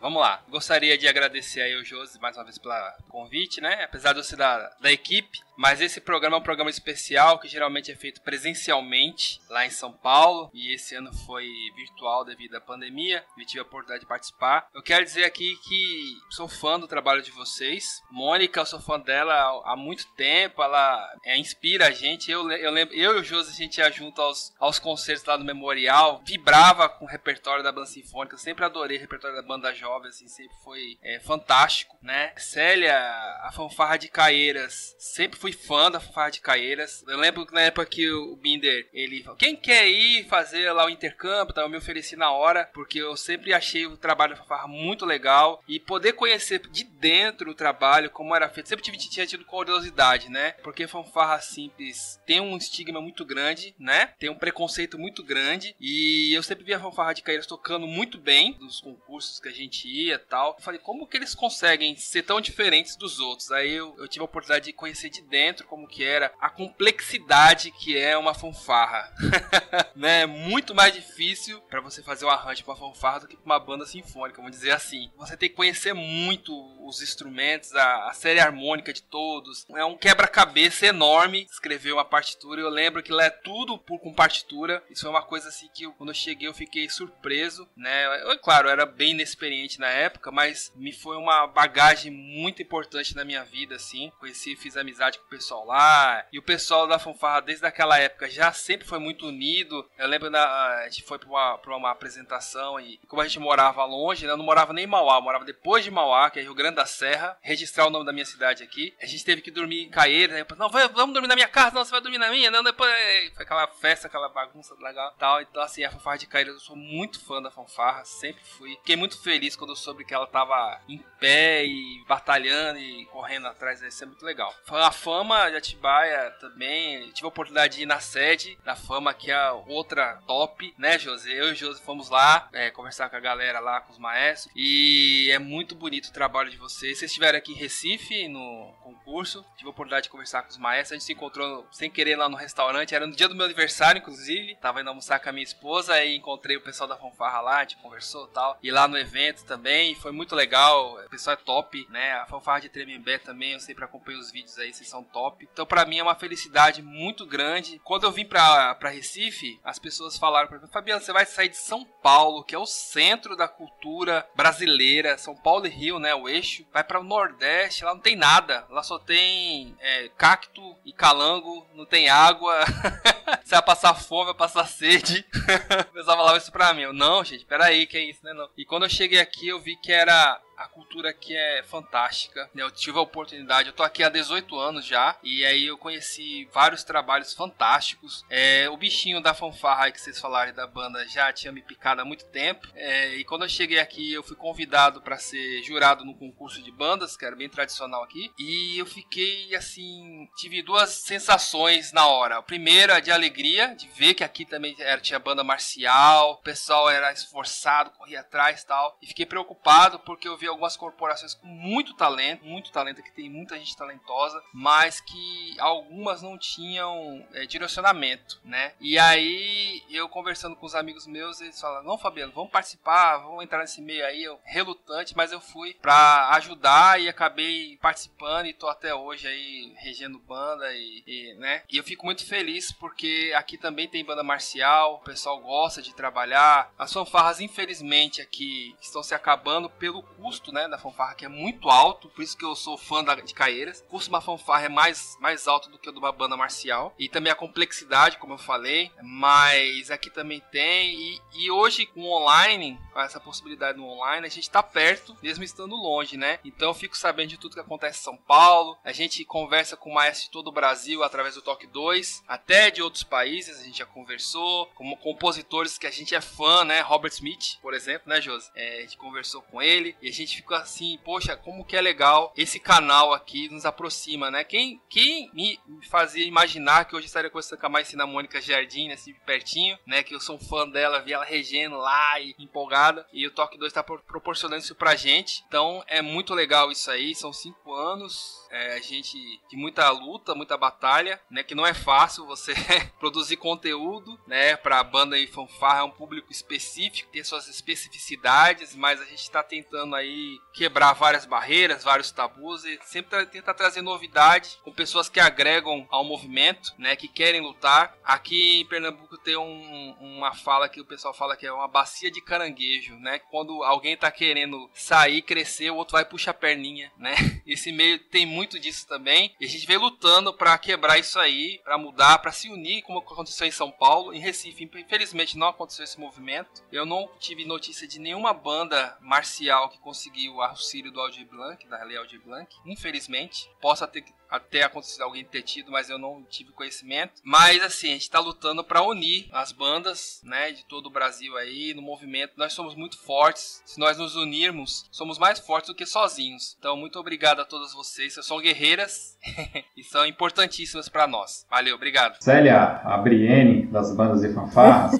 Vamos 0.00 0.22
lá. 0.22 0.40
Gostaria 0.48 0.96
de 0.96 1.08
agradecer 1.08 1.60
aí 1.60 1.74
ao 1.74 1.84
Josi 1.84 2.20
mais 2.20 2.36
uma 2.36 2.44
vez 2.44 2.56
pelo 2.56 2.72
convite, 3.08 3.60
né? 3.60 3.82
Apesar 3.84 4.12
de 4.12 4.20
eu 4.20 4.24
ser 4.24 4.36
da, 4.36 4.70
da 4.80 4.92
equipe, 4.92 5.40
mas 5.58 5.80
esse 5.80 6.00
programa 6.00 6.36
é 6.36 6.38
um 6.38 6.42
programa 6.42 6.70
especial 6.70 7.40
que 7.40 7.48
geralmente 7.48 7.90
é 7.90 7.96
feito 7.96 8.22
presencialmente 8.22 9.40
lá 9.50 9.66
em 9.66 9.70
São 9.70 9.92
Paulo 9.92 10.48
e 10.54 10.72
esse 10.72 10.94
ano 10.94 11.12
foi 11.26 11.48
virtual 11.74 12.24
devido 12.24 12.54
à 12.54 12.60
pandemia 12.60 13.24
e 13.36 13.44
tive 13.44 13.58
a 13.58 13.62
oportunidade 13.62 14.02
de 14.02 14.06
participar. 14.06 14.68
Eu 14.72 14.82
quero 14.82 15.04
dizer 15.04 15.24
aqui 15.24 15.56
que 15.68 16.12
sou 16.30 16.46
fã 16.48 16.78
do 16.78 16.86
trabalho 16.86 17.22
de 17.22 17.32
vocês. 17.32 18.00
Mônica, 18.08 18.60
eu 18.60 18.66
sou 18.66 18.80
fã 18.80 19.00
dela 19.00 19.34
há 19.64 19.74
muito 19.74 20.06
tempo, 20.14 20.62
ela 20.62 21.12
é, 21.24 21.36
inspira 21.36 21.88
a 21.88 21.90
gente. 21.90 22.30
Eu, 22.30 22.48
eu 22.52 22.70
lembro, 22.70 22.94
eu 22.94 23.16
e 23.16 23.20
o 23.20 23.24
Josi, 23.24 23.50
a 23.50 23.54
gente 23.54 23.78
ia 23.78 23.90
junto 23.90 24.22
aos, 24.22 24.54
aos 24.60 24.78
concertos 24.78 25.24
lá 25.24 25.36
do 25.36 25.44
Memorial, 25.44 26.22
vibrava 26.24 26.88
com 26.88 27.04
o 27.04 27.08
repertório 27.08 27.64
da 27.64 27.72
banda 27.72 27.86
sinfônica, 27.86 28.36
eu 28.36 28.38
sempre 28.38 28.64
adorei 28.64 28.96
o 28.96 29.00
repertório 29.00 29.34
da 29.34 29.42
banda 29.42 29.74
jovem, 29.74 30.08
assim, 30.08 30.28
sempre 30.28 30.56
foi 30.62 30.98
é, 31.02 31.18
fantástico, 31.18 31.96
né? 32.00 32.32
Célia, 32.36 32.96
a 33.42 33.50
fanfarra 33.52 33.96
de 33.96 34.08
Caeiras, 34.08 34.94
sempre 34.98 35.38
foi 35.38 35.47
fui 35.48 35.52
fã 35.52 35.90
da 35.90 36.00
Fanfarra 36.00 36.30
de 36.30 36.40
Caeiras. 36.40 37.04
Eu 37.06 37.18
lembro 37.18 37.46
que 37.46 37.54
na 37.54 37.62
época 37.62 37.86
que 37.86 38.10
o 38.10 38.36
Binder, 38.36 38.88
ele 38.92 39.22
falou, 39.22 39.36
quem 39.36 39.56
quer 39.56 39.88
ir 39.88 40.26
fazer 40.28 40.70
lá 40.72 40.84
o 40.84 40.90
intercâmbio, 40.90 41.54
tá? 41.54 41.62
eu 41.62 41.68
me 41.68 41.76
ofereci 41.76 42.16
na 42.16 42.30
hora, 42.30 42.68
porque 42.74 42.98
eu 42.98 43.16
sempre 43.16 43.54
achei 43.54 43.86
o 43.86 43.96
trabalho 43.96 44.34
da 44.34 44.42
Fanfarra 44.42 44.68
muito 44.68 45.06
legal 45.06 45.62
e 45.66 45.80
poder 45.80 46.12
conhecer 46.12 46.60
de 46.68 46.84
dentro 46.84 47.50
o 47.50 47.54
trabalho, 47.54 48.10
como 48.10 48.34
era 48.34 48.48
feito, 48.48 48.68
sempre 48.68 48.84
tive, 48.84 48.98
tinha 48.98 49.26
tido 49.26 49.44
curiosidade, 49.44 50.28
né? 50.28 50.52
Porque 50.62 50.86
Fanfarra 50.86 51.40
Simples 51.40 52.20
tem 52.26 52.40
um 52.40 52.56
estigma 52.56 53.00
muito 53.00 53.24
grande, 53.24 53.74
né? 53.78 54.12
Tem 54.18 54.28
um 54.28 54.34
preconceito 54.34 54.98
muito 54.98 55.22
grande 55.22 55.74
e 55.80 56.32
eu 56.34 56.42
sempre 56.42 56.64
via 56.64 56.76
a 56.76 56.80
Fanfarra 56.80 57.14
de 57.14 57.22
Caeiras 57.22 57.46
tocando 57.46 57.86
muito 57.86 58.18
bem 58.18 58.56
nos 58.60 58.80
concursos 58.80 59.40
que 59.40 59.48
a 59.48 59.52
gente 59.52 59.88
ia 59.88 60.14
e 60.14 60.18
tal. 60.18 60.56
Eu 60.58 60.62
falei, 60.62 60.80
como 60.80 61.06
que 61.06 61.16
eles 61.16 61.34
conseguem 61.34 61.96
ser 61.96 62.22
tão 62.22 62.40
diferentes 62.40 62.96
dos 62.96 63.20
outros? 63.20 63.50
Aí 63.50 63.72
eu, 63.72 63.94
eu 63.98 64.08
tive 64.08 64.22
a 64.22 64.24
oportunidade 64.24 64.66
de 64.66 64.72
conhecer 64.72 65.08
de 65.08 65.22
dentro 65.22 65.37
dentro 65.38 65.68
como 65.68 65.86
que 65.86 66.02
era 66.02 66.32
a 66.40 66.50
complexidade 66.50 67.70
que 67.70 67.96
é 67.96 68.18
uma 68.18 68.34
fanfarra. 68.34 69.08
né? 69.94 70.26
Muito 70.26 70.74
mais 70.74 70.92
difícil 70.92 71.60
para 71.62 71.80
você 71.80 72.02
fazer 72.02 72.24
um 72.24 72.28
arranjo 72.28 72.64
para 72.64 72.74
fanfarra 72.74 73.20
do 73.20 73.28
que 73.28 73.36
para 73.36 73.46
uma 73.46 73.60
banda 73.60 73.86
sinfônica, 73.86 74.38
vamos 74.40 74.56
dizer 74.56 74.72
assim. 74.72 75.12
Você 75.16 75.36
tem 75.36 75.48
que 75.48 75.54
conhecer 75.54 75.94
muito 75.94 76.52
os 76.84 77.00
instrumentos, 77.00 77.72
a, 77.74 78.08
a 78.08 78.12
série 78.14 78.40
harmônica 78.40 78.92
de 78.92 79.00
todos. 79.02 79.64
É 79.76 79.84
um 79.84 79.96
quebra-cabeça 79.96 80.86
enorme 80.86 81.46
escrever 81.48 81.92
uma 81.92 82.04
partitura. 82.04 82.60
Eu 82.60 82.68
lembro 82.68 83.00
que 83.02 83.12
lá 83.12 83.26
é 83.26 83.30
tudo 83.30 83.78
por, 83.78 84.00
com 84.00 84.12
partitura. 84.12 84.82
Isso 84.90 85.02
foi 85.02 85.10
uma 85.10 85.22
coisa 85.22 85.48
assim 85.50 85.68
que 85.72 85.84
eu, 85.84 85.92
quando 85.92 86.10
eu 86.10 86.14
cheguei 86.14 86.48
eu 86.48 86.54
fiquei 86.54 86.88
surpreso, 86.88 87.68
né? 87.76 88.22
Eu, 88.24 88.36
claro, 88.40 88.66
eu 88.66 88.72
era 88.72 88.86
bem 88.86 89.12
inexperiente 89.12 89.78
na 89.78 89.88
época, 89.88 90.32
mas 90.32 90.72
me 90.74 90.92
foi 90.92 91.16
uma 91.16 91.46
bagagem 91.46 92.10
muito 92.10 92.60
importante 92.60 93.14
na 93.14 93.24
minha 93.24 93.44
vida, 93.44 93.76
assim. 93.76 94.10
Conheci, 94.18 94.56
fiz 94.56 94.76
amizade 94.76 95.18
com 95.18 95.27
o 95.28 95.30
pessoal 95.30 95.64
lá. 95.64 96.24
E 96.32 96.38
o 96.38 96.42
pessoal 96.42 96.86
da 96.86 96.98
fanfarra, 96.98 97.40
desde 97.40 97.64
aquela 97.66 97.98
época, 97.98 98.28
já 98.28 98.50
sempre 98.52 98.86
foi 98.86 98.98
muito 98.98 99.26
unido. 99.26 99.88
Eu 99.96 100.08
lembro 100.08 100.30
da. 100.30 100.78
A 100.78 100.88
gente 100.88 101.04
foi 101.04 101.18
pra 101.18 101.28
uma, 101.28 101.58
pra 101.58 101.76
uma 101.76 101.90
apresentação 101.90 102.80
e 102.80 102.98
como 103.06 103.22
a 103.22 103.26
gente 103.26 103.38
morava 103.38 103.84
longe, 103.84 104.26
né? 104.26 104.32
Eu 104.32 104.36
não 104.36 104.44
morava 104.44 104.72
nem 104.72 104.84
em 104.84 104.88
Mauá, 104.88 105.20
morava 105.20 105.44
depois 105.44 105.84
de 105.84 105.90
Mauá, 105.90 106.30
que 106.30 106.38
é 106.38 106.42
Rio 106.42 106.54
Grande 106.54 106.76
da 106.76 106.86
Serra. 106.86 107.36
Registrar 107.42 107.86
o 107.86 107.90
nome 107.90 108.06
da 108.06 108.12
minha 108.12 108.24
cidade 108.24 108.62
aqui. 108.62 108.94
A 109.00 109.06
gente 109.06 109.24
teve 109.24 109.42
que 109.42 109.50
dormir 109.50 109.84
em 109.84 109.90
Caeiras, 109.90 110.36
né? 110.36 110.46
Não, 110.56 110.70
vamos 110.70 111.12
dormir 111.12 111.28
na 111.28 111.34
minha 111.34 111.48
casa, 111.48 111.74
não, 111.74 111.84
você 111.84 111.90
vai 111.90 112.00
dormir 112.00 112.18
na 112.18 112.30
minha, 112.30 112.50
não, 112.50 112.62
depois. 112.62 112.90
É, 112.90 113.30
foi 113.34 113.44
aquela 113.44 113.66
festa, 113.66 114.06
aquela 114.06 114.28
bagunça 114.28 114.74
legal 114.80 115.12
tal. 115.18 115.42
Então, 115.42 115.62
assim, 115.62 115.84
a 115.84 115.90
fanfarra 115.90 116.18
de 116.18 116.26
Caeiras, 116.26 116.54
eu 116.54 116.60
sou 116.60 116.76
muito 116.76 117.20
fã 117.20 117.42
da 117.42 117.50
fanfarra, 117.50 118.04
sempre 118.04 118.42
fui. 118.44 118.70
Fiquei 118.76 118.96
muito 118.96 119.20
feliz 119.22 119.56
quando 119.56 119.70
eu 119.70 119.76
soube 119.76 120.04
que 120.04 120.14
ela 120.14 120.26
tava 120.26 120.80
em 120.88 120.98
pé 121.18 121.64
e 121.64 122.04
batalhando 122.06 122.78
e 122.78 123.04
correndo 123.06 123.46
atrás, 123.46 123.82
isso 123.82 124.04
é 124.04 124.06
muito 124.06 124.24
legal. 124.24 124.54
A 124.68 124.92
fama 125.08 125.48
de 125.48 125.56
Atibaia 125.56 126.30
também, 126.32 127.10
tive 127.12 127.24
a 127.24 127.28
oportunidade 127.28 127.76
de 127.76 127.82
ir 127.84 127.86
na 127.86 127.98
sede 127.98 128.58
da 128.62 128.76
fama, 128.76 129.14
que 129.14 129.30
é 129.30 129.50
outra 129.66 130.20
top, 130.26 130.74
né, 130.76 130.98
José? 130.98 131.30
Eu 131.32 131.52
e 131.52 131.54
José 131.54 131.80
fomos 131.82 132.10
lá 132.10 132.46
é, 132.52 132.70
conversar 132.70 133.08
com 133.08 133.16
a 133.16 133.20
galera 133.20 133.58
lá, 133.58 133.80
com 133.80 133.90
os 133.90 133.98
maestros, 133.98 134.52
e 134.54 135.30
é 135.32 135.38
muito 135.38 135.74
bonito 135.74 136.08
o 136.08 136.12
trabalho 136.12 136.50
de 136.50 136.58
vocês. 136.58 136.98
Vocês 136.98 137.10
estiveram 137.10 137.38
aqui 137.38 137.52
em 137.52 137.54
Recife 137.54 138.28
no 138.28 138.74
concurso, 138.82 139.42
tive 139.56 139.68
a 139.68 139.70
oportunidade 139.70 140.04
de 140.04 140.10
conversar 140.10 140.42
com 140.42 140.50
os 140.50 140.58
maestros, 140.58 140.92
a 140.92 140.94
gente 140.96 141.06
se 141.06 141.12
encontrou 141.14 141.66
sem 141.72 141.88
querer 141.88 142.16
lá 142.16 142.28
no 142.28 142.36
restaurante, 142.36 142.94
era 142.94 143.06
no 143.06 143.16
dia 143.16 143.28
do 143.28 143.34
meu 143.34 143.46
aniversário, 143.46 144.00
inclusive, 144.00 144.56
tava 144.56 144.82
indo 144.82 144.90
almoçar 144.90 145.20
com 145.20 145.30
a 145.30 145.32
minha 145.32 145.42
esposa, 145.42 145.94
aí 145.94 146.16
encontrei 146.16 146.58
o 146.58 146.62
pessoal 146.62 146.86
da 146.86 146.98
fanfarra 146.98 147.40
lá, 147.40 147.56
a 147.56 147.60
gente 147.62 147.78
conversou 147.78 148.26
e 148.26 148.30
tal, 148.34 148.58
e 148.62 148.70
lá 148.70 148.86
no 148.86 148.98
evento 148.98 149.46
também, 149.46 149.94
foi 149.94 150.12
muito 150.12 150.36
legal, 150.36 151.02
o 151.02 151.08
pessoal 151.08 151.32
é 151.32 151.42
top, 151.42 151.86
né, 151.88 152.12
a 152.12 152.26
fanfarra 152.26 152.60
de 152.60 152.68
Tremembé 152.68 153.16
também, 153.16 153.52
eu 153.52 153.60
sempre 153.60 153.84
acompanho 153.84 154.18
os 154.18 154.30
vídeos 154.30 154.58
aí, 154.58 154.74
vocês 154.74 154.86
são 154.88 154.97
top. 155.02 155.48
Então 155.52 155.66
para 155.66 155.84
mim 155.84 155.98
é 155.98 156.02
uma 156.02 156.14
felicidade 156.14 156.82
muito 156.82 157.26
grande. 157.26 157.80
Quando 157.84 158.04
eu 158.04 158.12
vim 158.12 158.24
pra, 158.24 158.76
Recife, 158.82 159.60
as 159.62 159.78
pessoas 159.78 160.18
falaram 160.18 160.48
pra 160.48 160.58
mim, 160.58 160.66
Fabiano, 160.68 161.00
você 161.00 161.12
vai 161.12 161.24
sair 161.24 161.48
de 161.48 161.56
São 161.56 161.84
Paulo, 162.02 162.42
que 162.42 162.54
é 162.54 162.58
o 162.58 162.66
centro 162.66 163.36
da 163.36 163.46
cultura 163.46 164.26
brasileira, 164.34 165.18
São 165.18 165.34
Paulo 165.34 165.66
e 165.66 165.70
Rio, 165.70 165.98
né, 165.98 166.14
o 166.14 166.28
eixo, 166.28 166.66
vai 166.72 166.82
para 166.82 167.00
o 167.00 167.04
Nordeste, 167.04 167.84
lá 167.84 167.94
não 167.94 168.00
tem 168.00 168.16
nada, 168.16 168.66
lá 168.70 168.82
só 168.82 168.98
tem 168.98 169.76
é, 169.80 170.08
cacto 170.16 170.76
e 170.84 170.92
calango, 170.92 171.66
não 171.74 171.84
tem 171.84 172.08
água, 172.08 172.58
você 173.44 173.54
vai 173.54 173.62
passar 173.62 173.94
fome, 173.94 174.26
vai 174.26 174.34
passar 174.34 174.66
sede. 174.66 175.24
o 175.90 175.92
pessoal 175.92 176.16
falava 176.16 176.38
isso 176.38 176.52
pra 176.52 176.72
mim, 176.74 176.82
eu, 176.82 176.92
não 176.92 177.24
gente, 177.24 177.44
peraí, 177.44 177.86
que 177.86 177.96
é 177.96 178.02
isso, 178.02 178.24
né, 178.24 178.32
não. 178.32 178.48
E 178.56 178.64
quando 178.64 178.84
eu 178.84 178.88
cheguei 178.88 179.20
aqui 179.20 179.48
eu 179.48 179.60
vi 179.60 179.76
que 179.76 179.92
era 179.92 180.40
a 180.58 180.66
cultura 180.68 181.10
aqui 181.10 181.36
é 181.36 181.62
fantástica. 181.62 182.50
Né? 182.52 182.62
Eu 182.62 182.70
tive 182.70 182.98
a 182.98 183.02
oportunidade, 183.02 183.68
eu 183.68 183.74
tô 183.74 183.82
aqui 183.82 184.02
há 184.02 184.08
18 184.08 184.58
anos 184.58 184.84
já, 184.84 185.16
e 185.22 185.44
aí 185.44 185.66
eu 185.66 185.78
conheci 185.78 186.48
vários 186.52 186.82
trabalhos 186.82 187.32
fantásticos. 187.32 188.24
É, 188.28 188.68
o 188.68 188.76
bichinho 188.76 189.22
da 189.22 189.32
fanfarra 189.32 189.90
que 189.92 190.00
vocês 190.00 190.18
falaram 190.18 190.52
da 190.52 190.66
banda 190.66 191.06
já 191.08 191.32
tinha 191.32 191.52
me 191.52 191.62
picado 191.62 192.00
há 192.00 192.04
muito 192.04 192.24
tempo. 192.26 192.66
É, 192.74 193.14
e 193.14 193.24
quando 193.24 193.42
eu 193.42 193.48
cheguei 193.48 193.78
aqui, 193.78 194.12
eu 194.12 194.22
fui 194.22 194.34
convidado 194.34 195.00
para 195.00 195.16
ser 195.16 195.62
jurado 195.62 196.04
no 196.04 196.14
concurso 196.14 196.60
de 196.62 196.72
bandas, 196.72 197.16
que 197.16 197.24
era 197.24 197.36
bem 197.36 197.48
tradicional 197.48 198.02
aqui. 198.02 198.32
E 198.38 198.78
eu 198.78 198.86
fiquei 198.86 199.54
assim, 199.54 200.28
tive 200.36 200.62
duas 200.62 200.90
sensações 200.90 201.92
na 201.92 202.06
hora. 202.06 202.38
A 202.38 202.42
primeira 202.42 203.00
de 203.00 203.12
alegria, 203.12 203.74
de 203.76 203.88
ver 203.88 204.14
que 204.14 204.24
aqui 204.24 204.44
também 204.44 204.74
era, 204.80 205.00
tinha 205.00 205.18
banda 205.18 205.44
marcial, 205.44 206.32
o 206.32 206.42
pessoal 206.42 206.90
era 206.90 207.12
esforçado, 207.12 207.90
corria 207.90 208.20
atrás 208.20 208.62
e 208.62 208.66
tal. 208.66 208.98
E 209.00 209.06
fiquei 209.06 209.26
preocupado 209.26 210.00
porque 210.00 210.26
eu 210.26 210.36
vi 210.36 210.47
algumas 210.48 210.76
corporações 210.76 211.34
com 211.34 211.46
muito 211.46 211.94
talento, 211.94 212.44
muito 212.44 212.72
talento, 212.72 213.02
que 213.02 213.12
tem 213.12 213.28
muita 213.28 213.58
gente 213.58 213.76
talentosa, 213.76 214.42
mas 214.52 215.00
que 215.00 215.56
algumas 215.58 216.22
não 216.22 216.38
tinham 216.38 217.26
é, 217.32 217.46
direcionamento, 217.46 218.40
né? 218.44 218.72
E 218.80 218.98
aí 218.98 219.82
eu 219.90 220.08
conversando 220.08 220.56
com 220.56 220.66
os 220.66 220.74
amigos 220.74 221.06
meus, 221.06 221.40
eles 221.40 221.60
falaram: 221.60 221.84
Não, 221.84 221.98
Fabiano, 221.98 222.32
vamos 222.32 222.50
participar, 222.50 223.18
vamos 223.18 223.44
entrar 223.44 223.60
nesse 223.60 223.80
meio 223.80 224.04
aí. 224.04 224.24
Eu, 224.24 224.40
relutante, 224.44 225.16
mas 225.16 225.32
eu 225.32 225.40
fui 225.40 225.74
para 225.74 226.30
ajudar 226.36 227.00
e 227.00 227.08
acabei 227.08 227.76
participando 227.80 228.46
e 228.46 228.52
tô 228.52 228.68
até 228.68 228.94
hoje 228.94 229.26
aí 229.26 229.72
regendo 229.78 230.18
banda 230.18 230.72
e, 230.72 231.02
e, 231.06 231.34
né? 231.34 231.62
E 231.70 231.76
eu 231.76 231.84
fico 231.84 232.04
muito 232.04 232.26
feliz 232.26 232.72
porque 232.72 233.32
aqui 233.36 233.56
também 233.56 233.88
tem 233.88 234.04
banda 234.04 234.22
marcial, 234.22 234.96
o 234.96 235.04
pessoal 235.04 235.38
gosta 235.40 235.82
de 235.82 235.94
trabalhar. 235.94 236.72
As 236.78 236.92
fanfarras, 236.92 237.40
infelizmente, 237.40 238.20
aqui 238.20 238.74
estão 238.80 239.02
se 239.02 239.14
acabando 239.14 239.68
pelo 239.70 240.02
custo 240.02 240.37
custo, 240.38 240.52
né, 240.52 240.68
da 240.68 240.78
fanfarra 240.78 241.14
que 241.14 241.24
é 241.24 241.28
muito 241.28 241.68
alto, 241.68 242.08
por 242.08 242.22
isso 242.22 242.36
que 242.36 242.44
eu 242.44 242.54
sou 242.54 242.78
fã 242.78 243.02
da, 243.02 243.14
de 243.16 243.34
Caeiras. 243.34 243.80
O 243.80 243.90
custo 243.90 244.08
de 244.08 244.14
uma 244.14 244.20
fanfarra 244.20 244.66
é 244.66 244.68
mais, 244.68 245.16
mais 245.20 245.48
alto 245.48 245.68
do 245.68 245.78
que 245.78 245.88
o 245.88 245.92
de 245.92 245.98
uma 245.98 246.12
banda 246.12 246.36
marcial. 246.36 246.94
E 246.98 247.08
também 247.08 247.32
a 247.32 247.36
complexidade, 247.36 248.18
como 248.18 248.34
eu 248.34 248.38
falei, 248.38 248.90
mas 249.02 249.90
aqui 249.90 250.10
também 250.10 250.40
tem. 250.52 250.94
E, 250.94 251.20
e 251.34 251.50
hoje 251.50 251.86
com 251.86 252.04
online, 252.04 252.78
com 252.92 253.00
essa 253.00 253.20
possibilidade 253.20 253.78
no 253.78 253.86
online, 253.86 254.26
a 254.26 254.30
gente 254.30 254.44
está 254.44 254.62
perto, 254.62 255.16
mesmo 255.22 255.42
estando 255.42 255.74
longe, 255.74 256.16
né? 256.16 256.38
Então 256.44 256.68
eu 256.68 256.74
fico 256.74 256.96
sabendo 256.96 257.30
de 257.30 257.38
tudo 257.38 257.54
que 257.54 257.60
acontece 257.60 257.98
em 257.98 258.02
São 258.02 258.16
Paulo. 258.16 258.76
A 258.84 258.92
gente 258.92 259.24
conversa 259.24 259.76
com 259.76 259.92
maestros 259.92 260.24
de 260.26 260.30
todo 260.30 260.48
o 260.48 260.52
Brasil 260.52 261.02
através 261.02 261.34
do 261.34 261.42
Toque 261.42 261.66
2, 261.66 262.24
até 262.28 262.70
de 262.70 262.82
outros 262.82 263.02
países, 263.02 263.60
a 263.60 263.64
gente 263.64 263.78
já 263.78 263.86
conversou, 263.86 264.66
como 264.74 264.96
compositores 264.98 265.78
que 265.78 265.86
a 265.86 265.90
gente 265.90 266.14
é 266.14 266.20
fã, 266.20 266.64
né? 266.64 266.80
Robert 266.80 267.12
Smith, 267.12 267.58
por 267.60 267.74
exemplo, 267.74 268.08
né, 268.08 268.20
Josi? 268.20 268.50
É, 268.54 268.78
a 268.78 268.80
gente 268.82 268.96
conversou 268.96 269.42
com 269.42 269.60
ele 269.60 269.96
e 270.00 270.08
a 270.08 270.12
gente 270.12 270.27
gente 270.28 270.36
fica 270.36 270.58
assim, 270.58 270.98
poxa, 271.02 271.36
como 271.36 271.64
que 271.64 271.76
é 271.76 271.80
legal 271.80 272.32
esse 272.36 272.60
canal 272.60 273.12
aqui 273.12 273.48
nos 273.48 273.64
aproxima, 273.64 274.30
né? 274.30 274.44
Quem, 274.44 274.80
quem 274.88 275.30
me 275.32 275.58
fazia 275.88 276.24
imaginar 276.24 276.84
que 276.84 276.94
hoje 276.94 277.06
estaria 277.06 277.30
conversando 277.30 277.58
com 277.58 277.66
a 277.66 277.70
Marcina 277.70 278.06
Mônica 278.06 278.40
Jardim, 278.40 278.90
assim, 278.90 279.14
pertinho, 279.26 279.78
né? 279.86 280.02
Que 280.02 280.14
eu 280.14 280.20
sou 280.20 280.36
um 280.36 280.40
fã 280.40 280.68
dela, 280.68 281.00
vi 281.00 281.12
ela 281.12 281.24
regendo 281.24 281.78
lá 281.78 282.20
e 282.20 282.34
empolgada. 282.38 283.06
E 283.12 283.26
o 283.26 283.30
Toque 283.30 283.58
2 283.58 283.70
está 283.70 283.82
proporcionando 283.82 284.62
isso 284.62 284.74
pra 284.74 284.94
gente. 284.94 285.42
Então 285.48 285.82
é 285.86 286.02
muito 286.02 286.34
legal 286.34 286.70
isso 286.70 286.90
aí. 286.90 287.14
São 287.14 287.32
cinco 287.32 287.72
anos. 287.72 288.46
É, 288.50 288.74
a 288.74 288.80
gente 288.80 289.18
de 289.48 289.56
muita 289.56 289.90
luta, 289.90 290.34
muita 290.34 290.56
batalha, 290.56 291.20
né? 291.30 291.42
Que 291.42 291.54
não 291.54 291.66
é 291.66 291.74
fácil 291.74 292.26
você 292.26 292.54
produzir 292.98 293.36
conteúdo, 293.36 294.18
né? 294.26 294.56
Pra 294.56 294.82
banda 294.82 295.18
e 295.18 295.26
fanfarra 295.26 295.80
é 295.80 295.84
um 295.84 295.90
público 295.90 296.32
específico, 296.32 297.10
tem 297.10 297.22
suas 297.22 297.48
especificidades, 297.48 298.74
mas 298.74 299.00
a 299.00 299.04
gente 299.04 299.22
está 299.22 299.42
tentando 299.42 299.94
aí 299.94 300.38
quebrar 300.52 300.92
várias 300.92 301.26
barreiras, 301.26 301.84
vários 301.84 302.10
tabus 302.10 302.64
e 302.64 302.78
sempre 302.82 303.26
tentar 303.26 303.54
trazer 303.54 303.82
novidade 303.82 304.58
com 304.64 304.72
pessoas 304.72 305.08
que 305.08 305.20
agregam 305.20 305.86
ao 305.90 306.04
movimento, 306.04 306.72
né, 306.78 306.96
que 306.96 307.08
querem 307.08 307.40
lutar. 307.40 307.96
Aqui 308.04 308.60
em 308.60 308.66
Pernambuco 308.66 309.18
tem 309.18 309.36
um, 309.36 309.96
uma 310.00 310.34
fala 310.34 310.68
que 310.68 310.80
o 310.80 310.84
pessoal 310.84 311.14
fala 311.14 311.36
que 311.36 311.46
é 311.46 311.52
uma 311.52 311.68
bacia 311.68 312.10
de 312.10 312.20
caranguejo, 312.20 312.96
né? 312.96 313.18
Quando 313.30 313.62
alguém 313.62 313.96
tá 313.96 314.10
querendo 314.10 314.68
sair, 314.74 315.22
crescer, 315.22 315.70
o 315.70 315.76
outro 315.76 315.92
vai 315.92 316.04
puxar 316.04 316.30
a 316.32 316.34
perninha, 316.34 316.92
né? 316.96 317.14
Esse 317.46 317.72
meio 317.72 317.98
tem 317.98 318.26
muito 318.26 318.37
disso 318.46 318.86
também. 318.86 319.34
E 319.40 319.46
a 319.46 319.48
gente 319.48 319.66
vem 319.66 319.76
lutando 319.76 320.32
para 320.32 320.56
quebrar 320.58 320.98
isso 320.98 321.18
aí, 321.18 321.60
para 321.64 321.78
mudar, 321.78 322.18
para 322.18 322.30
se 322.30 322.48
unir, 322.50 322.82
como 322.82 322.98
aconteceu 322.98 323.46
em 323.46 323.50
São 323.50 323.70
Paulo, 323.70 324.12
em 324.12 324.20
Recife. 324.20 324.62
Infelizmente 324.64 325.38
não 325.38 325.48
aconteceu 325.48 325.84
esse 325.84 325.98
movimento. 325.98 326.62
Eu 326.70 326.84
não 326.84 327.08
tive 327.18 327.44
notícia 327.44 327.88
de 327.88 327.98
nenhuma 327.98 328.32
banda 328.32 328.96
marcial 329.00 329.68
que 329.68 329.78
conseguiu 329.78 330.36
o 330.36 330.42
auxílio 330.42 330.92
do 330.92 331.00
Aldir 331.00 331.26
Blanc, 331.26 331.66
da 331.66 331.82
Lei 331.82 331.96
Aldir 331.96 332.20
Blanc, 332.20 332.54
infelizmente. 332.64 333.50
Possa 333.60 333.86
ter 333.86 334.04
até 334.30 334.62
acontecido 334.62 335.02
alguém 335.02 335.24
ter 335.24 335.42
tido, 335.42 335.72
mas 335.72 335.88
eu 335.88 335.98
não 335.98 336.22
tive 336.28 336.52
conhecimento. 336.52 337.14
Mas 337.24 337.62
assim, 337.62 337.88
a 337.88 337.92
gente 337.92 338.02
está 338.02 338.20
lutando 338.20 338.62
para 338.62 338.82
unir 338.82 339.28
as 339.32 339.52
bandas, 339.52 340.20
né, 340.22 340.52
de 340.52 340.64
todo 340.64 340.86
o 340.86 340.90
Brasil 340.90 341.36
aí 341.36 341.72
no 341.74 341.82
movimento. 341.82 342.32
Nós 342.36 342.52
somos 342.52 342.74
muito 342.74 342.98
fortes. 342.98 343.62
Se 343.64 343.78
nós 343.80 343.96
nos 343.96 344.16
unirmos, 344.16 344.86
somos 344.90 345.18
mais 345.18 345.38
fortes 345.38 345.68
do 345.68 345.74
que 345.74 345.86
sozinhos. 345.86 346.56
Então, 346.58 346.76
muito 346.76 346.98
obrigado 346.98 347.40
a 347.40 347.44
todas 347.44 347.72
vocês. 347.72 348.14
Vocês 348.14 348.26
são 348.26 348.40
guerreiras 348.40 349.16
e 349.76 349.82
são 349.82 350.06
importantíssimas 350.06 350.88
para 350.88 351.06
nós. 351.06 351.46
Valeu, 351.50 351.76
obrigado. 351.76 352.22
Célia, 352.22 352.80
a 352.84 352.98
Brienne 352.98 353.66
das 353.66 353.94
bandas 353.94 354.22
e 354.24 354.34
fanfarras. 354.34 354.92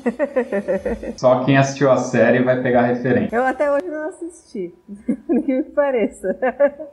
Só 1.17 1.45
quem 1.45 1.59
assistiu 1.59 1.91
a 1.91 1.99
série 1.99 2.43
vai 2.43 2.63
pegar 2.63 2.81
a 2.81 2.87
referência. 2.87 3.37
Eu 3.37 3.45
até 3.45 3.71
hoje 3.71 3.87
não 3.87 4.09
assisti, 4.09 4.75
por 5.27 5.45
que 5.45 5.55
me 5.55 5.65
pareça. 5.65 6.29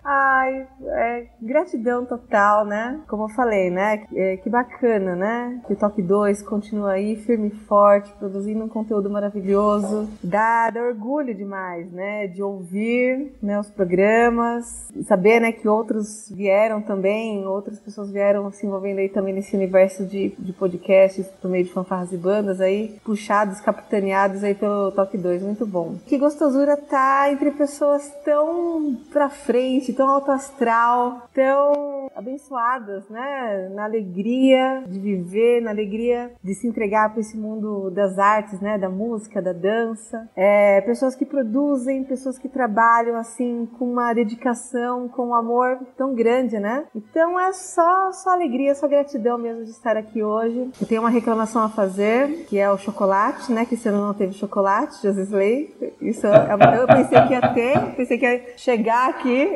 Ai, 0.03 0.67
é, 0.83 1.27
gratidão 1.41 2.05
total 2.05 2.24
tal, 2.29 2.65
né? 2.65 2.99
Como 3.07 3.23
eu 3.23 3.29
falei, 3.29 3.69
né? 3.69 4.03
É, 4.13 4.37
que 4.37 4.49
bacana, 4.49 5.15
né? 5.15 5.61
Que 5.67 5.73
o 5.73 5.75
Toque 5.75 6.01
2 6.01 6.41
continua 6.41 6.91
aí 6.91 7.15
firme 7.15 7.47
e 7.47 7.55
forte, 7.65 8.11
produzindo 8.19 8.63
um 8.63 8.69
conteúdo 8.69 9.09
maravilhoso. 9.09 10.07
Dá, 10.23 10.69
dá 10.69 10.81
orgulho 10.81 11.33
demais, 11.33 11.91
né? 11.91 12.27
De 12.27 12.41
ouvir 12.41 13.33
né, 13.41 13.59
os 13.59 13.69
programas, 13.69 14.89
saber 15.05 15.39
né, 15.39 15.51
que 15.51 15.67
outros 15.67 16.29
vieram 16.31 16.81
também, 16.81 17.45
outras 17.45 17.79
pessoas 17.79 18.11
vieram 18.11 18.51
se 18.51 18.65
envolvendo 18.65 18.99
aí 18.99 19.09
também 19.09 19.33
nesse 19.33 19.55
universo 19.55 20.05
de, 20.05 20.33
de 20.37 20.53
podcasts 20.53 21.27
por 21.41 21.49
meio 21.49 21.65
de 21.65 21.71
fanfarras 21.71 22.11
e 22.11 22.17
bandas 22.17 22.61
aí, 22.61 22.99
puxados, 23.03 23.59
capitaneados 23.61 24.43
aí 24.43 24.55
pelo 24.55 24.91
Toque 24.91 25.17
2. 25.17 25.43
Muito 25.43 25.65
bom. 25.65 25.95
Que 26.05 26.17
gostosura 26.17 26.77
tá 26.77 27.31
entre 27.31 27.51
pessoas 27.51 28.11
tão 28.23 28.95
pra 29.11 29.29
frente, 29.29 29.93
tão 29.93 30.09
alto 30.09 30.31
astral, 30.31 31.27
tão 31.33 32.09
abençoadas, 32.15 33.07
né? 33.09 33.69
Na 33.73 33.85
alegria 33.85 34.83
de 34.87 34.99
viver, 34.99 35.61
na 35.61 35.71
alegria 35.71 36.31
de 36.43 36.53
se 36.55 36.67
entregar 36.67 37.11
para 37.11 37.19
esse 37.19 37.37
mundo 37.37 37.89
das 37.91 38.17
artes, 38.17 38.59
né? 38.61 38.77
Da 38.77 38.89
música, 38.89 39.41
da 39.41 39.53
dança. 39.53 40.29
É, 40.35 40.81
pessoas 40.81 41.15
que 41.15 41.25
produzem, 41.25 42.03
pessoas 42.03 42.37
que 42.37 42.47
trabalham 42.47 43.17
assim 43.17 43.67
com 43.77 43.85
uma 43.85 44.13
dedicação, 44.13 45.07
com 45.09 45.27
um 45.27 45.33
amor 45.33 45.79
tão 45.97 46.13
grande, 46.15 46.59
né? 46.59 46.85
Então 46.95 47.39
é 47.39 47.51
só, 47.53 48.11
só 48.11 48.31
alegria, 48.31 48.75
só 48.75 48.87
gratidão 48.87 49.37
mesmo 49.37 49.63
de 49.63 49.71
estar 49.71 49.97
aqui 49.97 50.23
hoje. 50.23 50.71
Eu 50.79 50.87
tenho 50.87 51.01
uma 51.01 51.09
reclamação 51.09 51.63
a 51.63 51.69
fazer, 51.69 52.45
que 52.47 52.57
é 52.57 52.71
o 52.71 52.77
chocolate, 52.77 53.51
né? 53.51 53.65
Que 53.65 53.75
esse 53.75 53.89
ano 53.89 54.01
não 54.01 54.13
teve 54.13 54.33
chocolate, 54.33 55.01
Josisley. 55.01 55.95
Isso 56.01 56.25
é 56.27 56.45
eu 56.79 56.87
pensei 56.87 57.21
que 57.21 57.33
ia 57.33 57.53
ter, 57.53 57.95
pensei 57.95 58.17
que 58.17 58.25
ia 58.25 58.57
chegar 58.57 59.09
aqui. 59.09 59.49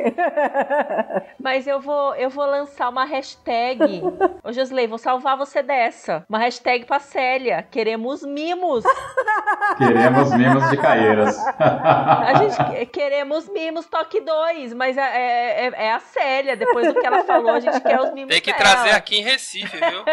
Mas 1.38 1.66
eu 1.66 1.80
vou, 1.80 2.14
eu 2.16 2.30
vou 2.30 2.49
lançar 2.50 2.88
uma 2.88 3.04
hashtag. 3.04 4.02
Ô, 4.44 4.52
Josley, 4.52 4.86
vou 4.86 4.98
salvar 4.98 5.36
você 5.36 5.62
dessa. 5.62 6.24
Uma 6.28 6.38
hashtag 6.38 6.84
pra 6.84 6.98
Célia. 6.98 7.62
Queremos 7.70 8.22
mimos. 8.22 8.84
Queremos 9.78 10.34
mimos 10.34 10.70
de 10.70 10.76
Caeiras. 10.76 11.36
A 11.58 12.34
gente 12.34 12.86
queremos 12.86 13.48
mimos 13.48 13.86
toque 13.86 14.20
2, 14.20 14.74
mas 14.74 14.96
é, 14.96 15.00
é, 15.00 15.66
é, 15.66 15.72
é, 15.86 15.92
a 15.92 16.00
Célia. 16.00 16.56
Depois 16.56 16.92
do 16.92 17.00
que 17.00 17.06
ela 17.06 17.24
falou, 17.24 17.50
a 17.50 17.60
gente 17.60 17.80
quer 17.80 18.00
os 18.00 18.12
mimos 18.12 18.30
Tem 18.30 18.40
que 18.40 18.52
dela. 18.52 18.62
trazer 18.62 18.90
aqui 18.90 19.20
em 19.20 19.22
Recife, 19.22 19.76
viu? 19.76 20.04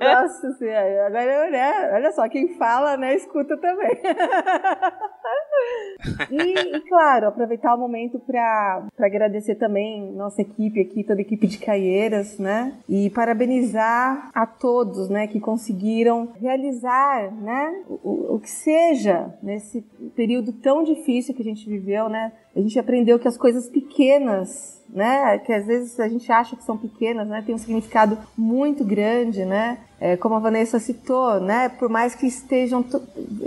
Nossa 0.00 0.52
senhora. 0.52 1.06
Agora, 1.06 1.50
né, 1.50 1.90
olha 1.94 2.12
só, 2.12 2.28
quem 2.28 2.56
fala, 2.56 2.96
né, 2.96 3.14
escuta 3.14 3.56
também. 3.58 4.00
e, 6.30 6.76
e, 6.76 6.80
claro, 6.88 7.28
aproveitar 7.28 7.74
o 7.74 7.78
momento 7.78 8.18
para 8.20 8.86
agradecer 8.98 9.54
também 9.56 10.12
nossa 10.12 10.42
equipe 10.42 10.80
aqui, 10.80 11.04
toda 11.04 11.20
a 11.20 11.22
equipe 11.22 11.46
de 11.46 11.58
Né? 12.38 12.74
E 12.88 13.10
parabenizar 13.10 14.30
a 14.34 14.46
todos, 14.46 15.08
né, 15.08 15.26
que 15.26 15.40
conseguiram 15.40 16.30
realizar, 16.40 17.32
né, 17.32 17.82
o, 17.88 18.34
o 18.34 18.40
que 18.40 18.50
seja 18.50 19.34
nesse 19.42 19.82
período 20.14 20.52
tão 20.52 20.82
difícil 20.82 21.34
que 21.34 21.42
a 21.42 21.44
gente 21.44 21.68
viveu, 21.68 22.08
né? 22.08 22.32
A 22.54 22.60
gente 22.60 22.78
aprendeu 22.78 23.18
que 23.18 23.28
as 23.28 23.36
coisas 23.36 23.68
pequenas 23.68 24.76
né, 24.88 25.38
que 25.38 25.52
às 25.52 25.66
vezes 25.66 25.98
a 25.98 26.08
gente 26.08 26.30
acha 26.30 26.56
que 26.56 26.64
são 26.64 26.76
pequenas, 26.76 27.26
né, 27.28 27.42
tem 27.44 27.54
um 27.54 27.58
significado 27.58 28.18
muito 28.36 28.84
grande, 28.84 29.44
né, 29.44 29.78
é, 30.00 30.16
como 30.16 30.34
a 30.34 30.38
Vanessa 30.38 30.78
citou, 30.78 31.40
né, 31.40 31.68
por 31.68 31.88
mais 31.88 32.14
que 32.14 32.26
estejam 32.26 32.84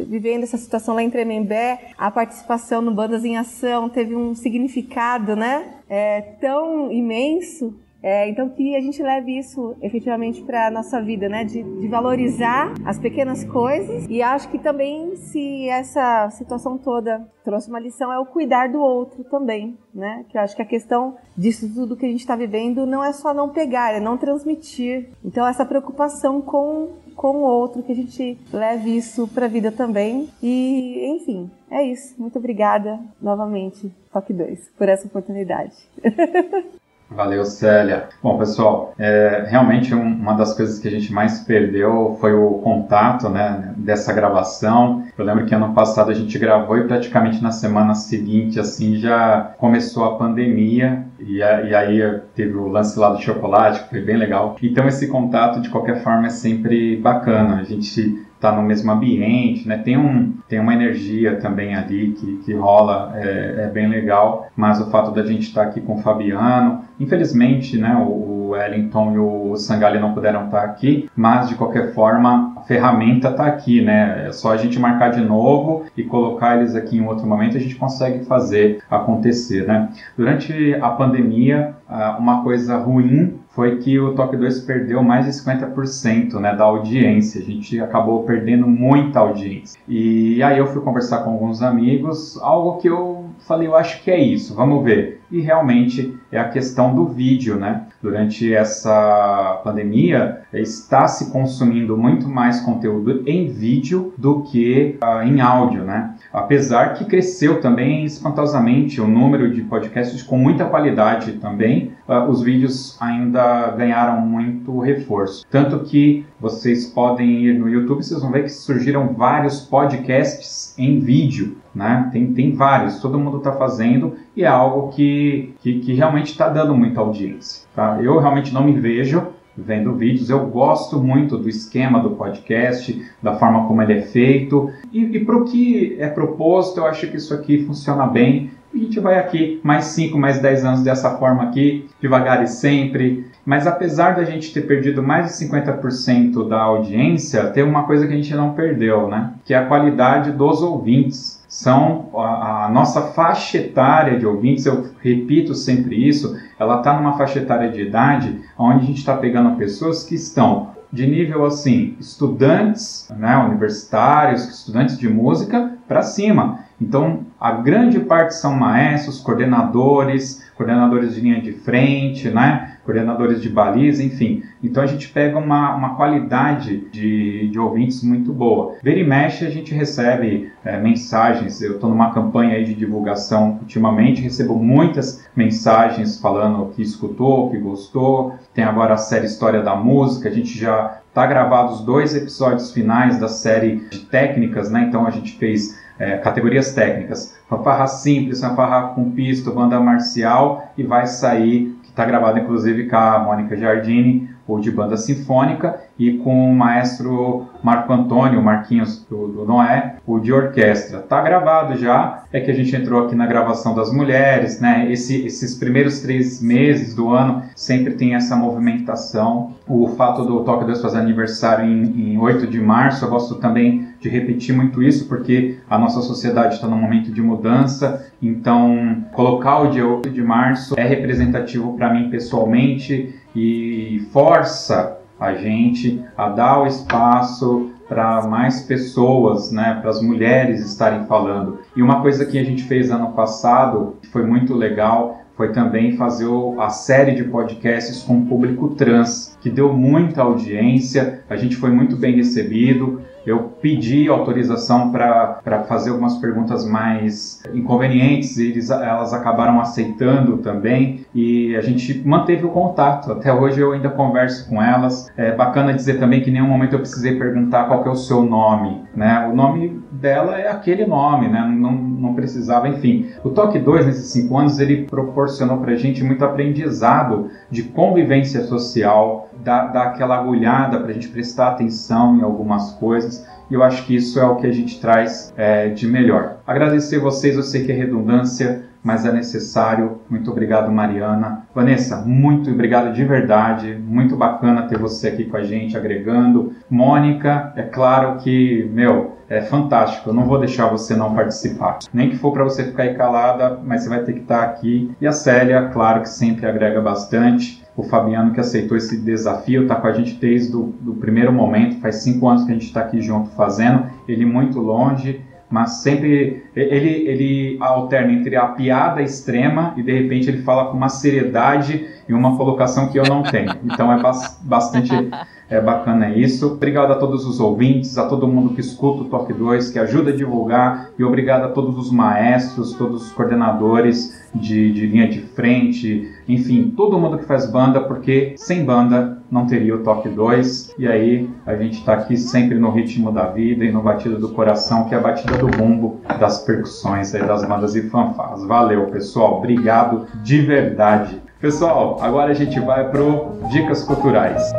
vivendo 0.08 0.44
essa 0.44 0.58
situação 0.58 0.96
lá 0.96 1.04
em 1.04 1.10
Tremembé, 1.10 1.92
a 1.98 2.12
participação 2.12 2.82
no 2.82 2.92
Bandas 2.92 3.24
em 3.24 3.38
Ação 3.38 3.90
teve 3.90 4.16
um 4.16 4.36
significado, 4.36 5.36
né, 5.36 5.76
é, 5.90 6.22
tão 6.42 6.92
imenso 6.92 7.74
é, 8.02 8.30
então 8.30 8.50
que 8.50 8.76
a 8.76 8.82
gente 8.82 9.02
leve 9.04 9.38
isso 9.38 9.76
efetivamente 9.82 10.42
para 10.44 10.68
a 10.68 10.72
nossa 10.72 11.02
vida, 11.02 11.28
né? 11.28 11.44
De, 11.44 11.62
de, 11.62 11.88
valorizar 11.88 12.74
as 12.86 12.98
pequenas 12.98 13.44
coisas. 13.44 14.06
E 14.10 14.22
acho 14.22 14.50
que 14.50 14.58
também 14.58 15.16
se 15.18 15.68
essa 15.68 16.30
situação 16.32 16.78
toda 16.78 17.28
trouxe 17.44 17.70
uma 17.70 17.80
lição 17.80 18.12
é 18.12 18.20
o 18.20 18.26
cuidar 18.26 18.70
do 18.70 18.80
outro 18.80 19.24
também, 19.26 19.78
né? 19.94 20.26
Que 20.30 20.38
eu 20.38 20.42
acho 20.42 20.56
que 20.56 20.62
a 20.62 20.66
questão 20.66 21.18
disso 21.38 21.72
tudo 21.74 21.98
que 21.98 22.06
a 22.06 22.10
gente 22.10 22.22
está 22.22 22.36
vivendo 22.36 22.86
não 22.86 23.04
é 23.04 23.12
só 23.12 23.34
não 23.34 23.50
pegar, 23.50 23.94
é 23.94 24.00
não 24.00 24.18
transmitir. 24.18 25.10
Então 25.24 25.46
essa 25.46 25.66
preocupação 25.66 26.42
com 26.42 26.90
com 27.20 27.40
o 27.40 27.42
outro, 27.42 27.84
que 27.84 27.92
a 27.92 27.96
gente 27.96 28.40
leve 28.54 28.96
isso 28.96 29.28
para 29.28 29.46
a 29.46 29.50
vida 29.50 29.74
também. 29.74 30.30
E, 30.42 31.06
enfim, 31.06 31.52
é 31.70 31.84
isso. 31.84 32.16
Muito 32.18 32.40
obrigada 32.40 32.98
novamente, 33.22 33.94
Toque 34.14 34.32
2, 34.32 34.70
por 34.78 34.88
essa 34.88 35.06
oportunidade. 35.06 35.76
Valeu, 37.12 37.44
Célia. 37.44 38.08
Bom, 38.22 38.38
pessoal, 38.38 38.94
é, 38.98 39.46
realmente 39.50 39.96
uma 39.96 40.34
das 40.34 40.56
coisas 40.56 40.78
que 40.78 40.88
a 40.88 40.92
gente 40.92 41.12
mais 41.12 41.40
perdeu 41.40 42.16
foi 42.22 42.34
o 42.34 42.60
contato 42.60 43.28
né, 43.30 43.74
dessa 43.76 44.14
gravação. 44.14 45.04
Eu 45.18 45.26
lembro 45.26 45.46
que 45.46 45.56
ano 45.56 45.74
passado 45.74 46.12
a 46.12 46.14
gente 46.14 46.38
gravou 46.38 46.78
e 46.78 46.88
praticamente 46.88 47.42
na 47.42 47.52
semana 47.52 47.96
seguinte 47.96 48.60
assim 48.60 48.98
já 48.98 49.54
começou 49.58 50.06
a 50.06 50.18
pandemia 50.18 51.04
e, 51.20 51.42
a, 51.42 51.62
e 51.64 51.74
aí 51.74 52.20
teve 52.36 52.56
o 52.56 52.68
lance 52.68 52.98
lá 53.00 53.10
do 53.10 53.22
chocolate, 53.22 53.84
que 53.84 53.90
foi 53.90 54.02
bem 54.02 54.16
legal. 54.16 54.56
Então 54.62 54.88
esse 54.88 55.08
contato 55.08 55.62
de 55.62 55.70
qualquer 55.70 56.04
forma 56.04 56.28
é 56.28 56.30
sempre 56.30 56.96
bacana. 56.96 57.56
A 57.56 57.64
gente 57.64 58.29
está 58.40 58.54
no 58.54 58.64
mesmo 58.64 58.90
ambiente, 58.90 59.68
né? 59.68 59.78
Tem, 59.78 59.98
um, 59.98 60.34
tem 60.48 60.60
uma 60.60 60.74
energia 60.74 61.36
também 61.36 61.76
ali 61.76 62.12
que, 62.12 62.38
que 62.38 62.54
rola, 62.54 63.12
é, 63.16 63.66
é 63.66 63.68
bem 63.68 63.88
legal. 63.88 64.48
Mas 64.56 64.80
o 64.80 64.90
fato 64.90 65.12
da 65.12 65.24
gente 65.24 65.50
estar 65.50 65.64
tá 65.64 65.70
aqui 65.70 65.82
com 65.82 65.96
o 65.96 66.02
Fabiano, 66.02 66.86
infelizmente, 66.98 67.78
né? 67.78 67.94
O, 67.96 68.40
o 68.50 68.50
Wellington 68.52 69.14
e 69.14 69.18
o 69.20 69.56
Sangali 69.58 70.00
não 70.00 70.14
puderam 70.14 70.46
estar 70.46 70.62
tá 70.62 70.66
aqui, 70.66 71.10
mas 71.16 71.50
de 71.50 71.56
qualquer 71.56 71.94
forma 71.94 72.54
a 72.58 72.62
ferramenta 72.62 73.30
está 73.30 73.46
aqui, 73.46 73.82
né? 73.82 74.28
É 74.28 74.32
só 74.32 74.54
a 74.54 74.58
gente 74.58 74.80
marcar 74.80 75.10
de 75.10 75.22
novo 75.22 75.86
e 75.96 76.04
colocar 76.04 76.58
eles 76.58 76.76
aqui 76.76 76.98
em 76.98 77.06
outro 77.06 77.28
momento, 77.28 77.58
a 77.58 77.60
gente 77.60 77.76
consegue 77.76 78.26
fazer 78.26 78.82
acontecer, 78.90 79.68
né? 79.68 79.90
Durante 80.18 80.74
a 80.76 80.90
pandemia, 80.90 81.76
uma 82.18 82.44
coisa 82.44 82.78
ruim 82.78 83.39
foi 83.50 83.78
que 83.78 84.00
o 84.00 84.14
Toque 84.14 84.38
2 84.38 84.62
perdeu 84.62 85.02
mais 85.02 85.26
de 85.26 85.32
50% 85.32 86.40
né, 86.40 86.56
da 86.56 86.64
audiência. 86.64 87.42
A 87.42 87.44
gente 87.44 87.80
acabou 87.82 88.24
perdendo 88.24 88.68
muita 88.68 89.20
audiência. 89.20 89.80
E 89.88 90.42
aí 90.44 90.60
eu 90.60 90.68
fui 90.68 90.82
conversar 90.82 91.24
com 91.24 91.32
alguns 91.32 91.62
amigos, 91.62 92.40
algo 92.42 92.78
que 92.78 92.88
eu 92.88 93.29
falei, 93.48 93.68
eu 93.68 93.76
acho 93.76 94.04
que 94.04 94.12
é 94.12 94.20
isso, 94.20 94.56
vamos 94.56 94.84
ver. 94.84 95.22
E 95.32 95.42
realmente 95.42 96.18
é 96.32 96.40
a 96.40 96.50
questão 96.50 96.96
do 96.96 97.06
vídeo, 97.06 97.56
né? 97.56 97.86
Durante 98.02 98.52
essa 98.52 99.62
pandemia, 99.64 100.42
está 100.52 101.08
se 101.08 101.32
consumindo 101.32 101.96
muito 101.98 102.28
mais 102.28 102.62
conteúdo 102.62 103.24
em 103.28 103.48
vídeo 103.48 104.14
do 104.18 104.42
que 104.44 104.98
uh, 105.04 105.22
em 105.22 105.40
áudio, 105.40 105.84
né? 105.84 106.16
Apesar 106.34 106.96
que 106.96 107.06
cresceu 107.06 107.62
também 107.62 108.06
espantosamente 108.06 109.00
o 109.00 109.08
número 109.08 109.54
de 109.54 109.62
podcasts 109.62 110.24
com 110.24 110.38
muita 110.38 110.66
qualidade 110.66 111.34
também, 111.34 111.92
uh, 112.08 112.28
os 112.30 112.42
vídeos 112.42 112.98
ainda 113.00 113.72
ganharam 113.72 114.22
muito 114.22 114.80
reforço. 114.80 115.46
Tanto 115.50 115.80
que 115.82 116.26
vocês 116.40 116.88
podem 116.88 117.44
ir 117.44 117.60
no 117.60 117.70
YouTube, 117.70 118.04
vocês 118.04 118.22
vão 118.22 118.32
ver 118.32 118.44
que 118.44 118.50
surgiram 118.50 119.14
vários 119.14 119.60
podcasts 119.60 120.74
em 120.78 121.00
vídeo, 121.00 121.58
né? 121.74 122.10
Tem, 122.12 122.34
tem 122.34 122.54
vários, 122.54 123.00
todo 123.00 123.20
mundo 123.20 123.38
está 123.38 123.52
fazendo 123.54 124.16
e 124.36 124.44
é 124.44 124.48
algo 124.48 124.90
que, 124.90 125.54
que, 125.62 125.80
que 125.80 125.94
realmente 125.94 126.32
está 126.32 126.50
dando 126.50 126.76
muita 126.76 127.00
audiência. 127.00 127.68
Tá? 127.76 128.00
Eu 128.02 128.20
realmente 128.20 128.54
não 128.54 128.64
me 128.64 128.74
vejo 128.74 129.28
vendo 129.56 129.94
vídeos. 129.94 130.30
Eu 130.30 130.46
gosto 130.48 131.02
muito 131.02 131.38
do 131.38 131.50
esquema 131.50 132.00
do 132.00 132.12
podcast, 132.12 133.06
da 133.22 133.36
forma 133.36 133.68
como 133.68 133.82
ele 133.82 133.94
é 133.94 134.02
feito. 134.02 134.72
E, 134.92 135.04
e 135.04 135.26
para 135.26 135.38
o 135.38 135.46
que 135.46 135.96
é 136.00 136.08
proposto, 136.08 136.80
eu 136.80 136.86
acho 136.86 137.08
que 137.08 137.18
isso 137.18 137.34
aqui 137.34 137.66
funciona 137.66 138.08
bem. 138.08 138.52
A 138.74 138.78
gente 138.78 139.00
vai 139.00 139.18
aqui 139.18 139.60
mais 139.64 139.86
5, 139.86 140.18
mais 140.18 140.40
10 140.40 140.64
anos 140.64 140.84
dessa 140.84 141.18
forma 141.18 141.44
aqui, 141.44 141.88
devagar 142.00 142.44
e 142.44 142.48
sempre. 142.48 143.26
Mas 143.44 143.66
apesar 143.66 144.16
da 144.16 144.24
gente 144.24 144.54
ter 144.54 144.62
perdido 144.62 145.02
mais 145.02 145.28
de 145.28 145.46
50% 145.46 146.48
da 146.48 146.62
audiência, 146.62 147.48
tem 147.48 147.64
uma 147.64 147.84
coisa 147.84 148.06
que 148.06 148.14
a 148.14 148.16
gente 148.16 148.34
não 148.36 148.54
perdeu, 148.54 149.08
né? 149.08 149.34
Que 149.44 149.56
é 149.56 149.58
a 149.58 149.66
qualidade 149.66 150.32
dos 150.32 150.62
ouvintes 150.62 151.39
são 151.50 152.12
a, 152.16 152.68
a, 152.68 152.70
nossa 152.70 153.02
faixa 153.02 153.58
etária 153.58 154.20
de 154.20 154.26
ouvintes, 154.26 154.68
eu 154.68 154.92
repito 155.02 155.56
sempre 155.56 156.08
isso, 156.08 156.40
ela 156.60 156.78
está 156.78 156.94
numa 156.94 157.18
faixa 157.18 157.40
etária 157.40 157.72
de 157.72 157.82
idade 157.82 158.40
onde 158.56 158.84
a 158.84 158.88
gente 158.88 159.00
está 159.00 159.18
pegando 159.18 159.58
pessoas 159.58 160.04
que 160.04 160.14
estão 160.14 160.70
de 160.94 161.08
nível 161.08 161.46
assim, 161.46 161.96
estudantes 162.00 163.12
né, 163.18 163.36
universitários, 163.38 164.48
estudantes 164.48 164.98
de 164.98 165.10
música, 165.10 165.74
para 165.88 166.04
cima. 166.04 166.60
Então, 166.80 167.26
a 167.40 167.52
grande 167.52 168.00
parte 168.00 168.36
são 168.36 168.56
maestros, 168.56 169.20
coordenadores, 169.20 170.44
coordenadores 170.60 171.16
de 171.16 171.22
linha 171.22 171.40
de 171.40 171.54
frente, 171.54 172.30
né? 172.30 172.76
coordenadores 172.84 173.42
de 173.42 173.48
baliza, 173.48 174.04
enfim. 174.04 174.44
Então 174.62 174.84
a 174.84 174.86
gente 174.86 175.08
pega 175.08 175.38
uma, 175.38 175.74
uma 175.74 175.96
qualidade 175.96 176.90
de, 176.92 177.48
de 177.48 177.58
ouvintes 177.58 178.04
muito 178.04 178.34
boa. 178.34 178.76
Vira 178.84 179.00
e 179.00 179.08
mexe 179.08 179.46
a 179.46 179.50
gente 179.50 179.74
recebe 179.74 180.52
é, 180.66 180.78
mensagens, 180.78 181.62
eu 181.62 181.76
estou 181.76 181.90
numa 181.90 182.12
campanha 182.12 182.56
aí 182.56 182.66
de 182.66 182.74
divulgação 182.74 183.60
ultimamente, 183.62 184.22
recebo 184.22 184.56
muitas 184.56 185.26
mensagens 185.34 186.20
falando 186.20 186.74
que 186.74 186.82
escutou, 186.82 187.50
que 187.52 187.58
gostou. 187.58 188.34
Tem 188.54 188.66
agora 188.66 188.96
a 188.96 188.98
série 188.98 189.28
História 189.28 189.62
da 189.62 189.78
Música, 189.78 190.28
a 190.28 190.32
gente 190.32 190.58
já 190.58 191.00
está 191.08 191.26
gravado 191.26 191.74
os 191.74 191.82
dois 191.82 192.16
episódios 192.16 192.74
finais 192.74 193.18
da 193.18 193.30
série 193.30 193.88
de 193.92 194.00
técnicas, 194.00 194.70
né? 194.70 194.86
Então 194.90 195.06
a 195.06 195.10
gente 195.10 195.38
fez 195.38 195.78
é, 196.00 196.18
categorias 196.18 196.74
técnicas. 196.74 197.38
Fanfarra 197.50 197.86
simples, 197.88 198.40
fanfarra 198.40 198.94
com 198.94 199.12
pisto, 199.12 199.52
banda 199.52 199.80
marcial 199.80 200.72
e 200.78 200.84
vai 200.84 201.06
sair, 201.06 201.76
que 201.84 201.90
está 201.90 202.06
gravado 202.06 202.40
inclusive 202.40 202.88
com 202.88 202.96
a 202.96 203.20
Mônica 203.20 203.56
Giardini, 203.58 204.29
o 204.56 204.60
de 204.60 204.72
banda 204.72 204.98
sinfônica, 204.98 205.80
e 205.98 206.14
com 206.18 206.50
o 206.50 206.56
maestro 206.56 207.48
Marco 207.62 207.92
Antônio, 207.92 208.42
Marquinhos 208.42 209.06
do, 209.10 209.28
do 209.28 209.46
Noé, 209.46 209.98
o 210.08 210.20
de 210.20 210.32
orquestra. 210.32 211.00
Tá 211.00 211.22
gravado 211.22 211.78
já, 211.78 212.24
é 212.32 212.40
que 212.40 212.50
a 212.50 212.54
gente 212.54 212.76
entrou 212.76 213.06
aqui 213.06 213.16
na 213.16 213.26
gravação 213.26 213.76
das 213.76 213.92
mulheres, 213.92 214.62
né? 214.62 214.92
Esse, 214.92 215.26
esses 215.26 215.56
primeiros 215.56 216.00
três 216.00 216.42
meses 216.42 216.96
do 216.96 217.10
ano 217.10 217.44
sempre 217.56 217.94
tem 217.94 218.16
essa 218.16 218.36
movimentação. 218.36 219.56
O 219.68 219.90
fato 219.90 220.26
do 220.26 220.44
Toque 220.44 220.66
Deus 220.66 220.82
fazer 220.82 221.00
aniversário 221.00 221.66
em, 221.66 222.14
em 222.14 222.18
8 222.18 222.48
de 222.48 222.60
março, 222.60 223.04
eu 223.04 223.10
gosto 223.10 223.36
também 223.36 223.90
de 224.00 224.08
repetir 224.08 224.56
muito 224.56 224.82
isso, 224.82 225.08
porque 225.08 225.58
a 225.70 225.78
nossa 225.78 226.02
sociedade 226.02 226.56
está 226.56 226.68
num 226.68 226.78
momento 226.78 227.12
de 227.12 227.22
mudança, 227.22 228.08
então 228.22 229.04
colocar 229.12 229.60
o 229.60 229.72
dia 229.72 229.86
8 229.86 230.10
de 230.10 230.22
março 230.22 230.74
é 230.78 230.86
representativo 230.86 231.76
para 231.76 231.94
mim 231.94 232.10
pessoalmente 232.10 233.19
e 233.36 234.08
força 234.12 234.98
a 235.20 235.34
gente 235.34 236.04
a 236.18 236.30
dar 236.30 236.62
o 236.62 236.68
espaço 236.68 237.72
para 237.88 238.22
mais 238.28 238.62
pessoas, 238.62 239.52
né, 239.52 239.80
para 239.82 239.90
as 239.90 240.02
mulheres 240.02 240.64
estarem 240.64 241.06
falando. 241.06 241.60
E 241.76 241.82
uma 241.82 242.02
coisa 242.02 242.26
que 242.26 242.38
a 242.38 242.44
gente 242.44 242.64
fez 242.64 242.92
ano 242.92 243.14
passado, 243.14 243.96
que 244.02 244.08
foi 244.08 244.24
muito 244.24 244.54
legal, 244.54 245.22
foi 245.36 245.52
também 245.52 245.98
fazer 245.98 246.28
a 246.60 246.70
série 246.70 247.16
de 247.16 247.24
podcasts 247.24 248.04
com 248.04 248.20
o 248.20 248.26
público 248.26 248.70
trans, 248.76 249.38
que 249.42 249.50
deu 249.50 249.74
muita 249.74 250.22
audiência, 250.22 251.22
a 251.30 251.36
gente 251.36 251.56
foi 251.56 251.72
muito 251.72 251.96
bem 251.96 252.16
recebido, 252.16 253.02
eu 253.26 253.52
pedi 253.62 254.08
autorização 254.08 254.92
para 254.92 255.64
fazer 255.68 255.92
algumas 255.92 256.18
perguntas 256.18 256.66
mais 256.66 257.44
inconvenientes 257.54 258.38
e 258.38 258.48
eles, 258.48 258.70
elas 258.70 259.14
acabaram 259.14 259.60
aceitando 259.60 260.38
também 260.38 261.06
e 261.14 261.56
a 261.56 261.62
gente 261.62 262.02
manteve 262.06 262.46
o 262.46 262.50
contato. 262.50 263.12
Até 263.12 263.32
hoje 263.32 263.60
eu 263.60 263.72
ainda 263.72 263.90
converso 263.90 264.48
com 264.50 264.62
elas. 264.62 265.12
É 265.16 265.32
bacana 265.32 265.74
dizer 265.74 266.00
também 266.00 266.22
que 266.22 266.30
em 266.30 266.34
nenhum 266.34 266.48
momento 266.48 266.74
eu 266.74 266.80
precisei 266.80 267.18
perguntar 267.18 267.66
qual 267.66 267.86
é 267.86 267.90
o 267.90 267.96
seu 267.96 268.24
nome. 268.24 268.84
Né? 268.96 269.28
O 269.32 269.36
nome 269.36 269.80
dela 269.92 270.40
é 270.40 270.50
aquele 270.50 270.86
nome, 270.86 271.28
né? 271.28 271.42
não, 271.42 271.72
não 271.72 272.14
precisava, 272.14 272.68
enfim. 272.68 273.08
O 273.24 273.30
Toque 273.30 273.60
2, 273.60 273.86
nesses 273.86 274.12
cinco 274.12 274.38
anos, 274.38 274.60
ele 274.60 274.86
proporcionou 274.86 275.58
para 275.58 275.74
a 275.74 275.76
gente 275.76 276.04
muito 276.04 276.24
aprendizado 276.24 277.30
de 277.50 277.64
convivência 277.64 278.44
social, 278.44 279.29
dá, 279.44 279.68
dá 279.68 279.84
aquela 279.84 280.18
agulhada 280.18 280.80
para 280.80 280.90
a 280.90 280.94
gente 280.94 281.08
prestar 281.10 281.50
atenção 281.50 282.18
em 282.18 282.22
algumas 282.22 282.74
coisas. 282.74 283.26
E 283.50 283.54
eu 283.54 283.64
acho 283.64 283.86
que 283.86 283.96
isso 283.96 284.20
é 284.20 284.26
o 284.26 284.36
que 284.36 284.46
a 284.46 284.52
gente 284.52 284.80
traz 284.80 285.34
é, 285.36 285.70
de 285.70 285.88
melhor. 285.88 286.38
Agradecer 286.46 287.00
vocês, 287.00 287.36
eu 287.36 287.44
sei 287.44 287.66
que 287.66 287.72
é 287.72 287.76
redundância, 287.76 288.70
mas 288.84 289.06
é 289.06 289.12
necessário. 289.12 290.02
Muito 290.10 290.32
obrigado, 290.32 290.72
Mariana. 290.72 291.48
Vanessa, 291.54 291.98
muito 292.06 292.52
obrigado 292.52 292.94
de 292.94 293.04
verdade. 293.04 293.74
Muito 293.74 294.16
bacana 294.16 294.68
ter 294.68 294.78
você 294.78 295.08
aqui 295.08 295.26
com 295.26 295.38
a 295.38 295.44
gente, 295.44 295.76
agregando. 295.76 296.54
Mônica, 296.70 297.52
é 297.56 297.64
claro 297.64 298.18
que, 298.18 298.70
meu, 298.72 299.18
é 299.28 299.42
fantástico. 299.42 300.10
Eu 300.10 300.14
não 300.14 300.26
vou 300.26 300.40
deixar 300.40 300.68
você 300.68 300.96
não 300.96 301.14
participar. 301.14 301.80
Nem 301.94 302.10
que 302.10 302.18
for 302.18 302.32
para 302.32 302.44
você 302.44 302.64
ficar 302.64 302.84
aí 302.84 302.96
calada, 302.96 303.60
mas 303.64 303.84
você 303.84 303.90
vai 303.90 304.04
ter 304.04 304.14
que 304.14 304.22
estar 304.22 304.44
aqui. 304.44 304.92
E 305.02 305.08
a 305.08 305.12
Célia, 305.12 305.70
claro 305.74 306.02
que 306.02 306.10
sempre 306.10 306.48
agrega 306.48 306.82
bastante 306.82 307.64
o 307.80 307.84
Fabiano 307.84 308.34
que 308.34 308.40
aceitou 308.42 308.76
esse 308.76 309.00
desafio, 309.00 309.64
está 309.64 309.76
com 309.76 309.88
a 309.88 309.94
gente 309.94 310.16
desde 310.16 310.54
o 310.56 310.74
do 310.82 310.96
primeiro 310.96 311.32
momento, 311.32 311.80
faz 311.80 311.98
cinco 311.98 312.28
anos 312.28 312.44
que 312.44 312.52
a 312.52 312.54
gente 312.54 312.66
está 312.66 312.82
aqui 312.82 313.02
junto 313.02 313.30
fazendo, 313.30 313.86
ele 314.06 314.26
muito 314.26 314.60
longe, 314.60 315.22
mas 315.50 315.82
sempre 315.82 316.44
ele, 316.56 316.90
ele 317.08 317.58
alterna 317.62 318.12
entre 318.12 318.36
a 318.36 318.48
piada 318.48 319.02
extrema 319.02 319.74
e 319.78 319.82
de 319.82 319.94
repente 319.94 320.30
ele 320.30 320.44
fala 320.44 320.70
com 320.70 320.78
uma 320.78 320.90
seriedade 320.90 321.88
e 322.08 322.14
uma 322.14 322.36
colocação 322.38 322.90
que 322.90 323.00
eu 323.00 323.04
não 323.04 323.24
tenho. 323.24 323.56
Então 323.64 323.92
é 323.92 324.00
bastante 324.42 324.92
é 325.50 325.60
bacana 325.60 326.10
isso. 326.10 326.54
Obrigado 326.54 326.92
a 326.92 326.96
todos 326.96 327.26
os 327.26 327.40
ouvintes, 327.40 327.98
a 327.98 328.08
todo 328.08 328.28
mundo 328.28 328.54
que 328.54 328.62
escuta 328.62 329.02
o 329.02 329.06
Toque 329.06 329.34
2, 329.34 329.72
que 329.72 329.80
ajuda 329.80 330.12
a 330.12 330.16
divulgar, 330.16 330.92
e 330.98 331.04
obrigado 331.04 331.46
a 331.46 331.50
todos 331.50 331.78
os 331.78 331.92
maestros, 331.92 332.74
todos 332.74 333.08
os 333.08 333.12
coordenadores 333.12 334.20
de, 334.34 334.72
de 334.72 334.86
linha 334.86 335.08
de 335.08 335.22
frente, 335.22 336.08
enfim, 336.28 336.72
todo 336.76 337.00
mundo 337.00 337.18
que 337.18 337.26
faz 337.26 337.50
banda, 337.50 337.82
porque 337.82 338.36
sem 338.38 338.64
banda 338.64 339.18
não 339.32 339.48
teria 339.48 339.76
o 339.76 339.80
Toque 339.80 340.10
2. 340.10 340.76
E 340.78 340.88
aí 340.88 341.30
a 341.46 341.56
gente 341.56 341.80
está 341.80 341.94
aqui 341.94 342.16
sempre 342.18 342.58
no 342.60 342.72
ritmo 342.72 343.12
da 343.12 343.26
vida 343.26 343.66
e 343.66 343.72
no 343.72 343.82
batido 343.82 344.18
do 344.20 344.30
coração, 344.30 344.86
que 344.86 344.94
é 344.94 344.98
a 344.98 345.02
batida 345.02 345.38
do 345.38 345.48
bumbo 345.48 346.02
das 346.20 346.44
percussões 346.44 347.14
aí 347.16 347.26
das 347.26 347.44
bandas 347.46 347.76
e 347.76 347.90
fanfarras. 347.90 348.46
Valeu, 348.46 348.86
pessoal. 348.88 349.38
Obrigado 349.38 350.06
de 350.24 350.42
verdade. 350.42 351.22
Pessoal, 351.40 351.98
agora 352.02 352.32
a 352.32 352.36
gente 352.36 352.60
vai 352.60 352.90
pro 352.90 353.40
Dicas 353.50 353.84
Culturais. 353.84 354.52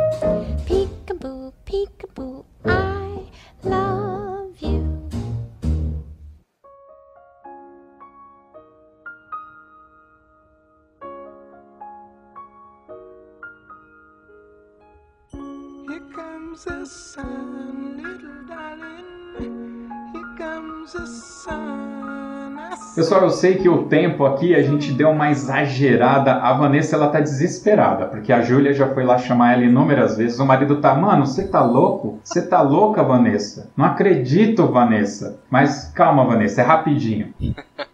Pessoal, 23.01 23.23
eu 23.23 23.31
sei 23.31 23.55
que 23.55 23.67
o 23.67 23.85
tempo 23.85 24.23
aqui 24.23 24.53
a 24.53 24.61
gente 24.61 24.91
deu 24.91 25.09
uma 25.09 25.31
exagerada. 25.31 26.35
A 26.35 26.53
Vanessa 26.53 26.95
ela 26.95 27.07
tá 27.07 27.19
desesperada, 27.19 28.05
porque 28.05 28.31
a 28.31 28.43
Júlia 28.43 28.75
já 28.75 28.89
foi 28.89 29.03
lá 29.03 29.17
chamar 29.17 29.53
ela 29.53 29.63
inúmeras 29.63 30.17
vezes. 30.17 30.37
O 30.37 30.45
marido 30.45 30.79
tá, 30.79 30.93
mano, 30.93 31.25
você 31.25 31.47
tá 31.47 31.65
louco? 31.65 32.19
Você 32.23 32.43
tá 32.43 32.61
louca, 32.61 33.01
Vanessa? 33.01 33.71
Não 33.75 33.85
acredito, 33.85 34.67
Vanessa. 34.67 35.39
Mas 35.49 35.91
calma, 35.95 36.25
Vanessa, 36.25 36.61
é 36.61 36.63
rapidinho. 36.63 37.33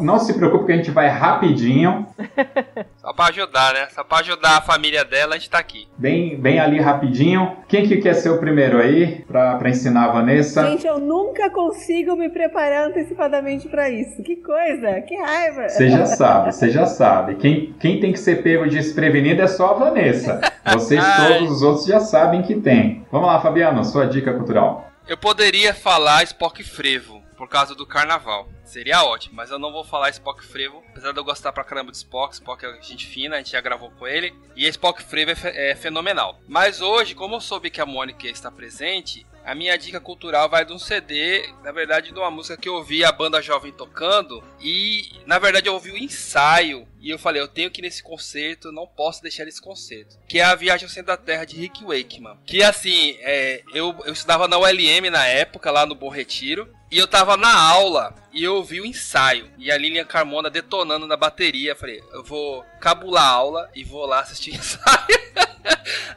Não 0.00 0.18
se 0.18 0.34
preocupe 0.34 0.66
que 0.66 0.72
a 0.72 0.76
gente 0.76 0.90
vai 0.90 1.08
rapidinho. 1.08 2.06
Só 2.96 3.12
pra 3.12 3.26
ajudar, 3.26 3.74
né? 3.74 3.88
Só 3.90 4.04
pra 4.04 4.18
ajudar 4.18 4.58
a 4.58 4.60
família 4.60 5.04
dela, 5.04 5.34
a 5.34 5.38
gente 5.38 5.50
tá 5.50 5.58
aqui. 5.58 5.88
Bem, 5.96 6.38
bem 6.38 6.60
ali 6.60 6.80
rapidinho. 6.80 7.56
Quem 7.66 7.86
que 7.86 7.96
quer 7.98 8.14
ser 8.14 8.30
o 8.30 8.38
primeiro 8.38 8.80
aí 8.80 9.24
pra, 9.26 9.56
pra 9.56 9.70
ensinar 9.70 10.04
a 10.04 10.12
Vanessa? 10.12 10.64
Gente, 10.68 10.86
eu 10.86 10.98
nunca 10.98 11.50
consigo 11.50 12.16
me 12.16 12.28
preparar 12.28 12.88
antecipadamente 12.88 13.68
pra 13.68 13.90
isso. 13.90 14.22
Que 14.22 14.36
coisa, 14.36 15.00
que 15.00 15.16
raiva. 15.16 15.68
Você 15.68 15.90
já 15.90 16.06
sabe, 16.06 16.52
você 16.52 16.70
já 16.70 16.86
sabe. 16.86 17.34
Quem, 17.36 17.74
quem 17.80 18.00
tem 18.00 18.12
que 18.12 18.20
ser 18.20 18.42
pego 18.42 18.68
desprevenido 18.68 19.42
é 19.42 19.46
só 19.46 19.70
a 19.70 19.74
Vanessa. 19.74 20.40
Vocês 20.72 21.02
todos 21.16 21.50
os 21.50 21.62
outros 21.62 21.86
já 21.86 21.98
sabem 21.98 22.42
que 22.42 22.54
tem. 22.54 23.06
Vamos 23.10 23.26
lá, 23.26 23.40
Fabiano, 23.40 23.82
sua 23.84 24.06
dica 24.06 24.34
cultural. 24.34 24.86
Eu 25.08 25.16
poderia 25.16 25.72
falar 25.72 26.22
Spock 26.24 26.62
Frevo 26.62 27.17
por 27.38 27.48
causa 27.48 27.72
do 27.72 27.86
carnaval. 27.86 28.48
Seria 28.64 29.04
ótimo, 29.04 29.36
mas 29.36 29.50
eu 29.50 29.58
não 29.58 29.72
vou 29.72 29.84
falar 29.84 30.10
Spock 30.10 30.44
Frevo. 30.44 30.82
Apesar 30.90 31.12
de 31.12 31.18
eu 31.18 31.24
gostar 31.24 31.52
pra 31.52 31.64
caramba 31.64 31.92
de 31.92 31.96
Spock, 31.96 32.34
Spock 32.34 32.66
é 32.66 32.82
gente 32.82 33.06
fina, 33.06 33.36
a 33.36 33.38
gente 33.38 33.52
já 33.52 33.60
gravou 33.60 33.90
com 33.92 34.06
ele. 34.06 34.34
E 34.56 34.66
Spock 34.66 35.02
Frevo 35.02 35.30
é, 35.30 35.70
é 35.70 35.76
fenomenal. 35.76 36.40
Mas 36.48 36.80
hoje, 36.80 37.14
como 37.14 37.36
eu 37.36 37.40
soube 37.40 37.70
que 37.70 37.80
a 37.80 37.86
Mônica 37.86 38.26
está 38.26 38.50
presente, 38.50 39.24
a 39.48 39.54
minha 39.54 39.78
dica 39.78 39.98
cultural 39.98 40.46
vai 40.48 40.64
de 40.64 40.74
um 40.74 40.78
CD, 40.78 41.48
na 41.62 41.72
verdade, 41.72 42.12
de 42.12 42.18
uma 42.18 42.30
música 42.30 42.56
que 42.56 42.68
eu 42.68 42.74
ouvi 42.74 43.02
a 43.02 43.12
banda 43.12 43.40
jovem 43.40 43.72
tocando. 43.72 44.44
E, 44.60 45.08
na 45.24 45.38
verdade, 45.38 45.68
eu 45.68 45.72
ouvi 45.72 45.90
o 45.90 45.96
ensaio. 45.96 46.86
E 47.00 47.10
eu 47.10 47.18
falei, 47.18 47.40
eu 47.40 47.48
tenho 47.48 47.70
que 47.70 47.80
ir 47.80 47.82
nesse 47.82 48.02
concerto, 48.02 48.72
não 48.72 48.86
posso 48.86 49.22
deixar 49.22 49.46
esse 49.46 49.60
concerto. 49.60 50.18
Que 50.28 50.40
é 50.40 50.44
a 50.44 50.54
Viagem 50.54 50.84
ao 50.84 50.90
Centro 50.90 51.08
da 51.08 51.16
Terra 51.16 51.44
de 51.44 51.56
Rick 51.56 51.84
Wakeman. 51.84 52.38
Que, 52.44 52.62
assim, 52.62 53.16
é, 53.20 53.62
eu, 53.72 53.94
eu 54.04 54.12
estudava 54.12 54.48
na 54.48 54.58
ULM 54.58 55.10
na 55.10 55.26
época, 55.26 55.70
lá 55.70 55.86
no 55.86 55.94
Bom 55.94 56.08
Retiro. 56.08 56.68
E 56.90 56.96
eu 56.96 57.06
tava 57.06 57.36
na 57.36 57.54
aula 57.54 58.14
e 58.32 58.42
eu 58.42 58.56
ouvi 58.56 58.80
o 58.80 58.86
ensaio. 58.86 59.50
E 59.58 59.70
a 59.70 59.76
Lilian 59.76 60.06
Carmona 60.06 60.48
detonando 60.48 61.06
na 61.06 61.16
bateria. 61.16 61.76
Falei, 61.76 62.02
eu 62.12 62.24
vou 62.24 62.64
cabular 62.80 63.24
a 63.24 63.28
aula 63.28 63.70
e 63.74 63.84
vou 63.84 64.06
lá 64.06 64.20
assistir 64.20 64.52
o 64.52 64.54
ensaio. 64.56 65.28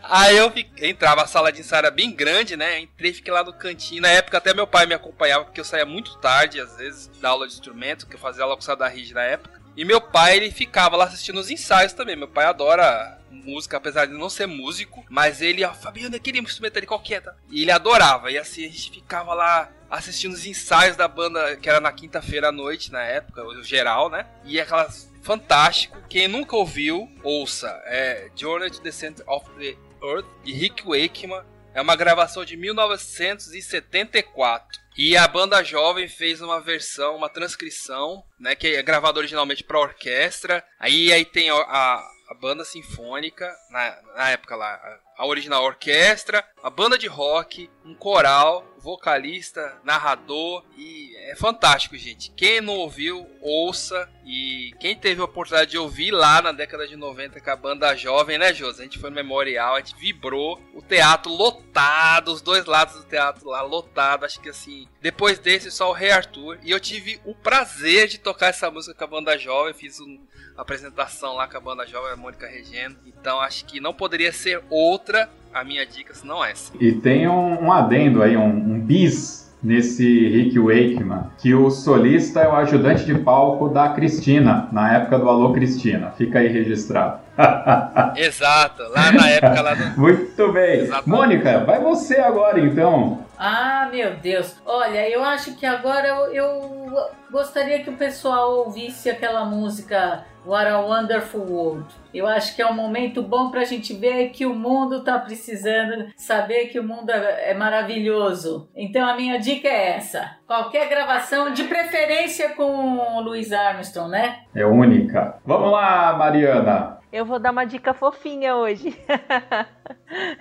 Aí 0.03 0.35
eu 0.35 0.51
fiquei, 0.51 0.89
entrava, 0.89 1.23
a 1.23 1.27
sala 1.27 1.51
de 1.51 1.61
ensaio 1.61 1.79
era 1.79 1.91
bem 1.91 2.11
grande, 2.11 2.57
né? 2.57 2.79
Entrei, 2.79 3.13
fiquei 3.13 3.33
lá 3.33 3.43
no 3.43 3.53
cantinho. 3.53 4.01
Na 4.01 4.09
época 4.09 4.37
até 4.37 4.53
meu 4.53 4.67
pai 4.67 4.85
me 4.85 4.93
acompanhava, 4.93 5.45
porque 5.45 5.59
eu 5.59 5.65
saía 5.65 5.85
muito 5.85 6.17
tarde, 6.17 6.59
às 6.59 6.75
vezes, 6.77 7.07
da 7.19 7.29
aula 7.29 7.47
de 7.47 7.53
instrumento, 7.53 8.07
que 8.07 8.15
eu 8.15 8.19
fazia 8.19 8.43
aula 8.43 8.57
com 8.57 8.71
o 8.71 8.75
da 8.75 8.87
Rige 8.87 9.13
na 9.13 9.23
época. 9.23 9.60
E 9.75 9.85
meu 9.85 10.01
pai, 10.01 10.37
ele 10.37 10.51
ficava 10.51 10.97
lá 10.97 11.05
assistindo 11.05 11.39
os 11.39 11.49
ensaios 11.49 11.93
também. 11.93 12.15
Meu 12.15 12.27
pai 12.27 12.45
adora 12.45 13.19
música, 13.31 13.77
apesar 13.77 14.05
de 14.05 14.13
não 14.13 14.29
ser 14.29 14.45
músico. 14.45 15.05
Mas 15.09 15.41
ele, 15.41 15.63
ó, 15.63 15.73
Fabiano, 15.73 16.15
aquele 16.15 16.39
instrumento 16.39 16.77
ali, 16.77 16.85
qual 16.85 16.99
que 16.99 17.15
é? 17.15 17.21
Tá? 17.21 17.33
E 17.49 17.61
ele 17.61 17.71
adorava. 17.71 18.31
E 18.31 18.37
assim, 18.37 18.65
a 18.65 18.69
gente 18.69 18.91
ficava 18.91 19.33
lá 19.33 19.71
assistindo 19.89 20.33
os 20.33 20.45
ensaios 20.45 20.95
da 20.95 21.07
banda, 21.07 21.55
que 21.57 21.69
era 21.69 21.79
na 21.79 21.91
quinta-feira 21.91 22.49
à 22.49 22.51
noite, 22.51 22.91
na 22.91 23.01
época, 23.01 23.43
o 23.43 23.63
geral, 23.63 24.09
né? 24.09 24.25
E 24.45 24.59
aquelas 24.59 25.11
fantástico. 25.21 25.97
Quem 26.09 26.27
nunca 26.27 26.55
ouviu, 26.55 27.07
ouça. 27.23 27.67
É 27.85 28.29
Journey 28.35 28.71
to 28.71 28.81
the 28.81 28.91
Center 28.91 29.23
of 29.27 29.47
the 29.57 29.77
Earth, 30.03 30.25
de 30.43 30.53
Rick 30.53 30.83
Wakeman. 30.83 31.43
É 31.73 31.81
uma 31.81 31.95
gravação 31.95 32.43
de 32.43 32.57
1974. 32.57 34.80
E 34.97 35.15
a 35.15 35.27
banda 35.27 35.63
jovem 35.63 36.07
fez 36.07 36.41
uma 36.41 36.59
versão, 36.59 37.15
uma 37.15 37.29
transcrição, 37.29 38.23
né, 38.39 38.55
que 38.55 38.67
é 38.75 38.83
gravada 38.83 39.19
originalmente 39.19 39.63
para 39.63 39.79
orquestra. 39.79 40.63
Aí 40.79 41.11
aí 41.13 41.23
tem 41.23 41.49
a, 41.49 41.55
a, 41.55 42.11
a 42.29 42.33
banda 42.33 42.65
sinfônica, 42.65 43.49
na, 43.69 44.01
na 44.15 44.29
época 44.31 44.55
lá, 44.55 44.99
a, 45.21 45.25
original 45.27 45.63
orquestra, 45.63 46.43
a 46.63 46.69
banda 46.69 46.97
de 46.97 47.05
rock, 47.05 47.69
um 47.85 47.93
coral, 47.93 48.65
vocalista, 48.79 49.79
narrador 49.83 50.63
e 50.75 51.15
é 51.29 51.35
fantástico, 51.35 51.95
gente. 51.95 52.31
Quem 52.31 52.59
não 52.59 52.73
ouviu, 52.73 53.29
ouça 53.39 54.09
e 54.25 54.73
quem 54.79 54.95
teve 54.95 55.21
a 55.21 55.25
oportunidade 55.25 55.71
de 55.71 55.77
ouvir 55.77 56.09
lá 56.09 56.41
na 56.41 56.51
década 56.51 56.87
de 56.87 56.95
90 56.95 57.39
com 57.39 57.49
a 57.51 57.55
banda 57.55 57.95
jovem, 57.95 58.39
né, 58.39 58.51
José? 58.51 58.81
A 58.81 58.85
gente 58.85 58.97
foi 58.97 59.11
no 59.11 59.15
memorial, 59.15 59.75
a 59.75 59.77
gente 59.77 59.95
vibrou, 59.95 60.59
o 60.73 60.81
teatro 60.81 61.31
lotado, 61.31 62.33
os 62.33 62.41
dois 62.41 62.65
lados 62.65 62.95
do 62.95 63.03
teatro 63.03 63.47
lá 63.47 63.61
lotado, 63.61 64.25
acho 64.25 64.41
que 64.41 64.49
assim, 64.49 64.87
depois 64.99 65.37
desse 65.37 65.69
só 65.69 65.89
o 65.91 65.93
Rei 65.93 66.11
Arthur 66.11 66.57
e 66.63 66.71
eu 66.71 66.79
tive 66.79 67.21
o 67.23 67.35
prazer 67.35 68.07
de 68.07 68.17
tocar 68.17 68.47
essa 68.47 68.71
música 68.71 68.95
com 68.95 69.03
a 69.03 69.19
banda 69.19 69.37
jovem, 69.37 69.73
fiz 69.73 69.99
uma 69.99 70.19
apresentação 70.57 71.35
lá 71.35 71.47
com 71.47 71.57
a 71.57 71.61
banda 71.61 71.85
jovem, 71.85 72.11
a 72.11 72.15
Mônica 72.15 72.47
Regendo. 72.47 72.97
Então 73.05 73.39
acho 73.39 73.65
que 73.65 73.79
não 73.79 73.93
poderia 73.93 74.31
ser 74.31 74.63
outra 74.69 75.29
a 75.53 75.63
minha 75.63 75.85
dica 75.85 76.13
senão 76.13 76.43
essa. 76.43 76.71
E 76.79 76.93
tem 76.93 77.27
um, 77.27 77.65
um 77.65 77.71
adendo 77.71 78.23
aí, 78.23 78.37
um, 78.37 78.47
um 78.47 78.79
bis 78.79 79.51
nesse 79.63 80.27
Rick 80.29 80.57
Wakeman, 80.57 81.25
que 81.37 81.53
o 81.53 81.69
solista 81.69 82.39
é 82.39 82.47
o 82.47 82.55
ajudante 82.55 83.05
de 83.05 83.13
palco 83.19 83.69
da 83.69 83.89
Cristina, 83.89 84.67
na 84.71 84.95
época 84.95 85.19
do 85.19 85.29
Alô 85.29 85.53
Cristina. 85.53 86.11
Fica 86.17 86.39
aí 86.39 86.47
registrado. 86.47 87.19
Exato, 88.17 88.81
lá 88.89 89.11
na 89.11 89.29
época 89.29 89.61
lá 89.61 89.73
do... 89.75 89.99
Muito 89.99 90.51
bem. 90.51 90.81
Exatamente. 90.81 91.09
Mônica, 91.09 91.59
vai 91.59 91.79
você 91.79 92.17
agora 92.17 92.59
então. 92.59 93.23
Ah, 93.37 93.87
meu 93.91 94.15
Deus. 94.15 94.55
Olha, 94.65 95.07
eu 95.09 95.23
acho 95.23 95.55
que 95.55 95.65
agora 95.65 96.07
eu, 96.07 96.33
eu 96.33 97.09
gostaria 97.31 97.83
que 97.83 97.89
o 97.89 97.97
pessoal 97.97 98.65
ouvisse 98.65 99.09
aquela 99.09 99.45
música 99.45 100.25
What 100.45 100.67
a 100.67 100.79
Wonderful 100.79 101.41
World. 101.41 101.85
Eu 102.13 102.27
acho 102.27 102.55
que 102.55 102.61
é 102.61 102.67
um 102.67 102.73
momento 102.73 103.21
bom 103.21 103.51
para 103.51 103.61
a 103.61 103.65
gente 103.65 103.93
ver 103.93 104.29
que 104.29 104.45
o 104.45 104.55
mundo 104.55 104.97
está 104.97 105.19
precisando 105.19 106.07
saber 106.15 106.65
que 106.65 106.79
o 106.79 106.83
mundo 106.83 107.09
é, 107.09 107.51
é 107.51 107.53
maravilhoso. 107.53 108.67
Então 108.75 109.07
a 109.07 109.15
minha 109.15 109.39
dica 109.39 109.67
é 109.67 109.97
essa: 109.97 110.37
qualquer 110.47 110.89
gravação, 110.89 111.53
de 111.53 111.63
preferência 111.65 112.49
com 112.55 112.97
o 112.97 113.21
Louis 113.21 113.53
Armstrong, 113.53 114.09
né? 114.09 114.39
É 114.55 114.65
única. 114.65 115.39
Vamos 115.45 115.71
lá, 115.71 116.13
Mariana. 116.17 116.99
Eu 117.11 117.25
vou 117.25 117.39
dar 117.39 117.51
uma 117.51 117.65
dica 117.65 117.93
fofinha 117.93 118.55
hoje. 118.55 118.97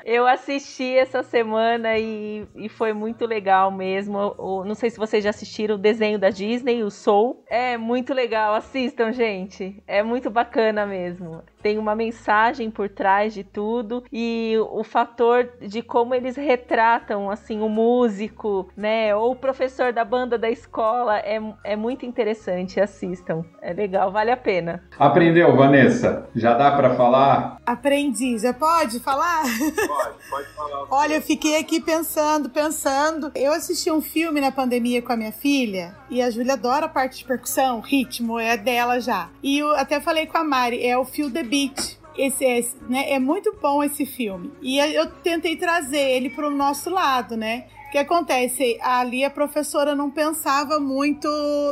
eu 0.04 0.26
assisti 0.26 0.96
essa 0.96 1.22
semana 1.22 1.98
e, 1.98 2.46
e 2.54 2.68
foi 2.68 2.92
muito 2.92 3.26
legal 3.26 3.70
mesmo. 3.70 4.34
O, 4.38 4.64
não 4.64 4.74
sei 4.74 4.90
se 4.90 4.98
vocês 4.98 5.22
já 5.24 5.30
assistiram 5.30 5.74
o 5.74 5.78
desenho 5.78 6.18
da 6.18 6.30
Disney, 6.30 6.82
o 6.82 6.90
Soul. 6.90 7.44
É 7.48 7.76
muito 7.76 8.12
legal, 8.14 8.54
assistam, 8.54 9.12
gente. 9.12 9.82
É 9.86 10.02
muito 10.02 10.30
bacana 10.30 10.86
mesmo 10.86 11.42
tem 11.62 11.78
uma 11.78 11.94
mensagem 11.94 12.70
por 12.70 12.88
trás 12.88 13.34
de 13.34 13.44
tudo 13.44 14.02
e 14.12 14.54
o 14.70 14.82
fator 14.82 15.48
de 15.60 15.82
como 15.82 16.14
eles 16.14 16.36
retratam 16.36 17.30
assim 17.30 17.60
o 17.60 17.68
músico, 17.68 18.68
né, 18.76 19.14
ou 19.14 19.32
o 19.32 19.36
professor 19.36 19.92
da 19.92 20.04
banda 20.04 20.38
da 20.38 20.50
escola 20.50 21.18
é, 21.18 21.40
é 21.64 21.76
muito 21.76 22.06
interessante, 22.06 22.80
assistam. 22.80 23.44
É 23.60 23.72
legal, 23.72 24.10
vale 24.10 24.30
a 24.30 24.36
pena. 24.36 24.82
Aprendeu, 24.98 25.54
Vanessa? 25.54 26.28
Já 26.34 26.54
dá 26.54 26.70
para 26.72 26.94
falar? 26.94 27.58
Aprendi, 27.64 28.38
já 28.38 28.52
pode 28.52 28.98
falar? 29.00 29.39
Pode, 29.42 30.16
pode 30.28 30.48
falar. 30.54 30.86
Olha, 30.90 31.14
eu 31.14 31.22
fiquei 31.22 31.58
aqui 31.58 31.80
pensando, 31.80 32.50
pensando. 32.50 33.30
Eu 33.34 33.52
assisti 33.52 33.90
um 33.90 34.00
filme 34.00 34.40
na 34.40 34.52
pandemia 34.52 35.02
com 35.02 35.12
a 35.12 35.16
minha 35.16 35.32
filha 35.32 35.96
e 36.08 36.20
a 36.20 36.30
Júlia 36.30 36.54
adora 36.54 36.86
a 36.86 36.88
parte 36.88 37.18
de 37.18 37.24
percussão, 37.24 37.80
ritmo 37.80 38.38
é 38.38 38.56
dela 38.56 39.00
já. 39.00 39.30
E 39.42 39.58
eu 39.58 39.72
até 39.76 40.00
falei 40.00 40.26
com 40.26 40.38
a 40.38 40.44
Mari, 40.44 40.84
é 40.84 40.96
o 40.96 41.04
Feel 41.04 41.30
the 41.30 41.42
Beat. 41.42 41.98
Esse, 42.16 42.44
esse 42.44 42.76
né? 42.88 43.12
É 43.12 43.18
muito 43.18 43.56
bom 43.62 43.82
esse 43.82 44.04
filme. 44.04 44.52
E 44.60 44.78
eu 44.78 45.06
tentei 45.06 45.56
trazer 45.56 46.10
ele 46.10 46.28
para 46.28 46.46
o 46.46 46.50
nosso 46.50 46.90
lado, 46.90 47.36
né? 47.36 47.66
O 47.90 47.92
que 47.92 47.98
acontece? 47.98 48.78
Ali 48.80 49.24
a 49.24 49.30
professora 49.30 49.96
não 49.96 50.12
pensava 50.12 50.78
muito 50.78 51.26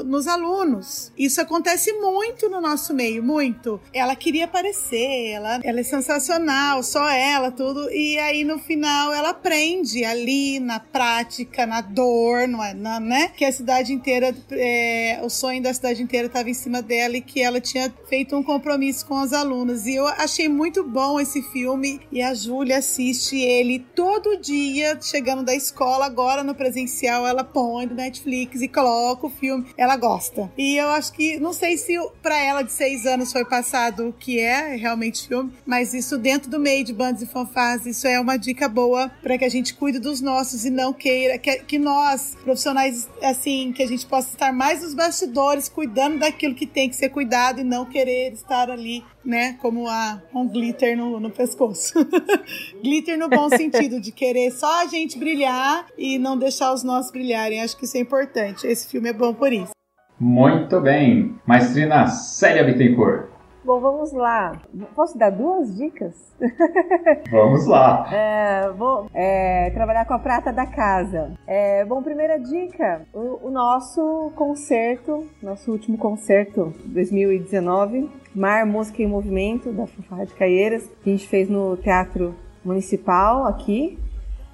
nos 0.04 0.26
alunos. 0.26 1.12
Isso 1.16 1.40
acontece 1.40 1.92
muito 1.92 2.50
no 2.50 2.60
nosso 2.60 2.92
meio, 2.92 3.22
muito. 3.22 3.80
Ela 3.94 4.16
queria 4.16 4.46
aparecer, 4.46 5.30
ela, 5.30 5.60
ela 5.62 5.78
é 5.78 5.82
sensacional, 5.84 6.82
só 6.82 7.08
ela, 7.08 7.52
tudo. 7.52 7.88
E 7.92 8.18
aí 8.18 8.42
no 8.42 8.58
final 8.58 9.12
ela 9.12 9.28
aprende 9.28 10.04
ali 10.04 10.58
na 10.58 10.80
prática, 10.80 11.64
na 11.64 11.80
dor, 11.80 12.48
não 12.48 12.64
é, 12.64 12.74
na, 12.74 12.98
né? 12.98 13.28
Que 13.28 13.44
a 13.44 13.52
cidade 13.52 13.92
inteira, 13.92 14.34
é, 14.50 15.20
o 15.22 15.30
sonho 15.30 15.62
da 15.62 15.72
cidade 15.72 16.02
inteira 16.02 16.26
estava 16.26 16.50
em 16.50 16.54
cima 16.54 16.82
dela 16.82 17.16
e 17.16 17.20
que 17.20 17.40
ela 17.40 17.60
tinha 17.60 17.94
feito 18.08 18.34
um 18.34 18.42
compromisso 18.42 19.06
com 19.06 19.22
os 19.22 19.32
alunos. 19.32 19.86
E 19.86 19.94
eu 19.94 20.08
achei 20.08 20.48
muito 20.48 20.82
bom 20.82 21.20
esse 21.20 21.42
filme 21.52 22.00
e 22.10 22.20
a 22.20 22.34
Júlia 22.34 22.78
assiste 22.78 23.38
ele 23.38 23.86
todo 23.94 24.36
dia 24.40 24.98
chegando 25.00 25.44
da 25.44 25.54
escola 25.54 26.07
agora 26.08 26.42
no 26.42 26.54
presencial 26.54 27.26
ela 27.26 27.44
põe 27.44 27.86
do 27.86 27.94
Netflix 27.94 28.60
e 28.60 28.68
coloca 28.68 29.26
o 29.26 29.30
filme. 29.30 29.66
Ela 29.76 29.96
gosta. 29.96 30.50
E 30.56 30.76
eu 30.76 30.88
acho 30.88 31.12
que, 31.12 31.38
não 31.38 31.52
sei 31.52 31.76
se 31.76 31.94
para 32.22 32.38
ela 32.38 32.62
de 32.62 32.72
seis 32.72 33.06
anos 33.06 33.32
foi 33.32 33.44
passado 33.44 34.08
o 34.08 34.12
que 34.12 34.40
é 34.40 34.74
realmente 34.76 35.28
filme, 35.28 35.52
mas 35.64 35.94
isso 35.94 36.18
dentro 36.18 36.50
do 36.50 36.58
meio 36.58 36.84
de 36.84 36.92
bandas 36.92 37.22
e 37.22 37.26
fanfarras, 37.26 37.86
isso 37.86 38.06
é 38.06 38.18
uma 38.18 38.36
dica 38.36 38.68
boa 38.68 39.10
para 39.22 39.38
que 39.38 39.44
a 39.44 39.48
gente 39.48 39.74
cuide 39.74 39.98
dos 39.98 40.20
nossos 40.20 40.64
e 40.64 40.70
não 40.70 40.92
queira 40.92 41.38
que, 41.38 41.58
que 41.58 41.78
nós, 41.78 42.36
profissionais, 42.42 43.08
assim, 43.22 43.72
que 43.72 43.82
a 43.82 43.86
gente 43.86 44.06
possa 44.06 44.30
estar 44.30 44.52
mais 44.52 44.82
nos 44.82 44.94
bastidores, 44.94 45.68
cuidando 45.68 46.18
daquilo 46.18 46.54
que 46.54 46.66
tem 46.66 46.88
que 46.88 46.96
ser 46.96 47.10
cuidado 47.10 47.60
e 47.60 47.64
não 47.64 47.84
querer 47.84 48.32
estar 48.32 48.70
ali 48.70 49.04
né? 49.28 49.56
Como 49.60 49.86
a, 49.86 50.22
um 50.34 50.48
glitter 50.48 50.96
no, 50.96 51.20
no 51.20 51.30
pescoço. 51.30 51.94
glitter 52.82 53.18
no 53.18 53.28
bom 53.28 53.50
sentido, 53.50 54.00
de 54.00 54.10
querer 54.10 54.50
só 54.50 54.82
a 54.82 54.86
gente 54.86 55.18
brilhar 55.18 55.86
e 55.98 56.18
não 56.18 56.38
deixar 56.38 56.72
os 56.72 56.82
nossos 56.82 57.12
brilharem. 57.12 57.60
Acho 57.60 57.76
que 57.76 57.84
isso 57.84 57.98
é 57.98 58.00
importante. 58.00 58.66
Esse 58.66 58.88
filme 58.88 59.10
é 59.10 59.12
bom 59.12 59.34
por 59.34 59.52
isso. 59.52 59.72
Muito 60.18 60.80
bem. 60.80 61.38
Maestrina 61.46 62.08
Célia 62.08 62.64
Bittencourt. 62.64 63.38
Bom, 63.68 63.80
vamos 63.80 64.12
lá. 64.12 64.58
Posso 64.96 65.18
dar 65.18 65.28
duas 65.28 65.76
dicas? 65.76 66.14
Vamos 67.30 67.66
lá. 67.66 68.08
É, 68.10 68.70
vou 68.70 69.10
é, 69.12 69.68
trabalhar 69.70 70.06
com 70.06 70.14
a 70.14 70.18
prata 70.18 70.50
da 70.50 70.64
casa. 70.64 71.34
É, 71.46 71.84
bom, 71.84 72.02
primeira 72.02 72.38
dica: 72.38 73.02
o, 73.12 73.48
o, 73.48 73.50
nosso 73.50 74.32
concerto, 74.36 75.26
nosso 75.42 75.70
último 75.70 75.98
concerto 75.98 76.72
2019, 76.86 78.08
Mar 78.34 78.66
Música 78.66 79.02
em 79.02 79.06
Movimento, 79.06 79.72
da 79.72 79.86
Fanfarra 79.86 80.26
de 80.26 80.34
Caieiras, 80.34 80.88
que 81.02 81.10
a 81.10 81.12
gente 81.12 81.28
fez 81.28 81.48
no 81.48 81.76
Teatro 81.76 82.34
Municipal 82.64 83.46
aqui 83.46 83.98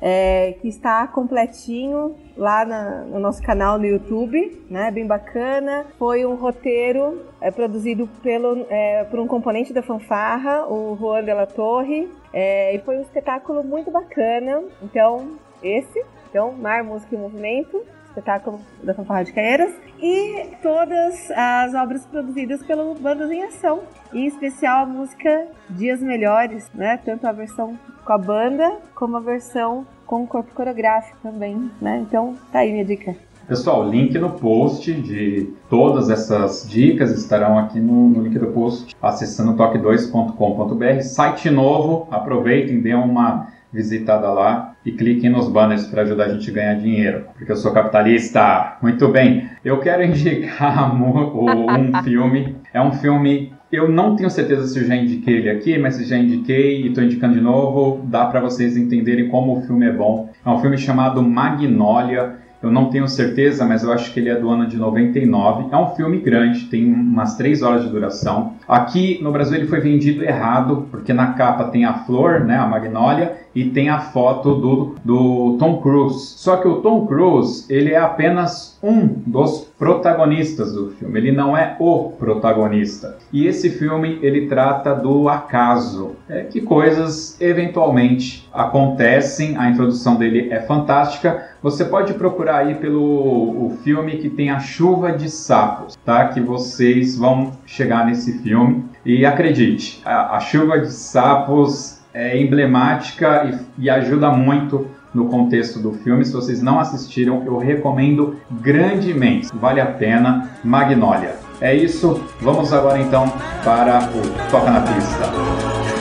é, 0.06 0.52
que 0.60 0.68
está 0.68 1.06
completinho 1.06 2.14
lá 2.36 2.62
na, 2.66 3.05
no 3.05 3.18
nosso 3.18 3.42
canal 3.42 3.78
no 3.78 3.86
YouTube, 3.86 4.62
né? 4.68 4.90
Bem 4.90 5.06
bacana. 5.06 5.86
Foi 5.98 6.26
um 6.26 6.34
roteiro 6.34 7.22
é, 7.40 7.51
produzido 7.51 8.06
pelo, 8.22 8.66
é, 8.68 9.05
por 9.05 9.18
um 9.18 9.26
componente 9.26 9.72
da 9.72 9.82
fanfarra, 9.82 10.66
o 10.66 10.94
Juan 11.01 11.24
de 11.24 11.32
la 11.32 11.46
Torre, 11.46 12.06
é, 12.34 12.74
e 12.74 12.80
foi 12.80 12.98
um 12.98 13.01
espetáculo 13.01 13.64
muito 13.64 13.90
bacana. 13.90 14.62
Então, 14.82 15.38
esse, 15.62 16.05
então, 16.28 16.52
Mar, 16.52 16.84
Música 16.84 17.14
e 17.14 17.18
Movimento, 17.18 17.80
espetáculo 18.15 18.61
da 18.82 18.95
Fanfarra 18.95 19.24
de 19.24 19.32
Caeiras, 19.32 19.74
e 20.01 20.49
todas 20.62 21.31
as 21.32 21.74
obras 21.74 22.07
produzidas 22.07 22.62
pelo 22.62 22.95
Bandas 22.95 23.31
em 23.31 23.43
Ação, 23.43 23.82
em 24.12 24.27
especial 24.27 24.85
a 24.85 24.86
música 24.86 25.49
Dias 25.69 26.01
Melhores, 26.01 26.70
né? 26.74 26.99
Tanto 27.05 27.27
a 27.27 27.32
versão 27.32 27.78
com 28.05 28.12
a 28.12 28.19
banda 28.19 28.78
como 28.95 29.16
a 29.16 29.20
versão 29.20 29.86
com 30.07 30.23
o 30.23 30.27
corpo 30.27 30.55
coreográfico 30.55 31.19
também, 31.23 31.70
né? 31.81 32.05
Então, 32.07 32.35
tá 32.53 32.61
aí 32.61 32.70
minha 32.70 32.85
dica. 32.85 33.16
Pessoal, 33.49 33.86
link 33.89 34.19
no 34.19 34.31
post 34.31 34.91
de 34.93 35.53
todas 35.69 36.09
essas 36.09 36.66
dicas 36.69 37.11
estarão 37.11 37.59
aqui 37.59 37.78
no, 37.78 38.09
no 38.09 38.23
link 38.23 38.39
do 38.39 38.47
post, 38.47 38.97
acessando 39.03 39.55
toque2.com.br. 39.55 41.03
Site 41.03 41.51
novo, 41.51 42.09
aproveitem, 42.11 42.81
dê 42.81 42.95
uma 42.95 43.49
visitada 43.74 44.30
lá 44.30 44.74
e 44.86 44.92
cliquem 44.92 45.28
nos 45.28 45.48
banners 45.48 45.86
para 45.86 46.02
ajudar 46.02 46.26
a 46.26 46.28
gente 46.28 46.48
a 46.51 46.55
ganhar 46.55 46.74
dinheiro, 46.74 47.24
porque 47.36 47.51
eu 47.51 47.56
sou 47.56 47.72
capitalista. 47.72 48.78
Muito 48.80 49.09
bem, 49.09 49.51
eu 49.64 49.80
quero 49.80 50.02
indicar 50.05 50.94
um 50.94 52.02
filme. 52.05 52.56
É 52.72 52.80
um 52.80 52.92
filme 52.92 53.52
eu 53.72 53.88
não 53.88 54.14
tenho 54.14 54.30
certeza 54.30 54.68
se 54.68 54.78
eu 54.78 54.84
já 54.84 54.94
indiquei 54.94 55.38
ele 55.38 55.51
aqui, 55.51 55.76
mas 55.76 55.96
se 55.96 56.05
já 56.05 56.16
indiquei 56.16 56.82
e 56.82 56.88
estou 56.88 57.02
indicando 57.02 57.34
de 57.34 57.40
novo, 57.40 58.02
dá 58.05 58.26
para 58.26 58.40
vocês 58.40 58.76
entenderem 58.76 59.28
como 59.28 59.59
o 59.59 59.62
filme 59.62 59.86
é 59.86 59.92
bom. 59.92 60.30
É 60.46 60.48
um 60.48 60.60
filme 60.60 60.78
chamado 60.78 61.20
Magnolia. 61.20 62.36
Eu 62.65 62.73
não 62.73 62.91
tenho 62.91 63.07
certeza, 63.07 63.65
mas 63.65 63.82
eu 63.82 63.93
acho 63.93 64.12
que 64.12 64.20
ele 64.20 64.28
é 64.28 64.36
do 64.36 64.49
ano 64.49 64.66
de 64.66 64.77
99. 64.77 65.66
É 65.70 65.77
um 65.77 65.95
filme 65.95 66.19
grande, 66.19 66.66
tem 66.66 66.93
umas 66.93 67.36
3 67.36 67.62
horas 67.62 67.82
de 67.82 67.91
duração. 67.91 68.55
Aqui 68.66 69.19
no 69.23 69.31
Brasil 69.31 69.59
ele 69.59 69.66
foi 69.66 69.81
vendido 69.81 70.24
errado, 70.24 70.89
porque 70.91 71.12
na 71.12 71.35
capa 71.35 71.65
tem 71.65 71.85
a 71.85 71.95
flor, 72.05 72.41
né, 72.41 72.57
a 72.57 72.66
Magnolia, 72.66 73.36
e 73.55 73.65
tem 73.66 73.89
a 73.89 74.01
foto 74.01 74.55
do, 74.55 74.97
do 75.05 75.57
Tom 75.59 75.81
Cruise. 75.81 76.35
Só 76.36 76.57
que 76.57 76.66
o 76.66 76.77
Tom 76.77 77.07
Cruise, 77.07 77.66
ele 77.69 77.93
é 77.93 77.99
apenas 77.99 78.73
um 78.85 79.06
dos 79.27 79.73
protagonistas 79.78 80.74
do 80.74 80.90
filme, 80.90 81.19
ele 81.19 81.32
não 81.32 81.56
é 81.56 81.74
o 81.78 82.11
protagonista. 82.11 83.16
E 83.32 83.47
esse 83.47 83.70
filme 83.70 84.19
ele 84.20 84.47
trata 84.47 84.94
do 84.94 85.28
acaso, 85.28 86.16
é 86.28 86.43
que 86.43 86.61
coisas 86.61 87.40
eventualmente 87.40 88.47
acontecem. 88.52 89.56
A 89.56 89.70
introdução 89.70 90.16
dele 90.16 90.48
é 90.52 90.61
fantástica. 90.61 91.48
Você 91.62 91.85
pode 91.85 92.12
procurar 92.15 92.59
aí 92.59 92.74
pelo 92.74 93.02
o 93.02 93.78
filme 93.82 94.19
que 94.19 94.28
tem 94.28 94.51
a 94.51 94.59
chuva 94.59 95.12
de 95.12 95.31
sapos, 95.31 95.97
tá? 96.05 96.28
Que 96.28 96.40
vocês 96.40 97.16
vão 97.16 97.52
chegar 97.65 98.05
nesse 98.05 98.39
filme. 98.40 98.85
E 99.05 99.24
acredite, 99.24 100.02
a, 100.05 100.36
a 100.36 100.40
chuva 100.40 100.78
de 100.78 100.93
sapos 100.93 102.05
é 102.12 102.40
emblemática 102.40 103.44
e, 103.78 103.85
e 103.85 103.90
ajuda 103.90 104.31
muito 104.31 104.86
no 105.15 105.27
contexto 105.27 105.78
do 105.78 105.93
filme. 105.93 106.24
Se 106.24 106.32
vocês 106.32 106.61
não 106.61 106.81
assistiram, 106.81 107.45
eu 107.47 107.57
recomendo 107.57 108.36
grandemente. 108.51 109.49
Vale 109.55 109.81
a 109.81 109.86
pena. 109.86 110.51
Magnolia. 110.65 111.36
É 111.61 111.74
isso. 111.74 112.20
Vamos 112.41 112.73
agora 112.73 112.99
então 112.99 113.32
para 113.62 114.11
o 114.11 114.51
Toca 114.51 114.70
na 114.70 114.81
Pista. 114.81 115.93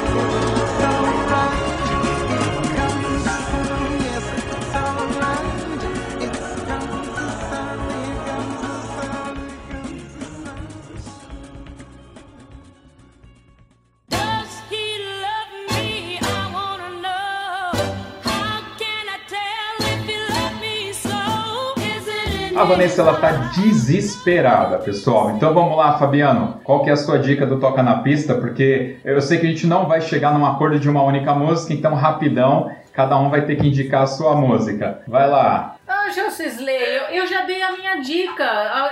A 22.64 22.66
Vanessa 22.66 23.02
ela 23.02 23.16
tá 23.16 23.30
desesperada, 23.54 24.78
pessoal. 24.78 25.32
Então 25.32 25.54
vamos 25.54 25.76
lá, 25.76 25.98
Fabiano. 25.98 26.62
Qual 26.64 26.82
que 26.82 26.90
é 26.90 26.94
a 26.94 26.96
sua 26.96 27.20
dica 27.20 27.46
do 27.46 27.60
Toca 27.60 27.84
na 27.84 27.98
Pista? 27.98 28.36
Porque 28.36 28.96
eu 29.04 29.22
sei 29.22 29.38
que 29.38 29.46
a 29.46 29.50
gente 29.50 29.68
não 29.68 29.86
vai 29.86 30.00
chegar 30.00 30.32
num 30.34 30.46
acordo 30.46 30.80
de 30.80 30.90
uma 30.90 31.04
única 31.04 31.34
música, 31.34 31.74
então 31.74 31.94
rapidão, 31.94 32.72
cada 32.94 33.18
um 33.20 33.30
vai 33.30 33.42
ter 33.42 33.58
que 33.58 33.68
indicar 33.68 34.04
a 34.04 34.08
sua 34.08 34.34
música. 34.38 35.02
Vai 35.10 35.30
lá. 35.30 35.76
Ah, 35.86 36.10
Josisley, 36.10 36.74
eu, 36.74 37.04
eu 37.24 37.28
já 37.28 37.42
dei 37.42 37.62
a 37.62 37.74
minha 37.74 37.98
dica. 38.00 38.46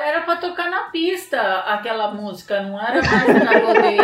Era 0.05 0.19
pra 0.19 0.35
tocar 0.35 0.69
na 0.69 0.89
pista 0.91 1.39
aquela 1.65 2.11
música, 2.11 2.61
não 2.63 2.77
era 2.77 3.01
mais 3.01 3.39
pra 3.43 3.59
poder 3.61 3.97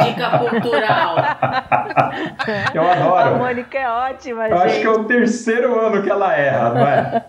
dica 0.02 0.38
cultural. 0.38 1.16
Eu 2.72 2.90
adoro. 2.90 3.34
A 3.34 3.38
Mônica 3.38 3.78
é 3.78 3.90
ótima, 3.90 4.48
Eu 4.48 4.56
gente. 4.56 4.66
acho 4.66 4.80
que 4.80 4.86
é 4.86 4.90
o 4.90 5.04
terceiro 5.04 5.78
ano 5.78 6.02
que 6.02 6.08
ela 6.10 6.34
erra, 6.34 6.70
não 6.70 6.86
é? 6.86 7.24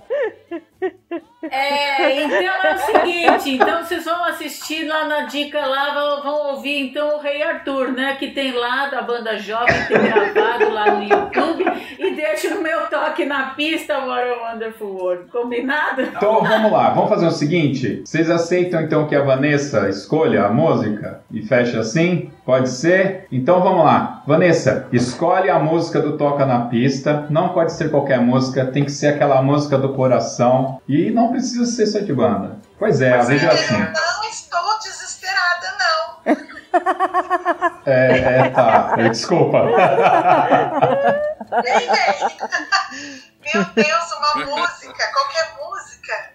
É, 1.50 2.22
então 2.24 2.38
é 2.38 2.76
o 2.76 2.78
seguinte, 2.78 3.56
então 3.56 3.84
vocês 3.84 4.06
vão 4.06 4.24
assistir 4.26 4.86
lá 4.86 5.08
na 5.08 5.22
dica 5.22 5.66
lá, 5.66 6.20
vão, 6.22 6.54
ouvir 6.54 6.90
então 6.90 7.18
o 7.18 7.20
Rei 7.20 7.42
Arthur, 7.42 7.92
né? 7.92 8.16
Que 8.20 8.30
tem 8.30 8.52
lá 8.52 8.88
da 8.88 9.02
banda 9.02 9.38
jovem, 9.38 9.74
que 9.88 9.94
tem 9.94 10.04
gravado 10.04 10.72
lá 10.72 10.92
no 10.92 11.04
YouTube, 11.04 11.66
e 11.98 12.12
deixa 12.14 12.56
o 12.56 12.62
meu 12.62 12.88
toque 12.88 13.26
na 13.26 13.52
pista, 13.56 13.98
What 14.06 14.30
a 14.30 14.52
Wonderful 14.52 14.88
World. 14.88 15.32
Combinado? 15.32 16.02
Então 16.04 16.44
vamos 16.44 16.72
lá, 16.72 16.92
vamos 16.92 17.10
fazer 17.10 17.26
o 17.26 17.32
seguinte. 17.32 18.04
Vocês 18.06 18.30
aceitam 18.30 18.82
então 18.82 19.08
que 19.08 19.16
a 19.16 19.24
Vanessa 19.24 19.90
escolha 19.90 20.46
a 20.46 20.50
música 20.50 21.22
e 21.32 21.42
feche 21.42 21.76
assim? 21.76 22.30
Pode 22.46 22.70
ser? 22.70 23.28
Então 23.32 23.62
vamos 23.62 23.86
lá. 23.86 24.24
Vanessa, 24.26 24.88
escolhe 24.92 25.50
a 25.50 25.60
música 25.60 26.02
do 26.02 26.18
Toca 26.18 26.46
na 26.46 26.66
Pista. 26.66 27.28
Não 27.30 27.50
pode 27.50 27.72
ser 27.74 27.92
qualquer 27.92 28.20
música, 28.20 28.66
tem 28.66 28.84
que 28.84 28.92
ser 28.92 29.08
aquela 29.08 29.42
música 29.42 29.78
do 29.78 29.94
coração. 29.94 30.82
E 30.88 31.12
não 31.12 31.30
precisa 31.30 31.66
ser 31.66 31.86
só 31.86 32.00
de 32.00 32.14
banda. 32.14 32.58
Pois 32.80 33.00
é, 33.02 33.14
a 33.14 33.22
veja 33.22 33.52
assim. 33.52 33.76
Eu 33.76 33.92
não 33.94 34.24
estou 34.24 34.80
desesperada, 34.80 35.78
não. 35.78 36.22
É, 37.86 38.38
é 38.38 38.50
tá. 38.50 38.96
É, 38.98 39.10
Desculpa. 39.10 39.66
Bem, 41.52 41.64
bem. 41.64 42.16
Meu 43.54 43.66
Deus, 43.76 44.12
uma 44.14 44.46
música, 44.46 45.12
qualquer 45.12 45.54
música. 45.60 46.32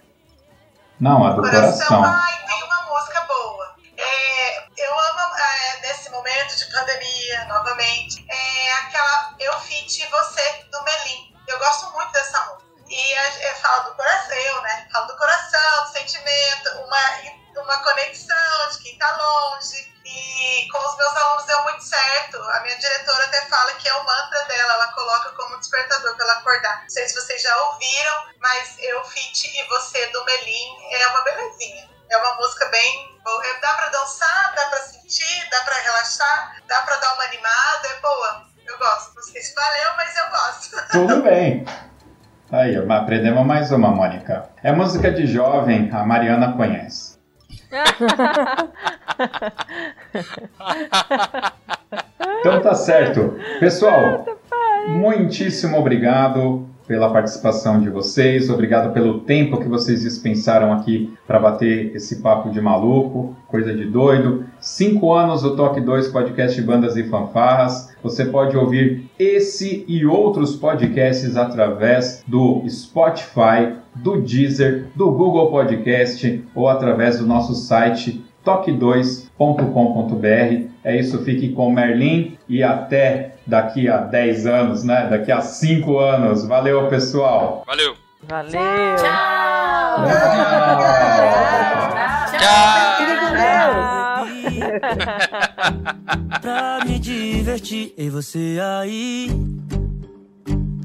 Não, 1.01 1.25
a 1.25 1.31
do 1.31 1.41
coração. 1.41 2.05
Ai, 2.05 2.35
tem 2.47 2.63
uma 2.65 2.93
música 2.93 3.23
boa. 3.27 3.75
É, 3.97 4.66
eu 4.77 4.99
amo, 4.99 5.37
é, 5.37 5.81
nesse 5.81 6.11
momento 6.11 6.57
de 6.57 6.67
pandemia, 6.67 7.45
novamente, 7.47 8.25
é 8.29 8.73
aquela 8.75 9.35
Eu 9.41 9.59
Fit 9.61 10.07
Você, 10.07 10.65
do 10.71 10.83
Melim. 10.83 11.35
Eu 11.49 11.59
gosto 11.59 11.91
muito 11.93 12.13
dessa 12.13 12.41
música. 12.45 12.67
E 12.89 13.55
fala 13.55 13.85
do 13.85 13.95
coração, 13.95 14.37
eu, 14.37 14.63
né? 14.63 14.89
Fala 14.93 15.07
do 15.07 15.17
coração, 15.17 15.85
do 15.85 15.93
sentimento, 15.93 16.71
uma, 16.85 17.63
uma 17.63 17.79
conexão 17.83 18.71
de 18.71 18.79
quem 18.79 18.99
tá 18.99 19.17
longe. 19.17 19.97
E 20.05 20.69
com 20.71 20.79
os 20.79 20.97
meus 20.97 21.17
alunos 21.17 21.47
deu 21.47 21.63
muito 21.65 21.83
certo. 21.83 22.41
A 22.41 22.61
minha 22.61 22.77
diretora 22.79 23.25
até 23.25 23.41
fala 23.47 23.73
que 23.75 23.89
é 23.89 23.95
o 23.95 24.05
mantra 24.05 24.45
dela, 24.45 24.75
ela 24.75 24.93
coloca 24.93 25.31
como 25.31 25.59
despertador 25.59 26.15
para 26.15 26.25
ela 26.25 26.35
acordar. 26.35 26.83
Não 26.83 26.91
sei 26.91 27.09
se 27.09 27.15
vocês 27.15 27.43
já 27.43 27.57
ouviram, 27.65 28.27
mas 28.41 28.77
Eu 28.79 29.05
Fit 29.05 29.51
e 29.59 29.65
Você 29.65 30.07
do 30.09 30.25
Melim 30.25 30.93
é 30.93 31.09
uma 31.09 31.23
belezinha. 31.23 31.96
É 32.11 32.17
uma 32.17 32.35
música 32.37 32.67
bem 32.67 33.19
boa. 33.25 33.43
Dá 33.61 33.75
pra 33.75 33.89
dançar, 33.89 34.55
dá 34.55 34.67
pra 34.67 34.79
sentir, 34.79 35.51
dá 35.51 35.61
pra 35.65 35.75
relaxar, 35.83 36.57
dá 36.69 36.81
pra 36.83 36.97
dar 36.97 37.15
uma 37.15 37.25
animada, 37.25 37.89
é 37.89 38.01
boa. 38.01 38.47
Eu 38.67 38.79
gosto. 38.79 39.15
Não 39.15 39.23
sei 39.23 39.43
se 39.43 39.55
valeu, 39.55 39.91
mas 39.97 40.17
eu 40.17 40.31
gosto. 40.31 40.77
Tudo 40.93 41.23
bem. 41.23 41.65
Aí, 42.53 42.77
aprendemos 42.77 43.45
mais 43.45 43.73
uma, 43.73 43.91
Mônica. 43.91 44.49
É 44.63 44.71
música 44.73 45.11
de 45.11 45.27
jovem, 45.27 45.91
a 45.93 46.05
Mariana 46.05 46.53
conhece. 46.57 47.17
Então 52.41 52.61
tá 52.63 52.75
certo. 52.75 53.39
Pessoal, 53.59 54.25
muitíssimo 54.89 55.79
obrigado 55.79 56.69
pela 56.87 57.13
participação 57.13 57.81
de 57.81 57.91
vocês, 57.91 58.49
obrigado 58.49 58.93
pelo 58.93 59.21
tempo 59.21 59.59
que 59.59 59.69
vocês 59.69 60.03
dispensaram 60.03 60.73
aqui 60.73 61.13
para 61.27 61.39
bater 61.39 61.95
esse 61.95 62.23
papo 62.23 62.51
de 62.51 62.61
maluco, 62.61 63.37
coisa 63.49 63.75
de 63.75 63.85
doido. 63.85 64.45
Cinco 64.61 65.13
anos 65.13 65.43
do 65.43 65.57
Toque 65.57 65.81
2 65.81 66.09
Podcast 66.09 66.61
Bandas 66.63 66.97
e 66.97 67.05
Fanfarras. 67.05 67.95
Você 68.03 68.25
pode 68.25 68.57
ouvir 68.57 69.11
esse 69.19 69.85
e 69.89 70.07
outros 70.07 70.57
podcasts 70.57 71.37
através 71.37 72.23
do 72.27 72.63
Spotify, 72.69 73.75
do 73.95 74.21
Deezer, 74.21 74.87
do 74.95 75.11
Google 75.11 75.51
Podcast 75.51 76.45
ou 76.55 76.69
através 76.69 77.19
do 77.19 77.27
nosso 77.27 77.55
site 77.55 78.25
toque2.com.br. 78.45 80.71
É 80.85 80.97
isso, 80.97 81.19
fique 81.25 81.51
com 81.51 81.73
Merlin 81.73 82.39
e 82.49 82.63
até 82.63 83.36
daqui 83.47 83.89
a 83.89 83.99
10 83.99 84.47
anos, 84.47 84.85
né? 84.85 85.07
Daqui 85.09 85.31
a 85.31 85.41
5 85.41 85.99
anos. 85.99 86.47
Valeu, 86.47 86.89
pessoal! 86.89 87.65
Valeu! 87.67 87.95
Valeu! 88.29 88.51
Tchau! 88.97 89.27
pra 96.41 96.85
me 96.85 96.99
divertir 96.99 97.95
e 97.97 98.09
você 98.09 98.59
aí. 98.81 99.31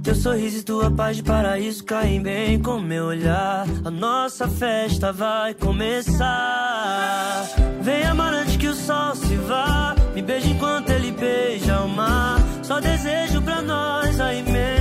Teu 0.03 0.15
sorriso 0.15 0.57
e 0.57 0.63
tua 0.63 0.89
paz 0.89 1.17
de 1.17 1.23
paraíso 1.23 1.83
caem 1.83 2.21
bem 2.21 2.59
com 2.59 2.79
meu 2.79 3.05
olhar. 3.05 3.65
A 3.85 3.91
nossa 3.91 4.47
festa 4.47 5.13
vai 5.13 5.53
começar. 5.53 7.45
Vem 7.81 8.03
amar 8.03 8.33
antes 8.33 8.57
que 8.57 8.67
o 8.67 8.73
sol 8.73 9.15
se 9.15 9.35
vá. 9.35 9.95
Me 10.15 10.23
beija 10.23 10.47
enquanto 10.47 10.89
ele 10.89 11.11
beija 11.11 11.81
o 11.81 11.87
mar. 11.87 12.40
Só 12.71 12.79
desejo 12.79 13.41
pra 13.41 13.61
nós 13.61 14.17
a 14.21 14.33
imensidão. 14.33 14.80